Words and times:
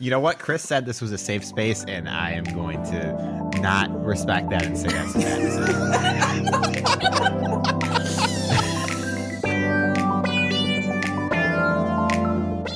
You 0.00 0.10
know 0.10 0.18
what? 0.18 0.38
Chris 0.38 0.62
said 0.62 0.86
this 0.86 1.02
was 1.02 1.12
a 1.12 1.18
safe 1.18 1.44
space, 1.44 1.84
and 1.86 2.08
I 2.08 2.30
am 2.30 2.44
going 2.44 2.82
to 2.84 3.60
not 3.60 4.02
respect 4.02 4.48
that 4.48 4.64
and 4.64 4.78
say 4.78 4.88
that's 4.88 5.14
a 5.14 5.18
bad 5.18 5.42
decision. 5.42 5.74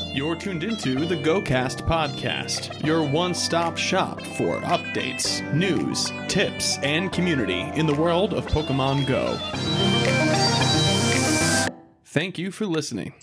You're 0.15 0.37
tuned 0.37 0.65
into 0.65 1.07
the 1.07 1.17
GoCast 1.17 1.89
podcast, 1.89 2.85
your 2.85 3.03
one 3.03 3.33
stop 3.33 3.79
shop 3.79 4.21
for 4.37 4.61
updates, 4.61 5.41
news, 5.55 6.13
tips, 6.29 6.77
and 6.83 7.11
community 7.11 7.63
in 7.75 7.87
the 7.87 7.95
world 7.95 8.35
of 8.35 8.45
Pokemon 8.49 9.07
Go. 9.07 9.39
Thank 12.05 12.37
you 12.37 12.51
for 12.51 12.67
listening. 12.67 13.15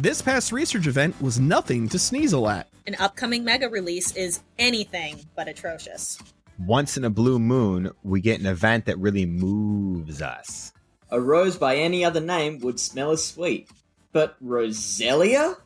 This 0.00 0.22
past 0.22 0.50
research 0.50 0.86
event 0.86 1.20
was 1.20 1.38
nothing 1.38 1.86
to 1.90 1.98
sneasel 1.98 2.50
at. 2.50 2.70
An 2.86 2.96
upcoming 2.98 3.44
mega 3.44 3.68
release 3.68 4.16
is 4.16 4.40
anything 4.58 5.26
but 5.36 5.46
atrocious. 5.46 6.18
Once 6.58 6.96
in 6.96 7.04
a 7.04 7.10
blue 7.10 7.38
moon, 7.38 7.90
we 8.02 8.22
get 8.22 8.40
an 8.40 8.46
event 8.46 8.86
that 8.86 8.98
really 8.98 9.26
moves 9.26 10.22
us. 10.22 10.72
A 11.10 11.20
rose 11.20 11.58
by 11.58 11.76
any 11.76 12.02
other 12.02 12.22
name 12.22 12.60
would 12.60 12.80
smell 12.80 13.10
as 13.10 13.22
sweet. 13.22 13.68
But 14.10 14.42
Roselia? 14.42 15.58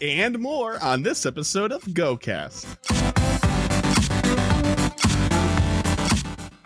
And 0.00 0.38
more 0.38 0.82
on 0.82 1.02
this 1.02 1.26
episode 1.26 1.70
of 1.70 1.82
GoCast. 1.82 2.64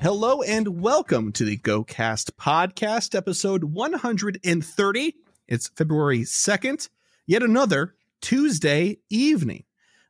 Hello 0.01 0.43
and 0.43 0.81
welcome 0.81 1.33
to 1.33 1.45
the 1.45 1.57
GoCast 1.57 2.31
podcast, 2.41 3.17
episode 3.17 3.65
130. 3.65 5.15
It's 5.49 5.67
February 5.67 6.21
2nd, 6.21 6.89
yet 7.29 7.43
another 7.43 7.95
Tuesday 8.21 8.99
evening. 9.11 9.65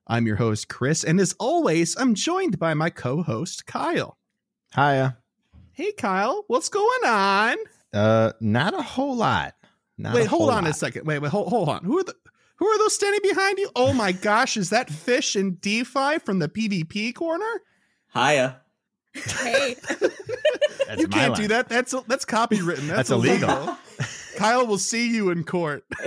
I'm 0.06 0.26
your 0.26 0.36
host, 0.36 0.68
Chris, 0.68 1.04
and 1.04 1.20
as 1.20 1.34
always, 1.38 1.94
I'm 1.98 2.14
joined 2.14 2.58
by 2.58 2.72
my 2.72 2.88
co 2.88 3.22
host, 3.22 3.66
Kyle. 3.66 4.16
Hiya. 4.74 5.18
Hey, 5.72 5.92
Kyle, 5.92 6.44
what's 6.46 6.70
going 6.70 7.04
on? 7.04 7.56
Uh, 7.92 8.32
not 8.40 8.72
a 8.72 8.82
whole 8.82 9.16
lot. 9.16 9.54
Not 9.98 10.14
wait, 10.14 10.26
hold 10.26 10.48
on 10.48 10.64
lot. 10.64 10.70
a 10.70 10.74
second. 10.74 11.06
Wait, 11.06 11.18
wait, 11.18 11.30
hold, 11.30 11.48
hold 11.48 11.68
on. 11.68 11.84
Who 11.84 11.98
are 11.98 12.04
the 12.04 12.14
who 12.56 12.66
are 12.66 12.78
those 12.78 12.94
standing 12.94 13.20
behind 13.22 13.58
you? 13.58 13.70
Oh 13.76 13.92
my 13.92 14.12
gosh, 14.22 14.56
is 14.56 14.70
that 14.70 14.88
Fish 14.88 15.36
and 15.36 15.56
DPhiE 15.60 16.22
from 16.22 16.38
the 16.38 16.48
PvP 16.48 17.14
corner? 17.14 17.62
Hiya. 18.14 18.60
Hey, 19.12 19.76
you 20.98 21.08
can't 21.08 21.34
do 21.34 21.48
that. 21.48 21.68
That's 21.68 21.94
that's 22.06 22.24
copywritten. 22.24 22.86
That's, 22.86 23.08
That's 23.08 23.10
illegal. 23.10 23.76
Kyle 24.38 24.66
will 24.68 24.78
see 24.78 25.10
you 25.10 25.30
in 25.30 25.42
court. 25.42 25.84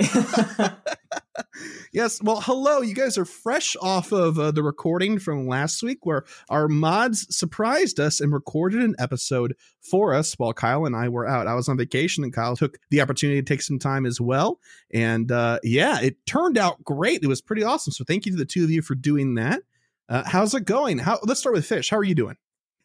yes. 1.92 2.18
Well, 2.22 2.40
hello. 2.40 2.80
You 2.80 2.94
guys 2.94 3.18
are 3.18 3.26
fresh 3.26 3.76
off 3.82 4.10
of 4.10 4.38
uh, 4.38 4.52
the 4.52 4.62
recording 4.62 5.18
from 5.18 5.46
last 5.46 5.82
week 5.82 6.06
where 6.06 6.24
our 6.48 6.66
mods 6.66 7.26
surprised 7.36 8.00
us 8.00 8.20
and 8.20 8.32
recorded 8.32 8.80
an 8.80 8.94
episode 8.98 9.54
for 9.82 10.14
us 10.14 10.32
while 10.38 10.54
Kyle 10.54 10.86
and 10.86 10.96
I 10.96 11.10
were 11.10 11.28
out. 11.28 11.46
I 11.46 11.54
was 11.54 11.68
on 11.68 11.76
vacation 11.76 12.24
and 12.24 12.32
Kyle 12.32 12.56
took 12.56 12.78
the 12.90 13.02
opportunity 13.02 13.42
to 13.42 13.44
take 13.44 13.60
some 13.60 13.78
time 13.78 14.06
as 14.06 14.18
well. 14.18 14.58
And 14.94 15.30
uh, 15.30 15.58
yeah, 15.62 16.00
it 16.00 16.16
turned 16.24 16.56
out 16.56 16.82
great. 16.82 17.22
It 17.22 17.28
was 17.28 17.42
pretty 17.42 17.64
awesome. 17.64 17.92
So 17.92 18.02
thank 18.02 18.24
you 18.24 18.32
to 18.32 18.38
the 18.38 18.46
two 18.46 18.64
of 18.64 18.70
you 18.70 18.80
for 18.80 18.94
doing 18.94 19.34
that. 19.34 19.60
Uh, 20.08 20.22
how's 20.24 20.54
it 20.54 20.64
going? 20.64 20.98
How? 20.98 21.18
Let's 21.22 21.40
start 21.40 21.54
with 21.54 21.66
Fish. 21.66 21.90
How 21.90 21.98
are 21.98 22.04
you 22.04 22.14
doing? 22.14 22.36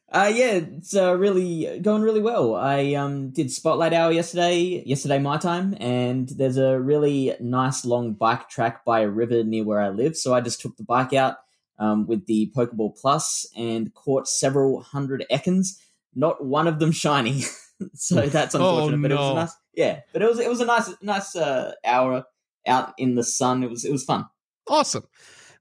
Uh, 0.09 0.31
yeah, 0.33 0.51
it's 0.77 0.95
uh, 0.95 1.17
really 1.17 1.79
going 1.81 2.01
really 2.01 2.21
well. 2.21 2.55
I 2.55 2.93
um, 2.93 3.31
did 3.31 3.51
Spotlight 3.51 3.93
Hour 3.93 4.13
yesterday, 4.13 4.81
yesterday 4.85 5.19
my 5.19 5.37
time, 5.37 5.75
and 5.81 6.29
there's 6.29 6.55
a 6.55 6.79
really 6.79 7.35
nice 7.41 7.83
long 7.83 8.13
bike 8.13 8.47
track 8.47 8.85
by 8.85 9.01
a 9.01 9.09
river 9.09 9.43
near 9.43 9.65
where 9.65 9.81
I 9.81 9.89
live. 9.89 10.15
So 10.15 10.33
I 10.33 10.39
just 10.39 10.61
took 10.61 10.77
the 10.77 10.83
bike 10.83 11.11
out 11.11 11.35
um, 11.77 12.07
with 12.07 12.25
the 12.25 12.49
Pokeball 12.55 12.97
Plus 12.97 13.45
and 13.55 13.93
caught 13.93 14.29
several 14.29 14.81
hundred 14.81 15.25
Ekans. 15.29 15.77
Not 16.15 16.43
one 16.43 16.67
of 16.67 16.79
them 16.79 16.93
shiny, 16.93 17.43
so 17.93 18.21
that's 18.27 18.55
unfortunate. 18.55 18.97
Oh, 18.97 19.01
but 19.01 19.11
it 19.11 19.15
was 19.15 19.35
nice, 19.35 19.55
yeah. 19.75 19.99
But 20.13 20.21
it 20.21 20.29
was 20.29 20.39
it 20.39 20.49
was 20.49 20.61
a 20.61 20.65
nice 20.65 20.89
nice 21.01 21.35
uh, 21.35 21.73
hour 21.83 22.23
out 22.65 22.93
in 22.97 23.15
the 23.15 23.23
sun. 23.23 23.61
It 23.61 23.69
was 23.69 23.83
it 23.83 23.91
was 23.91 24.05
fun. 24.05 24.25
Awesome. 24.69 25.03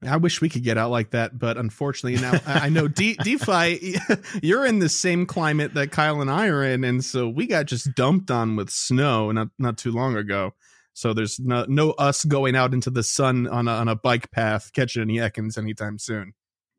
I 0.05 0.17
wish 0.17 0.41
we 0.41 0.49
could 0.49 0.63
get 0.63 0.79
out 0.79 0.91
like 0.91 1.11
that, 1.11 1.39
but 1.39 1.57
unfortunately, 1.57 2.21
now 2.21 2.41
I 2.47 2.69
know 2.69 2.89
D- 2.89 3.17
DPhiE, 3.21 4.41
you're 4.43 4.67
in 4.67 4.79
the 4.79 4.89
same 4.89 5.27
climate 5.27 5.75
that 5.75 5.91
Kyle 5.91 6.21
and 6.21 6.31
I 6.31 6.49
are 6.49 6.63
in, 6.63 6.85
and 6.85 7.05
so 7.05 7.29
we 7.29 7.47
got 7.47 7.67
just 7.67 7.95
dumped 7.95 8.31
on 8.31 8.57
with 8.57 8.71
snow 8.71 9.31
not 9.33 9.49
not 9.59 9.79
too 9.79 9.93
long 9.93 10.17
ago. 10.17 10.53
So 10.93 11.13
there's 11.13 11.39
no, 11.39 11.67
no 11.69 11.91
us 11.91 12.25
going 12.25 12.57
out 12.57 12.73
into 12.73 12.89
the 12.89 13.03
sun 13.03 13.47
on 13.47 13.69
a, 13.69 13.73
on 13.73 13.87
a 13.87 13.95
bike 13.95 14.31
path 14.31 14.73
catching 14.73 15.03
any 15.03 15.17
Ekans 15.17 15.59
anytime 15.59 15.99
soon. 15.99 16.33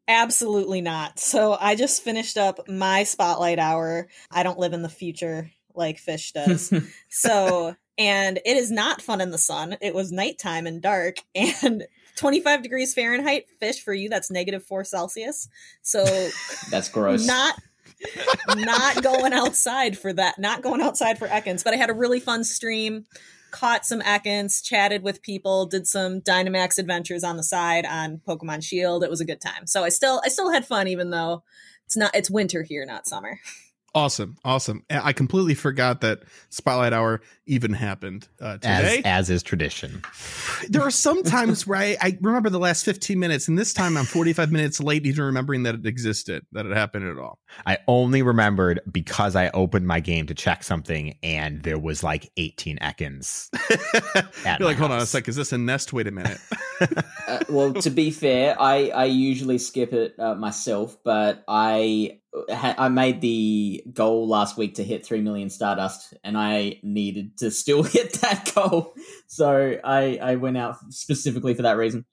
absolutely 0.07 0.81
not. 0.81 1.19
So 1.19 1.55
I 1.59 1.75
just 1.75 2.01
finished 2.01 2.35
up 2.35 2.67
my 2.67 3.03
spotlight 3.03 3.59
hour. 3.59 4.07
I 4.31 4.41
don't 4.41 4.57
live 4.57 4.73
in 4.73 4.81
the 4.81 4.89
future 4.89 5.51
like 5.75 5.99
Fish 5.99 6.31
does. 6.31 6.73
so, 7.09 7.75
and 7.97 8.39
it 8.43 8.57
is 8.57 8.71
not 8.71 9.01
fun 9.01 9.21
in 9.21 9.31
the 9.31 9.37
sun. 9.37 9.77
It 9.81 9.93
was 9.93 10.11
nighttime 10.11 10.67
and 10.67 10.81
dark 10.81 11.17
and 11.35 11.85
25 12.17 12.63
degrees 12.63 12.93
Fahrenheit. 12.93 13.45
Fish 13.59 13.81
for 13.81 13.93
you, 13.93 14.09
that's 14.09 14.29
negative 14.29 14.63
four 14.63 14.83
Celsius. 14.83 15.47
So 15.81 16.03
That's 16.69 16.89
gross. 16.89 17.25
not 17.25 17.55
not 18.57 19.01
going 19.01 19.33
outside 19.33 19.97
for 19.97 20.13
that 20.13 20.37
not 20.37 20.61
going 20.61 20.81
outside 20.81 21.17
for 21.17 21.27
ekans 21.27 21.63
but 21.63 21.73
i 21.73 21.77
had 21.77 21.89
a 21.89 21.93
really 21.93 22.19
fun 22.19 22.43
stream 22.43 23.05
caught 23.49 23.85
some 23.87 24.01
ekans 24.01 24.63
chatted 24.63 25.01
with 25.01 25.21
people 25.23 25.65
did 25.65 25.87
some 25.87 26.21
dynamax 26.21 26.77
adventures 26.77 27.23
on 27.23 27.37
the 27.37 27.43
side 27.43 27.85
on 27.87 28.21
pokemon 28.27 28.63
shield 28.63 29.03
it 29.03 29.09
was 29.09 29.21
a 29.21 29.25
good 29.25 29.41
time 29.41 29.65
so 29.65 29.83
i 29.83 29.89
still 29.89 30.21
i 30.23 30.29
still 30.29 30.51
had 30.51 30.63
fun 30.63 30.87
even 30.87 31.09
though 31.09 31.41
it's 31.85 31.97
not 31.97 32.13
it's 32.13 32.29
winter 32.29 32.61
here 32.61 32.85
not 32.85 33.07
summer 33.07 33.39
Awesome, 33.95 34.37
awesome. 34.45 34.83
I 34.91 35.11
completely 35.11 35.55
forgot 35.55 36.01
that 36.01 36.19
Spotlight 36.49 36.93
Hour 36.93 37.21
even 37.47 37.73
happened 37.73 38.27
uh, 38.41 38.53
today. 38.53 39.01
As, 39.05 39.29
as 39.29 39.29
is 39.29 39.43
tradition. 39.43 40.03
there 40.69 40.81
are 40.81 40.91
some 40.91 41.23
times 41.23 41.65
where 41.65 41.79
I, 41.79 41.97
I 42.01 42.17
remember 42.21 42.49
the 42.49 42.59
last 42.59 42.85
15 42.85 43.19
minutes, 43.19 43.47
and 43.47 43.57
this 43.57 43.73
time 43.73 43.97
I'm 43.97 44.05
45 44.05 44.51
minutes 44.51 44.79
late, 44.79 45.05
even 45.05 45.25
remembering 45.25 45.63
that 45.63 45.75
it 45.75 45.85
existed, 45.85 46.45
that 46.51 46.65
it 46.65 46.75
happened 46.75 47.09
at 47.09 47.17
all. 47.17 47.39
I 47.65 47.79
only 47.87 48.21
remembered 48.21 48.79
because 48.91 49.35
I 49.35 49.49
opened 49.49 49.87
my 49.87 49.99
game 49.99 50.27
to 50.27 50.33
check 50.33 50.63
something 50.63 51.17
and 51.23 51.63
there 51.63 51.79
was 51.79 52.03
like 52.03 52.29
18 52.37 52.77
Ekans. 52.79 53.49
at 54.45 54.59
You're 54.59 54.67
like, 54.67 54.77
my 54.77 54.87
hold 54.87 54.91
on 54.91 55.01
a 55.01 55.05
sec, 55.05 55.27
is 55.27 55.35
this 55.35 55.51
a 55.53 55.57
nest? 55.57 55.93
Wait 55.93 56.07
a 56.07 56.11
minute. 56.11 56.39
uh, 57.27 57.39
well, 57.49 57.73
to 57.73 57.89
be 57.89 58.11
fair, 58.11 58.55
I, 58.59 58.89
I 58.89 59.05
usually 59.05 59.57
skip 59.57 59.93
it 59.93 60.15
uh, 60.19 60.35
myself, 60.35 60.97
but 61.03 61.43
I 61.47 62.19
I 62.49 62.89
made 62.89 63.21
the 63.21 63.83
goal 63.93 64.27
last 64.27 64.57
week 64.57 64.75
to 64.75 64.83
hit 64.83 65.05
three 65.05 65.21
million 65.21 65.49
Stardust, 65.49 66.13
and 66.23 66.37
I 66.37 66.79
needed 66.83 67.36
to 67.37 67.51
still 67.51 67.83
hit 67.83 68.13
that 68.21 68.51
goal, 68.53 68.93
so 69.27 69.79
I 69.83 70.17
I 70.21 70.35
went 70.35 70.57
out 70.57 70.77
specifically 70.93 71.53
for 71.53 71.63
that 71.63 71.77
reason. 71.77 72.05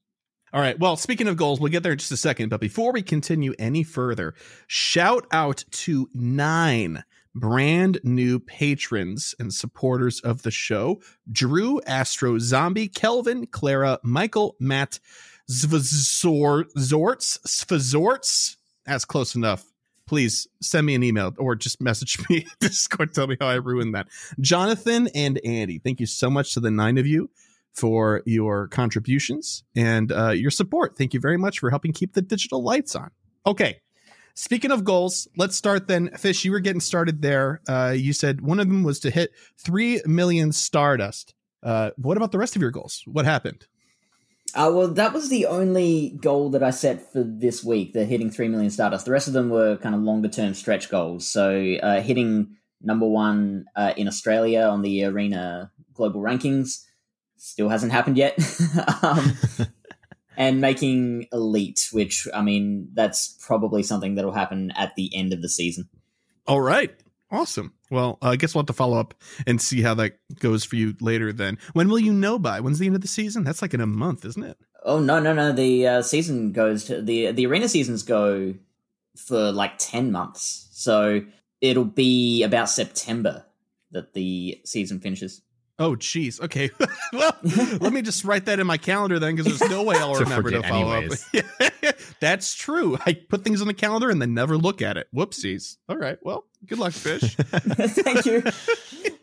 All 0.53 0.61
right. 0.61 0.79
Well, 0.79 0.97
speaking 0.97 1.27
of 1.27 1.37
goals, 1.37 1.59
we'll 1.59 1.73
get 1.73 1.83
there 1.83 1.91
in 1.91 1.99
just 1.99 2.13
a 2.13 2.17
second. 2.17 2.49
But 2.49 2.61
before 2.61 2.93
we 2.93 3.03
continue 3.03 3.55
any 3.59 3.83
further, 3.83 4.35
shout 4.69 5.27
out 5.33 5.65
to 5.71 6.09
nine 6.15 7.03
brand 7.35 7.99
new 8.05 8.39
patrons 8.39 9.35
and 9.41 9.53
supporters 9.53 10.21
of 10.21 10.43
the 10.43 10.53
show 10.53 11.01
Drew, 11.31 11.81
Astro, 11.87 12.39
Zombie, 12.39 12.87
Kelvin, 12.87 13.47
Clara, 13.47 13.99
Michael, 14.05 14.55
Matt, 14.61 15.01
Zvazor, 15.51 16.65
Zorts, 16.77 17.41
Svazorts. 17.47 18.57
That's 18.87 19.05
close 19.05 19.35
enough. 19.35 19.74
Please 20.07 20.47
send 20.61 20.87
me 20.87 20.95
an 20.95 21.03
email 21.03 21.33
or 21.39 21.55
just 21.55 21.81
message 21.81 22.19
me 22.29 22.47
Discord. 22.61 23.15
Tell 23.15 23.27
me 23.27 23.37
how 23.41 23.49
I 23.49 23.55
ruined 23.55 23.95
that. 23.95 24.09
Jonathan 24.41 25.09
and 25.15 25.41
Andy, 25.45 25.79
thank 25.79 26.01
you 26.01 26.07
so 26.07 26.29
much 26.29 26.55
to 26.55 26.61
the 26.61 26.71
nine 26.71 26.99
of 26.99 27.07
you 27.07 27.31
for 27.73 28.23
your 28.25 28.69
contributions 28.69 29.65
and 29.75 30.13
uh, 30.13 30.31
your 30.31 30.51
support. 30.51 30.97
Thank 30.97 31.15
you 31.15 31.21
very 31.21 31.37
much 31.37 31.59
for 31.59 31.71
helping 31.71 31.93
keep 31.93 32.15
the 32.15 32.23
digital 32.23 32.63
lights 32.63 32.95
on. 32.95 33.11
Okay. 33.47 33.81
Speaking 34.37 34.73
of 34.73 34.83
goals, 34.83 35.29
let's 35.37 35.57
start 35.57 35.87
then. 35.87 36.11
Fish, 36.17 36.45
you 36.45 36.51
were 36.51 36.61
getting 36.61 36.81
started 36.81 37.23
there. 37.23 37.61
Uh, 37.69 37.95
you 37.97 38.13
said 38.13 38.41
one 38.41 38.59
of 38.59 38.69
them 38.69 38.83
was 38.83 38.99
to 39.01 39.11
hit 39.11 39.31
3 39.59 40.03
million 40.07 40.51
Stardust. 40.53 41.35
Uh, 41.63 41.91
what 41.97 42.17
about 42.17 42.33
the 42.33 42.39
rest 42.39 42.57
of 42.57 42.63
your 42.63 42.73
goals? 42.73 43.03
What 43.07 43.25
happened? 43.25 43.67
Uh, 44.55 44.71
well, 44.73 44.89
that 44.89 45.13
was 45.13 45.29
the 45.29 45.47
only 45.47 46.11
goal 46.21 46.51
that 46.51 46.63
I 46.63 46.71
set 46.71 47.13
for 47.13 47.25
this 47.25 47.65
week, 47.65 47.93
the 47.93 48.05
hitting 48.05 48.31
3 48.31 48.49
million 48.49 48.71
Stardust. 48.71 49.05
The 49.05 49.11
rest 49.11 49.27
of 49.27 49.35
them 49.35 49.51
were 49.51 49.77
kind 49.77 49.95
of 49.95 50.03
longer 50.03 50.29
term 50.29 50.55
stretch 50.55 50.89
goals. 50.89 51.27
So 51.27 51.75
uh, 51.83 52.01
hitting 52.01 52.57
number 52.81 53.07
one 53.07 53.67
uh, 53.75 53.95
in 53.97 54.07
Australia 54.07 54.63
on 54.63 54.83
the 54.83 55.05
Arena 55.05 55.73
Global 55.93 56.21
Rankings 56.21 56.85
still 57.37 57.69
hasn't 57.69 57.93
happened 57.93 58.17
yet. 58.17 58.39
um, 59.03 59.37
and 60.37 60.61
making 60.61 61.27
Elite, 61.33 61.89
which, 61.93 62.29
I 62.33 62.43
mean, 62.43 62.91
that's 62.95 63.37
probably 63.45 63.83
something 63.83 64.15
that'll 64.15 64.33
happen 64.33 64.71
at 64.77 64.95
the 64.95 65.11
end 65.15 65.33
of 65.33 65.43
the 65.43 65.49
season. 65.49 65.89
All 66.47 66.61
right. 66.61 66.95
Awesome. 67.31 67.75
Well, 67.95 68.19
uh, 68.21 68.31
I 68.31 68.37
guess 68.37 68.55
we'll 68.55 68.63
have 68.63 68.67
to 68.67 68.73
follow 68.73 68.99
up 68.99 69.15
and 69.47 69.63
see 69.63 69.81
how 69.81 69.95
that 69.95 70.19
goes 70.41 70.65
for 70.65 70.75
you 70.75 70.97
later. 71.01 71.33
Then, 71.33 71.59
when 71.75 71.89
will 71.89 72.01
you 72.01 72.13
know 72.13 72.41
by? 72.41 72.59
When's 72.59 72.81
the 72.81 72.87
end 72.87 72.97
of 72.97 73.03
the 73.03 73.09
season? 73.09 73.45
That's 73.45 73.63
like 73.63 73.73
in 73.73 73.81
a 73.81 73.87
month, 73.87 74.25
isn't 74.25 74.43
it? 74.43 74.59
Oh 74.83 74.99
no, 74.99 75.21
no, 75.21 75.33
no! 75.33 75.53
The 75.53 75.87
uh, 75.87 76.03
season 76.03 76.51
goes 76.51 76.85
to 76.87 77.01
the 77.01 77.31
the 77.31 77.47
arena 77.47 77.69
seasons 77.69 78.03
go 78.03 78.55
for 79.17 79.53
like 79.53 79.75
ten 79.79 80.11
months, 80.11 80.69
so 80.73 81.25
it'll 81.61 81.85
be 81.85 82.43
about 82.43 82.69
September 82.69 83.47
that 83.93 84.13
the 84.13 84.61
season 84.65 84.99
finishes. 84.99 85.41
Oh, 85.79 85.97
jeez. 85.97 86.41
Okay. 86.41 86.71
well, 87.13 87.37
let 87.81 87.93
me 87.93 88.01
just 88.03 88.25
write 88.25 88.45
that 88.47 88.61
in 88.61 88.67
my 88.67 88.77
calendar 88.77 89.19
then, 89.19 89.35
because 89.35 89.59
there's 89.59 89.71
no 89.71 89.83
way 89.83 89.97
I'll 89.97 90.15
To 90.19 90.23
remember 90.25 90.51
to 90.53 90.63
follow 90.63 90.93
anyways. 90.93 91.27
up. 91.35 91.97
That's 92.21 92.55
true. 92.55 92.97
I 93.05 93.15
put 93.15 93.43
things 93.43 93.61
on 93.61 93.67
the 93.67 93.75
calendar 93.75 94.09
and 94.11 94.23
then 94.23 94.35
never 94.35 94.57
look 94.57 94.81
at 94.83 94.97
it. 94.97 95.09
Whoopsies. 95.15 95.79
All 95.89 95.97
right. 95.97 96.19
Well, 96.23 96.45
good 96.65 96.79
luck, 96.79 96.93
fish. 96.93 97.35
Thank 97.37 98.25
you. 98.25 98.45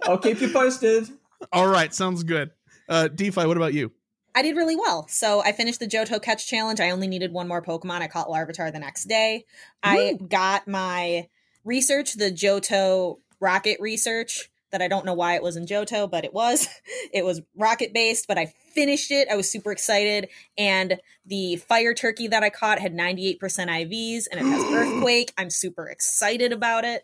I'll 0.04 0.18
keep 0.18 0.42
you 0.42 0.50
posted. 0.50 1.08
All 1.54 1.68
right. 1.68 1.94
Sounds 1.94 2.24
good. 2.24 2.52
Uh, 2.90 3.08
DPhiE, 3.14 3.48
what 3.48 3.56
about 3.58 3.74
you? 3.74 3.92
I 4.36 4.42
did 4.42 4.56
really 4.56 4.76
well. 4.76 5.08
So 5.10 5.42
I 5.42 5.54
finished 5.54 5.80
the 5.80 5.88
Johto 5.88 6.22
catch 6.22 6.48
challenge. 6.48 6.80
I 6.80 6.92
only 6.92 7.08
needed 7.08 7.32
one 7.32 7.48
more 7.48 7.62
Pokemon. 7.62 8.02
I 8.02 8.08
caught 8.08 8.28
Larvitar 8.28 8.72
the 8.72 8.80
next 8.80 9.06
day. 9.06 9.46
I 9.84 10.18
got 10.28 10.68
my 10.68 11.28
research, 11.64 12.14
the 12.14 12.32
Johto 12.32 13.20
rocket 13.40 13.80
research 13.80 14.51
that 14.72 14.82
I 14.82 14.88
don't 14.88 15.06
know 15.06 15.14
why 15.14 15.36
it 15.36 15.44
was 15.44 15.56
in 15.58 15.66
Johto, 15.66 16.10
but 16.10 16.26
it 16.26 16.34
was. 16.34 16.68
It 17.14 17.26
was 17.26 17.42
rocket 17.58 17.94
based, 17.94 18.26
but 18.28 18.38
I 18.38 18.46
finished 18.74 19.12
it. 19.12 19.28
I 19.30 19.36
was 19.36 19.52
super 19.52 19.72
excited. 19.74 20.30
And 20.58 21.02
the 21.26 21.58
fire 21.58 21.94
turkey 21.94 22.30
that 22.30 22.42
I 22.42 22.50
caught 22.50 22.80
had 22.80 22.94
98% 22.96 23.38
IVs 23.40 24.28
and 24.32 24.40
it 24.40 24.46
has 24.50 24.64
earthquake. 24.74 25.34
I'm 25.38 25.50
super 25.50 25.88
excited 25.88 26.54
about 26.54 26.86
it. 26.86 27.04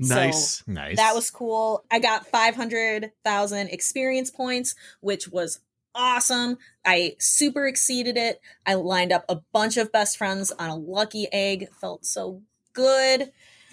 So- 0.00 0.16
Nice. 0.16 0.64
Nice. 0.66 0.96
that 0.96 1.14
was 1.14 1.30
cool. 1.30 1.84
I 1.88 2.00
got 2.00 2.26
500,000 2.26 3.68
experience 3.68 4.30
points, 4.30 4.74
which 5.00 5.28
was 5.28 5.60
awesome. 5.94 6.58
I 6.84 7.14
super 7.20 7.66
exceeded 7.66 8.16
it. 8.16 8.40
I 8.66 8.74
lined 8.74 9.12
up 9.12 9.24
a 9.28 9.36
bunch 9.52 9.76
of 9.76 9.92
best 9.92 10.16
friends 10.18 10.50
on 10.52 10.68
a 10.70 10.74
lucky 10.76 11.28
egg. 11.32 11.68
Felt 11.80 12.04
so 12.04 12.42
good. 12.72 13.30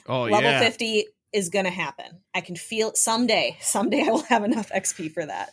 oh, 0.07 0.25
yeah. 0.25 0.33
Level 0.35 0.51
yeah. 0.51 0.59
50 0.59 1.05
is 1.33 1.49
going 1.49 1.65
to 1.65 1.71
happen. 1.71 2.19
I 2.33 2.41
can 2.41 2.55
feel 2.55 2.89
it 2.89 2.97
someday. 2.97 3.57
Someday 3.61 4.03
I 4.07 4.11
will 4.11 4.23
have 4.23 4.43
enough 4.43 4.69
XP 4.69 5.13
for 5.13 5.25
that. 5.25 5.51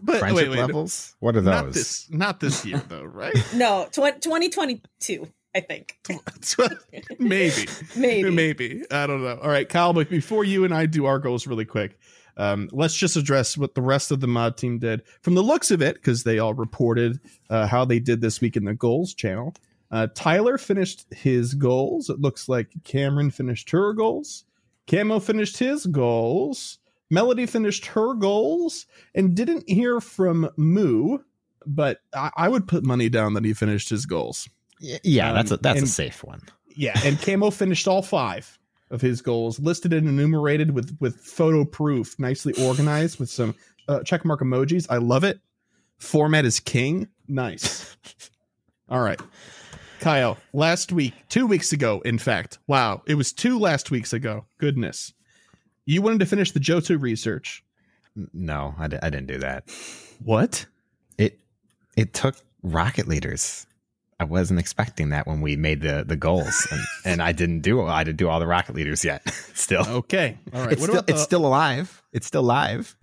But 0.00 0.20
friendship 0.20 0.48
wait, 0.48 0.50
wait. 0.50 0.60
levels. 0.60 1.16
What 1.20 1.36
are 1.36 1.42
Not 1.42 1.66
those? 1.66 1.74
this, 1.74 2.10
not 2.10 2.40
this 2.40 2.64
year, 2.64 2.82
though, 2.88 3.04
right? 3.04 3.34
No, 3.54 3.86
tw- 3.90 4.20
2022, 4.22 5.26
I 5.54 5.60
think. 5.60 5.98
Maybe. 7.18 7.66
Maybe. 7.96 8.30
Maybe. 8.30 8.82
I 8.90 9.06
don't 9.06 9.22
know. 9.24 9.38
All 9.42 9.50
right, 9.50 9.68
Kyle, 9.68 9.92
but 9.92 10.08
before 10.08 10.44
you 10.44 10.64
and 10.64 10.72
I 10.72 10.86
do 10.86 11.06
our 11.06 11.18
goals 11.18 11.46
really 11.46 11.64
quick, 11.64 11.98
um, 12.36 12.68
let's 12.72 12.94
just 12.94 13.16
address 13.16 13.58
what 13.58 13.74
the 13.74 13.82
rest 13.82 14.12
of 14.12 14.20
the 14.20 14.28
mod 14.28 14.56
team 14.56 14.78
did. 14.78 15.02
From 15.22 15.34
the 15.34 15.42
looks 15.42 15.72
of 15.72 15.82
it, 15.82 15.96
because 15.96 16.22
they 16.22 16.38
all 16.38 16.54
reported 16.54 17.18
uh, 17.50 17.66
how 17.66 17.84
they 17.84 17.98
did 17.98 18.20
this 18.20 18.40
week 18.40 18.56
in 18.56 18.64
the 18.64 18.74
goals 18.74 19.12
channel, 19.14 19.54
uh, 19.90 20.06
Tyler 20.14 20.58
finished 20.58 21.06
his 21.12 21.54
goals. 21.54 22.08
It 22.08 22.20
looks 22.20 22.48
like 22.48 22.68
Cameron 22.84 23.30
finished 23.30 23.70
her 23.70 23.92
goals. 23.92 24.44
Camo 24.88 25.20
finished 25.20 25.58
his 25.58 25.86
goals. 25.86 26.78
Melody 27.10 27.46
finished 27.46 27.86
her 27.86 28.14
goals 28.14 28.86
and 29.14 29.34
didn't 29.34 29.68
hear 29.68 30.00
from 30.00 30.50
Moo, 30.56 31.18
but 31.66 32.00
I, 32.14 32.30
I 32.36 32.48
would 32.48 32.66
put 32.66 32.84
money 32.84 33.08
down 33.08 33.34
that 33.34 33.44
he 33.44 33.54
finished 33.54 33.88
his 33.88 34.06
goals. 34.06 34.48
Yeah, 34.80 35.32
that's 35.32 35.50
a 35.50 35.54
Um, 35.54 35.60
that's 35.62 35.82
a 35.82 35.86
safe 35.86 36.22
one. 36.22 36.42
Yeah, 36.74 36.98
and 37.04 37.20
Camo 37.22 37.50
finished 37.50 37.88
all 37.88 38.02
five 38.02 38.58
of 38.90 39.00
his 39.00 39.20
goals, 39.20 39.58
listed 39.58 39.92
and 39.92 40.08
enumerated 40.08 40.72
with 40.72 40.96
with 41.00 41.16
photo 41.16 41.64
proof, 41.64 42.18
nicely 42.18 42.52
organized 42.64 43.18
with 43.18 43.30
some 43.30 43.54
uh, 43.88 44.00
checkmark 44.00 44.38
emojis. 44.38 44.86
I 44.88 44.98
love 44.98 45.24
it. 45.24 45.40
Format 45.98 46.44
is 46.44 46.60
king. 46.60 47.08
Nice. 47.26 47.96
all 48.88 49.00
right, 49.00 49.20
Kyle. 50.00 50.38
Last 50.52 50.92
week, 50.92 51.14
two 51.28 51.46
weeks 51.46 51.72
ago, 51.72 52.00
in 52.04 52.18
fact. 52.18 52.58
Wow, 52.66 53.02
it 53.06 53.14
was 53.14 53.32
two 53.32 53.58
last 53.58 53.90
weeks 53.90 54.12
ago. 54.12 54.44
Goodness, 54.58 55.12
you 55.86 56.02
wanted 56.02 56.20
to 56.20 56.26
finish 56.26 56.52
the 56.52 56.60
Johto 56.60 57.00
research. 57.00 57.62
No, 58.32 58.74
I, 58.78 58.88
didn't 58.88 59.26
do 59.26 59.38
that. 59.38 59.70
What? 60.24 60.66
It 61.18 61.38
it 61.96 62.12
took 62.14 62.36
rocket 62.62 63.06
leaders. 63.08 63.66
I 64.20 64.24
wasn't 64.24 64.58
expecting 64.58 65.10
that 65.10 65.28
when 65.28 65.40
we 65.40 65.54
made 65.54 65.80
the 65.80 66.04
the 66.06 66.16
goals, 66.16 66.66
and, 66.72 66.80
and 67.04 67.22
I 67.22 67.30
didn't 67.32 67.60
do 67.60 67.82
I 67.86 68.02
didn't 68.04 68.18
do 68.18 68.28
all 68.28 68.40
the 68.40 68.46
rocket 68.46 68.74
leaders 68.74 69.04
yet. 69.04 69.28
still, 69.54 69.86
Okay, 69.86 70.38
all 70.52 70.62
right. 70.62 70.72
it's 70.72 70.80
what 70.80 70.88
still 70.90 70.98
about 71.00 71.10
it's 71.10 71.22
still 71.22 71.46
alive. 71.46 72.02
It's 72.12 72.26
still 72.26 72.42
live. 72.42 72.96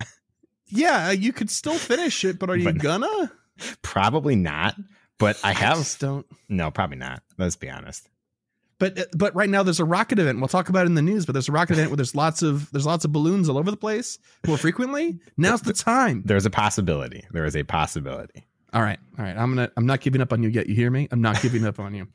yeah, 0.68 1.10
you 1.12 1.32
could 1.32 1.50
still 1.50 1.78
finish 1.78 2.24
it, 2.24 2.38
but 2.38 2.50
are 2.50 2.56
you 2.58 2.64
But- 2.64 2.78
gonna? 2.78 3.32
Probably 3.80 4.36
not, 4.36 4.76
but 5.18 5.38
I 5.44 5.50
I 5.50 5.52
have 5.54 5.78
just 5.78 6.00
don't. 6.00 6.26
no. 6.48 6.70
Probably 6.70 6.96
not. 6.96 7.22
Let's 7.38 7.56
be 7.56 7.70
honest. 7.70 8.08
But 8.78 8.98
uh, 8.98 9.04
but 9.16 9.34
right 9.34 9.48
now 9.48 9.62
there's 9.62 9.80
a 9.80 9.84
rocket 9.84 10.18
event. 10.18 10.38
We'll 10.38 10.48
talk 10.48 10.68
about 10.68 10.82
it 10.84 10.86
in 10.86 10.94
the 10.94 11.02
news. 11.02 11.24
But 11.26 11.32
there's 11.32 11.48
a 11.48 11.52
rocket 11.52 11.72
event 11.74 11.90
where 11.90 11.96
there's 11.96 12.14
lots 12.14 12.42
of 12.42 12.70
there's 12.72 12.86
lots 12.86 13.04
of 13.04 13.12
balloons 13.12 13.48
all 13.48 13.56
over 13.58 13.70
the 13.70 13.76
place 13.76 14.18
more 14.46 14.58
frequently. 14.58 15.18
Now's 15.36 15.62
the 15.62 15.72
time. 15.72 16.22
There's 16.26 16.44
a 16.46 16.50
possibility. 16.50 17.24
There 17.30 17.44
is 17.46 17.56
a 17.56 17.62
possibility. 17.62 18.46
All 18.74 18.82
right, 18.82 18.98
all 19.18 19.24
right. 19.24 19.36
I'm 19.36 19.54
gonna 19.54 19.70
I'm 19.76 19.86
not 19.86 20.00
giving 20.00 20.20
up 20.20 20.32
on 20.32 20.42
you 20.42 20.50
yet. 20.50 20.68
You 20.68 20.74
hear 20.74 20.90
me? 20.90 21.08
I'm 21.10 21.22
not 21.22 21.40
giving 21.40 21.64
up 21.64 21.80
on 21.80 21.94
you. 21.94 22.06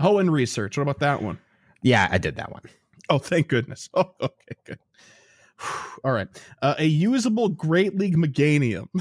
Hoenn 0.00 0.30
research. 0.30 0.76
What 0.76 0.82
about 0.82 1.00
that 1.00 1.22
one? 1.22 1.38
Yeah, 1.82 2.06
I 2.10 2.18
did 2.18 2.36
that 2.36 2.52
one. 2.52 2.62
Oh, 3.10 3.18
thank 3.18 3.48
goodness. 3.48 3.88
Oh, 3.94 4.12
okay, 4.20 4.56
good. 4.64 4.78
All 6.04 6.12
right. 6.12 6.28
Uh, 6.62 6.74
a 6.78 6.84
usable 6.84 7.48
Great 7.48 7.96
League 7.96 8.16
Meganium. 8.16 8.88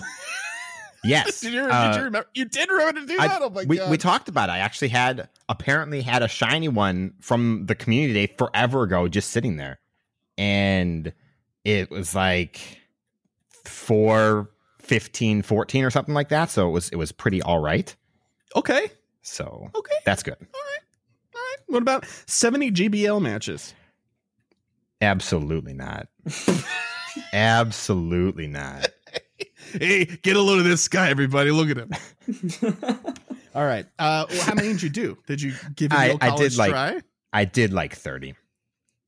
Yes. 1.04 1.42
did, 1.42 1.54
you, 1.54 1.62
Uh, 1.62 1.88
did 1.92 1.98
you 1.98 2.04
remember? 2.06 2.28
You 2.34 2.46
did 2.46 2.70
remember 2.70 3.02
to 3.02 3.06
do 3.08 3.18
I- 3.20 3.28
that? 3.28 3.42
oh 3.42 3.50
my 3.50 3.64
we, 3.66 3.78
god. 3.78 3.92
we 3.92 3.98
talked 3.98 4.30
about 4.30 4.50
it. 4.50 4.54
I 4.54 4.60
actually 4.60 4.88
had 4.90 5.30
apparently 5.50 6.02
had 6.02 6.24
a 6.24 6.28
shiny 6.28 6.68
one 6.70 7.14
from 7.20 7.66
the 7.66 7.76
community 7.76 8.14
day 8.28 8.34
forever 8.38 8.84
ago 8.84 9.08
just 9.08 9.32
sitting 9.32 9.58
there. 9.58 9.80
And 10.38 11.14
it 11.64 11.90
was 11.92 12.16
like 12.16 12.60
4 13.66 14.50
15 14.80 15.42
14 15.44 15.84
or 15.86 15.90
something 15.90 16.14
like 16.14 16.30
that. 16.30 16.50
So 16.50 16.68
it 16.68 16.72
was 16.72 16.90
it 16.90 16.96
was 16.98 17.12
pretty 17.12 17.42
all 17.42 17.60
right. 17.60 17.96
okay. 18.56 18.92
So 19.22 19.70
Okay. 19.76 19.96
that's 20.06 20.24
good. 20.24 20.36
All 20.40 20.46
right. 20.62 20.80
All 21.36 21.42
right. 21.42 21.58
What 21.68 21.82
about 21.82 22.06
70 22.26 22.72
GBL 22.72 23.22
matches? 23.22 23.74
Absolutely 25.02 25.74
not. 25.74 26.08
Absolutely 27.34 28.48
not. 28.48 28.90
Hey, 29.74 30.06
get 30.06 30.36
a 30.36 30.42
load 30.42 30.60
of 30.60 30.66
this 30.66 30.88
guy, 30.88 31.10
everybody. 31.10 31.52
Look 31.52 31.70
at 31.70 31.78
him. 31.78 31.92
All 33.56 33.66
right. 33.66 33.86
Uh, 34.00 34.26
well, 34.30 34.42
how 34.44 34.54
many 34.56 34.70
did 34.70 34.82
you 34.82 34.90
do? 34.90 35.18
Did 35.28 35.42
you 35.42 35.54
give 35.76 35.92
it 35.92 35.98
I- 35.98 36.06
a 36.08 36.16
I 36.16 36.30
college 36.30 36.52
did, 36.52 36.58
like- 36.58 36.72
try? 36.72 37.02
I 37.32 37.46
did 37.46 37.74
like 37.74 37.96
30. 37.96 38.36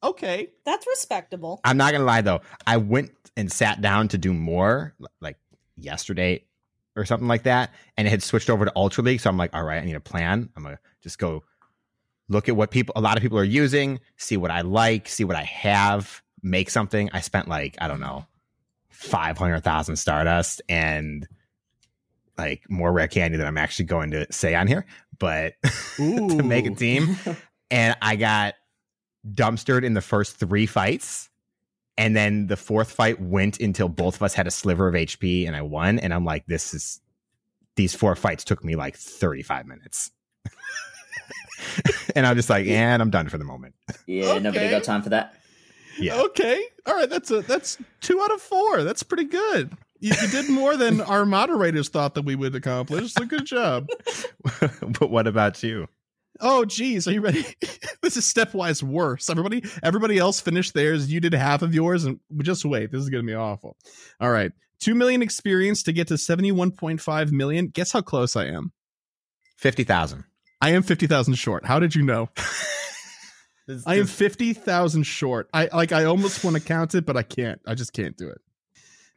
Okay. 0.04 0.50
That's 0.66 0.86
respectable. 0.88 1.62
I'm 1.63 1.78
not 1.78 1.92
gonna 1.92 2.04
lie 2.04 2.22
though. 2.22 2.42
I 2.68 2.78
went 2.78 3.12
and 3.38 3.51
sat 3.51 3.82
down 3.82 4.08
to 4.10 4.18
do 4.18 4.34
more 4.34 4.94
like 5.22 5.38
yesterday 5.78 6.44
or 6.96 7.06
something 7.06 7.28
like 7.28 7.44
that, 7.44 7.72
and 7.98 8.08
it 8.08 8.12
had 8.12 8.24
switched 8.24 8.50
over 8.50 8.66
to 8.66 8.72
Ultra 8.75 9.04
League. 9.04 9.20
So 9.20 9.30
I'm 9.30 9.38
like, 9.38 9.54
all 9.54 9.63
right, 9.63 9.82
I 9.82 9.86
need 9.86 9.96
a 9.96 10.00
plan. 10.00 10.50
I'm 10.56 10.63
gonna 10.63 10.80
just 11.01 11.20
go 11.20 11.44
look 12.30 12.50
at 12.50 12.56
what 12.56 12.72
people, 12.72 12.94
a 12.96 13.01
lot 13.01 13.18
of 13.18 13.22
people 13.22 13.38
are 13.38 13.44
using, 13.44 14.00
see 14.18 14.38
what 14.38 14.50
I 14.51 14.62
like, 14.62 15.08
see 15.08 15.24
what 15.24 15.36
I 15.36 15.44
have, 15.44 16.22
make 16.42 16.70
something. 16.72 17.10
I 17.13 17.22
spent 17.22 17.48
like 17.48 17.75
I 17.80 17.88
don't 17.88 18.00
know, 18.00 18.25
five 19.06 19.38
hundred 19.38 19.64
thousand 19.64 19.96
Stardust 19.98 20.62
and 20.68 21.28
like 22.38 22.64
more 22.70 22.92
rare 22.92 23.08
candy 23.08 23.38
than 23.38 23.48
I'm 23.48 23.58
actually 23.58 23.86
going 23.86 24.12
to 24.12 24.32
say 24.32 24.56
on 24.56 24.68
here, 24.68 24.86
but 25.20 25.54
to 25.98 26.44
make 26.44 26.66
a 26.66 26.72
team 26.72 27.18
and 27.72 27.96
I 28.02 28.16
got 28.16 28.56
dumpstered 29.34 29.84
in 29.84 29.94
the 29.94 30.02
first 30.02 30.38
three 30.38 30.66
fights. 30.66 31.30
And 31.98 32.14
then 32.14 32.48
the 32.48 32.58
fourth 32.58 32.92
fight 32.92 33.22
went 33.22 33.62
until 33.62 33.88
both 33.88 34.16
of 34.18 34.24
us 34.24 34.34
had 34.34 34.48
a 34.48 34.52
sliver 34.52 34.90
of 34.90 34.96
HP 34.96 35.48
and 35.48 35.56
I 35.56 35.62
won. 35.62 35.98
And 36.00 36.14
I'm 36.14 36.26
like, 36.26 36.46
this 36.46 36.74
is 36.74 37.00
these 37.78 37.96
four 37.96 38.16
fights 38.16 38.44
took 38.44 38.66
me 38.66 38.76
like 38.76 38.98
35 38.98 39.66
minutes. 39.66 40.12
and 42.16 42.28
I'm 42.28 42.36
just 42.36 42.50
like, 42.50 42.68
and 42.68 43.02
I'm 43.02 43.10
done 43.10 43.30
for 43.30 43.38
the 43.38 43.46
moment. 43.46 43.76
yeah, 44.08 44.38
nobody 44.40 44.70
got 44.70 44.84
time 44.84 45.04
for 45.04 45.10
that. 45.10 45.36
Yeah. 45.98 46.22
Okay. 46.22 46.64
All 46.86 46.96
right. 46.96 47.10
That's 47.10 47.32
a 47.32 47.42
that's 47.42 47.78
two 48.02 48.22
out 48.22 48.32
of 48.32 48.42
four. 48.42 48.84
That's 48.84 49.04
pretty 49.04 49.25
good. 49.25 49.75
You, 50.00 50.14
you 50.22 50.28
did 50.28 50.50
more 50.50 50.75
than 50.78 51.02
our 51.02 51.25
moderators 51.25 51.90
thought 51.90 52.16
that 52.16 52.25
we 52.25 52.36
would 52.36 52.54
accomplish. 52.54 53.14
So 53.14 53.25
good 53.25 53.46
job. 53.46 53.88
but 55.00 55.10
what 55.10 55.25
about 55.25 55.64
you? 55.64 55.88
Oh, 56.42 56.66
geez, 56.66 57.08
are 57.08 57.14
you 57.14 57.22
ready? 57.22 57.46
this 58.02 58.18
is 58.18 58.32
stepwise 58.32 58.84
worse. 58.84 59.30
Everybody, 59.30 59.64
everybody 59.82 60.18
else 60.18 60.42
finished 60.42 60.74
theirs. 60.74 61.12
You 61.12 61.20
did 61.20 61.34
half 61.34 61.62
of 61.62 61.74
yours, 61.74 62.04
and 62.04 62.20
just 62.42 62.66
wait. 62.66 62.92
This 62.92 63.02
is 63.02 63.10
gonna 63.10 63.24
be 63.24 63.34
awful. 63.34 63.78
All 64.20 64.30
right, 64.30 64.52
two 64.80 64.96
million 64.96 65.22
experience 65.22 65.84
to 65.84 65.94
get 65.94 66.10
to 66.10 66.18
seventy-one 66.18 66.72
point 66.72 67.00
five 67.00 67.32
million. 67.32 67.68
Guess 67.68 67.94
how 67.94 68.02
close 68.02 68.36
I 68.36 68.46
am? 68.48 68.74
50,000. 69.58 70.25
I 70.62 70.72
am 70.72 70.84
fifty 70.84 71.08
thousand 71.08 71.36
short. 71.36 71.66
How 71.66 71.80
did 71.80 71.96
you 71.96 72.04
know? 72.04 72.30
It's 73.67 73.86
I 73.88 73.95
am 73.95 74.05
fifty 74.05 74.53
thousand 74.53 75.03
short. 75.03 75.50
I 75.53 75.69
like. 75.74 75.91
I 75.91 76.05
almost 76.05 76.43
want 76.43 76.55
to 76.55 76.62
count 76.62 76.95
it, 76.95 77.05
but 77.05 77.17
I 77.17 77.24
can't. 77.24 77.60
I 77.65 77.74
just 77.74 77.93
can't 77.93 78.15
do 78.15 78.29
it. 78.29 78.41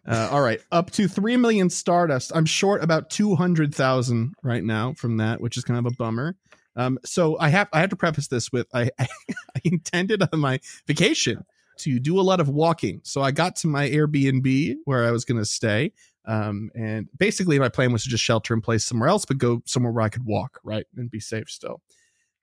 Uh, 0.06 0.28
all 0.30 0.40
right, 0.40 0.60
up 0.72 0.90
to 0.92 1.06
three 1.06 1.36
million 1.36 1.68
Stardust. 1.68 2.32
I'm 2.34 2.46
short 2.46 2.82
about 2.82 3.10
two 3.10 3.34
hundred 3.34 3.74
thousand 3.74 4.34
right 4.42 4.64
now 4.64 4.94
from 4.94 5.18
that, 5.18 5.40
which 5.40 5.56
is 5.56 5.64
kind 5.64 5.78
of 5.78 5.92
a 5.92 5.94
bummer. 5.96 6.36
Um, 6.76 6.98
so 7.04 7.36
I 7.38 7.50
have 7.50 7.68
I 7.72 7.80
have 7.80 7.90
to 7.90 7.96
preface 7.96 8.28
this 8.28 8.50
with 8.50 8.66
I, 8.72 8.90
I 8.98 9.06
I 9.56 9.60
intended 9.64 10.22
on 10.32 10.40
my 10.40 10.60
vacation 10.86 11.44
to 11.78 11.98
do 11.98 12.18
a 12.18 12.22
lot 12.22 12.40
of 12.40 12.48
walking. 12.48 13.00
So 13.04 13.20
I 13.20 13.30
got 13.30 13.56
to 13.56 13.68
my 13.68 13.88
Airbnb 13.88 14.76
where 14.84 15.04
I 15.04 15.10
was 15.10 15.24
going 15.24 15.38
to 15.38 15.44
stay. 15.44 15.92
Um, 16.24 16.70
and 16.74 17.08
basically 17.16 17.58
my 17.58 17.68
plan 17.68 17.92
was 17.92 18.02
to 18.02 18.10
just 18.10 18.22
shelter 18.22 18.52
in 18.52 18.60
place 18.60 18.84
somewhere 18.84 19.08
else, 19.08 19.24
but 19.24 19.38
go 19.38 19.62
somewhere 19.64 19.92
where 19.92 20.04
I 20.04 20.08
could 20.08 20.24
walk, 20.24 20.60
right, 20.62 20.86
and 20.96 21.10
be 21.10 21.20
safe 21.20 21.48
still. 21.48 21.80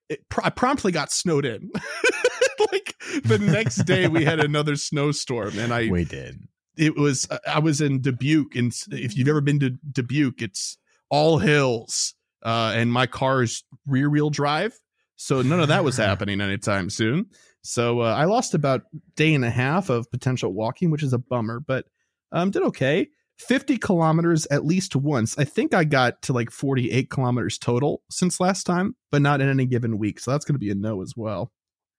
It 0.10 0.28
pr- 0.30 0.42
I 0.44 0.50
promptly 0.50 0.92
got 0.92 1.12
snowed 1.12 1.46
in. 1.46 1.72
like 2.72 2.96
the 3.24 3.40
next 3.40 3.78
day, 3.86 4.08
we 4.08 4.24
had 4.24 4.40
another 4.40 4.76
snowstorm, 4.76 5.58
and 5.58 5.74
I 5.74 5.90
we 5.90 6.06
did. 6.06 6.48
it 6.78 6.96
was 6.96 7.28
I 7.48 7.60
was 7.60 7.82
in 7.82 8.02
Dubuque, 8.02 8.56
and 8.56 8.74
if 8.92 9.18
you've 9.18 9.28
ever 9.28 9.42
been 9.42 9.60
to 9.62 9.72
Dubuque, 9.92 10.42
it's 10.42 10.78
all 11.10 11.40
hills, 11.40 12.14
uh, 12.44 12.74
and 12.76 12.92
my 12.92 13.08
car's 13.08 13.64
rear 13.88 14.10
wheel 14.10 14.30
drive, 14.30 14.80
so 15.16 15.42
none 15.42 15.60
of 15.60 15.70
that 15.70 15.84
was 15.84 15.98
happening 15.98 16.42
anytime 16.42 16.90
soon. 16.90 17.28
So 17.62 18.02
uh, 18.02 18.14
I 18.14 18.26
lost 18.26 18.54
about 18.54 18.84
day 19.16 19.34
and 19.34 19.44
a 19.44 19.50
half 19.50 19.90
of 19.90 20.12
potential 20.12 20.54
walking, 20.54 20.92
which 20.92 21.02
is 21.02 21.14
a 21.14 21.18
bummer, 21.18 21.60
but 21.60 21.86
um, 22.32 22.52
did 22.52 22.62
okay. 22.62 23.08
50 23.38 23.78
kilometers 23.78 24.46
at 24.48 24.66
least 24.66 24.96
once. 24.96 25.38
I 25.38 25.44
think 25.44 25.74
I 25.74 25.84
got 25.84 26.22
to 26.24 26.34
like 26.34 26.52
48 26.52 27.10
kilometers 27.10 27.58
total 27.58 28.02
since 28.10 28.40
last 28.40 28.66
time, 28.66 28.96
but 29.12 29.22
not 29.22 29.42
in 29.42 29.50
any 29.50 29.66
given 29.66 29.98
week. 29.98 30.20
So 30.20 30.32
that's 30.32 30.46
going 30.46 30.56
to 30.56 30.60
be 30.60 30.72
a 30.72 30.76
no 30.76 31.02
as 31.02 31.14
well. 31.16 31.52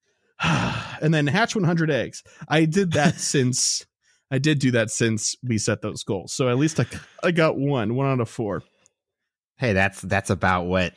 and 0.42 1.12
then 1.12 1.26
hatch 1.26 1.54
100 1.54 1.90
eggs. 1.90 2.22
I 2.48 2.64
did 2.64 2.92
that 2.92 3.14
since 3.20 3.86
I 4.30 4.38
did 4.38 4.58
do 4.58 4.72
that 4.72 4.90
since 4.90 5.36
we 5.42 5.58
set 5.58 5.82
those 5.82 6.02
goals. 6.02 6.32
So 6.32 6.48
at 6.48 6.58
least 6.58 6.80
I, 6.80 6.86
I 7.22 7.30
got 7.30 7.56
one, 7.56 7.94
one 7.94 8.06
out 8.06 8.20
of 8.20 8.28
four. 8.28 8.62
Hey, 9.56 9.72
that's 9.72 10.00
that's 10.02 10.30
about 10.30 10.64
what 10.64 10.94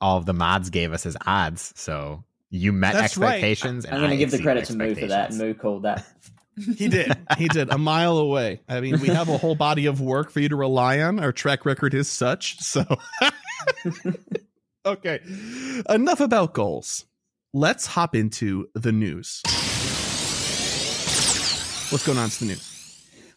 all 0.00 0.18
of 0.18 0.26
the 0.26 0.34
mods 0.34 0.68
gave 0.68 0.92
us 0.92 1.06
as 1.06 1.16
odds. 1.24 1.72
So 1.76 2.24
you 2.50 2.72
met 2.72 2.92
That's 2.92 3.16
right. 3.16 3.34
expectations. 3.34 3.84
and 3.84 3.94
I'm 3.94 4.00
going 4.00 4.10
to 4.10 4.16
give 4.16 4.30
the 4.30 4.42
credit 4.42 4.66
to 4.66 4.76
Moo 4.76 4.94
for 4.94 5.06
that. 5.06 5.32
Moo 5.32 5.54
called 5.54 5.84
that. 5.84 6.04
He 6.56 6.88
did. 6.88 7.16
He 7.38 7.48
did. 7.48 7.70
A 7.70 7.78
mile 7.78 8.18
away. 8.18 8.60
I 8.68 8.80
mean, 8.80 9.00
we 9.00 9.08
have 9.08 9.28
a 9.28 9.38
whole 9.38 9.54
body 9.54 9.86
of 9.86 10.00
work 10.00 10.30
for 10.30 10.40
you 10.40 10.48
to 10.50 10.56
rely 10.56 11.00
on. 11.00 11.18
Our 11.18 11.32
track 11.32 11.64
record 11.64 11.94
is 11.94 12.08
such. 12.08 12.58
So, 12.60 12.84
okay. 14.86 15.20
Enough 15.88 16.20
about 16.20 16.52
goals. 16.52 17.06
Let's 17.54 17.86
hop 17.86 18.14
into 18.14 18.68
the 18.74 18.92
news. 18.92 19.40
What's 21.90 22.06
going 22.06 22.18
on 22.18 22.30
to 22.30 22.40
the 22.40 22.46
news? 22.46 22.72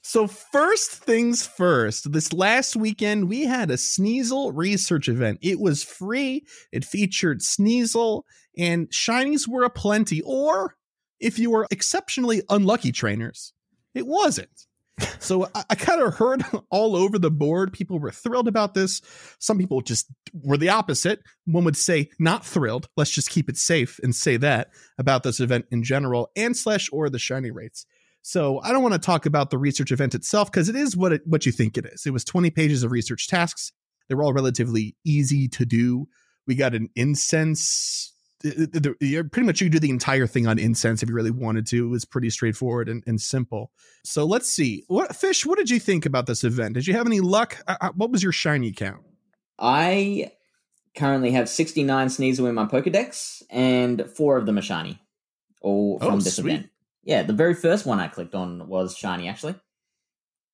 So, 0.02 0.28
first 0.28 0.92
things 0.92 1.48
first, 1.48 2.12
this 2.12 2.32
last 2.32 2.76
weekend 2.76 3.28
we 3.28 3.44
had 3.44 3.72
a 3.72 3.76
Sneasel 3.76 4.52
research 4.54 5.10
event. 5.10 5.40
It 5.42 5.60
was 5.60 5.84
free, 5.84 6.46
it 6.72 6.86
featured 6.86 7.40
Sneasel, 7.40 8.22
and 8.58 8.88
shinies 8.90 9.48
were 9.48 9.64
aplenty. 9.64 10.22
Or 10.22 10.76
if 11.20 11.40
you 11.40 11.52
were 11.52 11.68
exceptionally 11.72 12.42
unlucky 12.50 12.92
trainers, 12.92 13.54
it 13.94 14.06
wasn't. 14.06 14.68
So 15.20 15.46
I, 15.54 15.64
I 15.72 15.76
kind 15.76 16.02
of 16.02 16.16
heard 16.16 16.44
all 16.70 16.96
over 16.96 17.20
the 17.20 17.32
board. 17.32 17.74
People 17.74 18.00
were 18.00 18.12
thrilled 18.12 18.48
about 18.48 18.74
this. 18.74 19.02
Some 19.40 19.58
people 19.58 19.82
just 19.82 20.08
were 20.34 20.58
the 20.58 20.70
opposite. 20.70 21.20
One 21.46 21.66
would 21.66 21.78
say 21.78 22.10
not 22.20 22.46
thrilled. 22.46 22.88
Let's 22.96 23.12
just 23.12 23.30
keep 23.30 23.50
it 23.50 23.58
safe 23.58 24.00
and 24.04 24.16
say 24.16 24.38
that 24.38 24.70
about 24.98 25.24
this 25.24 25.40
event 25.40 25.66
in 25.72 25.84
general 25.84 26.30
and 26.36 26.56
slash 26.56 26.90
or 26.92 27.10
the 27.10 27.20
shiny 27.20 27.52
rates. 27.52 27.86
So 28.22 28.60
I 28.62 28.72
don't 28.72 28.82
want 28.82 28.94
to 28.94 29.00
talk 29.00 29.26
about 29.26 29.52
the 29.52 29.58
research 29.58 29.92
event 29.92 30.16
itself 30.16 30.52
because 30.52 30.70
it 30.70 30.76
is 30.76 30.98
what 30.98 31.12
it, 31.12 31.22
what 31.26 31.46
you 31.46 31.52
think 31.52 31.78
it 31.78 31.86
is. 31.86 32.06
It 32.06 32.14
was 32.14 32.24
20 32.24 32.50
pages 32.50 32.84
of 32.84 32.92
research 32.92 33.28
tasks. 33.28 33.72
They 34.10 34.16
were 34.16 34.24
all 34.24 34.34
relatively 34.34 34.96
easy 35.06 35.48
to 35.50 35.66
do. 35.66 36.08
We 36.48 36.56
got 36.56 36.74
an 36.74 36.90
incense 36.96 38.14
the- 38.50 38.80
the- 38.80 38.96
the- 39.00 39.24
pretty 39.24 39.46
much 39.46 39.62
you 39.62 39.66
could 39.68 39.74
do 39.74 39.80
the 39.80 39.90
entire 39.90 40.28
thing 40.28 40.48
on 40.48 40.58
incense 40.60 41.02
if 41.04 41.10
you 41.10 41.16
really 41.16 41.32
wanted 41.32 41.66
to. 41.68 41.86
It 41.86 41.90
was 41.90 42.06
pretty 42.06 42.30
straightforward 42.30 42.88
and, 42.90 43.04
and 43.08 43.20
simple. 43.20 43.72
So 44.04 44.26
let's 44.26 44.50
see. 44.50 44.84
What 44.88 45.16
fish? 45.16 45.46
What 45.46 45.58
did 45.58 45.70
you 45.70 45.80
think 45.80 46.06
about 46.06 46.26
this 46.28 46.44
event? 46.44 46.74
Did 46.76 46.88
you 46.88 46.94
have 46.94 47.06
any 47.08 47.20
luck? 47.20 47.58
Uh, 47.68 47.76
uh, 47.82 47.90
what 47.96 48.12
was 48.12 48.22
your 48.24 48.32
shiny 48.32 48.72
count? 48.72 49.02
I 49.60 50.32
currently 50.96 51.32
have 51.32 51.50
69 51.50 52.08
Sneasel 52.08 52.48
in 52.48 52.56
my 52.56 52.66
Pokedex, 52.66 53.42
and 53.50 54.06
four 54.16 54.38
of 54.38 54.46
them 54.46 54.58
are 54.58 54.62
shiny. 54.62 55.00
All 55.62 55.98
Oh, 56.02 56.10
from 56.10 56.20
this 56.20 56.36
sweet. 56.36 56.52
event. 56.54 56.70
Yeah, 57.04 57.24
the 57.24 57.34
very 57.34 57.54
first 57.54 57.86
one 57.86 58.00
I 58.00 58.08
clicked 58.08 58.36
on 58.36 58.68
was 58.68 58.96
shiny, 58.98 59.28
actually. 59.28 59.56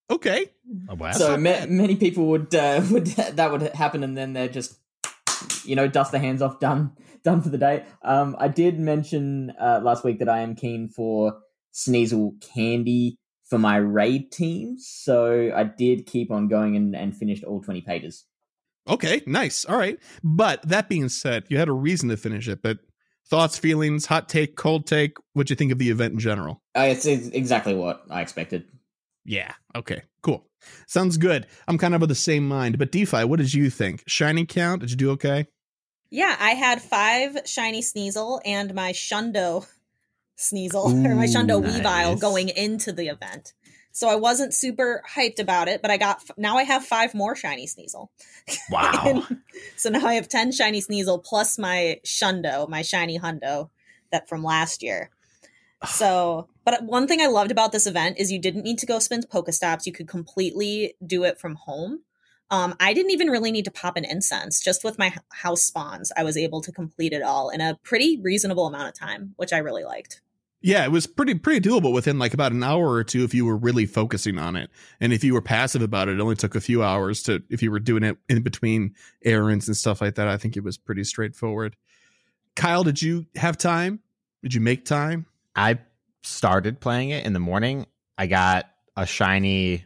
Okay, 0.10 0.48
Oh, 0.90 0.96
wow. 0.96 1.12
so 1.14 1.38
ma- 1.38 1.66
many 1.70 1.96
people 1.96 2.26
would 2.28 2.54
uh, 2.54 2.82
would 2.92 3.08
that 3.08 3.52
would 3.52 3.62
happen, 3.74 4.04
and 4.04 4.18
then 4.18 4.34
they're 4.34 4.50
just 4.50 4.76
you 5.66 5.76
know 5.76 5.88
dust 5.88 6.12
the 6.12 6.20
hands 6.20 6.42
off, 6.42 6.60
done 6.60 6.92
done 7.24 7.42
for 7.42 7.50
the 7.50 7.58
day. 7.58 7.86
Um, 8.04 8.36
I 8.40 8.48
did 8.48 8.80
mention 8.80 9.54
uh, 9.60 9.82
last 9.84 10.04
week 10.04 10.20
that 10.20 10.30
I 10.30 10.40
am 10.40 10.56
keen 10.56 10.90
for 10.90 11.40
Sneasel 11.74 12.42
candy 12.42 13.18
for 13.46 13.58
my 13.58 13.78
raid 13.78 14.32
teams, 14.32 14.88
so 14.90 15.52
I 15.56 15.64
did 15.64 16.06
keep 16.06 16.32
on 16.32 16.48
going 16.48 16.76
and, 16.76 16.96
and 16.96 17.16
finished 17.16 17.44
all 17.44 17.62
twenty 17.62 17.82
pages. 17.82 18.26
okay, 18.90 19.22
nice. 19.26 19.66
All 19.66 19.78
right. 19.78 19.98
But 20.24 20.68
that 20.68 20.90
being 20.90 21.10
said, 21.10 21.46
you 21.50 21.58
had 21.58 21.68
a 21.68 21.74
reason 21.74 22.10
to 22.10 22.18
finish 22.18 22.48
it. 22.48 22.62
But 22.62 22.80
thoughts, 23.30 23.58
feelings, 23.58 24.06
hot 24.06 24.28
take, 24.30 24.56
cold 24.56 24.86
take. 24.86 25.18
What 25.34 25.50
you 25.50 25.56
think 25.56 25.72
of 25.72 25.78
the 25.78 25.90
event 25.90 26.14
in 26.14 26.20
general? 26.20 26.62
Uh, 26.78 26.88
it's, 26.90 27.06
it's 27.06 27.28
exactly 27.28 27.74
what 27.76 28.04
I 28.10 28.22
expected. 28.22 28.66
Yeah. 29.26 29.54
Okay. 29.76 30.02
Sounds 30.88 31.18
good. 31.18 31.48
I'm 31.68 31.78
kind 31.78 31.96
of 31.96 32.02
of 32.02 32.10
the 32.10 32.16
same 32.16 32.48
mind. 32.48 32.78
But 32.78 32.92
DPhiE, 32.92 33.26
what 33.26 33.40
did 33.40 33.54
you 33.54 33.70
think? 33.70 34.04
Shiny 34.08 34.46
count? 34.46 34.82
Did 34.82 34.92
you 34.92 34.98
do 34.98 35.12
okay? 35.12 35.48
Yeah, 36.10 36.36
I 36.40 36.52
had 36.52 36.82
five 36.82 37.38
shiny 37.46 37.82
Sneasel 37.82 38.42
and 38.44 38.74
my 38.74 38.92
Shundo 38.92 39.66
Sneasel 40.38 40.86
or 41.06 41.16
my 41.16 41.26
Shundo 41.26 41.60
Ooh, 41.60 41.68
Weavile 41.68 42.20
going 42.20 42.50
into 42.50 42.92
the 42.92 43.08
event. 43.08 43.54
So 43.94 44.08
I 44.08 44.16
wasn't 44.16 44.54
super 44.54 45.04
hyped 45.16 45.40
about 45.40 45.68
it, 45.68 45.82
but 45.82 45.92
I 45.92 45.98
got 45.98 46.22
now 46.38 46.58
I 46.58 46.64
have 46.64 46.86
five 46.86 47.14
more 47.14 47.36
shiny 47.36 47.68
Sneasel. 47.68 48.08
wow. 48.72 49.26
so 49.76 49.90
now 49.90 50.06
I 50.06 50.14
have 50.16 50.28
10 50.28 50.52
shiny 50.52 50.82
Sneasel 50.82 51.24
plus 51.24 51.58
my 51.58 52.00
Shundo, 52.06 52.68
my 52.70 52.82
shiny 52.82 53.20
Hundo 53.20 53.70
that 54.12 54.30
from 54.30 54.44
last 54.44 54.84
year. 54.84 55.10
So, 55.88 56.48
but 56.64 56.84
one 56.84 57.08
thing 57.08 57.22
I 57.22 57.28
loved 57.28 57.52
about 57.52 57.72
this 57.72 57.88
event 57.88 58.20
is 58.20 58.32
you 58.32 58.40
didn't 58.40 58.64
need 58.64 58.80
to 58.80 58.86
go 58.86 59.00
spend 59.00 59.30
Pokestops. 59.30 59.86
You 59.86 59.92
could 59.92 60.08
completely 60.08 60.96
do 61.06 61.24
it 61.24 61.40
from 61.40 61.56
home. 61.56 62.02
Um, 62.52 62.76
I 62.80 62.94
didn't 62.94 63.12
even 63.12 63.30
really 63.30 63.52
need 63.52 63.66
to 63.66 63.72
pop 63.72 63.96
an 63.96 64.04
incense. 64.04 64.62
Just 64.62 64.84
with 64.84 65.00
my 65.00 65.14
house 65.32 65.64
spawns, 65.64 66.12
I 66.18 66.24
was 66.24 66.36
able 66.36 66.62
to 66.62 66.72
complete 66.72 67.14
it 67.14 67.22
all 67.22 67.50
in 67.50 67.62
a 67.62 67.80
pretty 67.82 68.20
reasonable 68.22 68.68
amount 68.68 68.90
of 68.90 68.94
time, 68.94 69.34
which 69.38 69.54
I 69.54 69.60
really 69.60 69.86
liked. 69.86 70.22
Yeah, 70.64 70.84
it 70.84 70.92
was 70.92 71.08
pretty 71.08 71.34
pretty 71.36 71.68
doable 71.68 71.92
within 71.92 72.20
like 72.20 72.36
about 72.36 72.52
an 72.52 72.62
hour 72.62 72.92
or 72.92 73.04
two 73.04 73.24
if 73.24 73.34
you 73.34 73.46
were 73.46 73.58
really 73.58 73.88
focusing 73.88 74.38
on 74.38 74.56
it. 74.56 74.70
And 75.00 75.12
if 75.12 75.24
you 75.24 75.34
were 75.34 75.42
passive 75.42 75.82
about 75.82 76.08
it, 76.08 76.20
it 76.20 76.22
only 76.22 76.36
took 76.36 76.54
a 76.54 76.62
few 76.62 76.84
hours 76.84 77.24
to 77.24 77.42
if 77.50 77.64
you 77.64 77.72
were 77.72 77.80
doing 77.80 78.04
it 78.04 78.18
in 78.30 78.44
between 78.44 78.94
errands 79.26 79.68
and 79.68 79.76
stuff 79.76 80.02
like 80.02 80.16
that. 80.16 80.28
I 80.28 80.38
think 80.38 80.56
it 80.56 80.64
was 80.64 80.78
pretty 80.78 81.04
straightforward. 81.04 81.76
Kyle, 82.56 82.84
did 82.84 83.02
you 83.02 83.26
have 83.38 83.58
time? 83.58 84.02
Did 84.44 84.54
you 84.54 84.62
make 84.62 84.86
time? 84.86 85.26
I 85.56 85.80
started 86.24 86.80
playing 86.80 87.10
it 87.10 87.26
in 87.26 87.34
the 87.34 87.40
morning. 87.40 87.86
I 88.18 88.28
got 88.28 88.70
a 88.96 89.06
shiny 89.06 89.86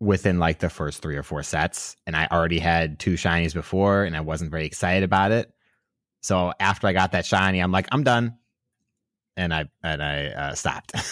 within 0.00 0.38
like 0.38 0.58
the 0.58 0.70
first 0.70 1.02
three 1.02 1.16
or 1.16 1.22
four 1.22 1.42
sets, 1.42 1.96
and 2.06 2.16
I 2.16 2.26
already 2.30 2.58
had 2.58 2.98
two 2.98 3.14
shinies 3.14 3.54
before, 3.54 4.04
and 4.04 4.16
I 4.16 4.20
wasn't 4.20 4.50
very 4.50 4.66
excited 4.66 5.02
about 5.04 5.32
it. 5.32 5.52
So 6.22 6.52
after 6.60 6.86
I 6.86 6.92
got 6.92 7.12
that 7.12 7.26
shiny, 7.26 7.60
I'm 7.60 7.72
like, 7.72 7.88
I'm 7.92 8.04
done, 8.04 8.38
and 9.36 9.52
I 9.52 9.68
and 9.82 10.02
I 10.02 10.26
uh, 10.26 10.54
stopped. 10.54 10.92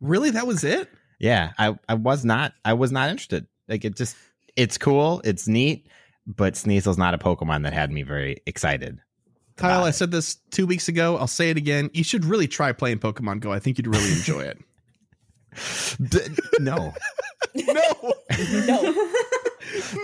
Really, 0.00 0.30
that 0.30 0.46
was 0.46 0.62
it? 0.62 0.88
yeah, 1.18 1.52
I 1.58 1.76
I 1.88 1.94
was 1.94 2.24
not 2.24 2.54
I 2.64 2.74
was 2.74 2.92
not 2.92 3.10
interested. 3.10 3.46
Like 3.68 3.84
it 3.84 3.96
just 3.96 4.16
it's 4.56 4.78
cool, 4.78 5.20
it's 5.24 5.48
neat, 5.48 5.88
but 6.26 6.56
Sneasel's 6.56 6.98
not 6.98 7.14
a 7.14 7.18
Pokemon 7.18 7.64
that 7.64 7.72
had 7.72 7.90
me 7.90 8.02
very 8.02 8.38
excited. 8.46 9.00
Kyle, 9.58 9.80
Got 9.80 9.86
I 9.86 9.90
said 9.90 10.10
this 10.10 10.36
two 10.50 10.66
weeks 10.66 10.88
ago. 10.88 11.16
I'll 11.18 11.26
say 11.26 11.50
it 11.50 11.56
again. 11.56 11.90
You 11.92 12.04
should 12.04 12.24
really 12.24 12.48
try 12.48 12.72
playing 12.72 13.00
Pokemon 13.00 13.40
Go. 13.40 13.52
I 13.52 13.58
think 13.58 13.76
you'd 13.76 13.86
really 13.88 14.12
enjoy 14.12 14.40
it. 14.42 14.58
D- 16.08 16.20
no, 16.60 16.94
no, 17.54 18.14
No. 18.66 19.06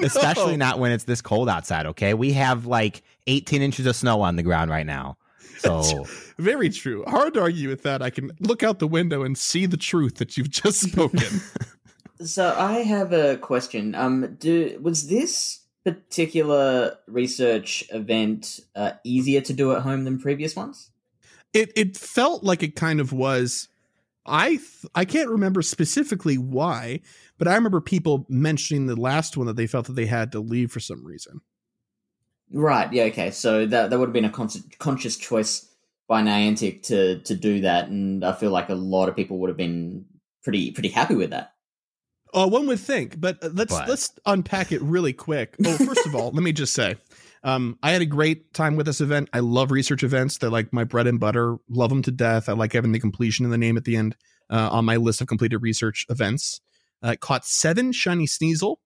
especially 0.03 0.57
not 0.57 0.79
when 0.79 0.91
it's 0.93 1.05
this 1.05 1.21
cold 1.23 1.49
outside. 1.49 1.87
Okay, 1.87 2.15
we 2.15 2.33
have 2.33 2.67
like 2.67 3.03
18 3.29 3.63
inches 3.63 3.87
of 3.87 3.95
snow 3.97 4.21
on 4.23 4.37
the 4.37 4.43
ground 4.43 4.71
right 4.71 4.87
now. 4.87 5.17
So 5.59 6.05
Very 6.39 6.69
true. 6.69 7.05
Hard 7.07 7.35
to 7.35 7.41
argue 7.41 7.69
with 7.69 7.83
that. 7.85 8.03
I 8.03 8.11
can 8.11 8.33
look 8.41 8.63
out 8.63 8.81
the 8.81 8.89
window 8.89 9.23
and 9.23 9.39
see 9.39 9.67
the 9.67 9.77
truth 9.77 10.17
that 10.17 10.37
you've 10.37 10.51
just 10.51 10.81
spoken. 10.81 11.41
So 12.25 12.55
I 12.59 12.81
have 12.81 13.13
a 13.13 13.37
question. 13.37 13.95
Um, 13.95 14.37
do 14.39 14.79
was 14.83 15.09
this 15.09 15.61
particular 15.85 16.97
research 17.07 17.85
event 17.91 18.61
uh, 18.75 18.93
easier 19.05 19.41
to 19.43 19.53
do 19.53 19.73
at 19.73 19.83
home 19.83 20.05
than 20.05 20.19
previous 20.19 20.57
ones? 20.57 20.91
it 21.55 21.73
it 21.77 21.97
felt 21.97 22.45
like 22.45 22.63
it 22.63 22.77
kind 22.77 23.01
of 23.01 23.13
was. 23.13 23.69
I 24.27 24.49
th- 24.49 24.87
I 24.95 25.05
can't 25.05 25.31
remember 25.31 25.63
specifically 25.63 26.37
why, 26.37 27.01
but 27.39 27.47
I 27.49 27.55
remember 27.55 27.81
people 27.81 28.27
mentioning 28.29 28.87
the 28.87 28.97
last 29.01 29.37
one 29.37 29.47
that 29.47 29.57
they 29.57 29.67
felt 29.67 29.87
that 29.87 29.95
they 29.95 30.07
had 30.07 30.33
to 30.33 30.41
leave 30.41 30.73
for 30.73 30.81
some 30.81 31.05
reason. 31.05 31.41
Right. 32.53 32.93
Yeah. 32.93 33.05
Okay. 33.05 33.31
So 33.31 33.67
that 33.67 33.91
that 33.91 33.99
would 33.99 34.09
have 34.09 34.13
been 34.13 34.25
a 34.25 34.31
con- 34.31 34.51
conscious 34.79 35.17
choice 35.17 35.71
by 36.09 36.23
Niantic 36.23 36.83
to 36.85 37.21
to 37.21 37.35
do 37.35 37.61
that, 37.63 37.89
and 37.89 38.25
I 38.25 38.33
feel 38.33 38.51
like 38.51 38.69
a 38.69 38.75
lot 38.75 39.09
of 39.09 39.17
people 39.17 39.39
would 39.39 39.49
have 39.49 39.57
been 39.57 40.07
pretty 40.43 40.73
pretty 40.73 40.91
happy 40.91 41.15
with 41.15 41.31
that. 41.31 41.54
Oh, 42.35 42.49
one 42.49 42.67
would 42.67 42.81
think, 42.81 43.21
but 43.21 43.43
uh, 43.43 43.51
let's 43.53 43.73
But- 43.73 43.89
let's 43.89 44.13
unpack 44.27 44.73
it 44.73 44.83
really 44.83 45.13
quick. 45.13 45.55
Oh, 45.65 45.77
first 45.79 46.05
of 46.05 46.15
all, 46.15 46.33
let 46.33 46.43
me 46.43 46.53
just 46.53 46.75
say, 46.75 46.97
um, 47.45 47.79
I 47.83 47.93
had 47.93 48.03
a 48.03 48.07
great 48.07 48.53
time 48.53 48.75
with 48.77 48.87
this 48.87 49.01
event. 49.01 49.31
I 49.33 49.39
love 49.41 49.71
research 49.71 50.03
events; 50.03 50.39
they're 50.39 50.51
like 50.51 50.73
my 50.73 50.85
bread 50.85 51.07
and 51.07 51.21
butter. 51.21 51.57
Love 51.69 51.91
them 51.91 52.03
to 52.03 52.11
death. 52.11 52.49
I 52.49 52.53
like 52.53 52.73
having 52.73 52.93
the 52.93 52.99
completion 53.01 53.45
in 53.45 53.51
the 53.51 53.59
name 53.59 53.77
at 53.77 53.85
the 53.85 53.97
end 53.97 54.17
uh, 54.51 54.69
on 54.73 54.85
my 54.85 54.97
list 54.97 55.21
of 55.21 55.29
completed 55.29 55.59
research 55.59 56.07
events. 56.09 56.61
Uh, 57.03 57.15
caught 57.21 57.45
seven 57.45 57.93
shiny 57.93 58.27
Sneasel. 58.27 58.77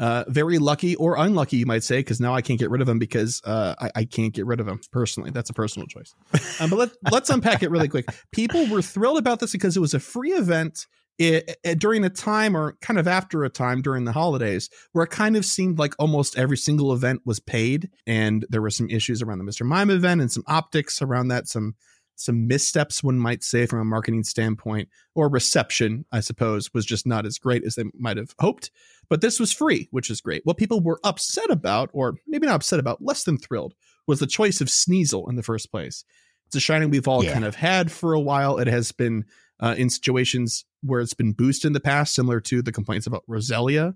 Uh, 0.00 0.22
very 0.28 0.58
lucky 0.58 0.94
or 0.94 1.16
unlucky, 1.16 1.56
you 1.56 1.66
might 1.66 1.82
say, 1.82 1.96
because 1.98 2.20
now 2.20 2.32
I 2.32 2.40
can't 2.40 2.58
get 2.60 2.70
rid 2.70 2.80
of 2.80 2.88
him 2.88 3.00
because 3.00 3.42
uh, 3.44 3.74
I, 3.80 3.90
I 3.96 4.04
can't 4.04 4.32
get 4.32 4.46
rid 4.46 4.60
of 4.60 4.68
him 4.68 4.78
personally. 4.92 5.30
That's 5.30 5.50
a 5.50 5.52
personal 5.52 5.88
choice. 5.88 6.14
Um, 6.60 6.70
but 6.70 6.78
let, 6.78 6.90
let's 7.10 7.30
unpack 7.30 7.64
it 7.64 7.70
really 7.72 7.88
quick. 7.88 8.06
People 8.30 8.68
were 8.68 8.80
thrilled 8.80 9.18
about 9.18 9.40
this 9.40 9.50
because 9.50 9.76
it 9.76 9.80
was 9.80 9.94
a 9.94 9.98
free 10.00 10.30
event 10.30 10.86
it, 11.18 11.56
it- 11.64 11.78
during 11.78 12.04
a 12.04 12.10
time 12.10 12.56
or 12.56 12.76
kind 12.80 12.98
of 12.98 13.08
after 13.08 13.44
a 13.44 13.50
time 13.50 13.82
during 13.82 14.04
the 14.04 14.12
holidays 14.12 14.70
where 14.92 15.04
it 15.04 15.10
kind 15.10 15.36
of 15.36 15.44
seemed 15.44 15.78
like 15.78 15.94
almost 15.98 16.38
every 16.38 16.56
single 16.56 16.92
event 16.92 17.22
was 17.24 17.40
paid 17.40 17.90
and 18.06 18.46
there 18.50 18.62
were 18.62 18.70
some 18.70 18.88
issues 18.90 19.20
around 19.22 19.38
the 19.38 19.44
Mr. 19.44 19.66
Mime 19.66 19.90
event 19.90 20.20
and 20.20 20.30
some 20.30 20.44
optics 20.46 21.02
around 21.02 21.28
that 21.28 21.48
some 21.48 21.74
some 22.20 22.48
missteps 22.48 23.00
one 23.02 23.16
might 23.16 23.44
say 23.44 23.64
from 23.64 23.78
a 23.78 23.84
marketing 23.84 24.24
standpoint 24.24 24.88
or 25.14 25.28
reception 25.28 26.04
I 26.10 26.18
suppose 26.20 26.72
was 26.74 26.84
just 26.84 27.06
not 27.06 27.24
as 27.26 27.38
great 27.38 27.64
as 27.64 27.76
they 27.76 27.84
might 27.94 28.16
have 28.16 28.34
hoped 28.40 28.70
but 29.08 29.20
this 29.20 29.38
was 29.38 29.52
free 29.52 29.86
which 29.92 30.10
is 30.10 30.20
great 30.20 30.42
what 30.44 30.56
people 30.56 30.80
were 30.80 30.98
upset 31.04 31.48
about 31.50 31.90
or 31.92 32.14
maybe 32.26 32.46
not 32.46 32.56
upset 32.56 32.80
about 32.80 33.02
less 33.02 33.22
than 33.24 33.38
thrilled 33.38 33.74
was 34.08 34.18
the 34.18 34.26
choice 34.26 34.60
of 34.60 34.66
Sneasel 34.68 35.28
in 35.28 35.36
the 35.36 35.42
first 35.44 35.70
place 35.70 36.04
it's 36.46 36.56
a 36.56 36.60
shining 36.60 36.90
we've 36.90 37.06
all 37.06 37.22
Yeah. 37.22 37.34
kind 37.34 37.44
of 37.44 37.54
had 37.54 37.92
for 37.92 38.14
a 38.14 38.20
while 38.20 38.58
it 38.58 38.66
has 38.66 38.90
been 38.90 39.24
uh, 39.60 39.74
in 39.76 39.90
situations 39.90 40.64
where 40.82 41.00
it's 41.00 41.14
been 41.14 41.32
boosted 41.32 41.66
in 41.68 41.72
the 41.72 41.80
past, 41.80 42.14
similar 42.14 42.40
to 42.40 42.62
the 42.62 42.72
complaints 42.72 43.06
about 43.06 43.24
Roselia. 43.28 43.94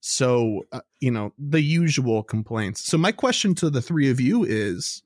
So, 0.00 0.62
uh, 0.72 0.80
you 1.00 1.10
know, 1.10 1.32
the 1.38 1.60
usual 1.60 2.22
complaints. 2.22 2.82
So, 2.84 2.96
my 2.96 3.12
question 3.12 3.54
to 3.56 3.68
the 3.70 3.82
three 3.82 4.10
of 4.10 4.18
you 4.20 4.44
is 4.44 5.02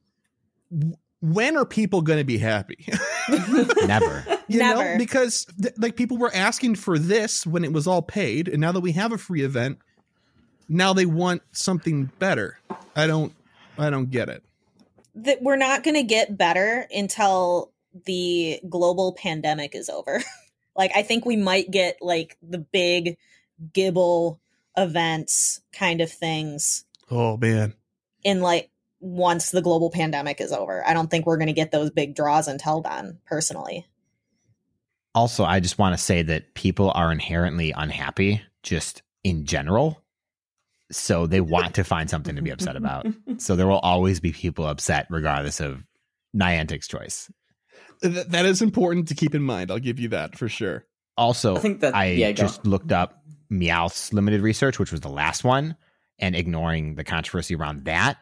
when 1.20 1.56
are 1.56 1.64
people 1.66 2.02
going 2.02 2.18
to 2.20 2.24
be 2.24 2.38
happy? 2.38 2.86
Never. 3.86 4.24
you 4.46 4.60
know, 4.60 4.80
Never. 4.80 4.98
because 4.98 5.46
th- 5.60 5.74
like 5.78 5.96
people 5.96 6.16
were 6.18 6.30
asking 6.34 6.76
for 6.76 6.98
this 6.98 7.46
when 7.46 7.64
it 7.64 7.72
was 7.72 7.86
all 7.86 8.02
paid, 8.02 8.46
and 8.48 8.60
now 8.60 8.72
that 8.72 8.80
we 8.80 8.92
have 8.92 9.10
a 9.12 9.18
free 9.18 9.42
event, 9.42 9.78
now 10.68 10.92
they 10.92 11.06
want 11.06 11.42
something 11.52 12.10
better. 12.18 12.58
I 12.94 13.06
don't, 13.06 13.32
I 13.78 13.90
don't 13.90 14.10
get 14.10 14.28
it. 14.28 14.44
that 15.16 15.42
we're 15.42 15.56
not 15.56 15.82
going 15.82 15.96
to 15.96 16.02
get 16.04 16.38
better 16.38 16.86
until 16.94 17.72
the 18.06 18.60
global 18.68 19.12
pandemic 19.12 19.74
is 19.74 19.88
over. 19.88 20.22
like 20.76 20.92
I 20.94 21.02
think 21.02 21.24
we 21.24 21.36
might 21.36 21.70
get 21.70 21.98
like 22.00 22.36
the 22.42 22.58
big 22.58 23.16
Gible 23.72 24.38
events 24.76 25.60
kind 25.72 26.00
of 26.00 26.10
things 26.10 26.84
Oh 27.10 27.36
man, 27.36 27.74
in 28.22 28.40
like 28.40 28.70
once 29.00 29.50
the 29.50 29.62
global 29.62 29.90
pandemic 29.90 30.40
is 30.40 30.52
over. 30.52 30.86
I 30.86 30.94
don't 30.94 31.10
think 31.10 31.26
we're 31.26 31.36
going 31.36 31.48
to 31.48 31.52
get 31.52 31.70
those 31.70 31.90
big 31.90 32.14
draws 32.14 32.48
until 32.48 32.80
then, 32.80 33.18
personally. 33.26 33.86
Also, 35.14 35.44
I 35.44 35.60
just 35.60 35.78
want 35.78 35.96
to 35.96 36.02
say 36.02 36.22
that 36.22 36.54
people 36.54 36.90
are 36.90 37.12
inherently 37.12 37.72
unhappy 37.72 38.42
just 38.62 39.02
in 39.22 39.44
general. 39.44 40.02
So 40.90 41.26
they 41.26 41.40
want 41.40 41.74
to 41.76 41.84
find 41.84 42.08
something 42.10 42.36
to 42.36 42.42
be 42.42 42.50
upset 42.50 42.76
about. 42.76 43.06
So 43.38 43.56
there 43.56 43.66
will 43.66 43.80
always 43.80 44.20
be 44.20 44.32
people 44.32 44.64
upset 44.64 45.06
regardless 45.10 45.60
of 45.60 45.82
Niantic's 46.36 46.86
choice. 46.86 47.30
Th- 48.12 48.26
that 48.26 48.46
is 48.46 48.62
important 48.62 49.08
to 49.08 49.14
keep 49.14 49.34
in 49.34 49.42
mind. 49.42 49.70
I'll 49.70 49.78
give 49.78 49.98
you 49.98 50.08
that 50.08 50.36
for 50.36 50.48
sure. 50.48 50.84
Also, 51.16 51.56
I 51.56 51.60
think 51.60 51.80
that 51.80 51.94
I 51.94 52.06
yeah, 52.10 52.32
just 52.32 52.64
on. 52.64 52.70
looked 52.70 52.92
up 52.92 53.22
Meowth's 53.50 54.12
limited 54.12 54.40
research, 54.40 54.78
which 54.78 54.92
was 54.92 55.00
the 55.00 55.08
last 55.08 55.44
one, 55.44 55.76
and 56.18 56.34
ignoring 56.34 56.96
the 56.96 57.04
controversy 57.04 57.54
around 57.54 57.84
that, 57.84 58.18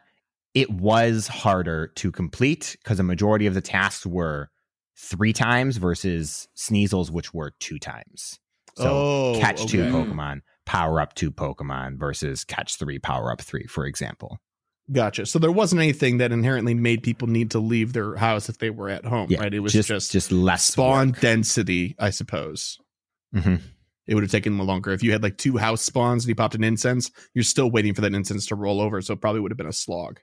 it 0.55 0.71
was 0.71 1.27
harder 1.27 1.89
to 1.89 2.13
complete 2.13 2.77
because 2.83 3.01
a 3.01 3.03
majority 3.03 3.47
of 3.47 3.55
the 3.55 3.61
tasks 3.61 4.07
were 4.07 4.51
three 4.97 5.33
times 5.33 5.79
versus 5.79 6.49
Sneasel's, 6.55 7.11
which 7.11 7.33
were 7.33 7.53
two 7.59 7.79
times. 7.79 8.39
So 8.77 8.89
oh, 8.89 9.41
catch 9.41 9.67
two. 9.67 9.89
Hmm. 9.89 9.95
Pokemon, 9.95 10.41
power 10.67 11.01
up 11.01 11.15
two 11.15 11.31
Pokemon 11.31 11.99
versus 11.99 12.45
catch 12.45 12.77
three, 12.77 12.99
power 12.99 13.33
up 13.33 13.41
three, 13.41 13.67
for 13.67 13.87
example. 13.87 14.39
Gotcha. 14.91 15.27
So 15.27 15.39
there 15.39 15.53
wasn't 15.53 15.81
anything 15.81 16.19
that 16.19 16.33
inherently 16.33 16.75
made 16.75 17.03
people 17.03 17.29
need 17.29 17.53
to 17.53 17.59
leave 17.61 17.93
their 17.93 18.17
house 18.17 18.49
if 18.49 18.59
they 18.59 18.71
were 18.71 18.89
at 18.89 19.05
home, 19.05 19.29
Yeah, 19.31 19.41
right? 19.41 19.55
It 19.55 19.61
was 19.61 19.73
just 19.73 19.89
just, 19.89 20.11
just, 20.11 20.33
less 20.33 20.65
spawn 20.65 21.11
work. 21.11 21.21
density, 21.21 21.95
I 21.99 22.11
suppose. 22.11 22.79
Mhm. 23.35 23.61
It 24.09 24.15
would 24.15 24.25
have 24.25 24.31
taken 24.33 24.59
longer. 24.59 24.93
If 24.93 25.03
you 25.05 25.13
had 25.13 25.23
like 25.23 25.39
two 25.39 25.57
house 25.57 25.83
spawns 25.83 26.25
and 26.25 26.29
you 26.29 26.35
popped 26.35 26.57
an 26.57 26.65
incense, 26.65 27.11
you're 27.35 27.45
still 27.45 27.71
waiting 27.71 27.95
for 27.95 28.01
that 28.01 28.13
incense 28.13 28.47
to 28.47 28.57
roll 28.57 28.81
over. 28.81 29.01
So 29.01 29.15
it 29.15 29.21
probably 29.21 29.41
would 29.41 29.53
have 29.53 29.57
been 29.57 29.69
a 29.69 29.73
slog. 29.73 30.19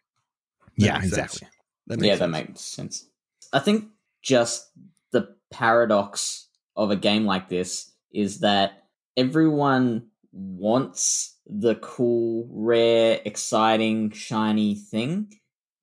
That 0.78 0.86
Yeah, 0.86 0.98
exactly. 1.04 1.48
That 1.88 2.00
yeah, 2.02 2.10
makes 2.10 2.19
that 2.19 2.30
makes 2.30 2.62
sense. 2.62 3.08
I 3.54 3.60
think 3.60 3.86
just 4.22 4.69
the 5.12 5.36
paradox 5.50 6.50
of 6.76 6.91
a 6.91 6.95
game 6.98 7.26
like 7.26 7.48
this 7.48 7.91
is 8.12 8.41
that 8.41 8.84
everyone 9.15 10.09
wants 10.31 11.37
the 11.47 11.75
cool, 11.75 12.47
rare, 12.51 13.19
exciting, 13.25 14.11
shiny 14.11 14.75
thing, 14.75 15.33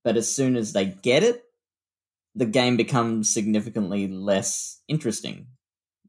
but 0.05 0.17
as 0.17 0.33
soon 0.33 0.57
as 0.57 0.73
they 0.73 0.87
get 0.87 1.23
it, 1.23 1.43
the 2.35 2.47
game 2.47 2.77
becomes 2.77 3.33
significantly 3.33 4.07
less 4.09 4.81
interesting. 4.89 5.47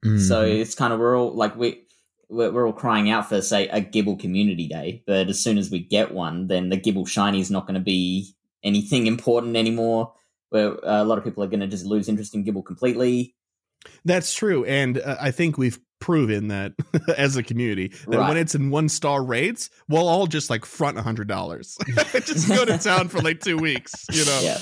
So 0.04 0.46
Mhm. 0.46 0.60
it's 0.62 0.76
kind 0.76 0.94
of 0.94 1.00
we're 1.00 1.18
all 1.18 1.34
like 1.34 1.56
we 1.56 1.84
we're, 2.30 2.52
we're 2.52 2.68
all 2.68 2.74
crying 2.74 3.10
out 3.10 3.28
for 3.30 3.42
say 3.42 3.68
a 3.70 3.82
Gible 3.82 4.20
Community 4.20 4.68
Day, 4.68 5.04
but 5.08 5.28
as 5.28 5.42
soon 5.42 5.58
as 5.58 5.72
we 5.72 5.80
get 5.80 6.14
one, 6.14 6.48
then 6.48 6.70
the 6.70 6.78
Gible 6.78 7.08
Shiny 7.08 7.40
is 7.40 7.50
not 7.50 7.66
going 7.66 7.76
to 7.76 7.84
be 7.84 8.36
anything 8.64 9.08
important 9.08 9.56
anymore. 9.56 10.14
Where 10.50 10.74
uh, 10.86 11.02
a 11.02 11.06
lot 11.06 11.18
of 11.18 11.24
people 11.24 11.44
are 11.44 11.48
going 11.48 11.62
to 11.62 11.68
just 11.68 11.86
lose 11.86 12.08
interest 12.08 12.36
in 12.36 12.46
Gible 12.46 12.64
completely. 12.64 13.36
That's 14.06 14.34
true, 14.34 14.66
and 14.66 15.00
uh, 15.00 15.18
I 15.20 15.32
think 15.32 15.58
we've 15.58 15.80
proven 16.00 16.48
that 16.50 16.74
as 17.18 17.36
a 17.36 17.44
community 17.44 17.92
that 18.08 18.20
when 18.20 18.38
it's 18.38 18.56
in 18.56 18.70
one 18.70 18.90
star 18.90 19.24
raids, 19.24 19.70
we'll 19.88 20.08
all 20.08 20.28
just 20.28 20.50
like 20.50 20.66
front 20.66 20.98
a 20.98 21.02
hundred 21.02 21.28
dollars, 21.28 21.78
just 22.14 22.48
go 22.48 22.66
to 22.66 22.78
town 22.78 23.08
for 23.08 23.20
like 23.22 23.40
two 23.40 23.58
weeks, 23.58 24.06
you 24.12 24.26
know. 24.26 24.40
Yeah. 24.42 24.58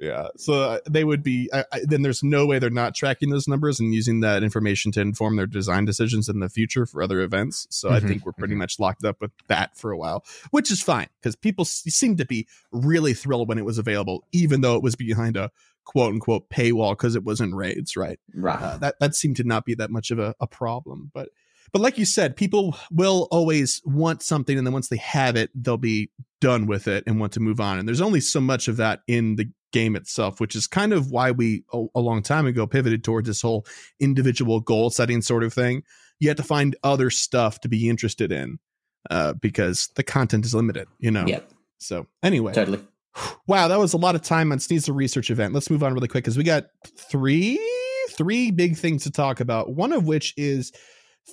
Yeah, 0.00 0.28
so 0.36 0.52
uh, 0.54 0.78
they 0.88 1.02
would 1.02 1.22
be. 1.24 1.50
I, 1.52 1.64
I, 1.72 1.80
then 1.84 2.02
there's 2.02 2.22
no 2.22 2.46
way 2.46 2.58
they're 2.58 2.70
not 2.70 2.94
tracking 2.94 3.30
those 3.30 3.48
numbers 3.48 3.80
and 3.80 3.92
using 3.92 4.20
that 4.20 4.42
information 4.44 4.92
to 4.92 5.00
inform 5.00 5.34
their 5.36 5.46
design 5.46 5.84
decisions 5.84 6.28
in 6.28 6.38
the 6.38 6.48
future 6.48 6.86
for 6.86 7.02
other 7.02 7.20
events. 7.20 7.66
So 7.70 7.90
I 7.90 7.98
Mhm, 7.98 8.08
think 8.08 8.24
we're 8.26 8.32
pretty 8.32 8.54
mhm. 8.54 8.58
much 8.58 8.78
locked 8.78 9.04
up 9.04 9.20
with 9.20 9.32
that 9.48 9.76
for 9.76 9.90
a 9.90 9.98
while, 9.98 10.24
which 10.50 10.70
is 10.70 10.82
fine 10.82 11.08
because 11.20 11.34
people 11.34 11.62
s- 11.62 11.82
seem 11.88 12.16
to 12.16 12.24
be 12.24 12.46
really 12.70 13.12
thrilled 13.12 13.48
when 13.48 13.58
it 13.58 13.64
was 13.64 13.78
available, 13.78 14.24
even 14.32 14.60
though 14.60 14.76
it 14.76 14.82
was 14.82 14.94
behind 14.94 15.36
a 15.36 15.50
quote 15.84 16.12
unquote 16.12 16.48
paywall 16.48 16.92
because 16.92 17.16
it 17.16 17.24
was 17.24 17.40
in 17.40 17.54
raids, 17.54 17.96
right? 17.96 18.20
Right. 18.34 18.60
uh, 18.62 18.76
that 18.78 18.94
that 19.00 19.14
seemed 19.16 19.36
to 19.38 19.44
not 19.44 19.64
be 19.64 19.74
that 19.74 19.90
much 19.90 20.10
of 20.12 20.18
a, 20.20 20.34
a 20.38 20.46
problem. 20.46 21.10
But 21.12 21.30
but 21.72 21.82
like 21.82 21.98
you 21.98 22.04
said, 22.06 22.36
people 22.36 22.76
will 22.90 23.28
always 23.30 23.82
want 23.84 24.22
something, 24.22 24.56
and 24.56 24.66
then 24.66 24.72
once 24.72 24.88
they 24.88 24.96
have 24.98 25.34
it, 25.36 25.50
they'll 25.54 25.76
be 25.76 26.10
done 26.40 26.66
with 26.66 26.86
it 26.88 27.04
and 27.06 27.18
want 27.20 27.32
to 27.32 27.40
move 27.40 27.60
on. 27.60 27.78
And 27.78 27.86
there's 27.88 28.00
only 28.00 28.20
so 28.20 28.40
much 28.40 28.68
of 28.68 28.76
that 28.78 29.00
in 29.06 29.36
the 29.36 29.50
game 29.72 29.96
itself, 29.96 30.40
which 30.40 30.56
is 30.56 30.66
kind 30.66 30.92
of 30.92 31.10
why 31.10 31.30
we 31.30 31.64
a, 31.72 31.86
a 31.94 32.00
long 32.00 32.22
time 32.22 32.46
ago 32.46 32.66
pivoted 32.66 33.04
towards 33.04 33.26
this 33.26 33.42
whole 33.42 33.66
individual 34.00 34.60
goal 34.60 34.90
setting 34.90 35.22
sort 35.22 35.42
of 35.42 35.52
thing. 35.52 35.82
You 36.20 36.28
have 36.28 36.36
to 36.38 36.42
find 36.42 36.76
other 36.82 37.10
stuff 37.10 37.60
to 37.60 37.68
be 37.68 37.88
interested 37.88 38.32
in 38.32 38.58
uh, 39.10 39.34
because 39.34 39.90
the 39.94 40.02
content 40.02 40.44
is 40.44 40.54
limited, 40.54 40.88
you 40.98 41.10
know. 41.10 41.26
Yep. 41.26 41.50
So 41.78 42.06
anyway, 42.22 42.52
Totally. 42.52 42.80
Wow, 43.46 43.68
that 43.68 43.78
was 43.78 43.94
a 43.94 43.98
lot 43.98 44.14
of 44.14 44.22
time 44.22 44.52
on 44.52 44.58
Sneasel 44.58 44.94
research 44.94 45.30
event. 45.30 45.52
Let's 45.52 45.70
move 45.70 45.82
on 45.82 45.92
really 45.92 46.08
quick 46.08 46.24
because 46.24 46.36
we 46.36 46.44
got 46.44 46.66
three 46.96 47.58
three 48.10 48.50
big 48.50 48.76
things 48.76 49.04
to 49.04 49.10
talk 49.10 49.40
about. 49.40 49.74
One 49.74 49.92
of 49.92 50.06
which 50.06 50.34
is 50.36 50.72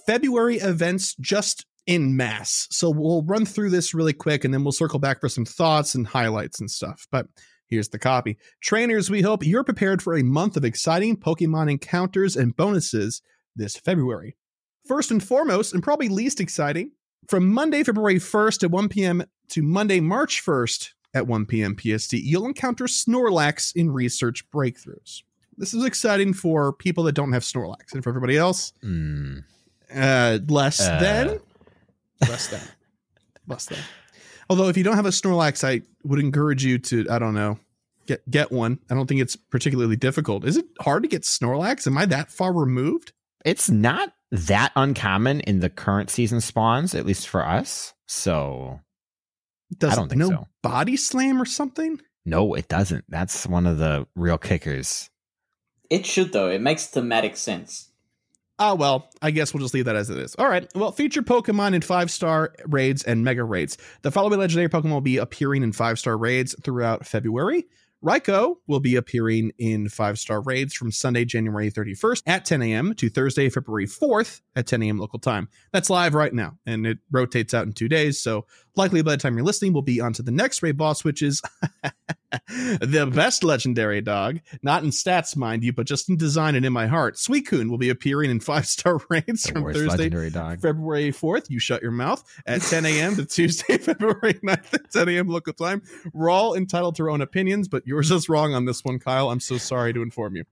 February 0.05 0.57
events 0.57 1.15
just 1.15 1.65
in 1.87 2.17
mass. 2.17 2.67
So 2.71 2.89
we'll 2.89 3.23
run 3.23 3.45
through 3.45 3.69
this 3.69 3.93
really 3.93 4.13
quick 4.13 4.43
and 4.43 4.53
then 4.53 4.63
we'll 4.63 4.71
circle 4.71 4.99
back 4.99 5.19
for 5.19 5.29
some 5.29 5.45
thoughts 5.45 5.95
and 5.95 6.07
highlights 6.07 6.59
and 6.59 6.69
stuff. 6.69 7.07
But 7.11 7.27
here's 7.67 7.89
the 7.89 7.99
copy. 7.99 8.37
Trainers, 8.61 9.09
we 9.09 9.21
hope 9.21 9.45
you're 9.45 9.63
prepared 9.63 10.01
for 10.01 10.15
a 10.15 10.23
month 10.23 10.55
of 10.57 10.65
exciting 10.65 11.17
Pokemon 11.17 11.69
encounters 11.71 12.35
and 12.35 12.55
bonuses 12.55 13.21
this 13.55 13.75
February. 13.77 14.35
First 14.87 15.11
and 15.11 15.23
foremost, 15.23 15.73
and 15.73 15.81
probably 15.81 16.09
least 16.09 16.39
exciting, 16.39 16.91
from 17.27 17.51
Monday, 17.51 17.83
February 17.83 18.15
1st 18.19 18.63
at 18.63 18.71
1 18.71 18.89
p.m. 18.89 19.23
to 19.49 19.63
Monday, 19.63 19.99
March 19.99 20.43
1st 20.45 20.91
at 21.15 21.25
1 21.27 21.45
p.m. 21.47 21.75
PST, 21.79 22.13
you'll 22.13 22.45
encounter 22.45 22.85
Snorlax 22.85 23.75
in 23.75 23.89
research 23.91 24.49
breakthroughs. 24.51 25.23
This 25.57 25.73
is 25.73 25.85
exciting 25.85 26.33
for 26.33 26.73
people 26.73 27.05
that 27.05 27.13
don't 27.13 27.31
have 27.31 27.41
Snorlax, 27.43 27.93
and 27.93 28.03
for 28.03 28.09
everybody 28.09 28.37
else, 28.37 28.73
Hmm. 28.81 29.37
uh, 29.95 30.39
less 30.47 30.81
Uh. 30.81 30.99
than, 30.99 31.39
less 32.27 32.47
than, 32.49 32.61
less 33.47 33.65
than. 33.65 33.79
Although, 34.49 34.67
if 34.67 34.77
you 34.77 34.83
don't 34.83 34.95
have 34.95 35.05
a 35.05 35.09
Snorlax, 35.09 35.67
I 35.67 35.81
would 36.03 36.19
encourage 36.19 36.63
you 36.63 36.77
to, 36.79 37.05
I 37.09 37.19
don't 37.19 37.33
know, 37.33 37.59
get 38.05 38.29
get 38.29 38.51
one. 38.51 38.79
I 38.89 38.95
don't 38.95 39.07
think 39.07 39.21
it's 39.21 39.35
particularly 39.35 39.95
difficult. 39.95 40.45
Is 40.45 40.57
it 40.57 40.65
hard 40.81 41.03
to 41.03 41.09
get 41.09 41.23
Snorlax? 41.23 41.87
Am 41.87 41.97
I 41.97 42.05
that 42.05 42.31
far 42.31 42.53
removed? 42.53 43.13
It's 43.43 43.69
not 43.69 44.13
that 44.31 44.71
uncommon 44.75 45.39
in 45.41 45.59
the 45.59 45.69
current 45.69 46.09
season 46.09 46.41
spawns, 46.41 46.95
at 46.95 47.05
least 47.05 47.27
for 47.27 47.45
us. 47.45 47.93
So 48.07 48.81
Does 49.77 49.93
I 49.93 49.95
don't 49.95 50.09
think 50.09 50.19
no 50.19 50.29
so. 50.29 50.47
body 50.61 50.97
slam 50.97 51.41
or 51.41 51.45
something? 51.45 51.99
no, 52.25 52.53
it 52.55 52.67
doesn't. 52.67 53.05
That's 53.07 53.45
one 53.45 53.67
of 53.67 53.77
the 53.77 54.07
real 54.15 54.37
kickers. 54.39 55.09
It 55.89 56.05
should 56.05 56.33
though. 56.33 56.49
It 56.49 56.61
makes 56.61 56.87
thematic 56.87 57.37
sense. 57.37 57.89
Ah, 58.57 58.73
well, 58.73 59.09
I 59.21 59.31
guess 59.31 59.53
we'll 59.53 59.61
just 59.61 59.73
leave 59.73 59.85
that 59.85 59.97
as 59.97 60.09
it 60.09 60.17
is. 60.17 60.33
All 60.35 60.47
right. 60.47 60.69
Well, 60.75 60.91
feature 60.91 61.21
Pokemon 61.21 61.73
in 61.73 61.81
five 61.81 62.09
star 62.09 62.53
raids 62.67 63.03
and 63.03 63.23
mega 63.23 63.43
raids. 63.43 63.77
The 64.01 64.11
following 64.11 64.39
legendary 64.39 64.69
Pokemon 64.69 64.91
will 64.91 65.01
be 65.01 65.17
appearing 65.17 65.61
in 65.61 65.73
five 65.73 65.99
star 65.99 66.17
raids 66.17 66.55
throughout 66.63 67.05
February. 67.05 67.65
Raikou 68.03 68.57
will 68.67 68.79
be 68.79 68.95
appearing 68.95 69.51
in 69.57 69.89
five 69.89 70.19
star 70.19 70.39
raids 70.39 70.73
from 70.73 70.91
Sunday, 70.91 71.25
January 71.25 71.71
31st 71.71 72.21
at 72.27 72.45
10 72.45 72.61
a.m. 72.61 72.93
to 72.95 73.09
Thursday, 73.09 73.49
February 73.49 73.87
4th 73.87 74.41
at 74.55 74.67
10 74.67 74.83
a.m. 74.83 74.99
local 74.99 75.19
time. 75.19 75.49
That's 75.73 75.89
live 75.89 76.13
right 76.13 76.33
now, 76.33 76.57
and 76.65 76.85
it 76.85 76.99
rotates 77.11 77.53
out 77.53 77.65
in 77.65 77.73
two 77.73 77.89
days. 77.89 78.19
So, 78.21 78.45
likely 78.75 79.01
by 79.01 79.11
the 79.11 79.17
time 79.17 79.35
you're 79.35 79.45
listening, 79.45 79.73
we'll 79.73 79.81
be 79.81 80.01
on 80.01 80.13
to 80.13 80.21
the 80.21 80.31
next 80.31 80.61
raid 80.63 80.77
boss, 80.77 81.03
which 81.03 81.21
is 81.21 81.41
the 82.49 83.09
best 83.13 83.43
legendary 83.43 84.01
dog. 84.01 84.39
Not 84.61 84.83
in 84.83 84.89
stats, 84.89 85.35
mind 85.35 85.63
you, 85.63 85.73
but 85.73 85.85
just 85.87 86.09
in 86.09 86.17
design 86.17 86.55
and 86.55 86.65
in 86.65 86.73
my 86.73 86.87
heart. 86.87 87.15
Suicune 87.15 87.69
will 87.69 87.77
be 87.77 87.89
appearing 87.89 88.31
in 88.31 88.39
five 88.39 88.65
star 88.65 88.99
raids 89.09 89.43
The 89.43 89.51
from 89.51 89.73
Thursday, 89.73 90.29
dog. 90.29 90.61
February 90.61 91.11
4th. 91.11 91.49
You 91.49 91.59
shut 91.59 91.81
your 91.81 91.91
mouth 91.91 92.23
at 92.45 92.61
10 92.61 92.85
a.m. 92.85 93.15
to 93.15 93.25
Tuesday, 93.25 93.77
February 93.79 94.33
9th 94.35 94.73
at 94.73 94.91
10 94.91 95.09
a.m. 95.09 95.27
local 95.27 95.53
time. 95.53 95.81
We're 96.13 96.29
all 96.29 96.55
entitled 96.55 96.95
to 96.95 97.03
our 97.03 97.09
own 97.09 97.21
opinions, 97.21 97.67
but 97.67 97.85
yours 97.85 98.11
is 98.11 98.29
wrong 98.29 98.53
on 98.53 98.65
this 98.65 98.83
one, 98.83 98.99
Kyle. 98.99 99.29
I'm 99.29 99.39
so 99.39 99.57
sorry 99.57 99.93
to 99.93 100.01
inform 100.01 100.35
you. 100.35 100.45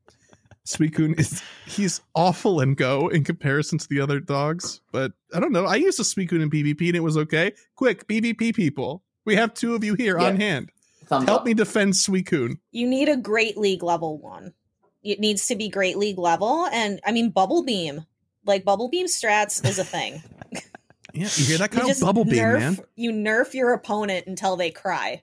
Suicune 0.65 1.19
is 1.19 1.41
he's 1.65 1.99
awful 2.15 2.61
in 2.61 2.73
Go 2.75 3.09
in 3.09 3.23
comparison 3.23 3.77
to 3.79 3.87
the 3.89 3.99
other 3.99 4.19
dogs, 4.19 4.81
but 4.91 5.11
I 5.33 5.39
don't 5.39 5.51
know. 5.51 5.65
I 5.65 5.75
used 5.75 5.99
a 5.99 6.03
Suicune 6.03 6.41
in 6.41 6.49
PvP 6.49 6.87
and 6.87 6.95
it 6.95 7.01
was 7.01 7.17
okay. 7.17 7.51
Quick, 7.75 8.07
PvP 8.07 8.55
people. 8.55 9.03
We 9.25 9.35
have 9.35 9.53
two 9.53 9.75
of 9.75 9.83
you 9.83 9.95
here 9.95 10.17
Yeah. 10.19 10.27
on 10.27 10.35
hand. 10.37 10.71
Thumbs 11.05 11.27
Help 11.27 11.41
up. 11.41 11.45
me 11.45 11.53
defend 11.53 11.93
Suicune. 11.93 12.59
You 12.71 12.87
need 12.87 13.09
a 13.09 13.17
Great 13.17 13.57
League 13.57 13.83
level 13.83 14.17
one. 14.17 14.53
It 15.03 15.19
needs 15.19 15.47
to 15.47 15.55
be 15.55 15.67
Great 15.67 15.97
League 15.97 16.17
level, 16.17 16.65
and 16.71 17.01
I 17.05 17.11
mean 17.11 17.29
Bubble 17.31 17.63
Beam. 17.63 18.05
Like 18.45 18.63
Bubble 18.63 18.87
Beam 18.89 19.07
strats 19.07 19.65
is 19.67 19.79
a 19.79 19.83
thing. 19.83 20.23
Yeah, 21.15 21.27
you 21.35 21.45
hear 21.45 21.57
that 21.59 21.71
You 21.75 21.81
of 21.81 21.87
just 21.89 22.01
Bubble 22.01 22.25
beam, 22.25 22.33
nerf, 22.41 22.59
man. 22.59 22.77
You 22.95 23.11
nerf 23.11 23.53
your 23.53 23.71
opponent 23.73 24.25
until 24.25 24.55
they 24.55 24.71
cry. 24.71 25.21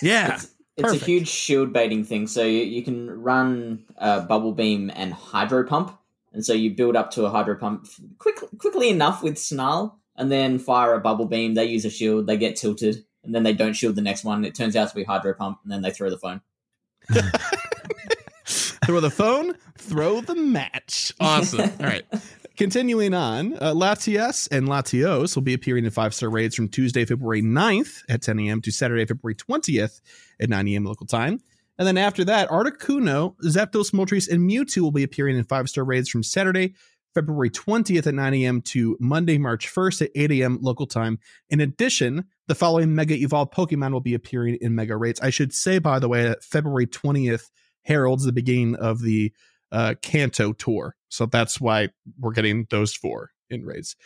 Yeah. 0.00 0.40
It's, 0.76 0.92
it's 0.92 1.02
a 1.02 1.04
huge 1.04 1.28
shield 1.28 1.72
baiting 1.72 2.04
thing. 2.04 2.26
So 2.26 2.42
you, 2.42 2.64
you 2.64 2.82
can 2.82 3.22
run 3.22 3.84
uh, 3.96 4.22
bubble 4.22 4.52
beam 4.52 4.90
and 4.94 5.12
hydro 5.12 5.64
pump, 5.64 5.96
and 6.32 6.44
so 6.44 6.52
you 6.52 6.74
build 6.74 6.96
up 6.96 7.12
to 7.12 7.26
a 7.26 7.30
hydro 7.30 7.56
pump 7.56 7.86
quick, 8.18 8.36
quickly 8.58 8.88
enough 8.88 9.22
with 9.22 9.38
snarl, 9.38 10.00
and 10.16 10.32
then 10.32 10.58
fire 10.58 10.94
a 10.94 11.00
bubble 11.00 11.26
beam. 11.26 11.54
They 11.54 11.66
use 11.66 11.84
a 11.84 11.90
shield, 11.90 12.26
they 12.26 12.36
get 12.36 12.56
tilted, 12.56 13.04
and 13.22 13.34
then 13.34 13.44
they 13.44 13.52
don't 13.52 13.74
shield 13.74 13.94
the 13.94 14.02
next 14.02 14.24
one. 14.24 14.44
It 14.44 14.54
turns 14.54 14.74
out 14.74 14.88
to 14.88 14.94
be 14.94 15.04
hydro 15.04 15.34
pump, 15.34 15.60
and 15.62 15.72
then 15.72 15.82
they 15.82 15.90
throw 15.90 16.10
the 16.10 16.18
phone. 16.18 16.40
throw 18.84 19.00
the 19.00 19.10
phone, 19.10 19.54
throw 19.78 20.20
the 20.20 20.34
match. 20.34 21.12
Awesome. 21.20 21.70
All 21.80 21.86
right. 21.86 22.04
Continuing 22.56 23.14
on, 23.14 23.54
uh, 23.54 23.72
Latias 23.74 24.46
and 24.52 24.68
Latios 24.68 25.34
will 25.34 25.42
be 25.42 25.54
appearing 25.54 25.84
in 25.84 25.90
five 25.90 26.14
star 26.14 26.30
raids 26.30 26.54
from 26.54 26.68
Tuesday, 26.68 27.04
February 27.04 27.42
9th 27.42 28.04
at 28.08 28.22
10 28.22 28.38
a.m. 28.38 28.62
to 28.62 28.70
Saturday, 28.70 29.04
February 29.04 29.34
20th 29.34 30.00
at 30.40 30.48
9 30.48 30.68
a.m. 30.68 30.84
local 30.84 31.04
time. 31.06 31.40
And 31.78 31.88
then 31.88 31.98
after 31.98 32.24
that, 32.26 32.48
Articuno, 32.50 33.34
Zapdos, 33.42 33.90
Moltres, 33.90 34.30
and 34.30 34.48
Mewtwo 34.48 34.82
will 34.82 34.92
be 34.92 35.02
appearing 35.02 35.36
in 35.36 35.42
five 35.42 35.68
star 35.68 35.82
raids 35.82 36.08
from 36.08 36.22
Saturday, 36.22 36.74
February 37.12 37.50
20th 37.50 38.06
at 38.06 38.14
9 38.14 38.34
a.m. 38.34 38.62
to 38.62 38.96
Monday, 39.00 39.36
March 39.36 39.66
1st 39.66 40.02
at 40.02 40.10
8 40.14 40.30
a.m. 40.30 40.58
local 40.62 40.86
time. 40.86 41.18
In 41.50 41.58
addition, 41.58 42.24
the 42.46 42.54
following 42.54 42.94
Mega 42.94 43.14
Evolved 43.14 43.52
Pokemon 43.52 43.90
will 43.90 44.00
be 44.00 44.14
appearing 44.14 44.58
in 44.60 44.76
Mega 44.76 44.96
Raids. 44.96 45.20
I 45.20 45.30
should 45.30 45.52
say, 45.52 45.80
by 45.80 45.98
the 45.98 46.08
way, 46.08 46.22
that 46.22 46.44
February 46.44 46.86
20th 46.86 47.50
heralds 47.82 48.22
the 48.22 48.32
beginning 48.32 48.76
of 48.76 49.02
the 49.02 49.32
uh, 49.72 49.94
Kanto 50.02 50.52
tour. 50.52 50.94
So 51.14 51.26
that's 51.26 51.60
why 51.60 51.90
we're 52.18 52.32
getting 52.32 52.66
those 52.70 52.94
four 52.94 53.30
in 53.50 53.64
raids. 53.64 53.96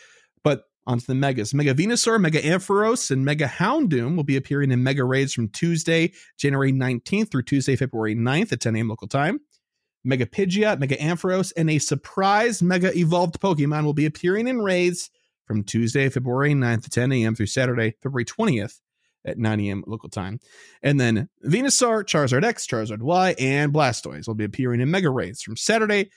But 0.43 0.65
onto 0.87 1.05
the 1.05 1.15
megas. 1.15 1.53
Mega 1.53 1.73
Venusaur, 1.75 2.19
Mega 2.19 2.41
Ampharos, 2.41 3.11
and 3.11 3.23
Mega 3.23 3.45
Houndoom 3.45 4.15
will 4.15 4.23
be 4.23 4.37
appearing 4.37 4.71
in 4.71 4.81
mega 4.81 5.03
raids 5.03 5.33
from 5.33 5.49
Tuesday, 5.49 6.11
January 6.37 6.73
19th 6.73 7.29
through 7.29 7.43
Tuesday, 7.43 7.75
February 7.75 8.15
9th 8.15 8.53
at 8.53 8.61
10 8.61 8.75
a.m. 8.75 8.89
local 8.89 9.07
time. 9.07 9.39
Mega 10.03 10.25
Pidgeot, 10.25 10.79
Mega 10.79 10.95
Ampharos, 10.97 11.53
and 11.55 11.69
a 11.69 11.77
surprise 11.77 12.63
Mega 12.63 12.97
Evolved 12.97 13.39
Pokemon 13.39 13.83
will 13.83 13.93
be 13.93 14.05
appearing 14.05 14.47
in 14.47 14.61
raids 14.61 15.11
from 15.45 15.63
Tuesday, 15.63 16.09
February 16.09 16.53
9th 16.53 16.85
at 16.85 16.91
10 16.91 17.11
a.m. 17.11 17.35
through 17.35 17.47
Saturday, 17.47 17.95
February 18.01 18.25
20th 18.25 18.79
at 19.25 19.37
9 19.37 19.59
a.m. 19.59 19.83
local 19.85 20.09
time. 20.09 20.39
And 20.81 20.99
then 20.99 21.29
Venusaur, 21.45 22.03
Charizard 22.03 22.43
X, 22.43 22.65
Charizard 22.65 23.01
Y, 23.01 23.35
and 23.37 23.73
Blastoise 23.73 24.27
will 24.27 24.35
be 24.35 24.45
appearing 24.45 24.79
in 24.81 24.89
Mega 24.89 25.09
Raids 25.09 25.41
from 25.41 25.57
Saturday, 25.57 26.09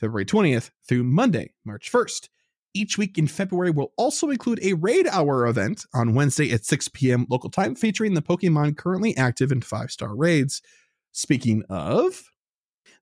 February 0.00 0.24
20th 0.24 0.70
through 0.86 1.04
Monday, 1.04 1.52
March 1.64 1.90
1st. 1.90 2.28
Each 2.74 2.98
week 2.98 3.18
in 3.18 3.26
February 3.26 3.70
will 3.70 3.92
also 3.96 4.30
include 4.30 4.60
a 4.62 4.74
Raid 4.74 5.06
Hour 5.08 5.46
event 5.46 5.84
on 5.94 6.14
Wednesday 6.14 6.52
at 6.52 6.64
6 6.64 6.88
p.m. 6.88 7.26
local 7.28 7.50
time 7.50 7.74
featuring 7.74 8.14
the 8.14 8.22
Pokemon 8.22 8.76
currently 8.76 9.16
active 9.16 9.50
in 9.50 9.62
five 9.62 9.90
star 9.90 10.14
raids. 10.14 10.62
Speaking 11.12 11.64
of, 11.68 12.30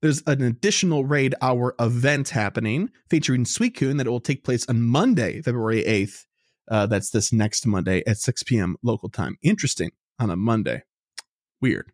there's 0.00 0.22
an 0.26 0.42
additional 0.42 1.04
Raid 1.04 1.34
Hour 1.42 1.74
event 1.80 2.30
happening 2.30 2.90
featuring 3.10 3.44
Suicune 3.44 3.98
that 3.98 4.06
will 4.06 4.20
take 4.20 4.44
place 4.44 4.66
on 4.68 4.82
Monday, 4.82 5.42
February 5.42 5.82
8th. 5.82 6.24
Uh, 6.68 6.86
that's 6.86 7.10
this 7.10 7.32
next 7.32 7.66
Monday 7.66 8.02
at 8.06 8.18
6 8.18 8.42
p.m. 8.44 8.76
local 8.82 9.08
time. 9.08 9.36
Interesting 9.42 9.90
on 10.18 10.30
a 10.30 10.36
Monday. 10.36 10.82
Weird. 11.60 11.92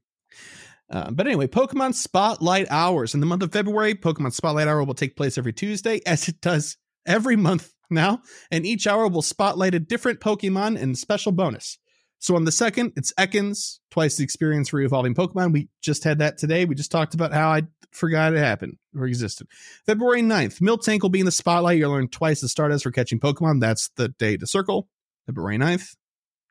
Uh, 0.92 1.10
but 1.10 1.26
anyway, 1.26 1.46
Pokemon 1.46 1.94
Spotlight 1.94 2.66
Hours. 2.70 3.14
In 3.14 3.20
the 3.20 3.26
month 3.26 3.42
of 3.42 3.52
February, 3.52 3.94
Pokemon 3.94 4.34
Spotlight 4.34 4.68
Hour 4.68 4.84
will 4.84 4.94
take 4.94 5.16
place 5.16 5.38
every 5.38 5.52
Tuesday, 5.52 6.00
as 6.06 6.28
it 6.28 6.40
does 6.40 6.76
every 7.06 7.36
month 7.36 7.72
now. 7.90 8.20
And 8.50 8.66
each 8.66 8.86
hour 8.86 9.08
will 9.08 9.22
spotlight 9.22 9.74
a 9.74 9.80
different 9.80 10.20
Pokemon 10.20 10.80
and 10.80 10.96
special 10.96 11.32
bonus. 11.32 11.78
So 12.18 12.36
on 12.36 12.44
the 12.44 12.52
second, 12.52 12.92
it's 12.94 13.12
Ekans, 13.18 13.80
twice 13.90 14.16
the 14.16 14.22
experience 14.22 14.68
for 14.68 14.80
evolving 14.80 15.14
Pokemon. 15.14 15.52
We 15.52 15.68
just 15.82 16.04
had 16.04 16.20
that 16.20 16.38
today. 16.38 16.64
We 16.64 16.76
just 16.76 16.92
talked 16.92 17.14
about 17.14 17.32
how 17.32 17.50
I 17.50 17.62
forgot 17.90 18.32
it 18.32 18.38
happened 18.38 18.76
or 18.96 19.06
existed. 19.06 19.48
February 19.86 20.22
9th, 20.22 20.60
Miltank 20.60 21.02
will 21.02 21.08
be 21.08 21.18
in 21.18 21.26
the 21.26 21.32
spotlight. 21.32 21.78
You'll 21.78 21.90
learn 21.90 22.08
twice 22.08 22.40
the 22.40 22.48
Stardust 22.48 22.84
for 22.84 22.92
catching 22.92 23.18
Pokemon. 23.18 23.60
That's 23.60 23.90
the 23.96 24.08
day 24.08 24.36
to 24.36 24.46
circle. 24.46 24.88
February 25.26 25.58
9th. 25.58 25.96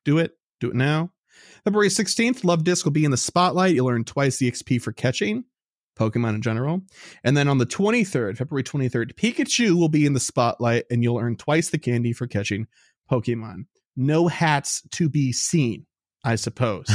Do 0.03 0.17
it. 0.17 0.33
Do 0.59 0.69
it 0.69 0.75
now. 0.75 1.11
February 1.63 1.89
16th, 1.89 2.41
Luvdisc 2.41 2.83
will 2.85 2.91
be 2.91 3.05
in 3.05 3.11
the 3.11 3.17
spotlight. 3.17 3.75
You'll 3.75 3.89
earn 3.89 4.03
twice 4.03 4.37
the 4.37 4.51
XP 4.51 4.81
for 4.81 4.91
catching 4.91 5.43
Pokemon 5.97 6.35
in 6.35 6.41
general. 6.41 6.81
And 7.23 7.37
then 7.37 7.47
on 7.47 7.59
the 7.59 7.65
23rd, 7.65 8.37
February 8.37 8.63
23rd, 8.63 9.13
Pikachu 9.13 9.77
will 9.77 9.89
be 9.89 10.05
in 10.05 10.13
the 10.13 10.19
spotlight 10.19 10.85
and 10.89 11.03
you'll 11.03 11.19
earn 11.19 11.35
twice 11.35 11.69
the 11.69 11.77
candy 11.77 12.13
for 12.13 12.27
catching 12.27 12.67
Pokemon. 13.09 13.65
No 13.95 14.27
hats 14.27 14.81
to 14.91 15.09
be 15.09 15.31
seen, 15.31 15.85
I 16.23 16.35
suppose. 16.35 16.87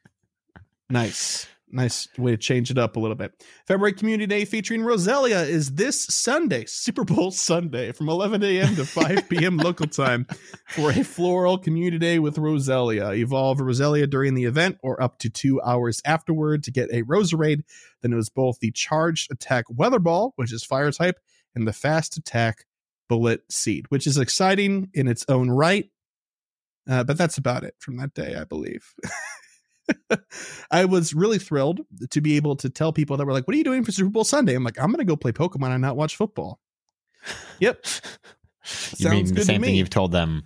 nice. 0.90 1.46
Nice 1.74 2.06
way 2.18 2.32
to 2.32 2.36
change 2.36 2.70
it 2.70 2.76
up 2.76 2.96
a 2.96 3.00
little 3.00 3.14
bit. 3.14 3.32
February 3.66 3.94
Community 3.94 4.26
Day 4.26 4.44
featuring 4.44 4.82
Roselia 4.82 5.48
is 5.48 5.72
this 5.72 6.04
Sunday, 6.04 6.66
Super 6.66 7.02
Bowl 7.02 7.30
Sunday, 7.30 7.92
from 7.92 8.10
11 8.10 8.42
a.m. 8.42 8.76
to 8.76 8.84
5 8.84 9.28
p.m. 9.30 9.56
local 9.56 9.86
time 9.86 10.26
for 10.68 10.90
a 10.90 11.02
floral 11.02 11.56
community 11.56 11.98
day 11.98 12.18
with 12.18 12.36
Roselia. 12.36 13.16
Evolve 13.16 13.58
Roselia 13.58 14.08
during 14.08 14.34
the 14.34 14.44
event 14.44 14.76
or 14.82 15.02
up 15.02 15.18
to 15.20 15.30
two 15.30 15.62
hours 15.62 16.02
afterward 16.04 16.62
to 16.64 16.70
get 16.70 16.90
a 16.90 17.04
Roserade 17.04 17.62
Then 18.02 18.12
it 18.12 18.16
was 18.16 18.28
both 18.28 18.60
the 18.60 18.70
charged 18.70 19.32
attack 19.32 19.64
Weather 19.70 19.98
Ball, 19.98 20.34
which 20.36 20.52
is 20.52 20.62
fire 20.62 20.92
type, 20.92 21.20
and 21.54 21.66
the 21.66 21.72
fast 21.72 22.18
attack 22.18 22.66
Bullet 23.08 23.50
Seed, 23.50 23.86
which 23.88 24.06
is 24.06 24.18
exciting 24.18 24.90
in 24.92 25.08
its 25.08 25.24
own 25.26 25.48
right. 25.50 25.90
Uh, 26.86 27.02
but 27.02 27.16
that's 27.16 27.38
about 27.38 27.64
it 27.64 27.76
from 27.78 27.96
that 27.96 28.12
day, 28.12 28.34
I 28.36 28.44
believe. 28.44 28.94
I 30.70 30.84
was 30.84 31.14
really 31.14 31.38
thrilled 31.38 31.80
to 32.10 32.20
be 32.20 32.36
able 32.36 32.56
to 32.56 32.70
tell 32.70 32.92
people 32.92 33.16
that 33.16 33.26
were 33.26 33.32
like, 33.32 33.46
"What 33.46 33.54
are 33.54 33.58
you 33.58 33.64
doing 33.64 33.84
for 33.84 33.92
Super 33.92 34.10
Bowl 34.10 34.24
Sunday?" 34.24 34.54
I'm 34.54 34.64
like, 34.64 34.78
"I'm 34.78 34.88
going 34.90 34.98
to 34.98 35.04
go 35.04 35.16
play 35.16 35.32
Pokemon 35.32 35.70
and 35.70 35.82
not 35.82 35.96
watch 35.96 36.16
football." 36.16 36.60
Yep, 37.60 37.84
you 38.98 39.10
mean 39.10 39.26
Sounds 39.26 39.30
the 39.30 39.34
good 39.34 39.40
to 39.40 39.46
same 39.46 39.62
thing 39.62 39.74
you've 39.74 39.90
told 39.90 40.12
them 40.12 40.44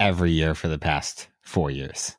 every 0.00 0.32
year 0.32 0.54
for 0.54 0.68
the 0.68 0.78
past 0.78 1.28
four 1.42 1.70
years. 1.70 2.16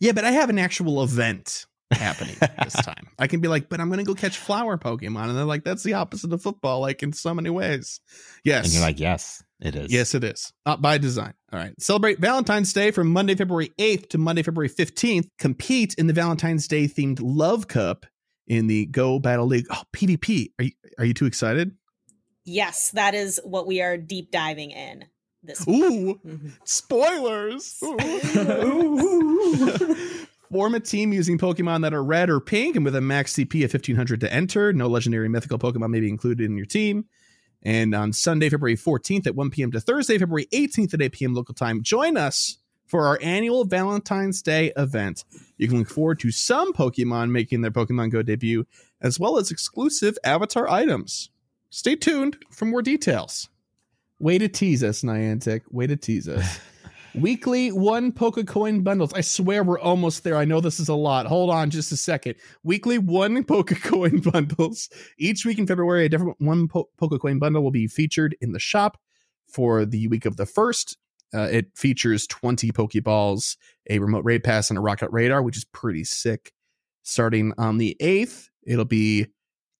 Yeah, 0.00 0.12
but 0.12 0.24
I 0.24 0.32
have 0.32 0.50
an 0.50 0.58
actual 0.58 1.02
event 1.02 1.66
happening 1.90 2.36
this 2.62 2.74
time. 2.84 3.08
I 3.18 3.26
can 3.26 3.40
be 3.40 3.48
like, 3.48 3.68
but 3.68 3.80
I'm 3.80 3.88
going 3.88 3.98
to 3.98 4.04
go 4.04 4.14
catch 4.14 4.36
flower 4.36 4.76
Pokemon. 4.76 5.28
And 5.28 5.36
they're 5.36 5.44
like, 5.44 5.64
that's 5.64 5.82
the 5.82 5.94
opposite 5.94 6.32
of 6.32 6.42
football, 6.42 6.80
like 6.80 7.02
in 7.02 7.12
so 7.12 7.34
many 7.34 7.50
ways. 7.50 8.00
Yes. 8.44 8.66
And 8.66 8.74
you're 8.74 8.82
like, 8.82 9.00
yes, 9.00 9.42
it 9.60 9.76
is. 9.76 9.92
Yes, 9.92 10.14
it 10.14 10.24
is. 10.24 10.52
Not 10.66 10.82
by 10.82 10.98
design. 10.98 11.34
All 11.52 11.58
right. 11.58 11.72
Celebrate 11.80 12.18
Valentine's 12.18 12.72
Day 12.72 12.90
from 12.90 13.12
Monday, 13.12 13.34
February 13.34 13.70
8th 13.78 14.10
to 14.10 14.18
Monday, 14.18 14.42
February 14.42 14.68
15th. 14.68 15.28
Compete 15.38 15.94
in 15.94 16.06
the 16.06 16.12
Valentine's 16.12 16.68
Day 16.68 16.86
themed 16.86 17.20
Love 17.22 17.68
Cup 17.68 18.06
in 18.46 18.66
the 18.66 18.86
Go 18.86 19.18
Battle 19.18 19.46
League. 19.46 19.66
Oh, 19.70 19.82
PvP. 19.94 20.50
Are 20.58 20.64
you, 20.64 20.72
are 20.98 21.04
you 21.04 21.14
too 21.14 21.26
excited? 21.26 21.72
Yes, 22.44 22.90
that 22.90 23.14
is 23.14 23.40
what 23.44 23.66
we 23.66 23.80
are 23.80 23.96
deep 23.96 24.30
diving 24.30 24.70
in 24.70 25.06
this 25.42 25.66
week. 25.66 25.82
Ooh, 25.82 26.20
mm-hmm. 26.26 26.48
spoilers. 26.64 27.80
Form 30.52 30.74
a 30.74 30.80
team 30.80 31.12
using 31.12 31.38
Pokemon 31.38 31.82
that 31.82 31.94
are 31.94 32.04
red 32.04 32.30
or 32.30 32.40
pink 32.40 32.76
and 32.76 32.84
with 32.84 32.94
a 32.94 33.00
max 33.00 33.32
CP 33.32 33.64
of 33.64 33.72
1500 33.72 34.20
to 34.20 34.32
enter. 34.32 34.72
No 34.72 34.88
legendary 34.88 35.28
mythical 35.28 35.58
Pokemon 35.58 35.90
may 35.90 36.00
be 36.00 36.08
included 36.08 36.44
in 36.44 36.56
your 36.56 36.66
team. 36.66 37.06
And 37.64 37.94
on 37.94 38.12
Sunday, 38.12 38.50
February 38.50 38.76
14th 38.76 39.26
at 39.26 39.34
1 39.34 39.50
p.m. 39.50 39.72
to 39.72 39.80
Thursday, 39.80 40.18
February 40.18 40.46
18th 40.52 40.94
at 40.94 41.02
8 41.02 41.12
p.m. 41.12 41.34
local 41.34 41.54
time, 41.54 41.82
join 41.82 42.16
us 42.16 42.58
for 42.86 43.06
our 43.06 43.18
annual 43.22 43.64
Valentine's 43.64 44.42
Day 44.42 44.72
event. 44.76 45.24
You 45.56 45.68
can 45.68 45.78
look 45.78 45.88
forward 45.88 46.20
to 46.20 46.30
some 46.30 46.72
Pokemon 46.72 47.30
making 47.30 47.62
their 47.62 47.70
Pokemon 47.70 48.10
Go 48.10 48.22
debut, 48.22 48.66
as 49.00 49.18
well 49.18 49.38
as 49.38 49.50
exclusive 49.50 50.18
avatar 50.24 50.68
items. 50.68 51.30
Stay 51.70 51.96
tuned 51.96 52.36
for 52.50 52.66
more 52.66 52.82
details. 52.82 53.48
Way 54.20 54.38
to 54.38 54.48
tease 54.48 54.84
us, 54.84 55.02
Niantic. 55.02 55.62
Way 55.70 55.86
to 55.86 55.96
tease 55.96 56.28
us. 56.28 56.60
Weekly 57.14 57.70
one 57.70 58.10
Pokecoin 58.10 58.82
bundles. 58.82 59.12
I 59.12 59.20
swear 59.20 59.62
we're 59.62 59.78
almost 59.78 60.24
there. 60.24 60.36
I 60.36 60.44
know 60.44 60.60
this 60.60 60.80
is 60.80 60.88
a 60.88 60.94
lot. 60.94 61.26
Hold 61.26 61.48
on 61.48 61.70
just 61.70 61.92
a 61.92 61.96
second. 61.96 62.34
Weekly 62.64 62.98
one 62.98 63.44
Pokecoin 63.44 64.32
bundles. 64.32 64.88
Each 65.16 65.46
week 65.46 65.58
in 65.58 65.66
February, 65.66 66.06
a 66.06 66.08
different 66.08 66.40
one 66.40 66.66
po- 66.66 66.88
Pokecoin 67.00 67.38
bundle 67.38 67.62
will 67.62 67.70
be 67.70 67.86
featured 67.86 68.36
in 68.40 68.52
the 68.52 68.58
shop 68.58 68.98
for 69.48 69.84
the 69.86 70.08
week 70.08 70.26
of 70.26 70.36
the 70.36 70.46
first. 70.46 70.96
Uh, 71.32 71.48
it 71.50 71.66
features 71.76 72.26
20 72.26 72.72
Pokeballs, 72.72 73.56
a 73.88 74.00
remote 74.00 74.24
raid 74.24 74.42
pass, 74.42 74.70
and 74.70 74.78
a 74.78 74.82
rocket 74.82 75.10
radar, 75.12 75.42
which 75.42 75.56
is 75.56 75.64
pretty 75.66 76.04
sick. 76.04 76.52
Starting 77.04 77.52
on 77.58 77.78
the 77.78 77.96
8th, 78.00 78.48
it'll 78.66 78.84
be 78.84 79.26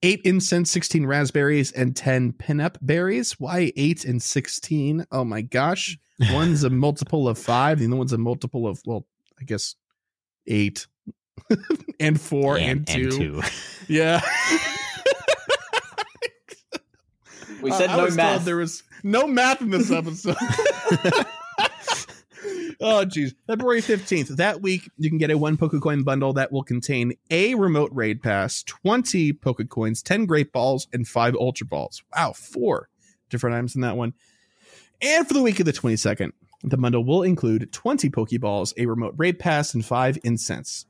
8 0.02 0.20
incense, 0.24 0.70
16 0.70 1.06
raspberries, 1.06 1.72
and 1.72 1.96
10 1.96 2.34
Pinap 2.34 2.76
berries. 2.80 3.40
Why 3.40 3.72
8 3.76 4.04
and 4.04 4.22
16? 4.22 5.06
Oh 5.10 5.24
my 5.24 5.42
gosh. 5.42 5.98
One's 6.30 6.62
a 6.64 6.70
multiple 6.70 7.28
of 7.28 7.38
5, 7.38 7.78
the 7.80 7.86
other 7.86 7.96
one's 7.96 8.12
a 8.12 8.18
multiple 8.18 8.66
of, 8.68 8.80
well, 8.86 9.06
I 9.40 9.44
guess 9.44 9.74
8 10.46 10.86
and 12.00 12.20
4 12.20 12.58
and, 12.58 12.86
2. 12.86 13.42
Yeah. 13.88 14.20
We 17.64 17.70
said 17.70 17.88
I 17.88 17.96
no 17.96 18.10
math. 18.10 18.44
There 18.44 18.58
was 18.58 18.82
no 19.02 19.26
math 19.26 19.62
in 19.62 19.70
this 19.70 19.90
episode. 19.90 20.36
oh, 22.80 23.06
geez. 23.06 23.34
February 23.46 23.80
15th. 23.80 24.36
That 24.36 24.60
week, 24.60 24.90
you 24.98 25.08
can 25.08 25.16
get 25.16 25.30
a 25.30 25.38
one 25.38 25.56
Pokecoin 25.56 26.04
bundle 26.04 26.34
that 26.34 26.52
will 26.52 26.62
contain 26.62 27.14
a 27.30 27.54
remote 27.54 27.90
raid 27.94 28.22
pass, 28.22 28.62
20 28.64 29.32
Pokecoins, 29.32 30.02
10 30.02 30.26
Great 30.26 30.52
Balls, 30.52 30.86
and 30.92 31.08
5 31.08 31.36
Ultra 31.36 31.66
Balls. 31.66 32.02
Wow, 32.14 32.34
four 32.34 32.90
different 33.30 33.56
items 33.56 33.74
in 33.74 33.80
that 33.80 33.96
one. 33.96 34.12
And 35.04 35.28
for 35.28 35.34
the 35.34 35.42
week 35.42 35.60
of 35.60 35.66
the 35.66 35.72
22nd, 35.72 36.32
the 36.62 36.78
bundle 36.78 37.04
will 37.04 37.22
include 37.22 37.70
20 37.72 38.08
Pokeballs, 38.08 38.72
a 38.78 38.86
remote 38.86 39.14
raid 39.18 39.38
pass, 39.38 39.74
and 39.74 39.84
5 39.84 40.18
incense. 40.24 40.86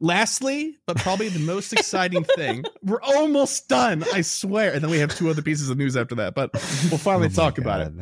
Lastly, 0.00 0.78
but 0.86 0.96
probably 0.96 1.28
the 1.28 1.38
most 1.38 1.72
exciting 1.74 2.24
thing, 2.24 2.64
we're 2.82 3.02
almost 3.02 3.68
done, 3.68 4.04
I 4.14 4.22
swear. 4.22 4.72
And 4.72 4.82
then 4.82 4.90
we 4.90 4.98
have 5.00 5.14
two 5.14 5.28
other 5.28 5.42
pieces 5.42 5.68
of 5.68 5.76
news 5.76 5.98
after 5.98 6.14
that, 6.14 6.34
but 6.34 6.52
we'll 6.90 6.98
finally 6.98 7.26
Oh 7.26 7.30
talk 7.30 7.58
about 7.58 7.82
it. 7.82 7.92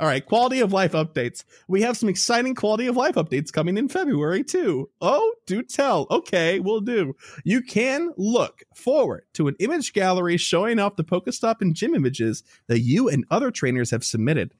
All 0.00 0.06
right, 0.06 0.24
quality 0.24 0.60
of 0.60 0.72
life 0.72 0.92
updates. 0.92 1.42
We 1.66 1.82
have 1.82 1.96
some 1.96 2.08
exciting 2.08 2.54
quality 2.54 2.86
of 2.86 2.96
life 2.96 3.16
updates 3.16 3.52
coming 3.52 3.76
in 3.76 3.88
February 3.88 4.44
too. 4.44 4.90
Oh, 5.00 5.34
do 5.44 5.60
tell. 5.60 6.06
Okay, 6.08 6.60
we'll 6.60 6.82
do. 6.82 7.16
You 7.42 7.62
can 7.62 8.12
look 8.16 8.62
forward 8.76 9.24
to 9.34 9.48
an 9.48 9.56
image 9.58 9.92
gallery 9.92 10.36
showing 10.36 10.78
off 10.78 10.94
the 10.94 11.02
Pokestop 11.02 11.56
and 11.62 11.74
gym 11.74 11.96
images 11.96 12.44
that 12.68 12.78
you 12.78 13.08
and 13.08 13.24
other 13.28 13.50
trainers 13.50 13.90
have 13.90 14.04
submitted. 14.04 14.54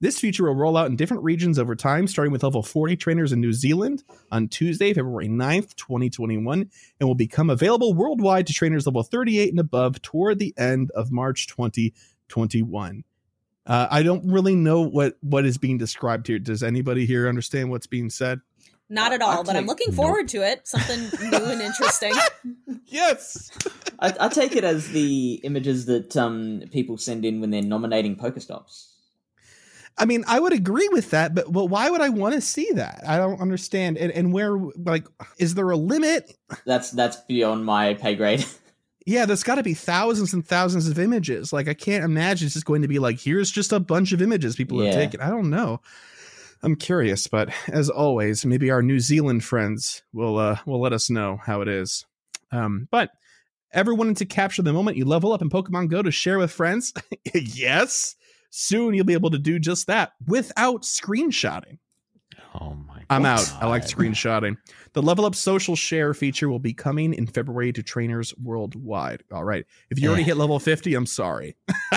This 0.00 0.18
feature 0.18 0.44
will 0.44 0.56
roll 0.56 0.76
out 0.76 0.88
in 0.88 0.96
different 0.96 1.22
regions 1.22 1.58
over 1.58 1.74
time, 1.74 2.06
starting 2.06 2.32
with 2.32 2.42
level 2.42 2.62
40 2.62 2.94
trainers 2.96 3.32
in 3.32 3.40
New 3.40 3.54
Zealand 3.54 4.04
on 4.30 4.48
Tuesday, 4.48 4.92
February 4.92 5.28
9th, 5.28 5.74
2021, 5.76 6.68
and 7.00 7.08
will 7.08 7.14
become 7.14 7.48
available 7.48 7.94
worldwide 7.94 8.46
to 8.48 8.52
trainers 8.52 8.84
level 8.84 9.04
38 9.04 9.48
and 9.48 9.60
above 9.60 10.02
toward 10.02 10.38
the 10.38 10.52
end 10.58 10.90
of 10.90 11.12
March 11.12 11.46
2021. 11.46 13.04
Uh, 13.66 13.86
I 13.90 14.02
don't 14.02 14.24
really 14.30 14.56
know 14.56 14.80
what 14.82 15.16
what 15.20 15.44
is 15.46 15.58
being 15.58 15.78
described 15.78 16.26
here. 16.26 16.38
Does 16.38 16.62
anybody 16.62 17.06
here 17.06 17.28
understand 17.28 17.70
what's 17.70 17.86
being 17.86 18.10
said? 18.10 18.40
Not 18.88 19.12
at 19.12 19.22
I- 19.22 19.26
I 19.26 19.36
all, 19.36 19.44
but 19.44 19.56
I'm 19.56 19.66
looking 19.66 19.88
Nope. 19.90 19.96
forward 19.96 20.28
to 20.28 20.42
it. 20.42 20.66
Something 20.66 21.00
new 21.30 21.44
and 21.46 21.60
interesting. 21.62 22.12
Yes. 22.86 23.50
I, 24.00 24.12
I 24.20 24.28
take 24.28 24.54
it 24.54 24.64
as 24.64 24.88
the 24.90 25.40
images 25.44 25.86
that 25.86 26.14
um, 26.14 26.62
people 26.72 26.98
send 26.98 27.24
in 27.24 27.40
when 27.40 27.48
they're 27.50 27.62
nominating 27.62 28.16
Pokestops. 28.16 28.88
I 29.96 30.04
mean, 30.04 30.22
I 30.26 30.38
would 30.38 30.52
agree 30.52 30.88
with 30.92 31.08
that, 31.10 31.34
but 31.34 31.50
but 31.50 31.66
why 31.66 31.88
would 31.88 32.02
I 32.02 32.10
want 32.10 32.34
to 32.34 32.42
see 32.42 32.68
that? 32.74 33.02
I 33.06 33.16
don't 33.16 33.40
understand. 33.40 33.96
And 33.96 34.12
and 34.12 34.30
where 34.32 34.58
like 34.76 35.06
is 35.38 35.54
there 35.54 35.70
a 35.70 35.76
limit? 35.76 36.36
That's 36.66 36.90
that's 36.90 37.16
beyond 37.28 37.64
my 37.64 37.94
pay 37.94 38.14
grade. 38.14 38.44
Yeah, 39.06 39.26
there's 39.26 39.42
got 39.42 39.56
to 39.56 39.62
be 39.62 39.74
thousands 39.74 40.32
and 40.32 40.46
thousands 40.46 40.88
of 40.88 40.98
images. 40.98 41.52
Like 41.52 41.68
I 41.68 41.74
can't 41.74 42.04
imagine 42.04 42.46
it's 42.46 42.54
just 42.54 42.66
going 42.66 42.82
to 42.82 42.88
be 42.88 42.98
like 42.98 43.20
here's 43.20 43.50
just 43.50 43.72
a 43.72 43.80
bunch 43.80 44.12
of 44.12 44.22
images 44.22 44.56
people 44.56 44.78
have 44.78 44.88
Yeah. 44.88 44.94
taken. 44.94 45.20
I 45.20 45.28
don't 45.30 45.50
know. 45.50 45.80
I'm 46.62 46.76
curious, 46.76 47.26
but 47.26 47.48
as 47.68 47.90
always, 47.90 48.46
maybe 48.46 48.70
our 48.70 48.82
New 48.82 49.00
Zealand 49.00 49.42
friends 49.44 50.02
will 50.12 50.38
uh 50.38 50.58
will 50.66 50.80
let 50.80 50.92
us 50.92 51.10
know 51.10 51.38
how 51.44 51.60
it 51.60 51.68
is. 51.68 52.06
Um, 52.52 52.86
but 52.90 53.10
ever 53.72 53.94
wanted 53.94 54.18
to 54.18 54.26
capture 54.26 54.62
the 54.62 54.72
moment 54.72 54.96
you 54.96 55.04
level 55.04 55.32
up 55.32 55.42
in 55.42 55.50
Pokemon 55.50 55.88
Go 55.88 56.02
to 56.02 56.10
share 56.12 56.38
with 56.38 56.52
friends? 56.52 56.92
yes. 57.34 58.14
Soon 58.50 58.92
you'll 58.94 59.06
be 59.06 59.14
able 59.14 59.30
to 59.30 59.38
do 59.38 59.58
just 59.58 59.86
that 59.88 60.12
without 60.26 60.82
screenshotting. 60.82 61.78
Oh 62.60 62.74
my 62.86 63.02
I'm 63.08 63.22
God. 63.22 63.40
out. 63.40 63.52
I 63.62 63.66
like 63.66 63.82
screenshotting. 63.84 64.56
The 64.92 65.02
level 65.02 65.24
up 65.24 65.34
social 65.34 65.74
share 65.74 66.12
feature 66.12 66.48
will 66.50 66.58
be 66.58 66.74
coming 66.74 67.14
in 67.14 67.26
February 67.26 67.72
to 67.72 67.82
trainers 67.82 68.34
worldwide. 68.42 69.22
All 69.32 69.44
right. 69.44 69.64
If 69.90 69.98
you 70.00 70.08
already 70.08 70.22
Eh. 70.22 70.26
hit 70.26 70.36
level 70.36 70.58
50, 70.58 70.94
I'm 70.94 71.06
sorry. 71.06 71.56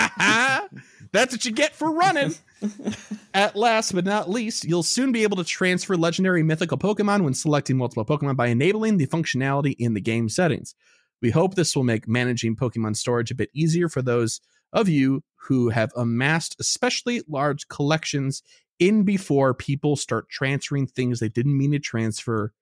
That's 1.12 1.32
what 1.32 1.44
you 1.44 1.52
get 1.52 1.74
for 1.74 1.92
running. 1.92 2.34
At 3.34 3.54
last 3.56 3.94
but 3.94 4.04
not 4.04 4.30
least, 4.30 4.64
you'll 4.64 4.82
soon 4.82 5.12
be 5.12 5.22
able 5.22 5.36
to 5.36 5.44
transfer 5.44 5.96
legendary 5.96 6.42
mythical 6.42 6.78
Pokemon 6.78 7.22
when 7.22 7.34
selecting 7.34 7.76
multiple 7.76 8.04
Pokemon 8.04 8.36
by 8.36 8.46
enabling 8.48 8.96
the 8.96 9.06
functionality 9.06 9.74
in 9.78 9.94
the 9.94 10.00
game 10.00 10.28
settings. 10.28 10.74
We 11.22 11.30
hope 11.30 11.54
this 11.54 11.74
will 11.76 11.84
make 11.84 12.08
managing 12.08 12.56
Pokemon 12.56 12.96
storage 12.96 13.30
a 13.30 13.34
bit 13.34 13.50
easier 13.54 13.88
for 13.88 14.02
those 14.02 14.40
of 14.72 14.88
you 14.88 15.22
who 15.48 15.68
have 15.70 15.90
amassed 15.96 16.56
especially 16.60 17.22
large 17.28 17.68
collections 17.68 18.42
in 18.78 19.04
before 19.04 19.54
people 19.54 19.96
start 19.96 20.28
transferring 20.28 20.86
things 20.86 21.20
they 21.20 21.28
didn't 21.28 21.56
mean 21.56 21.72
to 21.72 21.78
transfer 21.78 22.52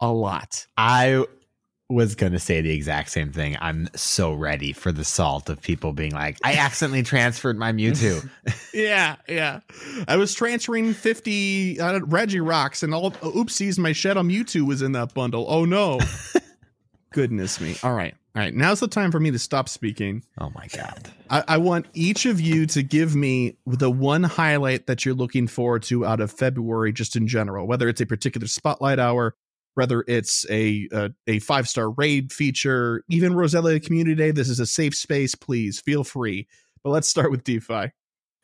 a 0.00 0.12
lot. 0.12 0.66
I 0.76 1.24
was 1.88 2.14
going 2.14 2.32
to 2.32 2.38
say 2.38 2.60
the 2.60 2.72
exact 2.72 3.10
same 3.10 3.32
thing. 3.32 3.56
I'm 3.60 3.88
so 3.94 4.32
ready 4.32 4.72
for 4.72 4.92
the 4.92 5.04
salt 5.04 5.48
of 5.48 5.60
people 5.60 5.92
being 5.92 6.12
like, 6.12 6.38
I 6.42 6.54
accidentally 6.54 7.02
transferred 7.04 7.58
my 7.58 7.72
Mewtwo. 7.72 8.28
Yeah, 8.74 9.16
yeah. 9.28 9.60
I 10.08 10.16
was 10.16 10.32
transferring 10.32 10.94
50 10.94 11.78
uh, 11.78 12.00
Regirocks 12.00 12.82
and 12.82 12.94
all 12.94 13.10
oopsies, 13.10 13.78
my 13.78 13.92
Shadow 13.92 14.22
Mewtwo 14.22 14.66
was 14.66 14.80
in 14.80 14.92
that 14.92 15.12
bundle. 15.12 15.44
Oh 15.46 15.66
no. 15.66 16.00
Goodness 17.12 17.60
me. 17.60 17.76
All 17.82 17.92
right. 17.92 18.14
All 18.34 18.40
right. 18.40 18.54
Now's 18.54 18.80
the 18.80 18.88
time 18.88 19.12
for 19.12 19.20
me 19.20 19.30
to 19.30 19.38
stop 19.38 19.68
speaking. 19.68 20.24
oh 20.40 20.50
my 20.54 20.66
God. 20.68 21.10
I, 21.28 21.44
I 21.48 21.56
want 21.58 21.86
each 21.92 22.24
of 22.24 22.40
you 22.40 22.64
to 22.66 22.82
give 22.82 23.14
me 23.14 23.58
the 23.66 23.90
one 23.90 24.22
highlight 24.22 24.86
that 24.86 25.04
you're 25.04 25.14
looking 25.14 25.46
forward 25.46 25.82
to 25.84 26.06
out 26.06 26.20
of 26.20 26.32
February, 26.32 26.92
just 26.92 27.14
in 27.14 27.28
general, 27.28 27.66
whether 27.66 27.88
it's 27.90 28.00
a 28.00 28.06
particular 28.06 28.46
spotlight 28.46 28.98
hour, 28.98 29.34
whether 29.74 30.02
it's 30.08 30.46
a 30.50 30.88
a, 30.92 31.10
a 31.26 31.38
five 31.40 31.68
star 31.68 31.90
raid 31.90 32.32
feature, 32.32 33.04
even 33.10 33.34
Roselia 33.34 33.84
Community 33.84 34.14
Day. 34.14 34.30
This 34.30 34.48
is 34.48 34.60
a 34.60 34.66
safe 34.66 34.94
space. 34.94 35.34
Please 35.34 35.80
feel 35.80 36.02
free. 36.02 36.48
But 36.82 36.90
let's 36.90 37.08
start 37.08 37.30
with 37.30 37.44
DPhiE. 37.44 37.92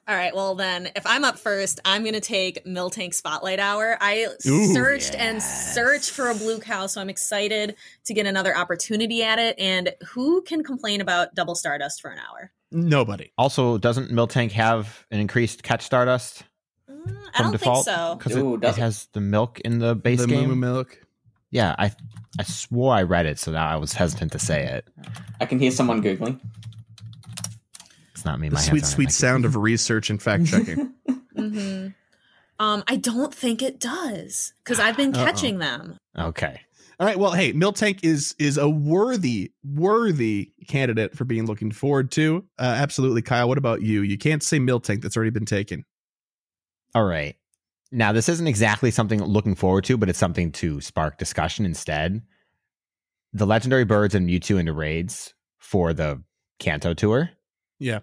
All 0.08 0.16
right, 0.16 0.34
well 0.34 0.54
then, 0.54 0.88
if 0.96 1.06
I'm 1.06 1.22
up 1.22 1.38
first, 1.38 1.80
I'm 1.84 2.02
gonna 2.02 2.18
take 2.18 2.64
Miltank 2.64 3.12
Spotlight 3.12 3.60
Hour. 3.60 3.98
I 4.00 4.28
Ooh, 4.46 4.72
searched 4.72 5.14
and 5.14 5.42
searched 5.42 6.12
for 6.12 6.30
a 6.30 6.34
blue 6.34 6.60
cow, 6.60 6.86
so 6.86 7.02
I'm 7.02 7.10
excited 7.10 7.76
to 8.06 8.14
get 8.14 8.24
another 8.24 8.56
opportunity 8.56 9.22
at 9.22 9.38
it. 9.38 9.54
And 9.58 9.92
who 10.06 10.40
can 10.40 10.64
complain 10.64 11.02
about 11.02 11.34
Double 11.34 11.54
Stardust 11.54 12.00
for 12.00 12.10
an 12.10 12.20
hour? 12.20 12.50
Nobody. 12.72 13.32
Also, 13.36 13.76
doesn't 13.76 14.10
Miltank 14.10 14.52
have 14.52 15.04
an 15.10 15.20
increased 15.20 15.62
catch 15.62 15.82
Stardust? 15.82 16.42
Mm, 16.90 17.14
I 17.34 17.36
from 17.36 17.44
don't 17.44 17.52
default 17.52 17.84
think 17.84 17.96
so. 17.96 18.14
because 18.14 18.34
it, 18.34 18.60
does 18.62 18.76
it 18.76 18.80
it? 18.80 18.82
has 18.82 19.08
the 19.12 19.20
milk 19.20 19.60
in 19.60 19.78
the 19.78 19.94
base 19.94 20.22
the 20.22 20.26
game. 20.26 20.48
Moo 20.48 20.54
Moo 20.54 20.72
milk. 20.72 20.98
Yeah, 21.50 21.74
I 21.78 21.92
I 22.38 22.44
swore 22.44 22.94
I 22.94 23.02
read 23.02 23.26
it, 23.26 23.38
so 23.38 23.52
now 23.52 23.68
I 23.68 23.76
was 23.76 23.92
hesitant 23.92 24.32
to 24.32 24.38
say 24.38 24.64
it. 24.64 24.88
I 25.38 25.44
can 25.44 25.58
hear 25.58 25.70
someone 25.70 26.02
googling. 26.02 26.40
It's 28.18 28.24
not 28.24 28.40
me. 28.40 28.48
The 28.48 28.56
sweet, 28.56 28.84
sweet 28.84 29.04
like- 29.06 29.12
sound 29.14 29.44
of 29.44 29.54
research 29.54 30.10
and 30.10 30.20
fact 30.20 30.46
checking. 30.46 30.92
hmm 31.36 31.86
Um, 32.58 32.82
I 32.88 32.96
don't 32.96 33.32
think 33.32 33.62
it 33.62 33.78
does 33.78 34.52
because 34.64 34.80
I've 34.80 34.96
been 34.96 35.14
Uh-oh. 35.14 35.24
catching 35.24 35.58
them. 35.58 35.96
Okay. 36.18 36.60
All 36.98 37.06
right. 37.06 37.16
Well, 37.16 37.30
hey, 37.32 37.52
Miltank 37.52 38.00
is 38.02 38.34
is 38.40 38.58
a 38.58 38.68
worthy, 38.68 39.52
worthy 39.64 40.50
candidate 40.66 41.16
for 41.16 41.24
being 41.24 41.46
looking 41.46 41.70
forward 41.70 42.10
to. 42.12 42.44
Uh, 42.58 42.62
absolutely, 42.76 43.22
Kyle. 43.22 43.46
What 43.48 43.56
about 43.58 43.82
you? 43.82 44.02
You 44.02 44.18
can't 44.18 44.42
say 44.42 44.58
Miltank 44.58 45.02
that's 45.02 45.16
already 45.16 45.30
been 45.30 45.46
taken. 45.46 45.84
All 46.96 47.04
right. 47.04 47.36
Now, 47.92 48.10
this 48.12 48.28
isn't 48.28 48.48
exactly 48.48 48.90
something 48.90 49.22
looking 49.22 49.54
forward 49.54 49.84
to, 49.84 49.96
but 49.96 50.08
it's 50.08 50.18
something 50.18 50.50
to 50.52 50.80
spark 50.80 51.18
discussion 51.18 51.64
instead. 51.64 52.20
The 53.32 53.46
legendary 53.46 53.84
birds 53.84 54.16
and 54.16 54.28
Mewtwo 54.28 54.58
into 54.58 54.72
raids 54.72 55.32
for 55.58 55.92
the 55.94 56.20
Kanto 56.58 56.94
tour 56.94 57.30
Yeah. 57.78 58.00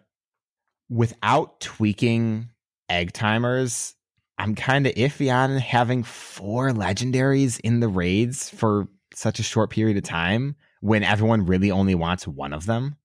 without 0.90 1.60
tweaking 1.60 2.50
egg 2.90 3.12
timers. 3.14 3.96
I'm 4.38 4.54
kind 4.56 4.86
of 4.86 4.94
iffy 4.96 5.34
on 5.34 5.58
having 5.58 6.04
four 6.04 6.72
legendaries 6.72 7.60
in 7.64 7.80
the 7.80 7.88
raids 7.88 8.50
for 8.50 8.88
such 9.14 9.40
a 9.40 9.44
short 9.44 9.70
period 9.70 9.96
of 9.96 10.04
time 10.04 10.56
when 10.82 11.04
everyone 11.04 11.46
really 11.46 11.72
only 11.72 11.96
wants 11.96 12.28
one 12.28 12.52
of 12.54 12.66
them. 12.66 12.98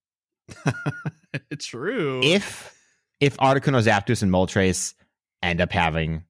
True. 1.60 2.20
if 2.24 2.76
if 3.20 3.36
Articuno, 3.36 3.80
Zapdos, 3.82 4.22
and 4.22 4.32
Moltres 4.32 4.94
end 5.42 5.60
up 5.60 5.70
having 5.70 6.24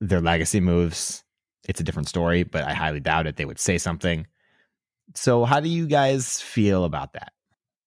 their 0.00 0.20
legacy 0.20 0.60
moves, 0.60 1.24
it's 1.68 1.80
a 1.80 1.84
different 1.84 2.08
story, 2.08 2.44
but 2.44 2.62
I 2.62 2.74
highly 2.74 3.00
doubt 3.00 3.26
it. 3.26 3.36
They 3.36 3.44
would 3.44 3.58
say 3.58 3.78
something. 3.78 4.26
So, 5.14 5.44
how 5.44 5.60
do 5.60 5.68
you 5.68 5.86
guys 5.86 6.40
feel 6.40 6.84
about 6.84 7.14
that? 7.14 7.32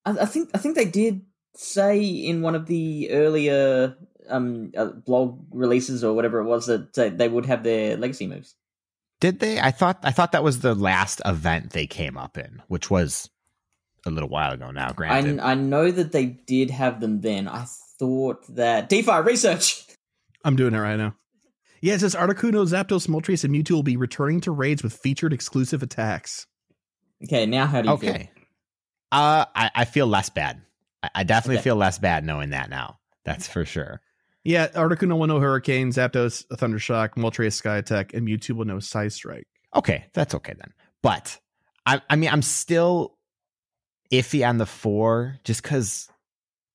I, 0.05 0.11
I 0.21 0.25
think 0.25 0.49
I 0.53 0.57
think 0.57 0.75
they 0.75 0.85
did 0.85 1.21
say 1.55 2.01
in 2.01 2.41
one 2.41 2.55
of 2.55 2.65
the 2.67 3.09
earlier 3.11 3.95
um 4.29 4.71
uh, 4.77 4.85
blog 4.85 5.39
releases 5.51 6.03
or 6.03 6.13
whatever 6.13 6.39
it 6.39 6.45
was 6.45 6.67
that 6.67 6.97
uh, 6.97 7.09
they 7.09 7.27
would 7.27 7.45
have 7.45 7.63
their 7.63 7.97
legacy 7.97 8.27
moves. 8.27 8.55
Did 9.19 9.39
they? 9.39 9.59
I 9.59 9.71
thought 9.71 9.99
I 10.03 10.11
thought 10.11 10.31
that 10.31 10.43
was 10.43 10.59
the 10.59 10.75
last 10.75 11.21
event 11.25 11.71
they 11.71 11.87
came 11.87 12.17
up 12.17 12.37
in, 12.37 12.61
which 12.67 12.89
was 12.89 13.29
a 14.05 14.09
little 14.09 14.29
while 14.29 14.53
ago 14.53 14.71
now. 14.71 14.89
I, 14.89 14.93
Granted, 14.93 15.39
I 15.39 15.55
know 15.55 15.91
that 15.91 16.11
they 16.11 16.25
did 16.25 16.69
have 16.71 17.01
them 17.01 17.21
then. 17.21 17.47
I 17.47 17.65
thought 17.99 18.45
that 18.55 18.87
DeFi 18.87 19.21
research. 19.21 19.85
I'm 20.45 20.55
doing 20.55 20.73
it 20.73 20.79
right 20.79 20.95
now. 20.95 21.15
Yeah, 21.81 21.95
it 21.95 21.99
says 21.99 22.15
Articuno, 22.15 22.65
Zapdos, 22.67 23.07
Moltres, 23.07 23.43
and 23.43 23.53
Mewtwo 23.53 23.71
will 23.71 23.83
be 23.83 23.97
returning 23.97 24.41
to 24.41 24.51
raids 24.51 24.83
with 24.83 24.93
featured 24.93 25.33
exclusive 25.33 25.83
attacks. 25.83 26.45
Okay, 27.23 27.45
now 27.45 27.65
how 27.65 27.81
do 27.81 27.89
you 27.89 27.93
okay. 27.95 28.31
feel? 28.33 28.43
Uh, 29.11 29.45
I, 29.55 29.71
I 29.75 29.85
feel 29.85 30.07
less 30.07 30.29
bad. 30.29 30.61
I, 31.03 31.09
I 31.15 31.23
definitely 31.23 31.57
Okay. 31.57 31.63
feel 31.63 31.75
less 31.75 31.99
bad 31.99 32.23
knowing 32.25 32.49
that 32.51 32.69
now. 32.69 32.99
That's 33.25 33.47
for 33.47 33.65
sure. 33.65 34.01
Yeah, 34.43 34.67
Articuno 34.69 35.17
will 35.17 35.27
know 35.27 35.39
Hurricane, 35.39 35.91
Zapdos, 35.91 36.45
a 36.49 36.55
Thundershock, 36.57 37.15
Moltres, 37.15 37.53
Sky 37.53 37.77
Attack, 37.77 38.13
and 38.13 38.27
Mewtwo 38.27 38.51
will 38.51 38.65
know 38.65 38.77
Psystrike. 38.77 39.43
Okay, 39.75 40.05
that's 40.13 40.33
okay 40.35 40.53
then. 40.57 40.73
But 41.03 41.37
I, 41.85 42.01
I 42.09 42.15
mean, 42.15 42.29
I'm 42.29 42.41
still 42.41 43.17
iffy 44.11 44.47
on 44.47 44.57
the 44.57 44.65
four 44.65 45.35
just 45.43 45.61
because 45.61 46.09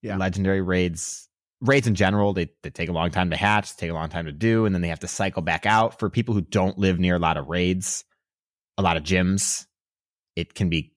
Yeah. 0.03 0.17
legendary 0.19 0.61
raids, 0.61 1.29
raids 1.61 1.87
in 1.87 1.95
general, 1.95 2.33
they, 2.35 2.51
they 2.63 2.71
take 2.71 2.91
a 2.91 2.93
long 2.93 3.11
time 3.11 3.31
to 3.31 3.37
hatch, 3.37 3.75
take 3.77 3.91
a 3.91 3.95
long 3.95 4.11
time 4.11 4.27
to 4.27 4.33
do, 4.33 4.67
and 4.67 4.75
then 4.75 4.83
they 4.83 4.89
have 4.89 5.01
to 5.01 5.09
cycle 5.09 5.43
back 5.43 5.65
out. 5.67 5.99
For 5.99 6.11
people 6.11 6.35
who 6.35 6.43
don't 6.43 6.79
live 6.79 7.01
near 7.01 7.17
a 7.17 7.19
lot 7.19 7.37
of 7.39 7.49
raids, 7.49 8.05
a 8.77 8.83
lot 8.83 8.97
of 8.99 9.03
gyms, 9.03 9.67
it 10.37 10.55
can 10.55 10.69
be 10.69 10.95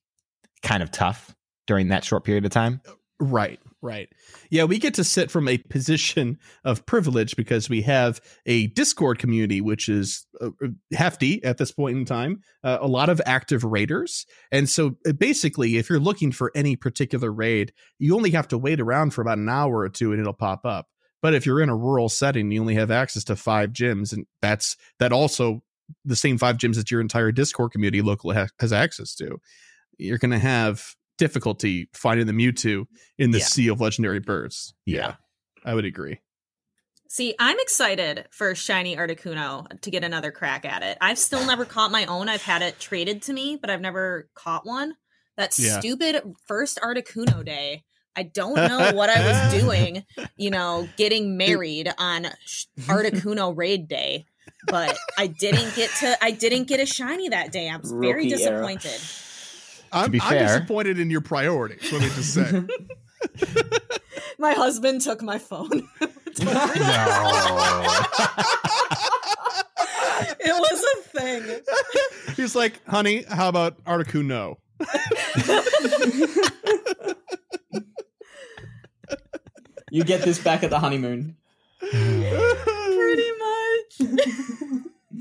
kind 0.61 0.83
of 0.83 0.91
tough 0.91 1.33
during 1.65 1.87
that 1.87 2.03
short 2.03 2.23
period 2.25 2.43
of 2.45 2.51
time. 2.51 2.81
Oh, 2.87 2.96
Right, 3.19 3.59
right. 3.81 4.09
Yeah, 4.51 4.65
we 4.65 4.77
get 4.77 4.93
to 4.95 5.03
sit 5.03 5.31
from 5.31 5.47
a 5.47 5.57
position 5.69 6.37
of 6.63 6.85
privilege 6.85 7.35
because 7.35 7.69
we 7.69 7.81
have 7.81 8.21
a 8.45 8.67
Discord 8.67 9.17
community, 9.17 9.59
which 9.59 9.89
is 9.89 10.25
uh, 10.39 10.49
hefty 10.93 11.43
at 11.43 11.57
this 11.57 11.71
point 11.71 11.97
in 11.97 12.05
time, 12.05 12.41
uh, 12.63 12.77
a 12.79 12.87
lot 12.87 13.09
of 13.09 13.21
active 13.25 13.63
raiders. 13.63 14.25
And 14.51 14.69
so 14.69 14.97
uh, 15.07 15.13
basically, 15.13 15.77
if 15.77 15.89
you're 15.89 15.99
looking 15.99 16.31
for 16.31 16.51
any 16.53 16.75
particular 16.75 17.31
raid, 17.31 17.73
you 17.97 18.15
only 18.15 18.31
have 18.31 18.47
to 18.49 18.57
wait 18.57 18.79
around 18.79 19.11
for 19.11 19.21
about 19.21 19.39
an 19.39 19.49
hour 19.49 19.79
or 19.79 19.89
two 19.89 20.11
and 20.11 20.21
it'll 20.21 20.33
pop 20.33 20.63
up. 20.63 20.87
But 21.21 21.33
if 21.33 21.45
you're 21.45 21.61
in 21.61 21.69
a 21.69 21.75
rural 21.75 22.09
setting, 22.09 22.51
you 22.51 22.61
only 22.61 22.75
have 22.75 22.91
access 22.91 23.23
to 23.25 23.35
five 23.35 23.71
gyms, 23.71 24.13
and 24.13 24.27
that's 24.41 24.77
that 24.99 25.11
also 25.11 25.63
the 26.05 26.15
same 26.15 26.37
five 26.37 26.57
gyms 26.57 26.75
that 26.75 26.91
your 26.91 27.01
entire 27.01 27.31
Discord 27.31 27.71
community 27.71 28.01
local 28.01 28.33
ha- 28.33 28.47
has 28.59 28.71
access 28.71 29.15
to. 29.15 29.39
You're 29.97 30.19
going 30.19 30.31
to 30.31 30.39
have 30.39 30.95
difficulty 31.17 31.89
finding 31.93 32.27
the 32.27 32.33
Mewtwo 32.33 32.85
in 33.17 33.31
the 33.31 33.39
Yeah. 33.39 33.45
sea 33.45 33.67
of 33.69 33.81
legendary 33.81 34.19
birds. 34.19 34.73
Yeah. 34.85 35.15
I 35.65 35.73
would 35.75 35.85
agree. 35.85 36.19
See, 37.09 37.35
I'm 37.39 37.57
excited 37.59 38.25
for 38.31 38.53
Shiny 38.53 38.95
Articuno 38.97 39.65
to 39.81 39.91
get 39.91 40.03
another 40.03 40.31
crack 40.31 40.65
at 40.65 40.83
it. 40.83 40.97
I've 41.01 41.17
still 41.17 41.45
never 41.45 41.65
caught 41.75 41.91
my 41.91 42.05
own. 42.05 42.29
I've 42.29 42.41
had 42.43 42.61
it 42.61 42.79
traded 42.79 43.21
to 43.23 43.33
me, 43.33 43.57
but 43.59 43.69
I've 43.69 43.81
never 43.81 44.29
caught 44.35 44.65
one. 44.65 44.95
That 45.37 45.57
Yeah. 45.57 45.79
stupid 45.79 46.21
first 46.47 46.79
Articuno 46.81 47.45
day. 47.45 47.83
I 48.15 48.23
don't 48.23 48.55
know 48.55 48.91
what 48.93 49.09
I 49.11 49.25
was 49.25 49.53
doing, 49.61 50.03
you 50.37 50.49
know, 50.49 50.89
getting 50.97 51.37
married 51.37 51.93
on 51.99 52.27
Sh- 52.45 52.65
Articuno 52.87 53.53
raid 53.55 53.87
day, 53.87 54.25
but 54.67 54.97
I 55.17 55.27
didn't 55.27 55.75
get 55.75 55.91
to 55.99 56.17
I 56.23 56.31
didn't 56.31 56.63
get 56.67 56.79
a 56.79 56.85
shiny 56.87 57.29
that 57.29 57.51
day. 57.51 57.69
I 57.69 57.77
was 57.77 57.91
very 57.91 58.27
disappointed. 58.27 58.91
era. 58.91 58.99
Disappointed. 59.91 60.05
I'm, 60.05 60.11
be 60.11 60.19
I'm 60.21 60.45
disappointed 60.45 60.99
in 60.99 61.09
your 61.09 61.21
priorities. 61.21 61.91
Let 61.91 62.01
me 62.01 62.09
just 62.09 62.33
say. 62.33 62.63
My 64.39 64.53
husband 64.53 65.01
took 65.01 65.23
my 65.23 65.39
phone. 65.39 65.69
no. 65.71 65.79
it 70.39 70.53
was 70.53 70.83
a 70.83 70.97
thing. 71.09 71.61
He's 72.35 72.55
like, 72.55 72.79
honey, 72.87 73.23
how 73.27 73.49
about 73.49 73.83
Articuno? 73.85 74.57
You 79.89 80.03
get 80.03 80.21
this 80.21 80.37
back 80.37 80.63
at 80.63 80.69
the 80.69 80.79
honeymoon. 80.79 81.35
Pretty 81.79 83.31
much. 83.39 84.01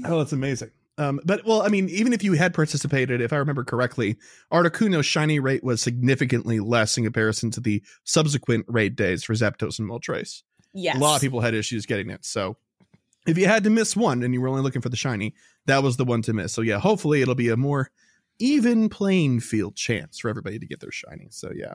Oh, 0.04 0.18
that's 0.18 0.32
amazing. 0.32 0.72
Um, 0.98 1.20
but 1.24 1.44
well, 1.44 1.62
I 1.62 1.68
mean, 1.68 1.88
even 1.90 2.12
if 2.12 2.24
you 2.24 2.32
had 2.32 2.54
participated, 2.54 3.20
if 3.20 3.32
I 3.32 3.36
remember 3.36 3.64
correctly, 3.64 4.16
Articuno's 4.52 5.04
shiny 5.04 5.38
rate 5.38 5.62
was 5.62 5.82
significantly 5.82 6.58
less 6.58 6.96
in 6.96 7.04
comparison 7.04 7.50
to 7.52 7.60
the 7.60 7.82
subsequent 8.04 8.64
raid 8.68 8.96
days 8.96 9.22
for 9.22 9.34
Zapdos 9.34 9.78
and 9.78 9.88
Moltres. 9.88 10.42
Yes. 10.72 10.96
A 10.96 10.98
lot 10.98 11.16
of 11.16 11.20
people 11.20 11.40
had 11.40 11.54
issues 11.54 11.84
getting 11.86 12.10
it. 12.10 12.24
So 12.24 12.56
if 13.26 13.36
you 13.36 13.46
had 13.46 13.64
to 13.64 13.70
miss 13.70 13.94
one 13.94 14.22
and 14.22 14.32
you 14.32 14.40
were 14.40 14.48
only 14.48 14.62
looking 14.62 14.82
for 14.82 14.88
the 14.88 14.96
shiny, 14.96 15.34
that 15.66 15.82
was 15.82 15.96
the 15.96 16.04
one 16.04 16.22
to 16.22 16.32
miss. 16.32 16.52
So 16.52 16.62
yeah, 16.62 16.78
hopefully 16.78 17.20
it'll 17.20 17.34
be 17.34 17.50
a 17.50 17.56
more 17.56 17.90
even 18.38 18.88
playing 18.88 19.40
field 19.40 19.76
chance 19.76 20.18
for 20.18 20.28
everybody 20.28 20.58
to 20.58 20.66
get 20.66 20.80
their 20.80 20.92
shiny. 20.92 21.28
So 21.30 21.50
yeah. 21.54 21.74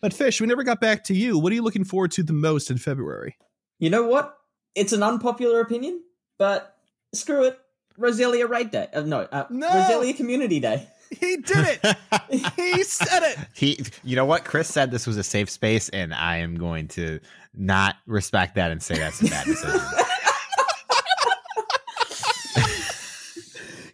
But 0.00 0.14
Fish, 0.14 0.40
we 0.40 0.46
never 0.46 0.62
got 0.62 0.80
back 0.80 1.04
to 1.04 1.14
you. 1.14 1.38
What 1.38 1.52
are 1.52 1.54
you 1.54 1.62
looking 1.62 1.84
forward 1.84 2.12
to 2.12 2.22
the 2.22 2.32
most 2.32 2.70
in 2.70 2.78
February? 2.78 3.36
You 3.78 3.90
know 3.90 4.06
what? 4.06 4.36
It's 4.74 4.92
an 4.92 5.02
unpopular 5.02 5.60
opinion, 5.60 6.02
but 6.38 6.76
screw 7.12 7.44
it. 7.46 7.58
Roselia 7.98 8.48
Raid 8.48 8.70
Day. 8.70 8.88
Uh, 8.92 9.02
no, 9.02 9.20
uh, 9.32 9.46
No! 9.50 9.68
Roselia 9.68 10.16
Community 10.16 10.60
Day. 10.60 10.88
He 11.10 11.38
did 11.38 11.78
it. 11.82 11.96
he 12.56 12.82
said 12.82 13.22
it. 13.22 13.38
he, 13.54 13.82
you 14.04 14.14
know 14.14 14.26
what? 14.26 14.44
Chris 14.44 14.68
said 14.68 14.90
this 14.90 15.06
was 15.06 15.16
a 15.16 15.22
safe 15.22 15.48
space, 15.48 15.88
and 15.88 16.12
I 16.12 16.36
am 16.38 16.56
going 16.56 16.88
to 16.88 17.18
not 17.54 17.96
respect 18.06 18.56
that 18.56 18.70
and 18.70 18.82
say 18.82 18.98
that's 18.98 19.20
a 19.22 19.24
bad 19.24 19.46
decision. 19.46 19.80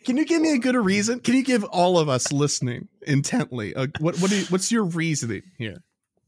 Can 0.05 0.17
you 0.19 0.27
give 0.27 0.43
me 0.43 0.53
a 0.53 0.59
good 0.59 0.75
reason? 0.75 1.21
Can 1.21 1.35
you 1.35 1.45
give 1.45 1.62
all 1.64 1.99
of 1.99 2.09
us 2.09 2.31
listening 2.33 2.88
intently? 3.07 3.75
Uh, 3.75 3.87
what 4.01 4.19
what 4.19 4.31
do 4.31 4.37
you, 4.37 4.45
what's 4.47 4.71
your 4.71 4.85
reasoning 4.85 5.43
here? 5.57 5.84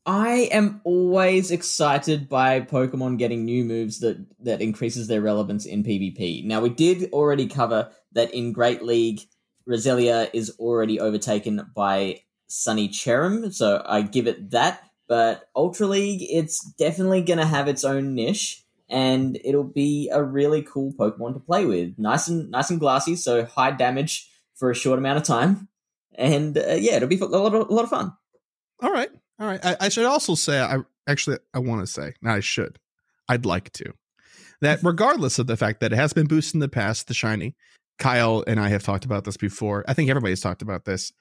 I 0.06 0.48
am 0.52 0.80
always 0.84 1.50
excited 1.50 2.28
by 2.28 2.60
Pokemon 2.60 3.18
getting 3.18 3.44
new 3.44 3.64
moves 3.64 3.98
that 4.00 4.24
that 4.44 4.62
increases 4.62 5.08
their 5.08 5.20
relevance 5.20 5.66
in 5.66 5.82
PvP. 5.82 6.44
Now 6.44 6.60
we 6.60 6.68
did 6.68 7.12
already 7.12 7.48
cover 7.48 7.90
that 8.12 8.32
in 8.32 8.52
Great 8.52 8.82
League, 8.82 9.20
Roselia 9.68 10.30
is 10.32 10.54
already 10.60 11.00
overtaken 11.00 11.72
by 11.74 12.20
Sunny 12.46 12.88
Cherrim, 12.88 13.52
so 13.52 13.82
I 13.84 14.02
give 14.02 14.28
it 14.28 14.52
that. 14.52 14.82
But 15.08 15.48
Ultra 15.56 15.88
League, 15.88 16.24
it's 16.30 16.64
definitely 16.78 17.22
going 17.22 17.38
to 17.38 17.46
have 17.46 17.66
its 17.66 17.84
own 17.84 18.14
niche, 18.14 18.64
and 18.88 19.38
it'll 19.44 19.64
be 19.64 20.08
a 20.12 20.22
really 20.22 20.62
cool 20.62 20.92
Pokemon 20.92 21.34
to 21.34 21.40
play 21.40 21.66
with. 21.66 21.94
Nice 21.98 22.28
and 22.28 22.50
nice 22.50 22.70
and 22.70 22.78
glassy, 22.78 23.16
so 23.16 23.44
high 23.44 23.72
damage 23.72 24.30
for 24.54 24.70
a 24.70 24.74
short 24.74 24.98
amount 24.98 25.18
of 25.18 25.24
time, 25.24 25.68
and 26.14 26.56
uh, 26.56 26.76
yeah, 26.78 26.94
it'll 26.94 27.08
be 27.08 27.18
a 27.18 27.24
lot 27.24 27.54
of, 27.54 27.68
a 27.68 27.72
lot 27.72 27.84
of 27.84 27.90
fun. 27.90 28.12
All 28.80 28.92
right, 28.92 29.10
all 29.38 29.46
right. 29.46 29.64
I, 29.64 29.76
I 29.80 29.88
should 29.88 30.06
also 30.06 30.34
say, 30.34 30.60
I 30.60 30.78
actually 31.06 31.38
I 31.54 31.58
want 31.58 31.82
to 31.82 31.86
say, 31.86 32.14
no, 32.22 32.30
I 32.30 32.40
should, 32.40 32.78
I'd 33.28 33.46
like 33.46 33.72
to. 33.74 33.92
that 34.60 34.80
regardless 34.82 35.38
of 35.38 35.46
the 35.46 35.56
fact 35.56 35.80
that 35.80 35.92
it 35.92 35.96
has 35.96 36.12
been 36.12 36.26
boosted 36.26 36.54
in 36.54 36.60
the 36.60 36.68
past, 36.68 37.08
the 37.08 37.14
shiny, 37.14 37.54
Kyle 37.98 38.44
and 38.46 38.60
I 38.60 38.68
have 38.68 38.82
talked 38.82 39.04
about 39.04 39.24
this 39.24 39.36
before. 39.36 39.84
I 39.88 39.94
think 39.94 40.10
everybody's 40.10 40.40
talked 40.40 40.62
about 40.62 40.84
this. 40.84 41.12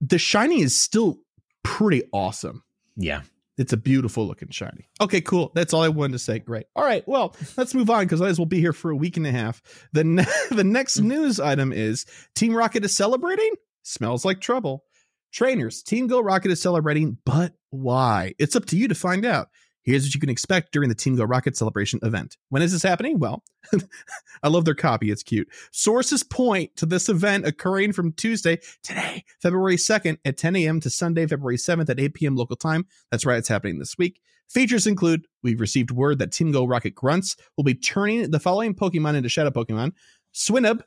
The 0.00 0.18
shiny 0.18 0.60
is 0.60 0.76
still 0.76 1.18
pretty 1.62 2.02
awesome. 2.12 2.62
Yeah. 2.96 3.22
It's 3.58 3.72
a 3.74 3.76
beautiful 3.76 4.26
looking 4.26 4.48
shiny. 4.48 4.88
Okay, 5.02 5.20
cool. 5.20 5.52
That's 5.54 5.74
all 5.74 5.82
I 5.82 5.88
wanted 5.88 6.12
to 6.12 6.18
say. 6.18 6.38
Great. 6.38 6.64
All 6.74 6.84
right. 6.84 7.06
Well, 7.06 7.36
let's 7.58 7.74
move 7.74 7.90
on 7.90 8.04
because 8.04 8.20
otherwise 8.20 8.38
we'll 8.38 8.46
be 8.46 8.60
here 8.60 8.72
for 8.72 8.90
a 8.90 8.96
week 8.96 9.18
and 9.18 9.26
a 9.26 9.32
half. 9.32 9.60
The 9.92 10.02
ne- 10.02 10.24
the 10.50 10.64
next 10.64 10.98
mm. 10.98 11.04
news 11.04 11.38
item 11.38 11.72
is 11.72 12.06
Team 12.34 12.54
Rocket 12.54 12.84
is 12.84 12.96
celebrating. 12.96 13.52
Smells 13.82 14.24
like 14.24 14.40
trouble. 14.40 14.84
Trainers, 15.32 15.82
Team 15.82 16.06
Go 16.06 16.20
Rocket 16.20 16.50
is 16.50 16.60
celebrating, 16.60 17.16
but 17.24 17.54
why? 17.70 18.34
It's 18.38 18.56
up 18.56 18.66
to 18.66 18.76
you 18.76 18.88
to 18.88 18.94
find 18.94 19.24
out. 19.24 19.48
Here's 19.82 20.04
what 20.04 20.14
you 20.14 20.20
can 20.20 20.28
expect 20.28 20.72
during 20.72 20.88
the 20.88 20.94
Team 20.94 21.16
Go 21.16 21.24
Rocket 21.24 21.56
celebration 21.56 22.00
event. 22.02 22.36
When 22.48 22.62
is 22.62 22.72
this 22.72 22.82
happening? 22.82 23.18
Well, 23.18 23.42
I 24.42 24.48
love 24.48 24.64
their 24.64 24.74
copy. 24.74 25.10
It's 25.10 25.22
cute. 25.22 25.48
Sources 25.72 26.22
point 26.22 26.76
to 26.76 26.86
this 26.86 27.08
event 27.08 27.46
occurring 27.46 27.92
from 27.92 28.12
Tuesday, 28.12 28.58
today, 28.82 29.24
February 29.40 29.76
2nd 29.76 30.18
at 30.24 30.36
10 30.36 30.56
a.m. 30.56 30.80
to 30.80 30.90
Sunday, 30.90 31.26
February 31.26 31.56
7th 31.56 31.88
at 31.88 32.00
8 32.00 32.14
p.m. 32.14 32.36
local 32.36 32.56
time. 32.56 32.86
That's 33.10 33.24
right, 33.24 33.38
it's 33.38 33.48
happening 33.48 33.78
this 33.78 33.96
week. 33.96 34.20
Features 34.50 34.86
include 34.86 35.26
we've 35.42 35.60
received 35.60 35.92
word 35.92 36.18
that 36.18 36.32
Team 36.32 36.50
Go 36.50 36.64
Rocket 36.64 36.94
Grunts 36.94 37.36
will 37.56 37.64
be 37.64 37.74
turning 37.74 38.32
the 38.32 38.40
following 38.40 38.74
Pokemon 38.74 39.14
into 39.14 39.28
Shadow 39.28 39.50
Pokemon 39.50 39.92
Swinub, 40.34 40.82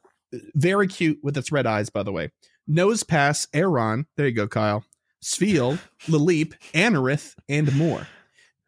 very 0.53 0.87
cute 0.87 1.19
with 1.23 1.37
its 1.37 1.51
red 1.51 1.65
eyes, 1.65 1.89
by 1.89 2.03
the 2.03 2.11
way. 2.11 2.29
Nose 2.67 3.03
Pass, 3.03 3.47
Aron, 3.53 4.05
there 4.15 4.27
you 4.27 4.33
go, 4.33 4.47
Kyle. 4.47 4.83
Spheal, 5.21 5.79
Lileep, 6.07 6.53
Anorith, 6.73 7.35
and 7.47 7.75
more. 7.75 8.07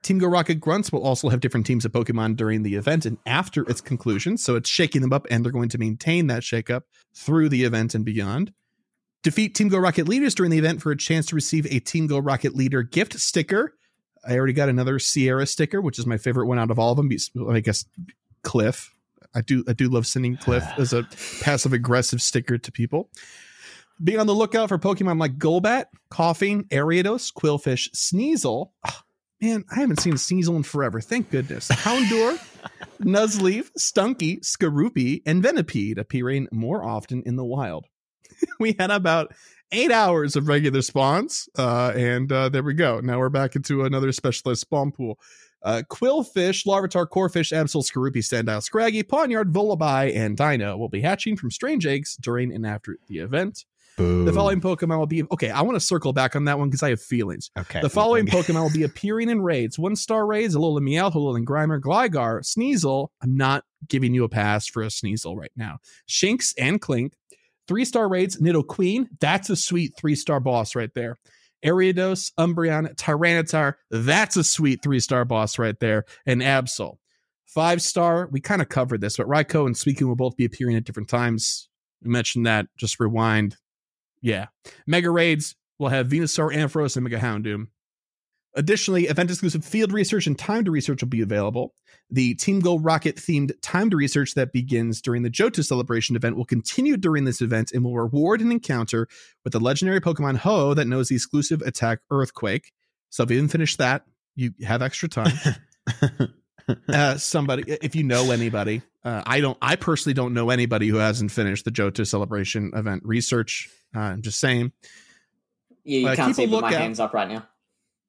Team 0.04 0.20
Go 0.20 0.28
Rocket 0.28 0.60
Grunts 0.60 0.92
will 0.92 1.02
also 1.02 1.30
have 1.30 1.40
different 1.40 1.66
teams 1.66 1.84
of 1.84 1.92
Pokemon 1.92 2.36
during 2.36 2.62
the 2.62 2.76
event 2.76 3.06
and 3.08 3.18
after 3.26 3.64
its 3.64 3.82
conclusion, 3.82 4.38
so 4.38 4.56
it's 4.56 4.70
shaking 4.70 5.02
them 5.02 5.12
up, 5.12 5.26
and 5.32 5.44
they're 5.44 5.52
going 5.52 5.70
to 5.70 5.80
maintain 5.80 6.28
that 6.28 6.44
shakeup 6.44 6.82
through 7.16 7.50
the 7.50 7.64
event 7.64 7.96
and 7.96 8.06
beyond. 8.06 8.54
Defeat 9.24 9.56
Team 9.56 9.70
Go 9.70 9.80
Rocket 9.80 10.08
leaders 10.08 10.36
during 10.36 10.52
the 10.52 10.60
event 10.60 10.84
for 10.84 10.92
a 10.92 10.98
chance 10.98 11.26
to 11.28 11.36
receive 11.36 11.66
a 11.66 11.80
Team 11.80 12.06
Go 12.06 12.20
Rocket 12.20 12.56
leader 12.56 12.84
gift 12.84 13.20
sticker. 13.20 13.74
I 14.28 14.38
already 14.38 14.54
got 14.54 14.70
another 14.70 15.00
Sierra 15.00 15.48
sticker, 15.48 15.82
which 15.82 15.98
is 15.98 16.06
my 16.06 16.18
favorite 16.18 16.46
one 16.46 16.60
out 16.60 16.70
of 16.70 16.78
all 16.78 16.92
of 16.92 16.98
them. 16.98 17.10
I 17.50 17.60
guess 17.60 17.86
Cliff. 18.44 18.92
I 19.34 19.42
do 19.42 19.64
I 19.68 19.74
do 19.74 19.90
love 19.90 20.06
sending 20.06 20.38
Cliff 20.38 20.64
as 20.78 20.94
a 20.94 21.08
passive 21.42 21.74
aggressive 21.74 22.22
sticker 22.22 22.60
to 22.60 22.72
people. 22.72 23.10
Be 24.04 24.18
on 24.18 24.28
the 24.28 24.36
lookout 24.36 24.70
for 24.70 24.78
Pokemon 24.78 25.20
like 25.20 25.38
Golbat, 25.38 25.86
Koffing, 26.12 26.68
Ariados, 26.70 27.34
Qwilfish, 27.34 27.90
Sneasel. 27.96 28.72
Oh, 28.88 29.00
man, 29.42 29.64
I 29.72 29.80
haven't 29.80 30.02
seen 30.02 30.16
Sneasel 30.16 30.58
in 30.58 30.64
forever. 30.64 31.00
Thank 31.00 31.32
goodness. 31.32 31.70
Houndour, 31.70 32.38
Nuzleaf, 33.00 33.72
Stunky, 33.80 34.42
Skorupi, 34.42 35.22
and 35.26 35.42
Venipede 35.42 35.98
appearing 35.98 36.48
more 36.52 36.84
often 36.84 37.24
in 37.26 37.38
the 37.38 37.46
wild. 37.46 37.86
we 38.60 38.76
had 38.78 38.92
about 38.92 39.34
eight 39.72 39.92
hours 39.92 40.36
of 40.36 40.48
regular 40.48 40.82
spawns, 40.82 41.48
uh, 41.58 41.94
and 41.96 42.32
uh, 42.32 42.50
there 42.50 42.64
we 42.64 42.74
go. 42.74 43.00
Now 43.00 43.20
we're 43.20 43.30
back 43.30 43.56
into 43.56 43.86
another 43.86 44.12
specialized 44.12 44.62
spawn 44.62 44.92
pool. 44.92 45.20
Uh, 45.64 45.82
Qwilfish, 45.90 46.66
Larvitar, 46.66 47.08
Corphish, 47.08 47.52
Absol, 47.52 47.84
Skorupi, 47.90 48.18
Sandile, 48.18 48.62
Scraggy, 48.62 49.04
Pawniard, 49.04 49.52
Vullaby, 49.52 50.16
and 50.16 50.38
Deino 50.38 50.78
will 50.78 50.90
be 50.90 51.02
hatching 51.02 51.36
from 51.36 51.50
strange 51.50 51.88
eggs 51.88 52.18
during 52.18 52.54
and 52.54 52.68
after 52.68 52.98
the 53.08 53.20
event. 53.20 53.66
Boo. 53.98 54.26
The 54.26 54.34
following 54.34 54.60
Pokemon 54.60 54.98
will 54.98 55.06
be 55.06 55.24
okay. 55.32 55.50
I 55.50 55.62
want 55.62 55.76
to 55.76 55.80
circle 55.80 56.12
back 56.12 56.36
on 56.36 56.46
that 56.46 56.60
one 56.60 56.70
because 56.70 56.84
I 56.84 56.90
have 56.90 57.02
feelings. 57.02 57.50
Okay. 57.58 57.82
The 57.82 57.90
following 57.90 58.26
Pokemon 58.26 58.62
will 58.62 58.74
be 58.74 58.84
appearing 58.92 59.30
in 59.30 59.42
raids: 59.42 59.80
one 59.80 59.96
star 59.96 60.26
raids, 60.26 60.56
Alola 60.56 60.82
Meowth, 60.82 61.14
Alolan 61.14 61.46
Grimer, 61.46 61.80
Gligar, 61.80 62.42
Sneasel. 62.42 63.10
I'm 63.22 63.38
not 63.38 63.64
giving 63.88 64.14
you 64.14 64.24
a 64.24 64.30
pass 64.30 64.68
for 64.68 64.84
a 64.84 64.88
Sneasel 64.88 65.38
right 65.38 65.52
now. 65.56 65.78
Shinx 66.10 66.54
and 66.58 66.82
Klink. 66.82 67.14
Three 67.68 67.86
star 67.86 68.08
raids, 68.08 68.38
Nidoqueen. 68.38 69.08
That's 69.20 69.50
a 69.50 69.56
sweet 69.56 69.94
three 69.98 70.16
star 70.16 70.40
boss 70.40 70.76
right 70.76 70.94
there. 70.94 71.18
Ariados, 71.66 72.32
Umbreon, 72.38 72.96
Tyranitar. 72.96 73.76
That's 73.90 74.38
a 74.38 74.44
sweet 74.44 74.84
three 74.84 75.00
star 75.00 75.26
boss 75.26 75.58
right 75.58 75.80
there. 75.80 76.06
And 76.26 76.42
Absol. 76.42 76.98
Five 77.46 77.82
star, 77.82 78.28
we 78.32 78.42
kind 78.42 78.62
of 78.62 78.70
covered 78.70 79.02
this, 79.02 79.18
but 79.18 79.28
Raikou 79.28 79.66
and 79.66 79.76
Suicune 79.76 80.08
will 80.08 80.16
both 80.16 80.36
be 80.36 80.46
appearing 80.46 80.76
at 80.76 80.84
different 80.84 81.10
times. 81.10 81.70
We 82.04 82.10
mentioned 82.10 82.46
that. 82.46 82.68
Just 82.78 83.00
rewind. 83.00 83.56
Yeah. 84.26 84.48
Mega 84.88 85.12
Raids 85.12 85.56
will 85.78 85.90
have 85.90 86.08
Venusaur, 86.08 86.52
Ampharos, 86.52 86.98
and 86.98 87.04
Mega 87.04 87.20
Houndoom. 87.20 87.68
Additionally, 88.56 89.06
event 89.06 89.30
exclusive 89.30 89.64
field 89.64 89.92
research 89.92 90.26
and 90.26 90.40
timed 90.40 90.68
research 90.68 91.04
will 91.04 91.10
be 91.10 91.22
available. 91.22 91.76
The 92.10 92.34
Team 92.34 92.60
Go 92.60 92.80
Rocket 92.80 93.18
themed 93.18 93.52
timed 93.62 93.94
research 93.94 94.34
that 94.34 94.52
begins 94.52 95.00
during 95.00 95.22
the 95.22 95.30
Johto 95.30 95.64
celebration 95.64 96.16
event 96.16 96.38
will 96.38 96.46
continue 96.46 96.98
during 96.98 97.26
this 97.26 97.40
event 97.40 97.72
and 97.72 97.84
will 97.84 97.96
reward 97.96 98.42
an 98.42 98.52
encounter 98.52 99.08
with 99.44 99.54
the 99.54 99.60
legendary 99.60 100.02
Pokemon 100.02 100.38
Ho-Oh 100.38 100.74
that 100.74 100.88
knows 100.88 101.10
the 101.10 101.16
exclusive 101.16 101.62
attack 101.62 102.00
Earthquake. 102.10 102.72
So 103.12 103.22
if 103.22 103.30
you 103.30 103.38
didn't 103.38 103.52
finish 103.52 103.76
that, 103.76 104.06
you 104.36 104.54
have 104.64 104.82
extra 104.82 105.08
time. 105.08 105.38
uh, 106.90 107.18
somebody, 107.18 107.64
if 107.82 107.96
you 107.96 108.04
know 108.04 108.32
anybody, 108.32 108.82
uh, 109.04 109.22
I 109.26 109.40
don't. 109.42 109.58
I 109.62 109.76
personally 109.76 110.14
don't 110.14 110.34
know 110.34 110.50
anybody 110.50 110.88
who 110.88 110.98
hasn't 110.98 111.32
finished 111.32 111.66
the 111.66 111.72
Johto 111.72 112.06
celebration 112.08 112.72
event 112.76 113.04
research. 113.06 113.70
Uh, 113.96 114.00
I'm 114.00 114.22
just 114.22 114.40
saying. 114.40 114.72
Yeah, 115.84 116.00
you 116.00 116.08
Uh, 116.08 116.16
can't 116.16 116.28
keep 116.30 116.36
see 116.36 116.46
but 116.48 116.62
my 116.62 116.68
lookout. 116.70 116.82
hands 116.82 117.00
up 117.00 117.14
right 117.14 117.30
now. 117.30 117.48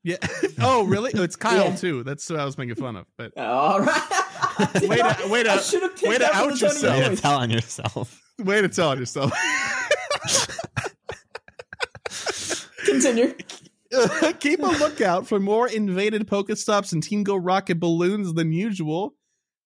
Yeah. 0.03 0.17
oh, 0.61 0.85
really? 0.85 1.13
Oh, 1.15 1.23
it's 1.23 1.37
Kyle 1.37 1.67
Yeah. 1.71 1.77
too. 1.77 2.03
That's 2.05 2.31
what 2.31 2.39
I 2.41 2.45
was 2.47 2.57
making 2.57 2.77
fun 2.77 2.97
of. 2.97 3.07
But 3.19 3.33
Uh, 3.37 3.41
All 3.43 3.81
right. 3.81 4.03
Way 4.89 4.97
to- 4.97 5.29
way 5.29 5.43
to- 5.43 5.53
I 5.53 5.59
should 5.59 5.83
have 5.83 5.95
picked 5.97 6.09
way 6.09 6.17
to 6.19 6.35
out 6.35 6.45
on 6.45 6.51
the 6.51 6.57
tone 6.57 6.71
of 6.71 6.75
yourself. 6.77 6.83
your 6.83 7.03
Yeah, 7.03 7.09
voice. 7.11 7.21
tell 7.21 7.35
on 7.39 7.51
yourself. 7.51 8.23
way 8.39 8.63
to 8.63 8.69
tell 8.69 8.89
on 8.91 8.99
yourself. 8.99 9.33
Continue. 12.87 13.35
Keep 14.41 14.61
a 14.61 14.67
lookout 14.67 15.27
for 15.27 15.39
more 15.41 15.69
invaded 15.69 16.27
Pokestops 16.27 16.93
and 16.93 17.03
Team 17.03 17.23
Go 17.25 17.37
Rocket 17.37 17.79
balloons 17.81 18.35
than 18.35 18.53
usual. 18.53 19.15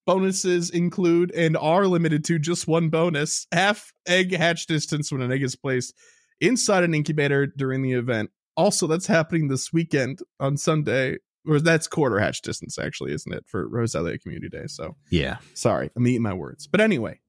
Bonuses 0.06 0.70
include 0.70 1.30
and 1.32 1.56
are 1.56 1.86
limited 1.86 2.24
to 2.24 2.38
just 2.38 2.66
one 2.66 2.88
bonus 2.88 3.46
half 3.52 3.92
egg 4.06 4.34
hatch 4.34 4.66
distance 4.66 5.12
when 5.12 5.20
an 5.22 5.30
egg 5.30 5.42
is 5.42 5.54
placed 5.56 5.94
inside 6.40 6.82
an 6.84 6.94
incubator 6.94 7.46
during 7.46 7.82
the 7.82 7.92
event. 7.92 8.30
Also, 8.56 8.86
that's 8.86 9.06
happening 9.06 9.48
this 9.48 9.72
weekend 9.72 10.20
on 10.40 10.56
Sunday, 10.56 11.18
or 11.46 11.60
that's 11.60 11.86
quarter 11.86 12.18
hatch 12.18 12.42
distance, 12.42 12.78
actually, 12.78 13.12
isn't 13.12 13.32
it, 13.32 13.44
for 13.46 13.68
Roselia 13.68 14.20
Community 14.20 14.48
Day? 14.48 14.66
So 14.66 14.96
Yeah. 15.10 15.36
sorry, 15.54 15.90
I'm 15.96 16.06
eating 16.06 16.22
my 16.22 16.34
words. 16.34 16.66
But 16.66 16.80
anyway, 16.80 17.20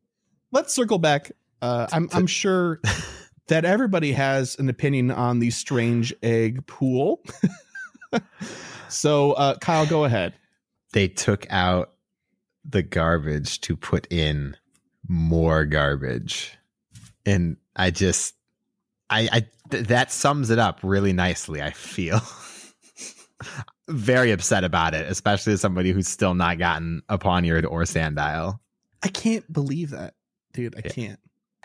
let's 0.51 0.73
circle 0.73 0.97
back. 0.97 1.31
Uh, 1.61 1.87
I'm, 1.91 2.09
I'm 2.13 2.27
sure 2.27 2.79
that 3.51 3.65
everybody 3.65 4.13
has 4.13 4.57
an 4.59 4.69
opinion 4.69 5.11
on 5.11 5.39
the 5.39 5.49
strange 5.49 6.13
egg 6.23 6.65
pool. 6.67 7.21
so, 8.87 9.33
uh, 9.33 9.57
Kyle, 9.57 9.85
go 9.85 10.05
ahead. 10.05 10.33
They 10.93 11.09
took 11.09 11.45
out 11.49 11.91
the 12.63 12.81
garbage 12.81 13.59
to 13.61 13.75
put 13.75 14.07
in 14.09 14.55
more 15.05 15.65
garbage. 15.65 16.57
And 17.25 17.57
I 17.75 17.91
just 17.91 18.35
I 19.09 19.27
I 19.31 19.45
th- 19.69 19.87
that 19.87 20.13
sums 20.13 20.49
it 20.49 20.57
up 20.57 20.79
really 20.81 21.11
nicely, 21.11 21.61
I 21.61 21.71
feel. 21.71 22.21
Very 23.89 24.31
upset 24.31 24.63
about 24.63 24.93
it, 24.93 25.11
especially 25.11 25.51
as 25.53 25.59
somebody 25.59 25.91
who's 25.91 26.07
still 26.07 26.35
not 26.35 26.57
gotten 26.57 27.01
a 27.09 27.17
Pawniard 27.17 27.69
or 27.69 27.81
Sandile. 27.83 28.59
I 29.03 29.09
can't 29.09 29.51
believe 29.51 29.89
that, 29.89 30.13
dude. 30.53 30.75
I 30.77 30.81
Yeah. 30.85 30.91
can't. 30.91 31.19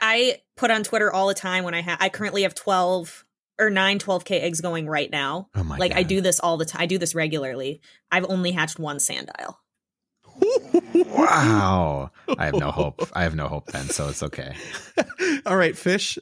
I 0.07 0.41
put 0.57 0.71
on 0.71 0.85
Twitter 0.85 1.13
all 1.13 1.27
the 1.27 1.35
time 1.35 1.65
when 1.65 1.75
I 1.75 1.81
have 1.83 1.99
I 2.01 2.09
currently 2.09 2.43
have 2.43 2.55
12 2.55 3.25
or 3.59 3.71
9 3.71 3.99
12k 3.99 4.41
eggs 4.43 4.61
going 4.61 4.87
right 4.89 5.11
now. 5.11 5.49
Oh 5.55 5.65
my 5.65 5.77
like 5.79 5.95
I 5.95 6.03
do 6.05 6.21
this 6.21 6.39
all 6.41 6.57
the 6.57 6.65
time. 6.65 6.83
I 6.83 6.87
do 6.87 6.99
this 6.99 7.15
regularly. 7.15 7.81
I've 8.13 8.27
only 8.29 8.53
hatched 8.53 8.79
one 8.79 8.99
sandile. 8.99 9.57
Wow. 11.07 12.11
I 12.39 12.45
have 12.47 12.55
no 12.55 12.71
hope. 12.71 13.09
I 13.15 13.23
have 13.23 13.35
no 13.35 13.49
hope 13.49 13.67
then, 13.69 13.87
so 13.89 14.09
it's 14.09 14.23
okay. 14.23 14.55
all 15.47 15.57
right, 15.57 15.77
Fish, 15.77 16.19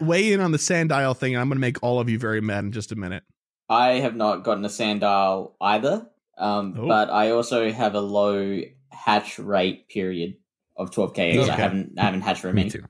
weigh 0.00 0.32
in 0.32 0.40
on 0.40 0.52
the 0.52 0.58
Sandile 0.58 1.16
thing, 1.16 1.34
and 1.34 1.40
I'm 1.40 1.48
going 1.48 1.56
to 1.56 1.60
make 1.60 1.82
all 1.82 1.98
of 1.98 2.08
you 2.08 2.18
very 2.18 2.40
mad 2.40 2.64
in 2.64 2.72
just 2.72 2.92
a 2.92 2.96
minute. 2.96 3.24
I 3.68 3.94
have 3.94 4.14
not 4.14 4.44
gotten 4.44 4.64
a 4.64 4.68
sandile 4.68 5.54
either, 5.60 6.06
um, 6.38 6.74
Oh. 6.78 6.86
but 6.86 7.10
I 7.10 7.30
also 7.30 7.70
have 7.72 7.94
a 7.94 8.00
low 8.00 8.60
hatch 8.90 9.38
rate 9.38 9.88
period 9.88 10.36
of 10.76 10.90
12k 10.92 11.18
eggs. 11.18 11.48
I 11.48 11.56
haven't 11.56 11.98
I 11.98 12.02
haven't 12.04 12.20
hatched 12.22 12.42
very 12.42 12.54
Me 12.54 12.60
many. 12.62 12.70
too. 12.70 12.84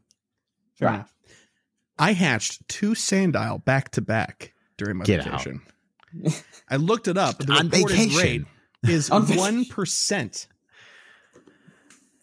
Fair 0.78 0.88
Right. 0.88 1.04
I 1.98 2.12
hatched 2.12 2.66
two 2.68 2.90
Sandile 2.92 3.64
back 3.64 3.90
to 3.92 4.00
back 4.02 4.52
during 4.76 4.98
my 4.98 5.04
Get 5.04 5.26
out. 5.26 5.42
vacation. 5.44 5.62
I 6.70 6.76
looked 6.76 7.08
it 7.08 7.16
up. 7.16 7.38
The 7.38 7.52
On 7.54 7.68
vacation. 7.70 8.18
rate 8.20 8.44
is 8.90 9.10
one 9.36 9.64
percent. 9.64 10.46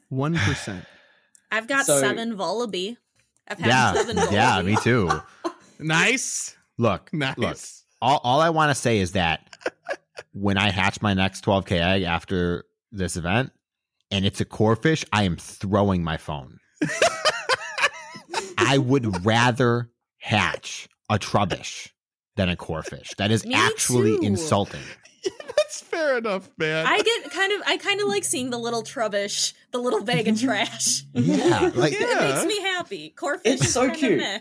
One 0.09 0.35
percent. 0.35 0.85
I've 1.51 1.67
got 1.67 1.85
So- 1.85 1.99
7 1.99 2.35
Vullaby. 2.35 2.97
I've 3.47 3.59
had 3.59 3.67
Yeah. 3.67 3.93
7 3.93 4.15
Vullaby. 4.15 4.31
Yeah, 4.31 4.61
me 4.61 4.75
too. 4.77 5.09
Nice. 5.79 6.55
Look, 6.77 7.11
Nice. 7.11 7.37
look. 7.37 7.57
All, 8.01 8.21
all 8.23 8.39
I 8.39 8.51
want 8.51 8.69
to 8.69 8.75
say 8.75 8.99
is 8.99 9.13
that 9.13 9.41
when 10.31 10.57
I 10.57 10.69
hatch 10.69 11.01
my 11.01 11.13
next 11.13 11.43
12k 11.43 11.71
egg 11.73 12.03
after 12.03 12.63
this 12.91 13.17
event, 13.17 13.51
and 14.09 14.23
it's 14.23 14.39
a 14.39 14.45
Corphish, 14.45 15.03
I 15.11 15.23
am 15.23 15.35
throwing 15.35 16.03
my 16.03 16.15
phone. 16.15 16.59
I 18.65 18.77
would 18.77 19.25
rather 19.25 19.89
hatch 20.17 20.87
a 21.09 21.19
trubbish 21.19 21.89
than 22.35 22.49
a 22.49 22.55
Corphish. 22.55 23.15
That 23.17 23.31
is 23.31 23.45
Me 23.45 23.53
actually 23.53 24.17
too. 24.17 24.23
insulting. 24.23 24.81
That's 25.55 25.81
fair 25.81 26.17
enough, 26.17 26.49
man. 26.57 26.85
I 26.85 26.97
get 26.99 27.31
kind 27.31 27.51
of 27.53 27.61
I 27.65 27.77
kind 27.77 28.01
of 28.01 28.07
like 28.07 28.23
seeing 28.23 28.49
the 28.49 28.57
little 28.57 28.83
trubbish, 28.83 29.53
the 29.71 29.77
little 29.79 30.03
bag 30.03 30.27
of 30.27 30.35
mm-hmm. 30.35 30.45
trash. 30.47 31.03
Yeah, 31.13 31.71
like 31.75 31.93
Yeah. 31.93 32.23
It 32.25 32.33
makes 32.33 32.45
me 32.45 32.61
happy. 32.61 33.13
Corphish 33.15 33.41
It's 33.45 33.65
is 33.65 33.73
so 33.73 33.89
cute. 33.91 34.17
meh. 34.19 34.39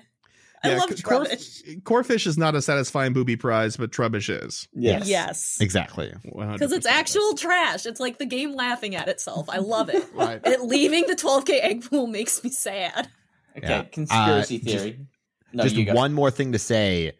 I 0.64 0.70
Yeah, 0.70 0.76
love 0.78 0.90
c- 0.96 1.02
core- 1.02 1.24
trubbish. 1.24 1.82
Corphish 1.82 2.26
is 2.26 2.38
not 2.38 2.54
a 2.54 2.62
satisfying 2.62 3.12
booby 3.12 3.34
prize, 3.36 3.76
but 3.76 3.90
Trubbish 3.90 4.28
is. 4.30 4.68
Yes. 4.72 5.08
Yes. 5.08 5.58
exactly. 5.60 6.12
Because 6.24 6.70
it's 6.72 6.86
actual 6.86 7.34
trash. 7.34 7.84
It's 7.84 7.98
like 7.98 8.18
the 8.18 8.26
game 8.26 8.52
laughing 8.52 8.94
at 8.94 9.08
itself. 9.08 9.48
I 9.50 9.58
love 9.58 9.88
it. 9.88 10.04
Right. 10.14 10.40
it 10.44 10.62
leaving 10.62 11.04
the 11.08 11.16
12k 11.16 11.50
egg 11.62 11.90
pool 11.90 12.06
makes 12.06 12.42
me 12.44 12.50
sad. 12.50 13.08
Okay, 13.57 13.66
Yeah. 13.68 13.82
conspiracy 13.84 14.57
Uh, 14.57 14.59
just- 14.70 14.84
theory. 14.84 15.07
no, 15.53 15.66
Just 15.68 15.94
one 15.94 16.12
more 16.12 16.30
thing 16.30 16.53
to 16.53 16.59
say. 16.59 17.12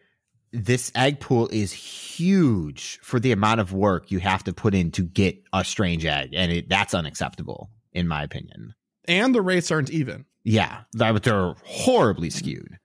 This 0.51 0.91
egg 0.93 1.19
pool 1.19 1.47
is 1.51 1.71
huge 1.73 2.99
for 3.01 3.19
the 3.19 3.31
amount 3.31 3.59
of 3.59 3.73
work 3.73 4.11
you 4.11 4.19
have 4.19 4.43
to 4.43 4.53
put 4.53 4.75
in 4.75 4.91
to 4.91 5.01
get 5.03 5.41
a 5.51 5.63
strange 5.65 6.05
egg, 6.05 6.33
and 6.35 6.51
it, 6.51 6.69
that's 6.69 6.93
unacceptable, 6.93 7.71
in 7.91 8.07
my 8.07 8.21
opinion. 8.23 8.75
And 9.07 9.33
the 9.33 9.41
rates 9.41 9.71
aren't 9.71 9.89
even. 9.89 10.25
Yeah, 10.43 10.81
they're 10.93 11.17
they're 11.19 11.55
horribly 11.63 12.29
skewed. 12.29 12.77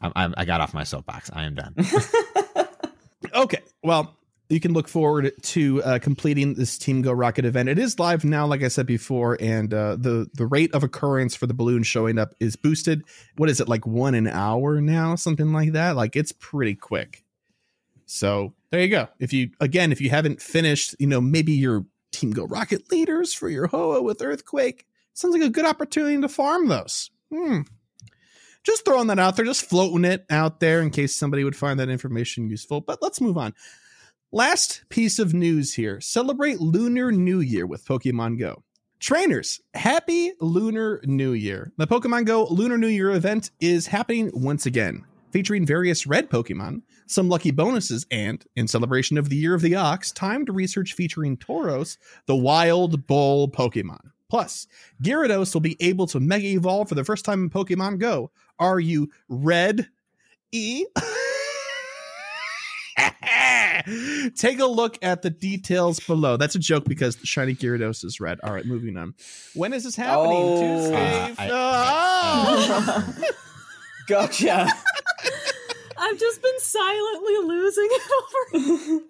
I, 0.00 0.10
I, 0.24 0.32
I 0.38 0.44
got 0.46 0.60
off 0.62 0.72
my 0.72 0.84
soapbox. 0.84 1.30
I 1.32 1.44
am 1.44 1.54
done. 1.54 1.74
Okay. 3.34 3.60
Well, 3.82 4.16
you 4.48 4.60
can 4.60 4.72
look 4.72 4.88
forward 4.88 5.32
to 5.42 5.82
uh, 5.82 5.98
completing 5.98 6.54
this 6.54 6.78
Team 6.78 7.02
Go 7.02 7.12
Rocket 7.12 7.44
event. 7.44 7.68
It 7.68 7.78
is 7.78 7.98
live 7.98 8.24
now, 8.24 8.46
like 8.46 8.62
I 8.62 8.68
said 8.68 8.86
before, 8.86 9.36
and 9.40 9.72
uh, 9.74 9.96
the 9.96 10.28
the 10.34 10.46
rate 10.46 10.72
of 10.74 10.82
occurrence 10.84 11.34
for 11.34 11.46
the 11.46 11.54
balloon 11.54 11.82
showing 11.82 12.18
up 12.18 12.34
is 12.38 12.56
boosted. 12.56 13.02
What 13.36 13.50
is 13.50 13.60
it 13.60 13.68
like 13.68 13.86
one 13.86 14.14
an 14.14 14.28
hour 14.28 14.80
now, 14.80 15.16
something 15.16 15.52
like 15.52 15.72
that? 15.72 15.96
Like 15.96 16.16
it's 16.16 16.32
pretty 16.32 16.74
quick. 16.74 17.24
So 18.06 18.54
there 18.70 18.80
you 18.80 18.88
go. 18.88 19.08
If 19.18 19.32
you 19.32 19.50
again, 19.60 19.90
if 19.90 20.00
you 20.00 20.10
haven't 20.10 20.40
finished, 20.40 20.94
you 20.98 21.06
know 21.06 21.20
maybe 21.20 21.52
your 21.52 21.84
Team 22.12 22.30
Go 22.30 22.44
Rocket 22.44 22.90
leaders 22.92 23.34
for 23.34 23.48
your 23.48 23.66
Ho-Oh 23.66 24.02
with 24.02 24.22
Earthquake 24.22 24.86
sounds 25.12 25.34
like 25.34 25.42
a 25.42 25.50
good 25.50 25.66
opportunity 25.66 26.20
to 26.20 26.28
farm 26.28 26.68
those. 26.68 27.10
Hmm. 27.32 27.62
Just 28.62 28.84
throwing 28.84 29.06
that 29.08 29.18
out 29.18 29.36
there, 29.36 29.44
just 29.44 29.68
floating 29.68 30.04
it 30.04 30.24
out 30.28 30.60
there 30.60 30.82
in 30.82 30.90
case 30.90 31.14
somebody 31.14 31.44
would 31.44 31.56
find 31.56 31.78
that 31.78 31.88
information 31.88 32.50
useful. 32.50 32.80
But 32.80 33.00
let's 33.00 33.20
move 33.20 33.38
on. 33.38 33.54
Last 34.32 34.82
piece 34.88 35.20
of 35.20 35.34
news 35.34 35.74
here 35.74 36.00
celebrate 36.00 36.60
Lunar 36.60 37.12
New 37.12 37.38
Year 37.38 37.64
with 37.64 37.86
Pokemon 37.86 38.40
Go. 38.40 38.64
Trainers, 38.98 39.60
happy 39.72 40.32
Lunar 40.40 41.00
New 41.04 41.30
Year. 41.30 41.72
The 41.76 41.86
Pokemon 41.86 42.26
Go 42.26 42.44
Lunar 42.46 42.76
New 42.76 42.88
Year 42.88 43.12
event 43.12 43.52
is 43.60 43.86
happening 43.86 44.32
once 44.34 44.66
again, 44.66 45.04
featuring 45.30 45.64
various 45.64 46.08
red 46.08 46.28
Pokemon, 46.28 46.82
some 47.06 47.28
lucky 47.28 47.52
bonuses, 47.52 48.04
and, 48.10 48.44
in 48.56 48.66
celebration 48.66 49.16
of 49.16 49.28
the 49.28 49.36
Year 49.36 49.54
of 49.54 49.62
the 49.62 49.76
Ox, 49.76 50.10
timed 50.10 50.48
research 50.48 50.94
featuring 50.94 51.36
Tauros, 51.36 51.96
the 52.26 52.34
wild 52.34 53.06
bull 53.06 53.48
Pokemon. 53.48 54.10
Plus, 54.28 54.66
Gyarados 55.00 55.54
will 55.54 55.60
be 55.60 55.76
able 55.78 56.08
to 56.08 56.18
Mega 56.18 56.48
Evolve 56.48 56.88
for 56.88 56.96
the 56.96 57.04
first 57.04 57.24
time 57.24 57.44
in 57.44 57.50
Pokemon 57.50 58.00
Go. 58.00 58.32
Are 58.58 58.80
you 58.80 59.08
red? 59.28 59.88
E? 60.50 60.84
Take 64.36 64.58
a 64.60 64.66
look 64.66 64.98
at 65.02 65.22
the 65.22 65.30
details 65.30 66.00
below. 66.00 66.36
That's 66.36 66.54
a 66.54 66.58
joke 66.58 66.84
because 66.84 67.16
the 67.16 67.26
shiny 67.26 67.54
Gyarados 67.54 68.04
is 68.04 68.20
red. 68.20 68.38
All 68.42 68.52
right, 68.52 68.64
moving 68.66 68.96
on. 68.96 69.14
When 69.54 69.72
is 69.72 69.84
this 69.84 69.96
happening? 69.96 70.36
Oh. 70.38 70.60
Tuesday. 70.60 71.20
Uh, 71.32 71.34
I- 71.38 71.50
Ah! 71.52 73.12
gotcha. 74.08 74.68
I've 75.98 76.18
just 76.18 76.42
been 76.42 76.58
silently 76.60 77.34
losing 77.44 77.88
it 77.90 78.02
over. 78.54 79.04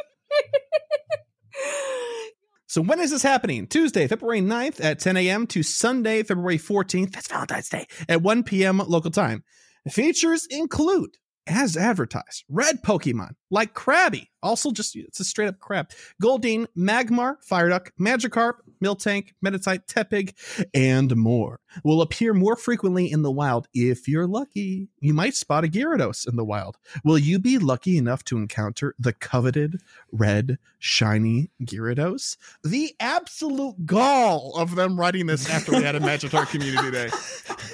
so 2.67 2.83
when 2.83 3.01
is 3.01 3.11
this 3.11 3.23
happening? 3.23 3.67
Tuesday, 3.67 4.07
February 4.07 4.41
9th 4.41 4.83
at 4.83 4.99
10 4.99 5.17
a.m. 5.17 5.47
to 5.49 5.63
Sunday, 5.63 6.23
February 6.23 6.59
14th. 6.59 7.13
That's 7.13 7.29
Valentine's 7.29 7.69
Day 7.69 7.87
at 8.09 8.23
1 8.23 8.43
p.m. 8.45 8.79
local 8.79 9.11
time. 9.11 9.45
Features 9.91 10.47
include, 10.51 11.11
as 11.47 11.77
advertised, 11.77 12.45
red 12.49 12.83
Pokemon 12.83 13.35
like 13.51 13.75
Krabby. 13.75 14.29
Also, 14.43 14.71
just 14.71 14.95
it's 14.95 15.19
a 15.19 15.25
straight 15.25 15.49
up 15.49 15.59
crab. 15.59 15.91
Goldeen, 16.23 16.67
Magmar, 16.77 17.37
Fireduck, 17.49 17.91
Magikarp, 18.01 18.55
Miltank, 18.83 19.31
Meditite, 19.45 19.87
Tepig, 19.87 20.35
and 20.73 21.17
more 21.17 21.61
will 21.83 22.01
appear 22.01 22.33
more 22.33 22.55
frequently 22.55 23.11
in 23.11 23.23
the 23.23 23.31
wild 23.31 23.67
if 23.75 24.07
you're 24.07 24.27
lucky. 24.27 24.89
You 25.01 25.15
might 25.15 25.35
spot 25.35 25.65
a 25.65 25.69
Gyarados 25.69 26.29
in 26.29 26.37
the 26.37 26.45
wild. 26.45 26.77
Will 27.05 27.19
you 27.19 27.39
be 27.39 27.59
lucky 27.59 27.97
enough 27.97 28.25
to 28.25 28.37
encounter 28.37 28.95
the 28.99 29.13
coveted 29.13 29.81
red 30.13 30.59
shiny 30.79 31.51
Gyarados? 31.63 32.37
The 32.63 32.95
absolute 33.01 33.85
gall 33.87 34.53
of 34.57 34.75
them 34.77 34.99
writing 34.99 35.27
this 35.27 35.51
after 35.51 35.73
we 35.73 35.83
had 35.83 35.97
a 35.97 36.01
Magikarp 36.01 36.49
Community 36.51 36.91
Day. 36.91 37.11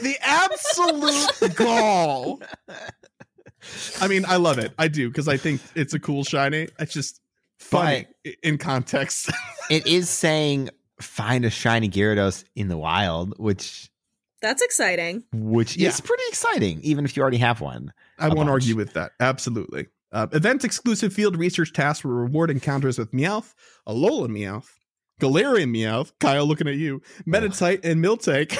The 0.02 0.16
absolute 0.20 1.54
gall. 1.54 2.40
I 4.00 4.08
mean, 4.08 4.24
I 4.26 4.36
love 4.36 4.58
it. 4.58 4.72
I 4.78 4.88
do 4.88 5.08
because 5.08 5.28
I 5.28 5.36
think 5.36 5.60
it's 5.74 5.94
a 5.94 5.98
cool 6.00 6.24
shiny. 6.24 6.68
It's 6.78 6.92
just 6.92 7.20
funny 7.58 8.06
i- 8.26 8.34
in 8.42 8.58
context. 8.58 9.30
it 9.70 9.86
is 9.86 10.08
saying 10.08 10.70
find 11.00 11.44
a 11.44 11.50
shiny 11.50 11.88
Gyarados 11.88 12.44
in 12.56 12.68
the 12.68 12.76
wild, 12.76 13.38
which 13.38 13.90
That's 14.40 14.62
exciting. 14.62 15.24
which 15.32 15.76
Yeah. 15.76 15.88
is 15.88 16.00
pretty 16.00 16.22
exciting, 16.28 16.80
even 16.82 17.04
if 17.04 17.16
you 17.16 17.22
already 17.22 17.38
have 17.38 17.60
one. 17.60 17.92
I 18.18 18.26
won't 18.28 18.38
bunch. 18.38 18.48
argue 18.50 18.76
with 18.76 18.92
that. 18.94 19.12
Absolutely. 19.20 19.86
Uh, 20.12 20.26
event 20.32 20.62
exclusive 20.64 21.12
field 21.12 21.36
research 21.36 21.72
tasks 21.72 22.04
will 22.04 22.12
reward 22.12 22.50
encounters 22.50 22.98
with 22.98 23.12
Meowth, 23.12 23.54
Alolan 23.88 24.28
Meowth, 24.30 24.68
Galarian 25.22 25.70
Meowth, 25.70 26.10
Kyle 26.18 26.44
looking 26.44 26.66
at 26.66 26.74
you, 26.74 27.00
Meditite, 27.28 27.84
and 27.84 28.04
Miltank. 28.04 28.58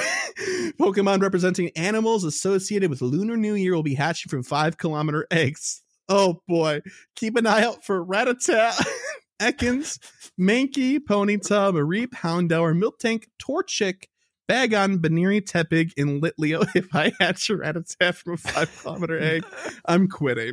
Pokemon 0.79 1.21
representing 1.21 1.71
animals 1.75 2.23
associated 2.23 2.89
with 2.89 3.03
Lunar 3.03 3.37
New 3.37 3.55
Year 3.55 3.75
will 3.75 3.83
be 3.83 3.97
hatching 3.97 4.31
from 4.31 4.45
five 4.45 4.79
kilometer 4.79 5.27
eggs. 5.33 5.83
Oh 6.09 6.41
boy. 6.47 6.83
Keep 7.17 7.37
an 7.37 7.49
eye 7.49 7.65
out 7.65 7.85
for 7.85 8.05
Rattata, 8.05 8.81
Ekans, 9.41 9.99
Mankey, 10.41 11.01
Ponyta, 11.01 11.73
Mareep, 11.73 12.11
Houndour, 12.11 12.81
Miltank, 12.81 13.25
Torchic, 13.43 14.05
Bagon, 14.49 15.01
Buneary, 15.01 15.41
Tepig, 15.41 15.91
and 15.97 16.23
Litleo. 16.23 16.65
If 16.77 16.95
I 16.95 17.13
hatch 17.19 17.51
a 17.51 17.55
Rattata 17.55 18.15
from 18.15 18.35
a 18.35 18.37
five 18.37 18.81
kilometer 18.81 19.19
egg, 19.19 19.45
I'm 19.85 20.07
quitting. 20.07 20.53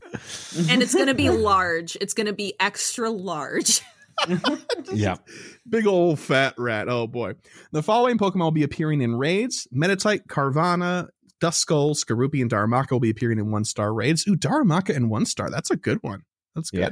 And 0.69 0.81
it's 0.81 0.95
going 0.95 1.05
to 1.05 1.13
be 1.13 1.29
large. 1.29 1.97
It's 2.01 2.15
going 2.15 2.27
to 2.27 2.33
be 2.33 2.55
extra 2.59 3.11
large. 3.11 3.81
Yeah. 4.93 5.17
Big 5.67 5.85
old 5.85 6.19
fat 6.19 6.55
rat. 6.57 6.89
Oh 6.89 7.07
boy. 7.07 7.35
The 7.71 7.83
following 7.83 8.17
Pokemon 8.17 8.39
will 8.39 8.51
be 8.51 8.63
appearing 8.63 9.01
in 9.01 9.15
raids. 9.15 9.67
Meditite, 9.73 10.25
Carvanha, 10.27 11.09
Duskull, 11.39 11.95
Skorupi, 11.95 12.41
and 12.41 12.49
Darumaka 12.49 12.91
will 12.91 12.99
be 12.99 13.09
appearing 13.09 13.39
in 13.39 13.51
one 13.51 13.65
star 13.65 13.93
raids. 13.93 14.27
Ooh, 14.27 14.35
Darumaka 14.35 14.95
in 14.95 15.09
one 15.09 15.25
star. 15.25 15.49
That's 15.49 15.71
a 15.71 15.75
good 15.75 15.99
one. 16.01 16.23
That's 16.55 16.71
good. 16.71 16.79
Yeah. 16.79 16.89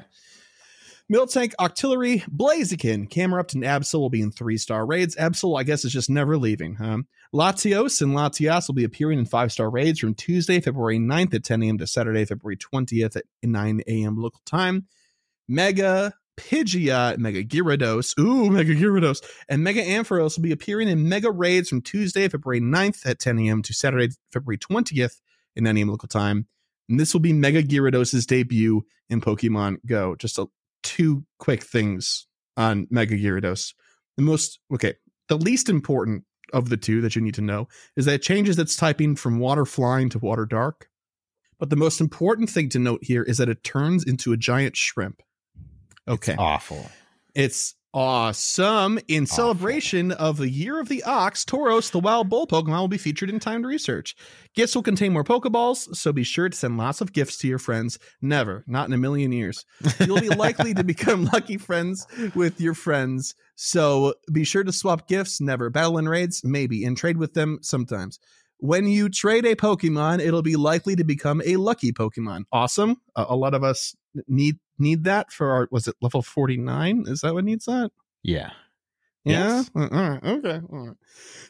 Miltank, 1.12 1.54
Octillery, 1.58 2.24
Blaziken, 2.30 3.10
Camerupt, 3.10 3.54
and 3.54 3.64
Absol 3.64 4.00
will 4.00 4.10
be 4.10 4.22
in 4.22 4.32
three 4.32 4.58
star 4.58 4.86
raids. 4.86 5.16
Absol, 5.16 5.58
I 5.58 5.64
guess, 5.64 5.86
is 5.86 5.94
just 5.94 6.10
never 6.10 6.38
leaving, 6.38 6.76
huh? 6.76 6.98
Latios 7.34 8.02
and 8.02 8.14
Latias 8.14 8.68
will 8.68 8.76
be 8.76 8.84
appearing 8.84 9.18
in 9.20 9.26
five 9.26 9.52
star 9.52 9.70
raids 9.70 10.00
from 10.00 10.16
Tuesday, 10.16 10.60
February 10.60 11.00
9th 11.00 11.34
at 11.34 11.44
10 11.46 11.64
a.m. 11.64 11.78
to 11.78 11.88
Saturday, 11.88 12.26
February 12.26 12.58
20th 12.58 13.16
at 13.16 13.24
9 13.42 13.82
a.m. 13.88 14.18
local 14.18 14.42
time. 14.46 14.86
Mega 15.48 16.14
Pidgeot, 16.38 17.18
Mega 17.18 17.44
Gyarados, 17.44 18.18
ooh, 18.20 18.50
Mega 18.50 18.74
Gyarados, 18.74 19.24
and 19.50 19.64
Mega 19.64 19.84
Ampharos 19.84 20.38
will 20.38 20.44
be 20.44 20.52
appearing 20.52 20.88
in 20.88 21.10
Mega 21.10 21.32
Raids 21.32 21.70
from 21.70 21.82
Tuesday, 21.82 22.28
February 22.28 22.62
9th 22.62 23.06
at 23.06 23.20
10 23.20 23.40
a.m. 23.40 23.62
to 23.64 23.74
Saturday, 23.74 24.14
February 24.32 24.58
20th 24.58 25.20
at 25.56 25.64
9 25.64 25.78
a.m. 25.78 25.90
local 25.90 26.08
time. 26.08 26.48
And 26.90 27.00
this 27.00 27.14
will 27.14 27.22
be 27.22 27.34
Mega 27.34 27.64
Gyarados' 27.64 28.26
debut 28.26 28.84
in 29.10 29.20
Pokemon 29.20 29.78
Go. 29.86 30.16
Just 30.16 30.38
a, 30.38 30.48
two 30.84 31.26
quick 31.40 31.64
things 31.64 32.28
on 32.56 32.88
Mega 32.90 33.18
Gyarados. 33.18 33.74
The 34.16 34.24
most, 34.24 34.60
okay, 34.74 34.96
the 35.28 35.38
least 35.38 35.70
important 35.70 36.24
of 36.54 36.70
the 36.70 36.78
two 36.78 37.02
that 37.02 37.16
you 37.16 37.22
need 37.22 37.36
to 37.36 37.42
know 37.42 37.68
is 37.96 38.06
that 38.06 38.16
it 38.16 38.22
changes 38.22 38.58
its 38.58 38.76
typing 38.76 39.16
from 39.16 39.40
water 39.40 39.66
flying 39.66 40.10
to 40.10 40.20
water 40.20 40.46
dark. 40.46 40.90
But 41.60 41.70
the 41.70 41.76
most 41.76 42.00
important 42.00 42.50
thing 42.50 42.70
to 42.70 42.80
note 42.80 43.00
here 43.04 43.24
is 43.24 43.38
that 43.38 43.50
it 43.50 43.64
turns 43.64 44.04
into 44.04 44.32
a 44.32 44.38
giant 44.38 44.78
shrimp. 44.78 45.22
Okay. 46.08 46.36
Awful. 46.38 46.90
It's 47.36 47.76
Awesome. 47.94 49.00
In 49.08 49.26
celebration 49.26 50.12
of 50.12 50.38
the 50.38 50.50
Year 50.50 50.80
of 50.80 50.88
the 50.88 51.02
Ox, 51.04 51.44
Tauros, 51.44 51.90
the 51.90 52.00
wild 52.00 52.30
bull 52.30 52.46
Pokemon, 52.46 52.80
will 52.80 52.88
be 52.88 52.98
featured 53.00 53.32
in 53.32 53.40
timed 53.40 53.66
research. 53.66 54.16
Gifts 54.54 54.76
will 54.76 54.84
contain 54.84 55.14
more 55.14 55.24
Pokeballs, 55.24 55.96
so 55.96 56.14
be 56.14 56.24
sure 56.24 56.48
to 56.48 56.56
send 56.56 56.78
lots 56.78 57.02
of 57.02 57.12
gifts 57.12 57.38
to 57.38 57.48
your 57.48 57.58
friends. 57.58 57.98
Never, 58.22 58.64
not 58.68 58.88
in 58.88 58.94
a 58.94 59.00
million 59.00 59.32
years. 59.32 59.66
You'll 60.00 60.22
be 60.22 60.30
likely 60.30 60.76
to 60.76 60.84
become 60.84 61.26
lucky 61.34 61.58
friends 61.58 62.06
with 62.36 62.62
your 62.62 62.76
friends, 62.76 63.34
so 63.56 64.14
be 64.32 64.44
sure 64.44 64.64
to 64.64 64.72
swap 64.72 65.08
gifts, 65.08 65.42
never. 65.42 65.72
Battle 65.72 65.98
and 65.98 66.08
raids, 66.08 66.42
maybe, 66.44 66.84
and 66.84 66.96
trade 66.96 67.18
with 67.18 67.34
them 67.34 67.58
sometimes. 67.64 68.20
When 68.60 68.86
you 68.86 69.10
trade 69.10 69.46
a 69.46 69.56
Pokemon, 69.56 70.20
it'll 70.20 70.44
be 70.44 70.56
likely 70.56 70.96
to 70.98 71.04
become 71.04 71.42
a 71.46 71.56
lucky 71.56 71.94
Pokemon. 71.94 72.44
Awesome. 72.52 72.98
Uh, 73.16 73.26
a 73.28 73.36
lot 73.36 73.56
of 73.56 73.64
us 73.64 73.96
need 74.28 74.58
need 74.80 75.04
that 75.06 75.32
for 75.32 75.52
our 75.52 75.68
was 75.72 75.88
it 75.88 75.96
level 76.02 76.22
49 76.22 77.06
is 77.08 77.22
that 77.22 77.34
what 77.34 77.46
needs 77.46 77.66
that? 77.66 77.92
Yeah. 78.24 78.52
yeah? 79.24 79.64
Yes. 79.64 79.72
Uh, 79.76 79.88
all 79.92 80.10
right. 80.10 80.24
Okay. 80.24 80.62
All 80.72 80.88
right. 80.88 80.98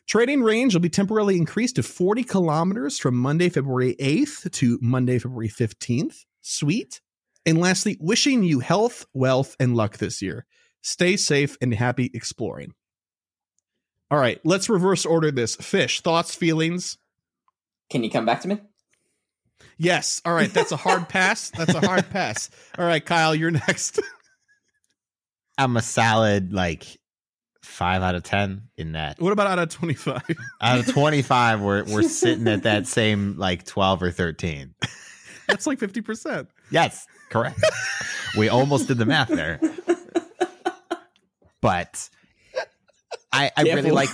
Trading 0.06 0.44
range 0.44 0.74
will 0.74 0.82
be 0.82 0.90
temporarily 0.90 1.38
increased 1.38 1.76
to 1.76 1.84
40 1.84 2.24
kilometers 2.24 3.00
from 3.00 3.16
monday 3.16 3.50
february 3.50 3.96
8th 4.00 4.52
to 4.52 4.80
monday 4.82 5.20
february 5.20 5.50
15th 5.50 6.26
sweet. 6.42 7.02
And 7.46 7.58
lastly 7.58 7.98
wishing 8.00 8.44
you 8.44 8.60
health 8.60 9.06
wealth 9.14 9.56
and 9.60 9.76
luck 9.76 9.98
this 9.98 10.22
year. 10.22 10.46
Stay 10.82 11.16
safe 11.16 11.58
and 11.62 11.74
happy 11.74 12.12
exploring. 12.14 12.74
All 14.10 14.20
right. 14.20 14.40
Let's 14.44 14.70
reverse 14.70 15.06
order 15.06 15.32
this. 15.32 15.56
Fish 15.56 16.02
thoughts 16.02 16.36
feelings? 16.36 16.98
Can 17.90 18.04
you 18.04 18.10
come 18.10 18.26
back 18.26 18.42
to 18.42 18.48
me? 18.48 18.60
Yes 19.78 20.22
all 20.26 20.34
right 20.34 20.54
that's 20.54 20.72
a 20.72 20.78
hard 20.78 21.08
pass 21.08 21.50
that's 21.52 21.74
a 21.74 21.86
hard 21.86 22.10
pass 22.10 22.50
all 22.78 22.86
right 22.86 23.06
kyle 23.06 23.36
you're 23.36 23.52
next 23.52 24.00
I'm 25.58 25.76
a 25.76 25.82
solid 25.82 26.54
like 26.54 26.86
five 27.64 28.02
out 28.02 28.16
of 28.16 28.24
ten 28.24 28.70
in 28.78 28.94
that. 28.94 29.20
What 29.20 29.34
about 29.34 29.48
out 29.48 29.60
of 29.60 29.70
25? 29.70 30.22
Out 30.62 30.80
of 30.80 30.88
twenty 30.88 31.22
five, 31.22 31.62
we're 31.62 31.84
we're 31.84 32.04
sitting 32.08 32.48
at 32.48 32.64
that 32.64 32.88
same 32.88 33.38
like 33.38 33.66
twelve 33.66 34.04
or 34.04 34.12
thirteen. 34.12 34.76
That's 35.48 35.66
like 35.66 35.80
50%. 35.80 36.48
Yes, 36.72 37.08
correct. 37.30 37.62
we 38.38 38.50
almost 38.50 38.90
did 38.90 38.98
the 38.98 39.06
math 39.06 39.30
there. 39.30 39.62
But 41.62 42.10
I 43.32 43.52
I 43.56 43.62
really 43.64 43.92
like 43.92 44.10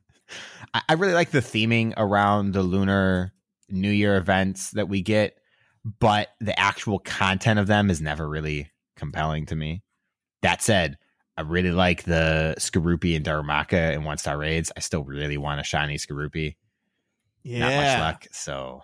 I 0.88 0.92
really 0.94 1.14
like 1.14 1.30
the 1.30 1.40
theming 1.40 1.94
around 1.96 2.52
the 2.52 2.62
lunar 2.62 3.32
new 3.68 3.90
year 3.90 4.16
events 4.16 4.70
that 4.72 4.88
we 4.88 5.02
get, 5.02 5.38
but 6.00 6.28
the 6.40 6.58
actual 6.58 6.98
content 6.98 7.58
of 7.58 7.66
them 7.66 7.90
is 7.90 8.00
never 8.00 8.28
really 8.28 8.70
compelling 8.96 9.46
to 9.46 9.56
me. 9.56 9.82
That 10.42 10.62
said, 10.62 10.96
I 11.36 11.42
really 11.42 11.70
like 11.72 12.04
the 12.04 12.54
Skorupi 12.58 13.14
and 13.16 13.24
Darumaka 13.24 13.92
in 13.94 14.04
one 14.04 14.18
star 14.18 14.38
raids. 14.38 14.72
I 14.76 14.80
still 14.80 15.04
really 15.04 15.36
want 15.36 15.60
a 15.60 15.64
shiny 15.64 15.96
Skorupi. 15.96 16.56
Not 17.44 17.74
much 17.74 17.98
luck. 17.98 18.26
So 18.32 18.54
All 18.56 18.82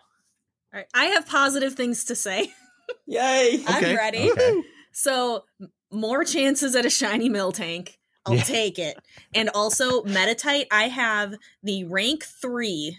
right, 0.73 0.87
I 0.95 1.07
have 1.07 1.27
positive 1.27 1.75
things 1.75 2.05
to 2.07 2.15
say. 2.15 2.53
Yay! 3.07 3.63
I'm 3.67 3.77
Okay. 3.77 3.97
ready. 3.97 4.31
Okay. 4.31 4.63
So 4.93 5.45
more 5.91 6.25
chances 6.25 6.77
at 6.77 6.85
a 6.87 6.91
shiny 6.91 7.29
Miltank. 7.31 7.97
I'll 8.25 8.37
Yeah. 8.37 8.43
take 8.43 8.79
it. 8.79 8.97
And 9.35 9.49
also 9.55 10.03
Meditite, 10.05 10.67
I 10.71 10.85
have 10.89 11.35
the 11.63 11.85
rank 11.85 12.25
three 12.25 12.99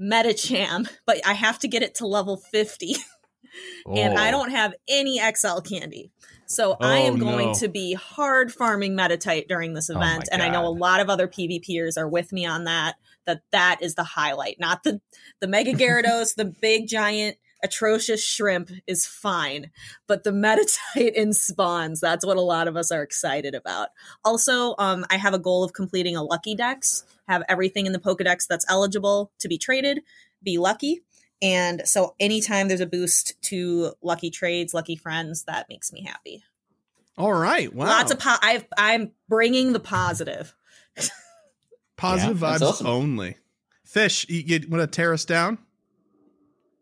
Medicham, 0.00 0.88
but 1.06 1.24
I 1.26 1.34
have 1.34 1.58
to 1.60 1.68
get 1.68 1.82
it 1.82 1.94
to 1.96 2.06
level 2.06 2.36
50. 2.36 2.96
and 3.86 4.18
I 4.18 4.28
Oh. 4.28 4.32
don't 4.32 4.50
have 4.50 4.74
any 4.88 5.18
XL 5.18 5.60
candy. 5.60 6.10
So 6.46 6.76
I 6.80 7.02
Oh, 7.02 7.06
am 7.06 7.18
going 7.18 7.48
no. 7.48 7.54
to 7.54 7.68
be 7.68 7.92
hard 7.94 8.52
farming 8.52 8.96
Meditite 8.96 9.48
during 9.48 9.74
this 9.74 9.90
Oh 9.90 9.96
event. 9.96 10.28
and 10.32 10.42
I 10.42 10.48
know 10.48 10.66
a 10.66 10.70
lot 10.70 11.00
of 11.00 11.10
other 11.10 11.28
PvPers 11.28 11.98
are 11.98 12.08
with 12.08 12.32
me 12.32 12.46
on 12.46 12.64
that, 12.64 12.96
that 13.26 13.42
that 13.52 13.78
is 13.82 13.94
the 13.96 14.04
highlight. 14.04 14.58
Not 14.58 14.82
the, 14.82 15.00
the 15.40 15.46
Mega 15.46 15.72
Gyarados, 15.72 16.34
the 16.36 16.46
big 16.46 16.88
giant 16.88 17.36
atrocious 17.62 18.24
shrimp 18.24 18.70
is 18.86 19.04
fine. 19.04 19.70
But 20.06 20.22
the 20.24 20.30
Meditite 20.30 21.12
in 21.14 21.32
spawns, 21.34 22.00
that's 22.00 22.24
what 22.24 22.36
a 22.36 22.42
lot 22.42 22.68
of 22.68 22.76
us 22.76 22.90
are 22.92 23.02
excited 23.02 23.54
about. 23.54 23.88
Also, 24.24 24.74
um, 24.78 25.04
I 25.10 25.16
have 25.16 25.34
a 25.34 25.38
goal 25.38 25.64
of 25.64 25.72
completing 25.74 26.16
a 26.16 26.22
Lucky 26.22 26.54
Dex, 26.54 27.04
have 27.28 27.42
everything 27.48 27.86
in 27.86 27.92
the 27.92 27.98
Pokedex 27.98 28.46
that's 28.48 28.64
eligible 28.68 29.30
to 29.38 29.48
be 29.48 29.58
traded, 29.58 30.00
be 30.42 30.58
lucky. 30.58 31.02
And 31.40 31.82
so 31.86 32.14
anytime 32.18 32.66
there's 32.68 32.80
a 32.80 32.86
boost 32.86 33.40
to 33.42 33.92
lucky 34.02 34.30
trades, 34.30 34.74
lucky 34.74 34.96
friends, 34.96 35.44
that 35.44 35.66
makes 35.68 35.92
me 35.92 36.02
happy. 36.04 36.42
All 37.16 37.32
right. 37.32 37.72
Wow. 37.72 37.86
Lots 37.86 38.10
of 38.10 38.18
po- 38.18 38.36
I've, 38.42 38.64
I'm 38.76 39.12
bringing 39.28 39.72
the 39.72 39.80
positive. 39.80 40.54
positive 41.96 42.40
Yeah, 42.40 42.48
vibes 42.56 42.62
awesome. 42.62 42.86
only. 42.86 43.36
Fish, 43.84 44.26
you, 44.28 44.40
you 44.60 44.68
want 44.68 44.82
to 44.82 44.86
tear 44.86 45.12
us 45.12 45.24
down? 45.24 45.58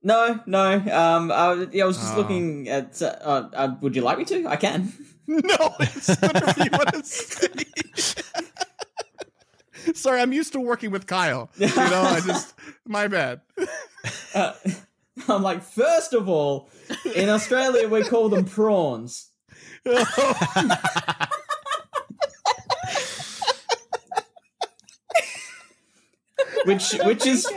No, 0.03 0.41
no. 0.47 0.73
Um, 0.75 1.33
I, 1.33 1.67
yeah, 1.73 1.85
I 1.85 1.87
was 1.87 1.97
just 1.99 2.15
Oh. 2.15 2.19
looking 2.19 2.69
at. 2.69 3.01
Uh, 3.03 3.07
uh, 3.23 3.49
uh, 3.55 3.75
would 3.81 3.97
you 3.97 4.03
like 4.03 4.19
me 4.19 4.25
to? 4.27 4.47
I 4.47 4.57
can. 4.57 4.93
No, 5.29 5.75
it's 5.81 6.07
whatever 6.21 6.63
you 6.63 6.71
want 6.71 6.93
to 6.95 7.03
say. 7.03 8.23
Sorry, 9.95 10.21
I'm 10.21 10.33
used 10.33 10.53
to 10.53 10.61
working 10.61 10.91
with 10.91 11.07
Kyle. 11.07 11.51
You 11.59 11.67
know, 11.69 12.03
I 12.03 12.21
just 12.21 12.55
my 12.87 13.09
bad. 13.09 13.41
Uh, 14.35 14.53
I'm 15.29 15.43
like, 15.43 15.63
first 15.63 16.13
of 16.13 16.29
all, 16.29 16.69
in 17.17 17.29
Australia 17.29 17.89
we 17.89 18.05
call 18.05 18.29
them 18.29 18.45
prawns. 18.45 19.31
Which, 26.67 26.93
which 27.03 27.27
is 27.27 27.49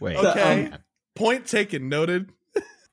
Wait. 0.00 0.16
Okay. 0.16 0.66
um, 0.66 0.78
Point 1.14 1.46
taken. 1.46 1.88
Noted. 1.88 2.32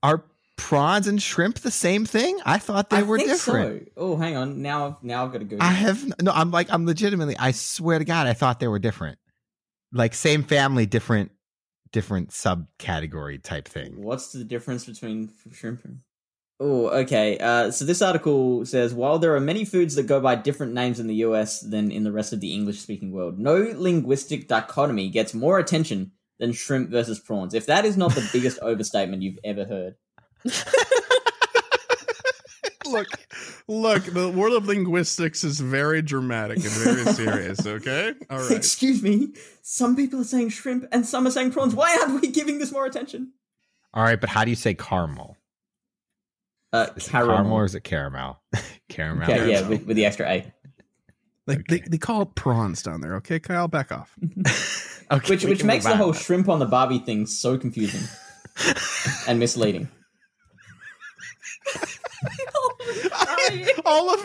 Are 0.02 0.24
prawns 0.58 1.08
and 1.08 1.22
shrimp 1.22 1.60
the 1.60 1.72
same 1.72 2.06
thing? 2.06 2.40
I 2.46 2.58
thought 2.58 2.90
they 2.90 2.98
I 2.98 3.02
were 3.04 3.18
think 3.18 3.30
different. 3.30 3.88
So. 3.88 3.92
Oh, 3.98 4.16
hang 4.18 4.36
on. 4.36 4.62
Now, 4.62 4.88
I've 4.88 5.04
now 5.04 5.26
I've 5.26 5.32
got 5.32 5.40
to 5.40 5.46
go. 5.46 5.58
I 5.60 5.72
have 5.72 6.22
no. 6.22 6.32
I'm 6.32 6.52
like 6.52 6.72
I'm 6.72 6.86
legitimately. 6.86 7.36
I 7.38 7.52
swear 7.52 8.00
to 8.00 8.06
God, 8.06 8.28
I 8.28 8.34
thought 8.34 8.60
they 8.60 8.68
were 8.68 8.80
different. 8.80 9.18
Like 9.92 10.14
same 10.14 10.44
family, 10.44 10.86
different, 10.86 11.32
different 11.92 12.30
subcategory 12.30 13.42
type 13.42 13.68
thing. 13.68 14.04
What's 14.04 14.32
the 14.32 14.44
difference 14.44 14.86
between 14.86 15.32
shrimp 15.54 15.86
and? 15.86 16.00
Oh, 16.60 16.88
okay. 16.88 17.38
Uh, 17.38 17.70
so 17.70 17.84
this 17.84 18.02
article 18.02 18.66
says 18.66 18.94
while 18.94 19.20
there 19.20 19.36
are 19.36 19.42
many 19.42 19.66
foods 19.66 19.96
that 19.96 20.08
go 20.08 20.22
by 20.22 20.36
different 20.36 20.74
names 20.74 21.00
in 21.00 21.08
the 21.08 21.16
US 21.16 21.60
than 21.60 21.92
in 21.92 22.04
the 22.04 22.14
rest 22.14 22.32
of 22.32 22.40
the 22.40 22.54
English-speaking 22.54 23.12
world, 23.12 23.38
no 23.38 23.56
linguistic 23.76 24.48
dichotomy 24.48 25.10
gets 25.10 25.34
more 25.34 25.60
attention 25.60 26.12
than 26.40 26.54
shrimp 26.54 26.90
versus 26.90 27.20
prawns. 27.20 27.54
If 27.54 27.66
that 27.66 27.86
is 27.86 27.98
not 27.98 28.16
the 28.16 28.28
biggest 28.32 28.60
overstatement 28.62 29.22
you've 29.22 29.40
ever 29.44 29.66
heard, 29.66 29.96
Look, 32.88 33.08
look. 33.68 34.04
The 34.04 34.30
world 34.30 34.54
of 34.56 34.68
linguistics 34.68 35.44
is 35.44 35.60
very 35.60 36.04
dramatic 36.04 36.58
and 36.58 36.68
very 36.70 37.04
serious. 37.14 37.66
Okay. 37.66 38.14
All 38.30 38.38
right. 38.38 38.52
excuse 38.52 39.02
me, 39.02 39.34
some 39.64 39.96
people 39.96 40.22
are 40.22 40.24
saying 40.26 40.50
shrimp 40.50 40.86
and 40.92 41.04
some 41.06 41.26
are 41.26 41.32
saying 41.32 41.52
prawns. 41.52 41.74
Why 41.74 41.98
aren't 42.00 42.22
we 42.22 42.28
giving 42.30 42.60
this 42.60 42.72
more 42.72 42.86
attention? 42.86 43.34
All 43.94 44.04
right, 44.04 44.22
but 44.22 44.30
how 44.30 44.44
do 44.44 44.52
you 44.52 44.56
say 44.56 44.76
caramel? 44.76 45.36
Uh, 46.72 46.88
Is 46.96 47.08
it 47.08 47.10
caramel. 47.10 47.36
caramel 47.38 47.54
or 47.58 47.66
is 47.66 47.74
it 47.76 47.84
caramel? 47.84 48.40
caramel. 48.90 49.24
Okay, 49.32 49.52
yeah, 49.52 49.68
with, 49.68 49.86
with 49.88 49.96
the 49.98 50.06
extra 50.06 50.30
A. 50.30 50.54
Like 51.48 51.66
they, 51.68 51.80
they 51.80 51.98
call 51.98 52.22
it 52.22 52.36
prawns 52.36 52.84
down 52.84 53.02
there. 53.02 53.16
Okay, 53.16 53.40
Kyle, 53.40 53.68
back 53.68 53.92
off. 53.92 54.16
Okay, 55.12 55.34
Which 55.34 55.44
which 55.44 55.64
makes 55.64 55.86
the 55.86 55.92
on. 55.92 55.98
whole 55.98 56.14
shrimp 56.14 56.50
on 56.50 56.60
the 56.60 56.66
Barbie 56.66 57.00
thing 57.00 57.26
so 57.26 57.58
confusing 57.58 58.02
and 59.28 59.40
misleading. 59.40 59.88
all 63.86 64.14
of 64.14 64.20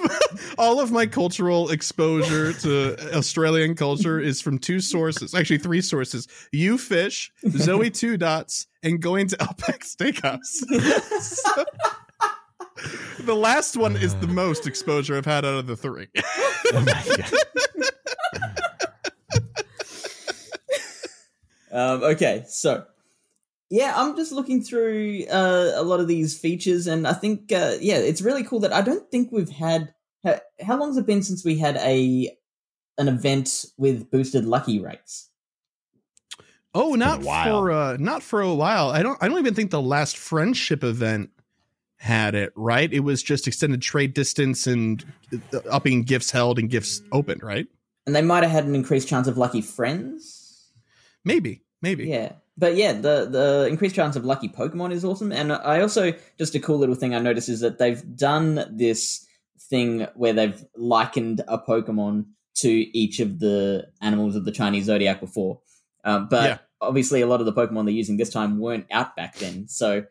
all 0.59 0.80
of 0.80 0.91
my 0.91 1.07
cultural 1.07 1.70
exposure 1.70 2.53
to 2.53 3.16
Australian 3.16 3.74
culture 3.74 4.20
is 4.20 4.41
from 4.41 4.59
two 4.59 4.80
sources, 4.80 5.34
actually 5.34 5.59
three 5.59 5.80
sources: 5.80 6.28
you 6.53 6.78
fish, 6.78 7.32
Zoe 7.49 7.91
two 7.91 8.16
dots, 8.16 8.66
and 8.82 9.01
going 9.01 9.26
to 9.28 9.43
Outback 9.43 9.80
Steakhouse. 9.80 10.64
So, 11.20 11.64
the 13.20 13.34
last 13.34 13.76
one 13.76 13.97
is 13.97 14.14
the 14.16 14.28
most 14.28 14.66
exposure 14.66 15.16
I've 15.16 15.26
had 15.26 15.45
out 15.45 15.55
of 15.55 15.66
the 15.66 15.76
three. 15.76 16.09
Oh 16.72 16.80
my 16.80 17.16
God. 17.16 17.32
Um, 21.72 22.03
okay, 22.03 22.45
so 22.49 22.84
yeah, 23.70 23.94
I'm 23.96 24.16
just 24.16 24.32
looking 24.32 24.62
through 24.62 25.26
uh, 25.30 25.72
a 25.76 25.82
lot 25.82 26.00
of 26.00 26.08
these 26.08 26.36
features, 26.36 26.88
and 26.88 27.06
I 27.06 27.12
think 27.12 27.52
uh, 27.52 27.76
yeah, 27.80 27.98
it's 27.98 28.20
really 28.20 28.42
cool 28.42 28.60
that 28.60 28.72
I 28.72 28.82
don't 28.82 29.08
think 29.10 29.30
we've 29.30 29.48
had. 29.48 29.94
How, 30.24 30.40
how 30.60 30.78
long 30.78 30.90
has 30.90 30.98
it 30.98 31.06
been 31.06 31.22
since 31.22 31.44
we 31.44 31.56
had 31.56 31.76
a 31.76 32.36
an 32.98 33.06
event 33.08 33.64
with 33.78 34.10
boosted 34.10 34.44
lucky 34.44 34.80
rates? 34.80 35.30
Oh, 36.74 36.94
not 36.94 37.22
for 37.22 37.70
uh, 37.70 37.96
not 37.98 38.24
for 38.24 38.40
a 38.40 38.52
while. 38.52 38.90
I 38.90 39.04
don't. 39.04 39.16
I 39.22 39.28
don't 39.28 39.38
even 39.38 39.54
think 39.54 39.70
the 39.70 39.80
last 39.80 40.16
friendship 40.16 40.82
event 40.82 41.30
had 41.96 42.34
it, 42.34 42.52
right? 42.56 42.92
It 42.92 43.00
was 43.00 43.22
just 43.22 43.46
extended 43.46 43.82
trade 43.82 44.14
distance 44.14 44.66
and 44.66 45.04
uh, 45.52 45.58
upping 45.70 46.02
gifts 46.02 46.32
held 46.32 46.58
and 46.58 46.68
gifts 46.68 47.02
opened, 47.12 47.42
right? 47.44 47.68
And 48.06 48.16
they 48.16 48.22
might 48.22 48.42
have 48.42 48.50
had 48.50 48.64
an 48.64 48.74
increased 48.74 49.06
chance 49.06 49.28
of 49.28 49.38
lucky 49.38 49.60
friends. 49.60 50.72
Maybe, 51.24 51.62
maybe. 51.82 52.08
Yeah. 52.08 52.32
But 52.57 52.76
yeah, 52.76 52.92
the 52.92 53.26
the 53.30 53.66
increased 53.70 53.94
chance 53.94 54.16
of 54.16 54.24
lucky 54.24 54.48
Pokemon 54.48 54.92
is 54.92 55.05
awesome. 55.05 55.32
And 55.32 55.53
I 55.53 55.80
also 55.80 56.12
just 56.38 56.55
a 56.55 56.61
cool 56.61 56.78
little 56.78 56.94
thing 56.94 57.14
I 57.14 57.18
noticed 57.18 57.48
is 57.48 57.61
that 57.61 57.78
they've 57.78 58.03
done 58.16 58.66
this 58.70 59.26
thing 59.59 60.07
where 60.14 60.32
they've 60.32 60.62
likened 60.76 61.42
a 61.48 61.59
Pokemon 61.59 62.26
to 62.57 62.68
each 62.70 63.20
of 63.20 63.38
the 63.38 63.86
animals 64.03 64.36
of 64.36 64.44
the 64.44 64.53
Chinese 64.53 64.86
zodiac 64.86 65.20
before. 65.20 65.61
Um, 66.05 66.28
but 66.28 66.44
Yeah. 66.44 66.59
obviously, 66.80 67.20
a 67.22 67.26
lot 67.26 67.40
of 67.40 67.46
the 67.46 67.53
Pokemon 67.53 67.84
they're 67.86 67.94
using 67.94 68.16
this 68.18 68.30
time 68.30 68.59
weren't 68.59 68.86
out 68.90 69.16
back 69.16 69.36
then. 69.38 69.68
So 69.68 70.05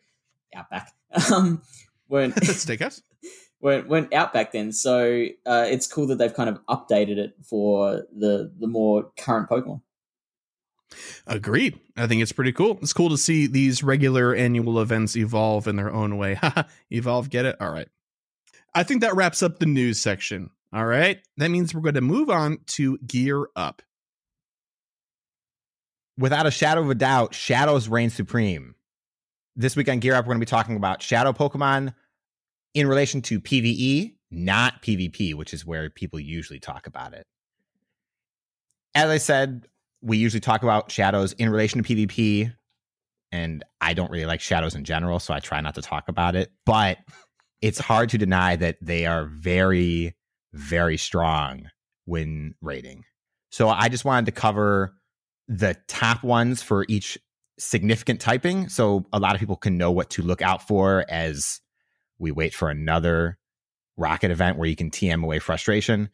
out 0.55 0.69
back 0.71 0.91
um, 1.31 1.61
weren't 2.07 2.35
Steakhouse. 2.35 3.01
weren't 3.61 3.87
weren't 3.89 4.13
out 4.13 4.33
back 4.33 4.53
then. 4.53 4.71
So 4.71 5.25
uh, 5.45 5.65
it's 5.69 5.85
cool 5.85 6.07
that 6.07 6.15
they've 6.17 6.33
kind 6.33 6.49
of 6.49 6.59
updated 6.67 7.17
it 7.17 7.33
for 7.43 8.05
the 8.15 8.51
the 8.57 8.67
more 8.67 9.11
current 9.17 9.49
Pokemon. 9.49 9.81
Agreed. 11.27 11.79
I 11.97 12.07
think 12.07 12.21
it's 12.21 12.31
pretty 12.31 12.51
cool. 12.51 12.79
It's 12.81 12.93
cool 12.93 13.09
to 13.09 13.17
see 13.17 13.47
these 13.47 13.83
regular 13.83 14.33
annual 14.33 14.79
events 14.79 15.15
evolve 15.15 15.67
in 15.67 15.75
their 15.75 15.91
own 15.91 16.17
way. 16.17 16.39
Evolve, 16.89 17.29
get 17.29 17.45
it? 17.45 17.55
All 17.59 17.71
right. 17.71 17.87
I 18.73 18.83
think 18.83 19.01
that 19.01 19.15
wraps 19.15 19.43
up 19.43 19.59
the 19.59 19.65
news 19.65 19.99
section. 19.99 20.49
All 20.73 20.85
right. 20.85 21.19
That 21.37 21.51
means 21.51 21.73
we're 21.73 21.81
going 21.81 21.95
to 21.95 22.01
move 22.01 22.29
on 22.29 22.59
to 22.67 22.97
gear 22.99 23.47
up. 23.55 23.81
Without 26.17 26.45
a 26.45 26.51
shadow 26.51 26.81
of 26.81 26.89
a 26.89 26.95
doubt, 26.95 27.33
shadows 27.33 27.87
reign 27.87 28.09
supreme. 28.09 28.75
This 29.55 29.75
week 29.75 29.89
on 29.89 29.99
Gear 29.99 30.15
Up, 30.15 30.25
we're 30.25 30.33
going 30.33 30.41
to 30.41 30.45
be 30.45 30.49
talking 30.49 30.75
about 30.75 31.01
shadow 31.01 31.33
Pokemon 31.33 31.93
in 32.73 32.87
relation 32.87 33.21
to 33.23 33.39
PvE, 33.39 34.15
not 34.29 34.81
PvP, 34.81 35.33
which 35.33 35.53
is 35.53 35.65
where 35.65 35.89
people 35.89 36.19
usually 36.19 36.59
talk 36.59 36.87
about 36.87 37.13
it. 37.13 37.25
As 38.95 39.09
I 39.09 39.17
said, 39.17 39.67
we 40.01 40.17
usually 40.17 40.39
talk 40.39 40.63
about 40.63 40.91
shadows 40.91 41.33
in 41.33 41.49
relation 41.49 41.81
to 41.81 41.95
PvP, 41.95 42.53
and 43.31 43.63
I 43.81 43.93
don't 43.93 44.11
really 44.11 44.25
like 44.25 44.41
shadows 44.41 44.75
in 44.75 44.83
general, 44.83 45.19
so 45.19 45.33
I 45.33 45.39
try 45.39 45.61
not 45.61 45.75
to 45.75 45.81
talk 45.81 46.07
about 46.07 46.35
it. 46.35 46.51
But 46.65 46.97
it's 47.61 47.79
hard 47.79 48.09
to 48.09 48.17
deny 48.17 48.55
that 48.55 48.77
they 48.81 49.05
are 49.05 49.25
very, 49.25 50.15
very 50.53 50.97
strong 50.97 51.69
when 52.05 52.55
rating. 52.61 53.03
So 53.51 53.69
I 53.69 53.89
just 53.89 54.05
wanted 54.05 54.25
to 54.27 54.31
cover 54.31 54.93
the 55.47 55.75
top 55.87 56.23
ones 56.23 56.61
for 56.61 56.85
each 56.87 57.17
significant 57.57 58.21
typing 58.21 58.69
so 58.69 59.05
a 59.11 59.19
lot 59.19 59.33
of 59.33 59.39
people 59.39 59.57
can 59.57 59.77
know 59.77 59.91
what 59.91 60.09
to 60.11 60.21
look 60.21 60.41
out 60.41 60.65
for 60.65 61.05
as 61.09 61.59
we 62.17 62.31
wait 62.31 62.53
for 62.53 62.69
another 62.69 63.37
rocket 63.97 64.31
event 64.31 64.57
where 64.57 64.69
you 64.69 64.75
can 64.75 64.89
TM 64.89 65.23
away 65.23 65.39
frustration. 65.39 66.09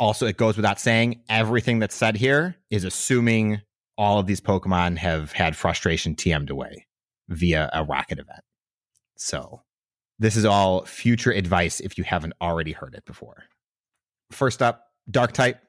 Also, 0.00 0.26
it 0.26 0.36
goes 0.36 0.56
without 0.56 0.78
saying, 0.78 1.22
everything 1.28 1.78
that's 1.80 1.94
said 1.94 2.16
here 2.16 2.56
is 2.70 2.84
assuming 2.84 3.60
all 3.96 4.18
of 4.18 4.26
these 4.26 4.40
Pokemon 4.40 4.96
have 4.98 5.32
had 5.32 5.56
frustration 5.56 6.14
TM'd 6.14 6.50
away 6.50 6.86
via 7.28 7.68
a 7.72 7.84
rocket 7.84 8.18
event. 8.18 8.42
So, 9.16 9.62
this 10.20 10.36
is 10.36 10.44
all 10.44 10.84
future 10.84 11.32
advice 11.32 11.80
if 11.80 11.98
you 11.98 12.04
haven't 12.04 12.34
already 12.40 12.72
heard 12.72 12.94
it 12.94 13.04
before. 13.04 13.44
First 14.30 14.62
up, 14.62 14.84
Dark 15.10 15.32
type. 15.32 15.60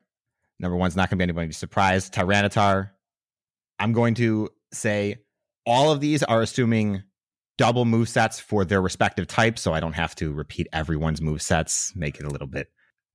Number 0.60 0.76
one's 0.76 0.96
not 0.96 1.10
going 1.10 1.18
to 1.18 1.22
be 1.22 1.24
anybody's 1.24 1.58
surprise. 1.58 2.10
Tyranitar. 2.10 2.90
I'm 3.80 3.94
going 3.94 4.16
to 4.16 4.50
say 4.74 5.20
all 5.66 5.92
of 5.92 6.02
these 6.02 6.24
are 6.24 6.42
assuming 6.42 7.04
double 7.58 7.86
move 7.86 8.10
sets 8.10 8.40
for 8.40 8.66
their 8.66 8.82
respective 8.82 9.28
types, 9.28 9.62
so 9.62 9.74
I 9.74 9.80
don't 9.80 9.94
have 9.94 10.16
to 10.16 10.34
repeat 10.34 10.68
everyone's 10.74 11.22
move 11.22 11.42
sets, 11.42 11.94
make 11.96 12.20
it 12.20 12.26
a 12.26 12.30
little 12.30 12.48
bit 12.48 12.68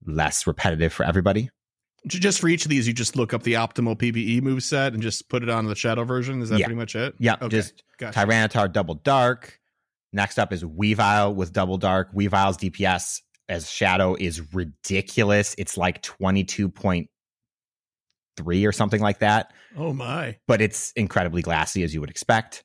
less 0.06 0.46
repetitive 0.46 0.92
for 0.92 1.04
everybody. 1.04 1.50
Just 2.06 2.38
for 2.40 2.48
each 2.48 2.66
of 2.66 2.68
these, 2.68 2.86
you 2.86 2.92
just 2.92 3.16
look 3.16 3.32
up 3.32 3.42
the 3.44 3.54
optimal 3.54 3.96
PvE 3.96 4.42
move 4.42 4.62
set 4.62 4.92
and 4.92 5.02
just 5.02 5.28
put 5.30 5.42
it 5.42 5.48
on 5.48 5.64
the 5.66 5.74
shadow 5.74 6.04
version. 6.04 6.42
Is 6.42 6.50
that 6.50 6.58
Yeah. 6.58 6.66
pretty 6.66 6.78
much 6.78 6.94
it? 6.94 7.14
Yeah, 7.18 7.34
Okay. 7.40 7.48
just 7.48 7.82
Gotcha. 7.98 8.18
Tyranitar 8.18 8.70
double 8.72 8.96
dark. 8.96 9.58
Next 10.12 10.38
up 10.38 10.52
is 10.52 10.62
Weavile 10.62 11.34
with 11.34 11.52
double 11.54 11.78
dark. 11.78 12.12
Weavile's 12.14 12.56
DPS 12.58 13.22
as 13.48 13.70
shadow 13.70 14.16
is 14.18 14.52
ridiculous. 14.54 15.54
It's 15.58 15.76
like 15.78 16.02
22.3 16.02 18.66
or 18.66 18.72
something 18.72 19.00
like 19.00 19.18
that. 19.20 19.52
Oh 19.76 19.92
my. 19.92 20.36
but 20.46 20.60
it's 20.60 20.92
incredibly 20.92 21.42
glassy 21.42 21.82
as 21.82 21.92
you 21.94 22.00
would 22.00 22.10
expect. 22.10 22.62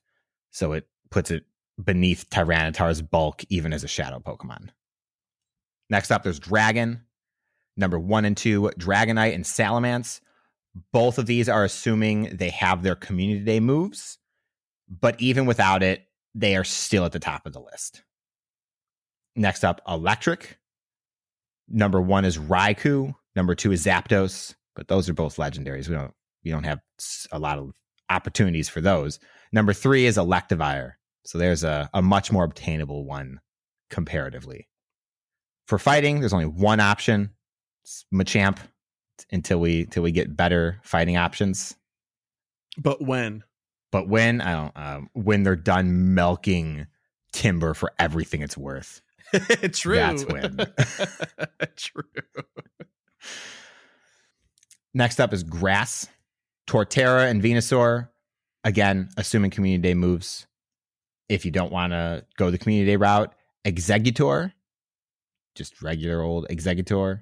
So 0.52 0.72
it 0.74 0.86
puts 1.10 1.30
it 1.30 1.44
beneath 1.82 2.28
Tyranitar's 2.30 3.02
bulk, 3.02 3.42
even 3.48 3.72
as 3.72 3.82
a 3.84 3.88
shadow 3.88 4.20
Pokemon. 4.20 4.68
Next 5.88 6.10
up, 6.10 6.22
there's 6.22 6.38
Dragon. 6.38 7.00
Number 7.80 7.98
one 7.98 8.26
and 8.26 8.36
two, 8.36 8.70
Dragonite 8.78 9.34
and 9.34 9.42
Salamence. 9.42 10.20
Both 10.92 11.16
of 11.18 11.24
these 11.24 11.48
are 11.48 11.64
assuming 11.64 12.36
they 12.36 12.50
have 12.50 12.82
their 12.82 12.94
community 12.94 13.42
day 13.42 13.58
moves, 13.58 14.18
but 14.88 15.18
even 15.18 15.46
without 15.46 15.82
it, 15.82 16.04
they 16.34 16.56
are 16.56 16.62
still 16.62 17.06
at 17.06 17.12
the 17.12 17.18
top 17.18 17.46
of 17.46 17.54
the 17.54 17.60
list. 17.60 18.02
Next 19.34 19.64
up, 19.64 19.80
Electric. 19.88 20.58
Number 21.68 22.02
one 22.02 22.26
is 22.26 22.36
Raikou. 22.36 23.14
Number 23.34 23.54
two 23.54 23.72
is 23.72 23.86
Zapdos, 23.86 24.54
but 24.76 24.88
those 24.88 25.08
are 25.08 25.14
both 25.14 25.36
legendaries. 25.36 25.88
We 25.88 25.94
don't 25.94 26.12
we 26.44 26.50
don't 26.50 26.64
have 26.64 26.80
a 27.32 27.38
lot 27.38 27.58
of 27.58 27.72
opportunities 28.10 28.68
for 28.68 28.82
those. 28.82 29.18
Number 29.52 29.72
three 29.72 30.04
is 30.04 30.18
Electivire. 30.18 30.92
So 31.24 31.38
there's 31.38 31.64
a, 31.64 31.88
a 31.94 32.02
much 32.02 32.30
more 32.30 32.44
obtainable 32.44 33.06
one 33.06 33.40
comparatively. 33.88 34.68
For 35.66 35.78
fighting, 35.78 36.20
there's 36.20 36.34
only 36.34 36.44
one 36.44 36.80
option. 36.80 37.30
Machamp 38.12 38.58
until 39.30 39.60
we 39.60 39.82
until 39.82 40.02
we 40.02 40.12
get 40.12 40.36
better 40.36 40.80
fighting 40.82 41.16
options. 41.16 41.76
But 42.78 43.02
when? 43.02 43.44
But 43.92 44.08
when 44.08 44.40
I 44.40 44.52
don't 44.52 44.76
um, 44.76 45.10
when 45.12 45.42
they're 45.42 45.56
done 45.56 46.14
milking 46.14 46.86
Timburr 47.32 47.76
for 47.76 47.92
everything 47.98 48.42
it's 48.42 48.56
worth. 48.56 49.02
True. 49.72 49.96
That's 49.96 50.24
when. 50.24 50.58
True. 51.76 52.02
Next 54.92 55.20
up 55.20 55.32
is 55.32 55.44
Grass, 55.44 56.08
Torterra, 56.66 57.30
and 57.30 57.42
Venusaur. 57.42 58.08
Again, 58.64 59.08
assuming 59.16 59.50
Community 59.50 59.80
Day 59.80 59.94
moves. 59.94 60.46
If 61.28 61.44
you 61.44 61.52
don't 61.52 61.70
want 61.70 61.92
to 61.92 62.24
go 62.36 62.50
the 62.50 62.58
Community 62.58 62.90
Day 62.90 62.96
route, 62.96 63.32
Exeggutor, 63.64 64.52
just 65.54 65.80
regular 65.80 66.20
old 66.22 66.48
Exeggutor. 66.48 67.20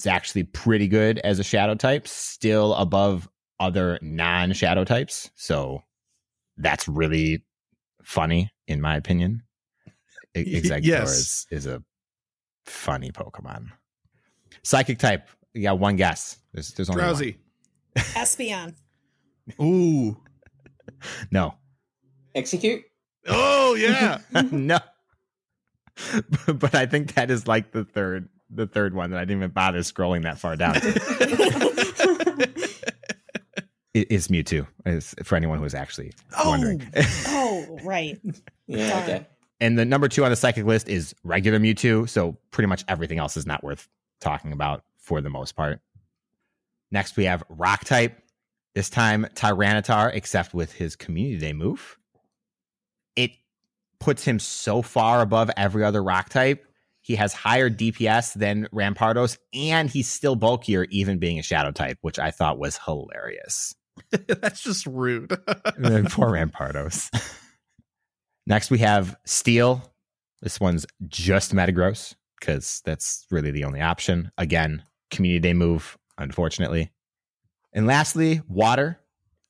It's 0.00 0.06
actually 0.06 0.44
pretty 0.44 0.88
good 0.88 1.18
as 1.18 1.38
a 1.38 1.44
shadow 1.44 1.74
type, 1.74 2.08
still 2.08 2.72
above 2.76 3.28
other 3.60 3.98
non 4.00 4.54
shadow 4.54 4.82
types. 4.82 5.30
So 5.34 5.82
that's 6.56 6.88
really 6.88 7.44
funny, 8.02 8.50
in 8.66 8.80
my 8.80 8.96
opinion. 8.96 9.42
Y- 10.34 10.42
Exeggutor 10.42 10.84
yes. 10.86 11.10
is, 11.10 11.46
is 11.50 11.66
a 11.66 11.82
funny 12.64 13.10
Pokemon. 13.10 13.72
Psychic 14.62 14.98
type, 14.98 15.28
you 15.52 15.64
got 15.64 15.78
one 15.78 15.96
guess. 15.96 16.38
There's, 16.54 16.72
there's 16.72 16.88
only 16.88 17.04
one. 17.04 17.14
Drowzee. 17.14 17.36
Espeon. 17.96 18.74
Ooh. 19.60 20.16
No. 21.30 21.56
Execute. 22.34 22.84
Oh 23.28 23.74
yeah. 23.74 24.20
no. 24.50 24.78
but 26.46 26.74
I 26.74 26.86
think 26.86 27.12
that 27.16 27.30
is 27.30 27.46
like 27.46 27.72
the 27.72 27.84
third 27.84 28.30
the 28.52 28.66
third 28.66 28.94
one 28.94 29.10
that 29.10 29.18
I 29.18 29.22
didn't 29.22 29.38
even 29.38 29.50
bother 29.50 29.78
scrolling 29.80 30.22
that 30.22 30.38
far 30.38 30.56
down. 30.56 30.76
it 33.94 34.10
is 34.10 34.28
Mewtwo, 34.28 34.66
is 34.86 35.14
for 35.24 35.36
anyone 35.36 35.58
who 35.58 35.64
is 35.64 35.74
actually 35.74 36.12
Oh. 36.38 36.50
wondering. 36.50 36.86
oh, 37.28 37.78
right. 37.84 38.18
Yeah. 38.66 39.00
Okay. 39.02 39.26
and 39.60 39.78
the 39.78 39.84
number 39.84 40.08
two 40.08 40.24
on 40.24 40.30
the 40.30 40.36
psychic 40.36 40.64
list 40.64 40.88
is 40.88 41.14
regular 41.24 41.58
Mewtwo, 41.58 42.08
so 42.08 42.36
pretty 42.50 42.68
much 42.68 42.84
everything 42.88 43.18
else 43.18 43.36
is 43.36 43.46
not 43.46 43.62
worth 43.64 43.88
talking 44.20 44.52
about 44.52 44.84
for 44.98 45.20
the 45.20 45.30
most 45.30 45.56
part. 45.56 45.80
Next, 46.90 47.16
we 47.16 47.24
have 47.24 47.42
Rock 47.48 47.84
type. 47.84 48.18
This 48.74 48.88
time, 48.90 49.26
Tyranitar, 49.34 50.12
except 50.14 50.54
with 50.54 50.72
his 50.72 50.94
Community 50.94 51.38
Day 51.38 51.52
move. 51.52 51.98
It 53.16 53.32
puts 53.98 54.24
him 54.24 54.38
so 54.38 54.80
far 54.82 55.20
above 55.22 55.50
every 55.56 55.82
other 55.82 56.02
Rock 56.02 56.28
type. 56.28 56.64
He 57.10 57.16
has 57.16 57.32
higher 57.32 57.68
DPS 57.68 58.34
than 58.34 58.68
Rampardos, 58.72 59.36
and 59.52 59.90
he's 59.90 60.08
still 60.08 60.36
bulkier, 60.36 60.84
even 60.90 61.18
being 61.18 61.40
a 61.40 61.42
Shadow 61.42 61.72
type, 61.72 61.98
which 62.02 62.20
I 62.20 62.30
thought 62.30 62.56
was 62.56 62.78
hilarious. 62.78 63.74
That's 64.28 64.62
just 64.62 64.86
rude. 64.86 65.30
Poor 65.30 66.30
Rampardos. 66.30 67.10
Next, 68.46 68.70
we 68.70 68.78
have 68.78 69.16
Steel. 69.24 69.82
This 70.40 70.60
one's 70.60 70.86
just 71.08 71.52
Metagross 71.52 72.14
because 72.38 72.80
that's 72.84 73.26
really 73.28 73.50
the 73.50 73.64
only 73.64 73.80
option. 73.80 74.30
Again, 74.38 74.84
Community 75.10 75.40
Day 75.40 75.52
move, 75.52 75.98
unfortunately. 76.16 76.92
And 77.72 77.88
lastly, 77.88 78.40
Water. 78.46 79.00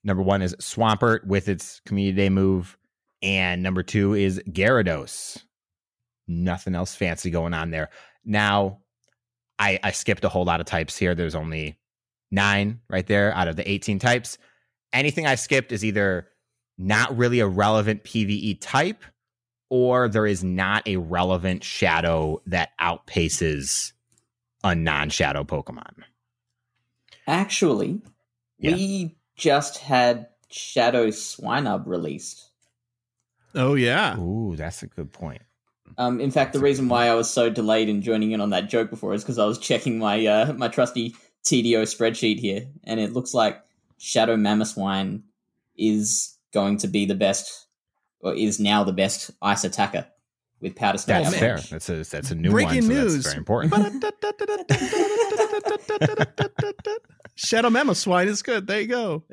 Number 0.03 0.23
one 0.23 0.41
is 0.41 0.55
Swampert 0.63 1.27
with 1.27 1.47
its 1.47 1.83
Community 1.85 2.17
Day 2.17 2.31
move. 2.31 2.79
And 3.21 3.63
number 3.63 3.83
two 3.83 4.15
is 4.15 4.41
Gyarados. 4.49 5.43
Nothing 6.31 6.77
else 6.77 6.95
fancy 6.95 7.29
going 7.31 7.55
on 7.55 7.71
there. 7.71 7.91
Now, 8.25 8.79
I 9.59 9.81
I 9.83 9.91
skipped 9.91 10.23
a 10.25 10.29
whole 10.29 10.45
lot 10.45 10.61
of 10.61 10.67
types 10.67 10.97
here. 10.97 11.15
There's 11.15 11.35
only 11.35 11.77
nine 12.31 12.81
right 12.89 13.07
there 13.07 13.35
out 13.35 13.49
of 13.49 13.57
the 13.57 13.69
18 13.69 13.99
types. 13.99 14.39
Anything 14.93 15.27
I 15.27 15.35
skipped 15.35 15.73
is 15.73 15.85
either 15.85 16.29
not 16.79 17.17
really 17.17 17.41
a 17.41 17.49
relevant 17.49 18.05
PvE 18.05 18.59
type, 18.61 19.03
or 19.71 20.09
there 20.09 20.27
is 20.27 20.45
not 20.45 20.87
a 20.87 20.97
relevant 20.99 21.65
shadow 21.65 22.41
that 22.47 22.71
outpaces 22.81 23.93
a 24.63 24.75
non-shadow 24.75 25.43
Pokemon. 25.43 26.05
Actually, 27.27 28.01
Yeah. 28.59 28.75
we 28.75 29.17
just 29.37 29.79
had 29.79 30.29
Shadow 30.51 31.09
Swinub 31.09 31.87
released. 31.87 32.51
Oh 33.55 33.75
yeah. 33.75 34.19
Ooh, 34.19 34.55
that's 34.57 34.83
a 34.83 34.87
good 34.87 35.13
point. 35.13 35.43
Um, 35.99 36.21
in 36.21 36.31
fact, 36.31 36.53
the 36.53 36.61
reason 36.61 36.89
why 36.89 37.09
I 37.09 37.15
was 37.15 37.31
so 37.31 37.51
delayed 37.51 37.89
in 37.89 38.03
joining 38.03 38.33
in 38.33 38.41
on 38.41 38.51
that 38.51 38.69
joke 38.69 38.91
before 38.91 39.15
is 39.15 39.23
because 39.23 39.39
I 39.39 39.47
was 39.47 39.59
checking 39.59 39.99
my 39.99 40.27
uh, 40.27 40.53
my 40.53 40.69
trusty 40.69 41.15
TDO 41.45 41.83
spreadsheet 41.83 42.39
here, 42.39 42.67
and 42.85 43.01
it 43.01 43.13
looks 43.13 43.35
like 43.35 43.63
Shadow 43.99 44.37
Mamoswine 44.37 45.23
is 45.77 46.37
going 46.53 46.79
to 46.79 46.89
be 46.89 47.07
the 47.07 47.15
best, 47.15 47.67
or 48.21 48.35
is 48.35 48.61
now 48.61 48.85
the 48.85 48.93
best 48.93 49.31
ice 49.43 49.65
attacker 49.65 50.07
with 50.61 50.77
powder 50.77 50.99
snow. 50.99 51.23
That's 51.23 51.37
fair. 51.37 51.59
That's 51.59 51.89
a 51.89 52.05
that's 52.05 52.31
a 52.31 52.35
new 52.35 52.51
Breaking 52.51 52.75
one. 52.75 52.83
So 52.83 52.89
news. 52.89 53.15
That's 53.15 53.27
very 53.27 53.39
important. 53.39 53.73
Shadow 57.35 57.71
Mamoswine 57.71 58.27
is 58.27 58.43
good. 58.43 58.67
There 58.67 58.81
you 58.81 58.87
go. 58.87 59.25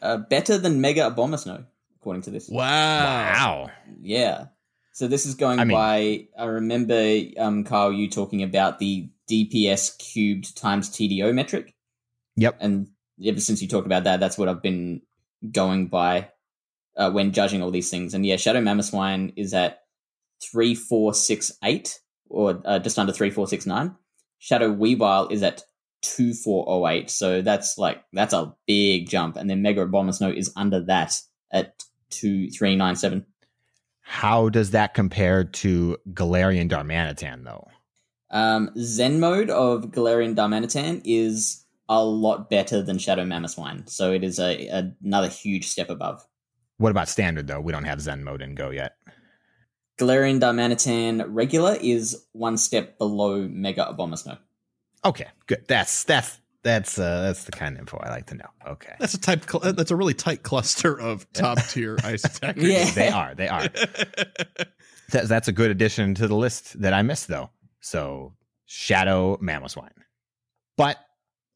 Uh, 0.00 0.16
better 0.16 0.56
than 0.56 0.80
Mega 0.80 1.10
Abomasnow, 1.10 1.66
according 2.00 2.22
to 2.22 2.30
this. 2.30 2.48
Wow. 2.48 2.60
wow. 2.64 3.70
Yeah. 4.00 4.46
So 4.92 5.06
this 5.08 5.26
is 5.26 5.34
going 5.34 5.58
I 5.60 5.64
mean- 5.64 5.76
by. 5.76 6.26
I 6.38 6.44
remember, 6.46 7.20
um, 7.38 7.64
Kyle, 7.64 7.92
you 7.92 8.08
talking 8.10 8.42
about 8.42 8.78
the 8.78 9.08
DPS 9.30 9.96
cubed 9.98 10.56
times 10.56 10.90
TDO 10.90 11.32
metric, 11.34 11.74
Yep. 12.36 12.58
and 12.60 12.88
ever 13.24 13.40
since 13.40 13.60
you 13.62 13.68
talked 13.68 13.86
about 13.86 14.04
that, 14.04 14.20
that's 14.20 14.38
what 14.38 14.48
I've 14.48 14.62
been 14.62 15.02
going 15.52 15.86
by 15.88 16.30
uh, 16.96 17.10
when 17.10 17.32
judging 17.32 17.62
all 17.62 17.70
these 17.70 17.90
things. 17.90 18.14
And 18.14 18.24
yeah, 18.26 18.36
Shadow 18.36 18.60
Mamoswine 18.60 19.32
is 19.36 19.54
at 19.54 19.80
three 20.42 20.74
four 20.74 21.14
six 21.14 21.52
eight, 21.62 22.00
or 22.28 22.60
uh, 22.64 22.78
just 22.78 22.98
under 22.98 23.12
three 23.12 23.30
four 23.30 23.46
six 23.46 23.66
nine. 23.66 23.94
Shadow 24.38 24.74
Weavile 24.74 25.30
is 25.30 25.42
at 25.42 25.62
two 26.02 26.32
four 26.32 26.64
oh 26.68 26.86
eight. 26.88 27.10
So 27.10 27.42
that's 27.42 27.76
like 27.78 28.02
that's 28.12 28.32
a 28.32 28.54
big 28.66 29.08
jump. 29.08 29.36
And 29.36 29.48
then 29.50 29.62
Mega 29.62 29.84
Abomasnow 29.86 30.34
is 30.34 30.52
under 30.56 30.80
that 30.86 31.14
at 31.52 31.74
two 32.10 32.50
three 32.50 32.76
nine 32.76 32.96
seven. 32.96 33.26
How 34.00 34.48
does 34.48 34.70
that 34.70 34.94
compare 34.94 35.44
to 35.44 35.98
Galarian 36.12 36.70
Darmanitan 36.70 37.44
though? 37.44 37.68
Um, 38.30 38.70
Zen 38.78 39.20
mode 39.20 39.50
of 39.50 39.90
Galarian 39.90 40.34
Darmanitan 40.34 41.02
is 41.04 41.64
a 41.88 42.04
lot 42.04 42.50
better 42.50 42.82
than 42.82 42.98
Shadow 42.98 43.24
Mammoth 43.24 43.56
Mamoswine, 43.56 43.88
so 43.88 44.12
it 44.12 44.22
is 44.22 44.38
a, 44.38 44.68
a 44.68 44.92
another 45.02 45.28
huge 45.28 45.66
step 45.66 45.90
above. 45.90 46.26
What 46.78 46.90
about 46.90 47.08
standard 47.08 47.46
though? 47.46 47.60
We 47.60 47.72
don't 47.72 47.84
have 47.84 48.00
Zen 48.00 48.24
mode 48.24 48.42
in 48.42 48.54
Go 48.54 48.70
yet. 48.70 48.92
Galarian 49.98 50.40
Darmanitan 50.40 51.24
regular 51.28 51.76
is 51.80 52.24
one 52.32 52.56
step 52.56 52.98
below 52.98 53.48
Mega 53.48 53.92
Abomasnow. 53.92 54.38
Okay, 55.04 55.26
good. 55.46 55.64
That's 55.66 56.04
that's 56.04 56.38
that's 56.64 56.98
uh 56.98 57.22
that's 57.22 57.44
the 57.44 57.52
kind 57.52 57.74
of 57.74 57.80
info 57.80 57.98
I 57.98 58.10
like 58.10 58.26
to 58.26 58.34
know. 58.34 58.48
Okay. 58.66 58.94
That's 58.98 59.14
a 59.14 59.20
type. 59.20 59.48
Cl- 59.48 59.72
that's 59.72 59.90
a 59.90 59.96
really 59.96 60.14
tight 60.14 60.42
cluster 60.42 60.98
of 60.98 61.30
top 61.32 61.58
tier 61.68 61.96
ice 62.02 62.24
attackers. 62.24 62.64
Yeah. 62.64 62.90
They 62.90 63.08
are. 63.08 63.34
They 63.34 63.48
are. 63.48 63.68
That, 65.10 65.26
that's 65.26 65.48
a 65.48 65.52
good 65.52 65.70
addition 65.70 66.14
to 66.16 66.28
the 66.28 66.36
list 66.36 66.78
that 66.82 66.92
I 66.92 67.00
missed 67.00 67.28
though. 67.28 67.48
So 67.80 68.34
Shadow 68.66 69.38
Mamoswine. 69.38 69.88
But 70.76 70.98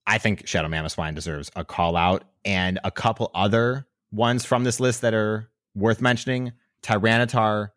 I 0.07 0.17
think 0.17 0.47
Shadow 0.47 0.69
Mamoswine 0.69 1.15
deserves 1.15 1.51
a 1.55 1.63
call 1.63 1.95
out 1.95 2.25
and 2.47 2.81
a 2.83 2.91
couple 2.91 3.31
other 3.35 3.87
ones 4.11 4.47
from 4.47 4.65
this 4.65 4.81
list 4.81 5.03
that 5.03 5.13
are 5.13 5.51
worth 5.75 6.01
mentioning. 6.01 6.53
Tyranitar 6.83 7.73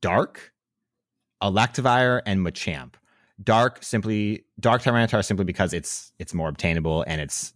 Dark, 0.00 0.52
Electivire, 1.42 2.22
and 2.24 2.40
Machamp. 2.46 2.94
Dark 3.42 3.82
simply 3.82 4.44
Dark 4.58 4.82
Tyranitar 4.82 5.24
simply 5.24 5.44
because 5.44 5.72
it's 5.72 6.12
it's 6.18 6.32
more 6.32 6.48
obtainable 6.48 7.04
and 7.06 7.20
it's 7.20 7.52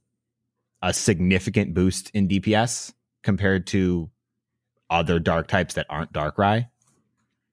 a 0.82 0.92
significant 0.92 1.74
boost 1.74 2.10
in 2.10 2.28
DPS 2.28 2.92
compared 3.22 3.66
to 3.68 4.10
other 4.88 5.18
dark 5.18 5.46
types 5.46 5.74
that 5.74 5.86
aren't 5.88 6.12
Darkrai 6.12 6.68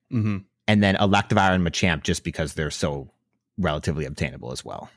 hmm 0.10 0.38
and 0.68 0.84
then 0.84 0.96
Electivire 0.96 1.56
and 1.56 1.66
Machamp 1.66 2.04
just 2.04 2.24
because 2.24 2.54
they're 2.54 2.70
so 2.70 3.10
relatively 3.58 4.06
obtainable 4.06 4.52
as 4.52 4.64
well. 4.64 4.90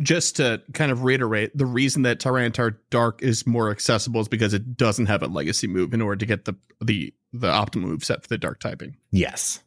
Just 0.00 0.36
to 0.36 0.62
kind 0.72 0.92
of 0.92 1.02
reiterate, 1.02 1.56
the 1.56 1.66
reason 1.66 2.02
that 2.02 2.20
Tyranitar 2.20 2.76
Dark 2.90 3.22
is 3.22 3.46
more 3.46 3.70
accessible 3.70 4.20
is 4.20 4.28
because 4.28 4.54
it 4.54 4.76
doesn't 4.76 5.06
have 5.06 5.22
a 5.22 5.26
legacy 5.26 5.66
move 5.66 5.92
in 5.92 6.00
order 6.00 6.16
to 6.16 6.26
get 6.26 6.44
the 6.44 6.54
the 6.80 7.12
the 7.32 7.48
optimal 7.48 7.82
move 7.82 8.04
set 8.04 8.22
for 8.22 8.28
the 8.28 8.38
dark 8.38 8.60
typing. 8.60 8.96
Yes. 9.10 9.62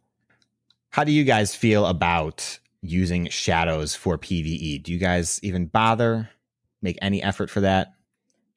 How 0.94 1.04
do 1.04 1.12
you 1.12 1.24
guys 1.24 1.56
feel 1.56 1.88
about 1.88 2.60
using 2.84 3.28
shadows 3.30 3.96
for 3.96 4.16
PvE? 4.16 4.84
Do 4.84 4.92
you 4.92 5.00
guys 5.00 5.40
even 5.42 5.66
bother 5.66 6.30
make 6.84 7.00
any 7.02 7.24
effort 7.24 7.50
for 7.50 7.62
that? 7.62 7.96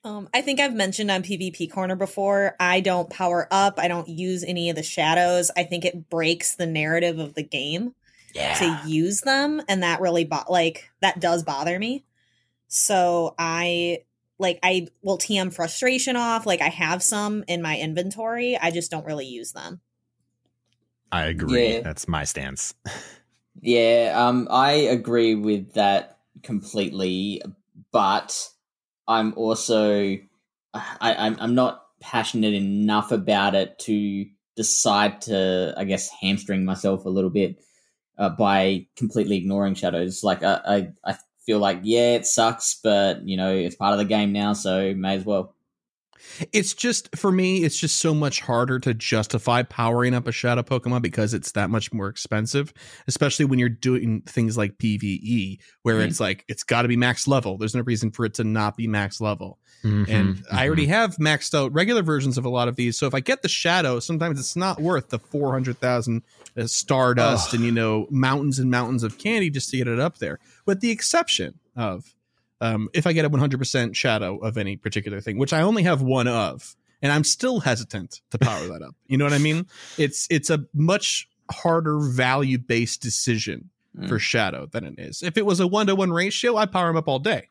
Um, 0.05 0.29
I 0.35 0.43
think 0.43 0.61
I've 0.61 0.75
mentioned 0.75 1.11
on 1.11 1.23
PvP 1.23 1.73
Corner 1.73 1.97
before, 1.97 2.55
I 2.61 2.81
don't 2.81 3.09
power 3.09 3.49
up. 3.51 3.79
I 3.79 3.89
don't 3.89 4.07
use 4.07 4.45
any 4.45 4.69
of 4.69 4.77
the 4.77 4.83
shadows. 4.83 5.51
I 5.57 5.65
think 5.65 5.87
it 5.87 6.11
breaks 6.11 6.57
the 6.57 6.67
narrative 6.67 7.19
of 7.19 7.33
the 7.33 7.43
game 7.43 7.95
to 8.35 8.81
use 8.87 9.23
them. 9.23 9.63
And 9.67 9.83
that 9.83 10.03
really, 10.03 10.27
bo- 10.27 10.45
like, 10.51 10.91
that 11.01 11.19
does 11.19 11.43
bother 11.43 11.79
me. 11.79 12.05
So 12.69 13.35
I, 13.39 14.01
like, 14.39 14.59
I 14.63 14.89
will 15.01 15.17
TM 15.17 15.55
frustration 15.55 16.17
off. 16.17 16.45
Like, 16.45 16.61
I 16.61 16.69
have 16.69 17.03
some 17.03 17.45
in 17.49 17.63
my 17.63 17.79
inventory. 17.79 18.59
I 18.59 18.73
just 18.73 18.91
don't 18.91 19.07
really 19.07 19.25
use 19.25 19.53
them. 19.53 19.81
I 21.17 21.27
agree. 21.27 21.73
Yeah. 21.73 21.81
That's 21.81 22.07
my 22.07 22.25
stance. 22.25 22.75
Yeah, 23.63 24.13
um, 24.15 24.49
I 24.51 24.73
agree 24.73 25.35
with 25.35 25.73
that 25.73 26.19
completely, 26.43 27.41
but 27.91 28.49
I'm 29.09 29.33
also 29.35 30.19
I, 30.75 30.91
I'm 31.01 31.37
I'm 31.41 31.55
not 31.55 31.83
passionate 32.01 32.53
enough 32.53 33.13
about 33.13 33.55
it 33.55 33.79
to 33.81 34.27
decide 34.57 35.23
to 35.23 35.73
I 35.75 35.85
guess 35.85 36.11
hamstring 36.21 36.67
myself 36.67 37.07
a 37.07 37.09
little 37.09 37.31
bit 37.31 37.59
uh, 38.19 38.29
by 38.29 38.87
completely 38.95 39.39
ignoring 39.39 39.75
shadows. 39.75 40.23
Like 40.23 40.43
I, 40.43 40.61
I 40.67 41.13
I 41.13 41.17
feel 41.47 41.59
like 41.59 41.81
yeah, 41.83 42.17
it 42.17 42.27
sucks, 42.27 42.79
but 42.85 43.27
you 43.27 43.39
know 43.39 43.55
it's 43.57 43.77
part 43.77 43.93
of 43.93 43.99
the 43.99 44.05
game 44.05 44.33
now, 44.33 44.53
so 44.53 44.93
may 44.95 45.17
as 45.17 45.25
well. 45.25 45.55
It's 46.53 46.75
just 46.75 47.15
for 47.17 47.31
me, 47.33 47.65
it's 47.65 47.79
just 47.79 47.97
so 47.99 48.13
much 48.15 48.41
harder 48.41 48.79
to 48.81 48.95
justify 48.95 49.63
powering 49.63 50.15
up 50.15 50.27
a 50.27 50.33
shadow 50.33 50.63
Pokemon 50.63 51.03
because 51.03 51.35
it's 51.35 51.53
that 51.53 51.71
much 51.71 51.93
more 51.93 52.09
expensive, 52.09 52.73
especially 53.07 53.45
when 53.45 53.59
you're 53.59 53.69
doing 53.69 54.23
things 54.23 54.57
like 54.57 54.79
PvE, 54.79 55.59
where 55.83 55.97
Mhm. 56.01 56.07
it's 56.09 56.21
like 56.21 56.45
it's 56.49 56.63
got 56.63 56.83
to 56.83 56.89
be 56.89 56.97
max 56.97 57.27
level. 57.27 57.59
There's 57.59 57.75
no 57.75 57.83
reason 57.83 58.11
for 58.11 58.25
it 58.25 58.35
to 58.35 58.45
not 58.45 58.77
be 58.77 58.87
max 58.87 59.21
level. 59.21 59.59
Mm-hmm. 59.85 60.11
And 60.11 60.45
I 60.51 60.67
already 60.67 60.87
have 60.87 61.17
maxed 61.17 61.55
out 61.55 61.73
regular 61.73 62.03
versions 62.03 62.39
of 62.39 62.45
a 62.45 62.49
lot 62.49 62.67
of 62.67 62.77
these. 62.77 62.97
So 62.99 63.07
if 63.07 63.15
I 63.15 63.21
get 63.21 63.43
the 63.43 63.49
shadow, 63.49 64.01
sometimes 64.01 64.41
it's 64.41 64.57
not 64.57 64.81
worth 64.81 65.11
the 65.11 65.19
400,000 65.19 66.23
uh, 66.57 66.67
stardust 66.67 67.49
Ugh. 67.49 67.55
and, 67.57 67.65
you 67.65 67.71
know, 67.73 68.07
mountains 68.11 68.59
and 68.59 68.71
mountains 68.71 69.03
of 69.03 69.19
candy 69.19 69.51
just 69.51 69.71
to 69.71 69.77
get 69.77 69.87
it 69.87 70.01
up 70.01 70.19
there. 70.19 70.39
With 70.65 70.81
the 70.81 70.91
exception 70.91 71.61
of 71.77 72.15
um, 72.61 72.89
if 72.95 73.07
I 73.07 73.13
get 73.13 73.25
a 73.25 73.31
100% 73.31 73.95
shadow 73.95 74.39
of 74.39 74.57
any 74.57 74.77
particular 74.77 75.21
thing, 75.21 75.39
which 75.39 75.53
I 75.53 75.61
only 75.63 75.83
have 75.85 76.03
one 76.03 76.29
of, 76.29 76.77
and 77.03 77.13
I'm 77.13 77.25
still 77.25 77.61
hesitant 77.61 78.21
to 78.31 78.39
power 78.39 78.67
that 78.69 78.83
up. 78.83 78.95
You 79.07 79.19
know 79.19 79.25
what 79.25 79.33
I 79.35 79.39
mean? 79.39 79.67
It's 79.99 80.27
it's 80.31 80.51
a 80.51 80.65
much 80.75 81.29
harder 81.51 81.99
value 82.01 82.59
based 82.59 83.03
decision 83.03 83.71
Mm. 83.97 84.11
for 84.11 84.19
shadow 84.19 84.67
than 84.67 84.85
it 84.85 84.97
is. 84.99 85.23
If 85.23 85.39
it 85.39 85.47
was 85.47 85.59
a 85.59 85.67
one 85.67 85.87
to 85.87 85.95
one 85.95 86.13
ratio, 86.13 86.57
I'd 86.57 86.71
power 86.71 86.91
him 86.91 86.99
up 86.99 87.09
all 87.09 87.19
day 87.19 87.49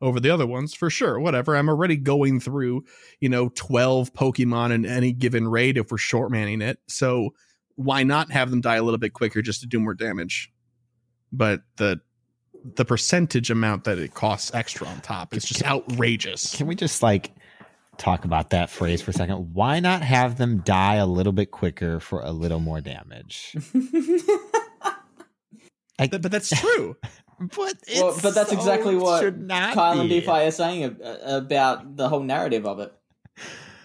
over 0.00 0.20
the 0.20 0.30
other 0.30 0.46
ones 0.46 0.72
for 0.72 0.90
sure. 0.90 1.18
Whatever. 1.18 1.56
I'm 1.56 1.68
already 1.68 1.96
going 1.96 2.38
through, 2.38 2.84
you 3.18 3.28
know, 3.28 3.48
12 3.56 4.12
Pokemon 4.14 4.70
in 4.70 4.86
any 4.86 5.10
given 5.10 5.48
raid 5.48 5.76
if 5.76 5.90
we're 5.90 5.98
short 5.98 6.30
manning 6.30 6.62
it. 6.62 6.78
So 6.86 7.30
why 7.74 8.04
not 8.04 8.30
have 8.30 8.50
them 8.50 8.60
die 8.60 8.76
a 8.76 8.82
little 8.84 8.98
bit 8.98 9.12
quicker 9.12 9.42
just 9.42 9.60
to 9.62 9.66
do 9.66 9.80
more 9.80 9.92
damage? 9.92 10.52
But 11.32 11.62
the 11.78 12.00
the 12.64 12.84
percentage 12.84 13.50
amount 13.50 13.84
that 13.84 13.98
it 13.98 14.14
costs 14.14 14.52
extra 14.54 14.86
on 14.86 15.00
top 15.00 15.34
is 15.34 15.44
just 15.44 15.64
outrageous. 15.64 16.54
Can 16.56 16.66
we 16.66 16.74
just 16.74 17.02
like 17.02 17.32
talk 17.96 18.24
about 18.24 18.50
that 18.50 18.70
phrase 18.70 19.02
for 19.02 19.10
a 19.10 19.14
second? 19.14 19.54
Why 19.54 19.80
not 19.80 20.02
have 20.02 20.38
them 20.38 20.58
die 20.58 20.96
a 20.96 21.06
little 21.06 21.32
bit 21.32 21.50
quicker 21.50 22.00
for 22.00 22.20
a 22.20 22.32
little 22.32 22.60
more 22.60 22.80
damage? 22.80 23.56
Like, 25.98 26.10
But, 26.10 26.22
but 26.22 26.30
that's 26.30 26.50
true. 26.50 26.96
but 27.40 27.74
well, 27.94 28.16
but 28.22 28.34
that's 28.34 28.50
so- 28.50 28.56
exactly 28.56 28.96
what 28.96 29.22
Kyle 29.48 30.00
and 30.00 30.08
be. 30.08 30.20
DPhiE 30.22 30.48
are 30.48 30.50
saying 30.50 30.84
uh, 31.02 31.18
about 31.24 31.96
the 31.96 32.08
whole 32.08 32.22
narrative 32.22 32.66
of 32.66 32.80
it. 32.80 32.92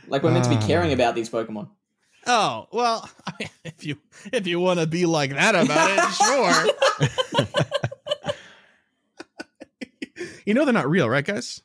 Like 0.07 0.23
we're 0.23 0.31
meant 0.31 0.45
to 0.45 0.49
be 0.49 0.57
caring 0.57 0.91
uh. 0.91 0.95
about 0.95 1.15
these 1.15 1.29
Pokemon. 1.29 1.69
Oh 2.25 2.67
well, 2.71 3.09
I 3.25 3.33
mean, 3.39 3.49
if 3.65 3.85
you 3.85 3.97
if 4.31 4.47
you 4.47 4.59
want 4.59 4.79
to 4.79 4.87
be 4.87 5.05
like 5.05 5.31
that 5.31 5.55
about 5.55 5.91
it, 5.91 7.07
sure. 7.49 7.69
You 10.45 10.53
know 10.53 10.65
they're 10.65 10.73
not 10.73 10.89
real, 10.89 11.09
right, 11.09 11.25
guys? 11.25 11.61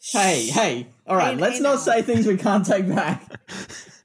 Hey, 0.00 0.46
hey. 0.46 0.86
All 1.06 1.16
right, 1.16 1.34
Hey, 1.34 1.36
let's 1.36 1.56
hey 1.56 1.60
not 1.60 1.74
now. 1.74 1.80
say 1.80 2.02
things 2.02 2.26
we 2.26 2.36
can't 2.36 2.64
take 2.66 2.88
back. 2.88 3.24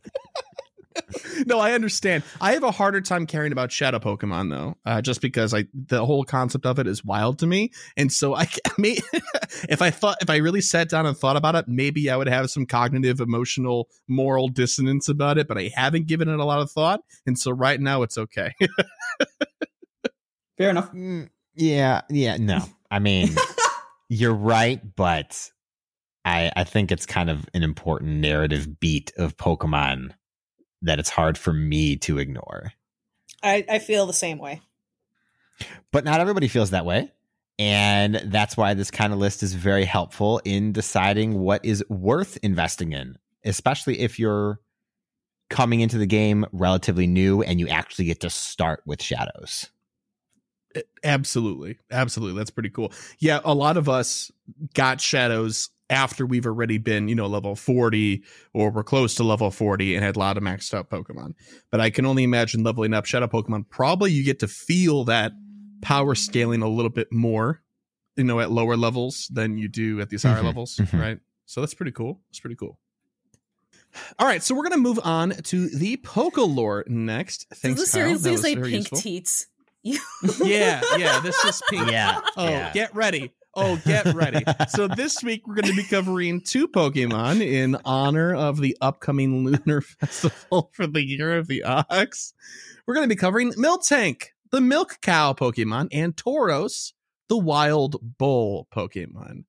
no, 1.46 1.60
I 1.60 1.74
understand. 1.74 2.24
I 2.42 2.54
have 2.54 2.64
a 2.64 2.72
harder 2.72 3.02
time 3.02 3.26
caring 3.26 3.52
about 3.52 3.72
shadow 3.72 4.00
Pokemon 4.00 4.50
though, 4.50 4.78
uh, 4.86 5.02
just 5.02 5.22
because 5.22 5.54
I 5.54 5.66
the 5.74 6.06
whole 6.06 6.24
concept 6.24 6.66
of 6.66 6.80
it 6.80 6.88
is 6.88 7.04
wild 7.06 7.40
to 7.40 7.48
me, 7.48 7.72
and 7.98 8.12
so 8.12 8.36
I 8.36 8.48
may 8.78 8.98
if 9.70 9.82
I 9.82 9.90
thought 9.90 10.18
if 10.22 10.30
I 10.30 10.38
really 10.38 10.62
sat 10.62 10.90
down 10.90 11.06
and 11.06 11.18
thought 11.18 11.38
about 11.38 11.56
it, 11.56 11.66
maybe 11.68 12.10
I 12.10 12.18
would 12.18 12.28
have 12.28 12.50
some 12.50 12.66
cognitive, 12.66 13.20
emotional, 13.20 13.88
moral 14.08 14.48
dissonance 14.50 15.08
about 15.08 15.38
it. 15.38 15.48
But 15.48 15.58
I 15.58 15.72
haven't 15.76 16.08
given 16.08 16.30
it 16.30 16.40
a 16.40 16.46
lot 16.46 16.62
of 16.62 16.72
thought, 16.72 17.02
and 17.26 17.38
so 17.38 17.52
right 17.52 17.80
now 17.80 18.02
it's 18.02 18.18
okay. 18.18 18.54
Fair 20.58 20.70
enough. 20.72 20.92
Mm, 20.92 21.30
yeah, 21.56 22.02
yeah, 22.10 22.38
no. 22.38 22.64
I 22.90 23.00
mean, 23.00 23.30
you're 24.12 24.34
right, 24.34 24.82
but 24.98 25.50
I 26.26 26.52
I 26.54 26.66
think 26.66 26.92
it's 26.92 27.06
kind 27.06 27.30
of 27.30 27.48
an 27.54 27.64
important 27.64 28.20
narrative 28.20 28.80
beat 28.80 29.14
of 29.18 29.38
Pokemon 29.38 30.12
that 30.82 31.00
it's 31.00 31.10
hard 31.10 31.38
for 31.38 31.54
me 31.54 31.96
to 31.96 32.18
ignore. 32.18 32.74
I, 33.42 33.64
I 33.70 33.80
feel 33.80 34.06
the 34.06 34.14
same 34.14 34.38
way. 34.38 34.62
But 35.94 36.04
not 36.04 36.20
everybody 36.20 36.50
feels 36.50 36.72
that 36.72 36.86
way. 36.86 37.12
And 37.58 38.16
that's 38.26 38.58
why 38.58 38.74
this 38.74 38.92
kind 38.92 39.14
of 39.14 39.20
list 39.20 39.44
is 39.44 39.54
very 39.54 39.86
helpful 39.86 40.42
in 40.44 40.74
deciding 40.74 41.40
what 41.40 41.64
is 41.64 41.84
worth 41.88 42.38
investing 42.44 42.92
in, 42.92 43.18
especially 43.46 44.00
if 44.00 44.20
you're 44.20 44.60
coming 45.50 45.80
into 45.80 45.98
the 45.98 46.06
game 46.06 46.46
relatively 46.52 47.08
new 47.08 47.44
and 47.44 47.60
you 47.60 47.70
actually 47.70 48.06
get 48.06 48.20
to 48.22 48.30
start 48.30 48.82
with 48.86 49.02
shadows. 49.02 49.70
Absolutely. 51.04 51.78
Absolutely. 51.92 52.38
That's 52.38 52.52
pretty 52.52 52.70
cool. 52.70 52.92
Yeah, 53.20 53.40
a 53.44 53.54
lot 53.54 53.78
of 53.78 53.90
us 53.90 54.32
got 54.74 55.02
shadows 55.02 55.70
after 55.90 56.26
we've 56.26 56.46
already 56.46 56.78
been, 56.78 57.08
you 57.10 57.16
know, 57.16 57.28
level 57.28 57.56
40 57.56 58.24
or 58.54 58.72
we're 58.72 58.84
close 58.84 59.16
to 59.16 59.24
level 59.24 59.52
40 59.52 59.96
and 59.96 60.04
had 60.06 60.16
a 60.16 60.20
lot 60.20 60.38
of 60.38 60.44
maxed 60.44 60.74
out 60.74 60.90
Pokemon. 60.90 61.34
But 61.70 61.82
I 61.82 61.90
can 61.90 62.06
only 62.06 62.24
imagine 62.24 62.64
leveling 62.64 62.94
up 62.94 63.06
shadow 63.06 63.28
Pokemon. 63.28 63.68
Probably 63.70 64.12
you 64.12 64.24
get 64.24 64.40
to 64.40 64.48
feel 64.48 65.04
that 65.06 65.34
power 65.82 66.16
scaling 66.16 66.62
a 66.62 66.70
little 66.70 66.92
bit 66.92 67.12
more, 67.12 67.62
you 68.16 68.24
know, 68.24 68.40
at 68.40 68.52
lower 68.52 68.78
levels 68.78 69.28
than 69.34 69.58
you 69.58 69.68
do 69.68 70.00
at 70.00 70.10
these 70.10 70.24
higher 70.24 70.42
Mhm, 70.42 70.46
levels, 70.46 70.76
mhm. 70.78 71.00
right? 71.00 71.20
So 71.46 71.60
that's 71.60 71.74
pretty 71.74 71.92
cool. 71.92 72.22
That's 72.30 72.40
pretty 72.40 72.56
cool. 72.56 72.80
All 74.20 74.26
right, 74.26 74.42
so 74.42 74.56
we're 74.56 74.64
gonna 74.64 74.78
move 74.78 75.00
on 75.04 75.32
to 75.32 75.68
the 75.68 75.98
Pokelore 75.98 76.88
next. 76.88 77.48
Thanks, 77.54 77.78
Does 77.82 77.92
this 77.92 77.92
Kyle. 77.92 78.02
That 78.14 78.20
seriously 78.20 78.32
was 78.32 78.42
say 78.42 78.56
very 78.56 78.70
pink 78.72 78.80
useful. 78.84 78.98
teats? 79.00 79.48
Yeah, 79.84 79.98
yeah, 80.98 81.20
this 81.22 81.44
is 81.44 81.62
pink. 81.70 81.90
Yeah. 81.92 82.20
Oh, 82.38 82.48
yeah. 82.48 82.72
get 82.74 82.96
ready. 82.96 83.32
Oh, 83.54 83.82
get 83.86 84.14
ready. 84.14 84.44
so 84.70 84.88
this 84.88 85.22
week 85.24 85.46
we're 85.48 85.56
going 85.56 85.68
to 85.68 85.76
be 85.76 85.84
covering 85.84 86.42
two 86.42 86.68
Pokemon 86.68 87.42
in 87.42 87.78
honor 87.84 88.34
of 88.34 88.62
the 88.62 88.78
upcoming 88.80 89.44
Lunar 89.44 89.82
Festival 90.00 90.70
for 90.74 90.88
the 90.88 91.06
Year 91.06 91.38
of 91.38 91.48
the 91.48 91.64
Ox. 91.64 92.34
We're 92.86 92.94
going 92.94 93.10
to 93.10 93.14
be 93.14 93.20
covering 93.20 93.52
Miltank, 93.54 94.28
the 94.52 94.62
milk 94.62 95.00
cow 95.02 95.34
Pokemon, 95.34 95.90
and 95.92 96.16
Tauros, 96.16 96.94
the 97.28 97.38
wild 97.38 98.18
bull 98.18 98.68
Pokemon. 98.74 99.44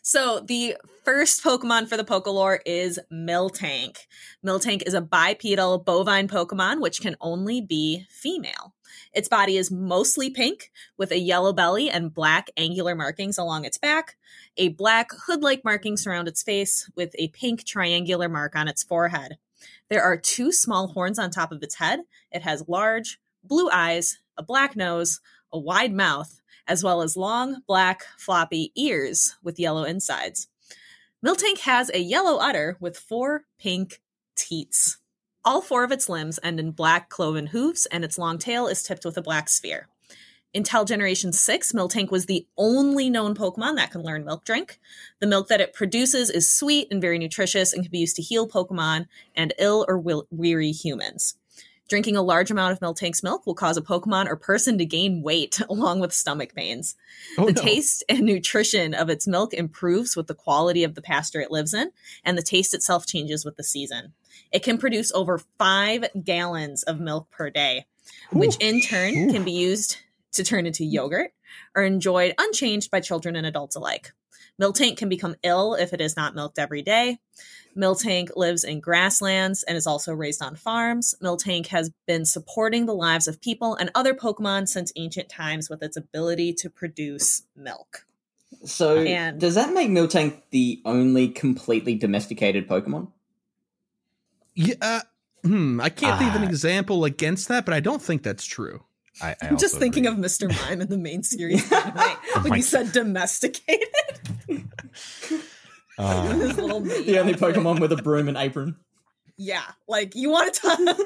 So 0.00 0.40
the 0.40 0.76
first 1.04 1.44
Pokemon 1.44 1.88
for 1.88 1.96
the 1.96 2.04
Pokelore 2.04 2.60
is 2.64 2.98
Miltank. 3.12 3.98
Miltank 4.44 4.82
is 4.86 4.94
a 4.94 5.00
bipedal 5.00 5.78
bovine 5.78 6.28
Pokemon 6.28 6.80
which 6.80 7.00
can 7.00 7.16
only 7.20 7.60
be 7.60 8.06
female. 8.08 8.74
Its 9.12 9.28
body 9.28 9.56
is 9.56 9.70
mostly 9.70 10.30
pink 10.30 10.70
with 10.96 11.10
a 11.10 11.18
yellow 11.18 11.52
belly 11.52 11.90
and 11.90 12.14
black 12.14 12.50
angular 12.56 12.94
markings 12.94 13.38
along 13.38 13.64
its 13.64 13.78
back, 13.78 14.16
a 14.56 14.68
black 14.68 15.10
hood-like 15.26 15.64
marking 15.64 15.96
surround 15.96 16.28
its 16.28 16.42
face 16.42 16.90
with 16.94 17.14
a 17.18 17.28
pink 17.28 17.64
triangular 17.64 18.28
mark 18.28 18.56
on 18.56 18.68
its 18.68 18.82
forehead. 18.82 19.38
There 19.88 20.02
are 20.02 20.16
two 20.16 20.52
small 20.52 20.88
horns 20.88 21.18
on 21.18 21.30
top 21.30 21.52
of 21.52 21.62
its 21.62 21.76
head. 21.76 22.00
It 22.30 22.42
has 22.42 22.68
large 22.68 23.18
blue 23.44 23.68
eyes, 23.70 24.18
a 24.36 24.42
black 24.42 24.76
nose, 24.76 25.20
a 25.52 25.58
wide 25.58 25.92
mouth, 25.92 26.40
as 26.66 26.84
well 26.84 27.02
as 27.02 27.16
long, 27.16 27.62
black, 27.66 28.04
floppy 28.16 28.72
ears 28.76 29.36
with 29.42 29.58
yellow 29.58 29.84
insides. 29.84 30.48
Miltank 31.24 31.60
has 31.60 31.90
a 31.94 32.00
yellow 32.00 32.38
udder 32.38 32.76
with 32.80 32.98
four 32.98 33.44
pink 33.58 34.00
teats. 34.36 34.98
All 35.44 35.60
four 35.60 35.84
of 35.84 35.92
its 35.92 36.08
limbs 36.08 36.38
end 36.42 36.60
in 36.60 36.70
black 36.70 37.08
cloven 37.08 37.48
hooves, 37.48 37.86
and 37.86 38.04
its 38.04 38.18
long 38.18 38.38
tail 38.38 38.66
is 38.66 38.82
tipped 38.82 39.04
with 39.04 39.16
a 39.16 39.22
black 39.22 39.48
sphere. 39.48 39.88
Until 40.54 40.84
Generation 40.84 41.32
6, 41.32 41.72
Miltank 41.72 42.10
was 42.10 42.26
the 42.26 42.46
only 42.58 43.08
known 43.08 43.34
Pokemon 43.34 43.76
that 43.76 43.90
can 43.90 44.02
learn 44.02 44.24
Milk 44.24 44.44
Drink. 44.44 44.78
The 45.18 45.26
milk 45.26 45.48
that 45.48 45.62
it 45.62 45.72
produces 45.72 46.28
is 46.28 46.52
sweet 46.52 46.88
and 46.90 47.00
very 47.00 47.18
nutritious 47.18 47.72
and 47.72 47.82
can 47.82 47.90
be 47.90 48.00
used 48.00 48.16
to 48.16 48.22
heal 48.22 48.46
Pokemon 48.46 49.06
and 49.34 49.54
ill 49.58 49.86
or 49.88 49.98
weary 50.30 50.72
humans. 50.72 51.36
Drinking 51.88 52.16
a 52.16 52.22
large 52.22 52.50
amount 52.50 52.72
of 52.72 52.80
Miltank's 52.80 53.22
milk 53.22 53.46
will 53.46 53.54
cause 53.54 53.76
a 53.76 53.82
Pokemon 53.82 54.26
or 54.26 54.36
person 54.36 54.78
to 54.78 54.84
gain 54.84 55.22
weight 55.22 55.60
along 55.68 56.00
with 56.00 56.12
stomach 56.12 56.54
pains. 56.54 56.94
Oh, 57.36 57.46
the 57.46 57.52
no. 57.52 57.62
taste 57.62 58.04
and 58.08 58.20
nutrition 58.20 58.94
of 58.94 59.10
its 59.10 59.26
milk 59.26 59.52
improves 59.52 60.16
with 60.16 60.26
the 60.26 60.34
quality 60.34 60.84
of 60.84 60.94
the 60.94 61.02
pasture 61.02 61.40
it 61.40 61.50
lives 61.50 61.74
in, 61.74 61.90
and 62.24 62.38
the 62.38 62.42
taste 62.42 62.74
itself 62.74 63.06
changes 63.06 63.44
with 63.44 63.56
the 63.56 63.64
season. 63.64 64.12
It 64.50 64.62
can 64.62 64.78
produce 64.78 65.12
over 65.12 65.38
five 65.58 66.06
gallons 66.24 66.82
of 66.84 67.00
milk 67.00 67.30
per 67.30 67.50
day, 67.50 67.86
which 68.30 68.56
in 68.56 68.80
turn 68.80 69.16
Ooh. 69.16 69.32
can 69.32 69.44
be 69.44 69.52
used 69.52 69.98
to 70.32 70.44
turn 70.44 70.66
into 70.66 70.84
yogurt 70.84 71.32
or 71.74 71.82
enjoyed 71.82 72.34
unchanged 72.38 72.90
by 72.90 73.00
children 73.00 73.36
and 73.36 73.46
adults 73.46 73.76
alike. 73.76 74.12
Miltank 74.60 74.96
can 74.96 75.08
become 75.08 75.34
ill 75.42 75.74
if 75.74 75.92
it 75.92 76.00
is 76.00 76.16
not 76.16 76.34
milked 76.34 76.58
every 76.58 76.82
day. 76.82 77.18
Miltank 77.76 78.28
lives 78.36 78.64
in 78.64 78.80
grasslands 78.80 79.62
and 79.62 79.76
is 79.76 79.86
also 79.86 80.12
raised 80.12 80.42
on 80.42 80.56
farms. 80.56 81.14
Miltank 81.22 81.68
has 81.68 81.90
been 82.06 82.24
supporting 82.26 82.86
the 82.86 82.94
lives 82.94 83.26
of 83.26 83.40
people 83.40 83.74
and 83.74 83.90
other 83.94 84.12
Pokemon 84.14 84.68
since 84.68 84.92
ancient 84.94 85.28
times 85.30 85.70
with 85.70 85.82
its 85.82 85.96
ability 85.96 86.52
to 86.54 86.68
produce 86.68 87.42
milk. 87.56 88.04
So, 88.64 88.98
And- 88.98 89.40
does 89.40 89.54
that 89.54 89.72
make 89.72 89.88
Miltank 89.88 90.42
the 90.50 90.82
only 90.84 91.28
completely 91.28 91.94
domesticated 91.94 92.68
Pokemon? 92.68 93.10
Yeah, 94.54 94.74
uh, 94.82 95.00
hmm, 95.42 95.80
I 95.80 95.88
can't 95.88 96.18
think 96.18 96.30
of 96.34 96.42
an 96.42 96.46
Ah. 96.46 96.50
example 96.50 97.06
against 97.06 97.48
that, 97.48 97.64
but 97.64 97.72
I 97.72 97.80
don't 97.80 98.02
think 98.02 98.22
that's 98.22 98.44
true. 98.44 98.84
I, 99.20 99.30
I 99.30 99.48
I'm 99.48 99.58
just 99.58 99.78
thinking 99.78 100.06
agree. 100.06 100.24
of 100.24 100.24
Mr. 100.30 100.48
Mime 100.70 100.80
in 100.80 100.88
the 100.88 100.96
main 100.98 101.22
series 101.22 101.70
anime 101.72 101.94
when 102.42 102.48
my 102.50 102.56
you 102.56 102.62
said 102.62 102.92
domesticated. 102.92 103.88
Uh, 105.98 106.32
His 106.32 106.56
little 106.58 106.80
mate 106.80 107.04
The 107.04 107.18
only. 107.18 107.34
Pokemon 107.34 107.78
with 107.78 107.92
a 107.92 107.96
broom 107.96 108.26
and 108.28 108.36
apron. 108.36 108.76
Yeah, 109.36 109.62
like 109.86 110.14
you 110.16 110.30
want 110.30 110.54
to 110.54 110.60
talk. 110.60 110.98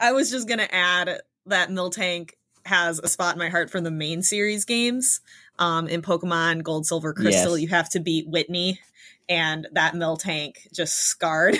I 0.00 0.12
was 0.12 0.30
just 0.30 0.48
gonna 0.48 0.68
add 0.70 1.20
that 1.46 1.68
Miltank 1.68 2.30
has 2.64 2.98
a 2.98 3.08
spot 3.08 3.34
in 3.34 3.38
my 3.38 3.50
heart 3.50 3.70
from 3.70 3.84
the 3.84 3.90
main 3.90 4.22
series 4.22 4.64
games. 4.64 5.20
Um, 5.58 5.86
in 5.88 6.02
Pokemon 6.02 6.62
Gold, 6.62 6.86
Silver, 6.86 7.12
Crystal, 7.12 7.58
Yes. 7.58 7.62
you 7.62 7.68
have 7.68 7.88
to 7.90 8.00
beat 8.00 8.28
Whitney, 8.28 8.80
and 9.28 9.66
that 9.72 9.92
Miltank 9.94 10.54
just 10.72 10.94
scarred. 10.96 11.58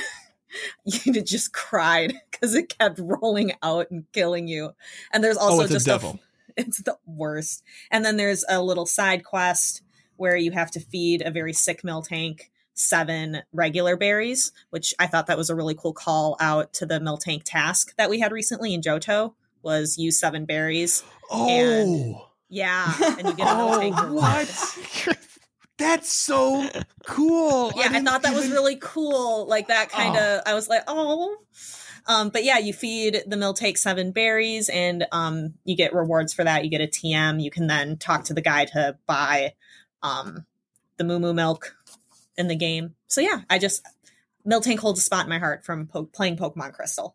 you 0.85 1.21
just 1.23 1.53
cried 1.53 2.15
because 2.31 2.55
it 2.55 2.77
kept 2.79 2.99
rolling 2.99 3.53
out 3.63 3.91
and 3.91 4.05
killing 4.13 4.49
you. 4.49 4.73
And 5.13 5.23
there's 5.23 5.37
oh, 5.37 5.41
also 5.41 5.59
oh, 5.59 5.61
it's 5.63 5.73
just 5.73 5.87
a 5.87 5.91
a 5.91 5.95
devil. 5.95 6.21
it's 6.57 6.83
the 6.83 6.99
worst. 7.07 7.63
And 7.91 8.05
then 8.05 8.17
there's 8.17 8.45
a 8.49 8.63
little 8.63 8.87
side 8.87 9.25
quest 9.25 9.83
where 10.17 10.37
you 10.37 10.51
have 10.53 10.71
to 10.73 10.81
feed 10.81 11.23
a 11.23 11.31
very 11.31 11.53
sick 11.53 11.83
Miltank 11.83 12.43
seven 12.75 13.43
regular 13.53 13.97
berries, 13.97 14.53
which 14.71 14.95
I 14.99 15.07
thought 15.09 15.27
that 15.27 15.37
was 15.37 15.51
a 15.51 15.55
really 15.57 15.75
cool 15.75 15.93
call 15.93 16.37
out 16.41 16.73
to 16.75 16.87
the 16.87 17.01
Miltank 17.01 17.43
task 17.45 17.95
that 17.97 18.09
we 18.09 18.21
had 18.21 18.31
recently 18.33 18.73
in 18.73 18.81
Johto 18.83 19.35
was 19.63 19.99
use 19.99 20.19
seven 20.19 20.45
berries. 20.45 21.03
oh. 21.31 22.25
Yeah, 22.51 22.95
and 23.19 23.29
you 23.29 23.35
get 23.35 23.47
a 23.47 23.51
Oh, 23.51 23.79
reward. 23.79 24.11
what? 24.11 25.19
That's 25.79 26.13
so 26.13 26.69
cool. 27.07 27.73
Yeah, 27.77 27.85
I, 27.85 27.89
didn't 27.89 28.07
thought 28.07 28.23
that 28.23 28.35
was 28.35 28.51
really 28.51 28.77
cool. 28.81 29.47
Like 29.47 29.69
that 29.69 29.91
kind 29.91 30.17
of 30.17 30.43
I 30.47 30.55
was 30.55 30.69
like, 30.69 30.83
"Oh." 30.89 31.37
Um, 32.07 32.31
but 32.31 32.43
yeah, 32.43 32.59
you 32.59 32.73
feed 32.73 33.23
the 33.27 33.37
Miltank 33.37 33.77
seven 33.77 34.13
berries, 34.13 34.69
and 34.71 35.07
um, 35.13 35.55
you 35.65 35.77
get 35.77 35.95
rewards 35.95 36.33
for 36.33 36.43
that. 36.43 36.65
You 36.65 36.71
get 36.71 36.81
a 36.81 36.87
TM. 36.87 37.43
You 37.43 37.51
can 37.51 37.67
then 37.67 37.99
talk 37.99 38.25
to 38.25 38.35
the 38.35 38.41
guy 38.41 38.65
to 38.67 38.97
buy 39.07 39.55
um, 40.03 40.47
the 40.97 41.05
Moo 41.05 41.19
Moo 41.19 41.35
milk 41.35 41.77
in 42.37 42.49
the 42.49 42.57
game. 42.57 42.95
So 43.07 43.21
yeah, 43.21 43.43
I 43.51 43.59
just 43.59 43.87
Miltank 44.49 44.79
holds 44.79 45.01
a 45.01 45.03
spot 45.03 45.25
in 45.25 45.31
my 45.31 45.39
heart 45.39 45.65
from 45.65 45.87
po- 45.87 46.07
playing 46.07 46.39
Pokemon 46.39 46.73
Crystal. 46.73 47.15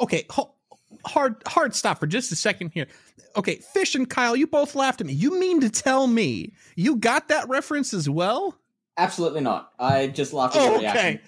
Okay, 0.00 0.26
ho- 0.30 0.55
hard 1.04 1.36
hard 1.46 1.74
stop 1.74 1.98
for 2.00 2.06
just 2.06 2.32
a 2.32 2.36
second 2.36 2.70
here. 2.74 2.86
Okay, 3.36 3.56
Fish 3.56 3.94
and 3.94 4.08
Kyle, 4.08 4.34
you 4.36 4.46
both 4.46 4.74
laughed 4.74 5.00
at 5.00 5.06
me. 5.06 5.12
You 5.12 5.38
mean 5.38 5.60
to 5.60 5.70
tell 5.70 6.06
me 6.06 6.52
you 6.74 6.96
got 6.96 7.28
that 7.28 7.48
reference 7.48 7.92
as 7.92 8.08
well? 8.08 8.58
Absolutely 8.96 9.42
not. 9.42 9.72
I 9.78 10.06
just 10.06 10.32
laughed 10.32 10.56
at 10.56 10.62
your 10.62 10.72
Oh, 10.76 10.78
reaction. 10.78 11.06
okay. 11.06 11.20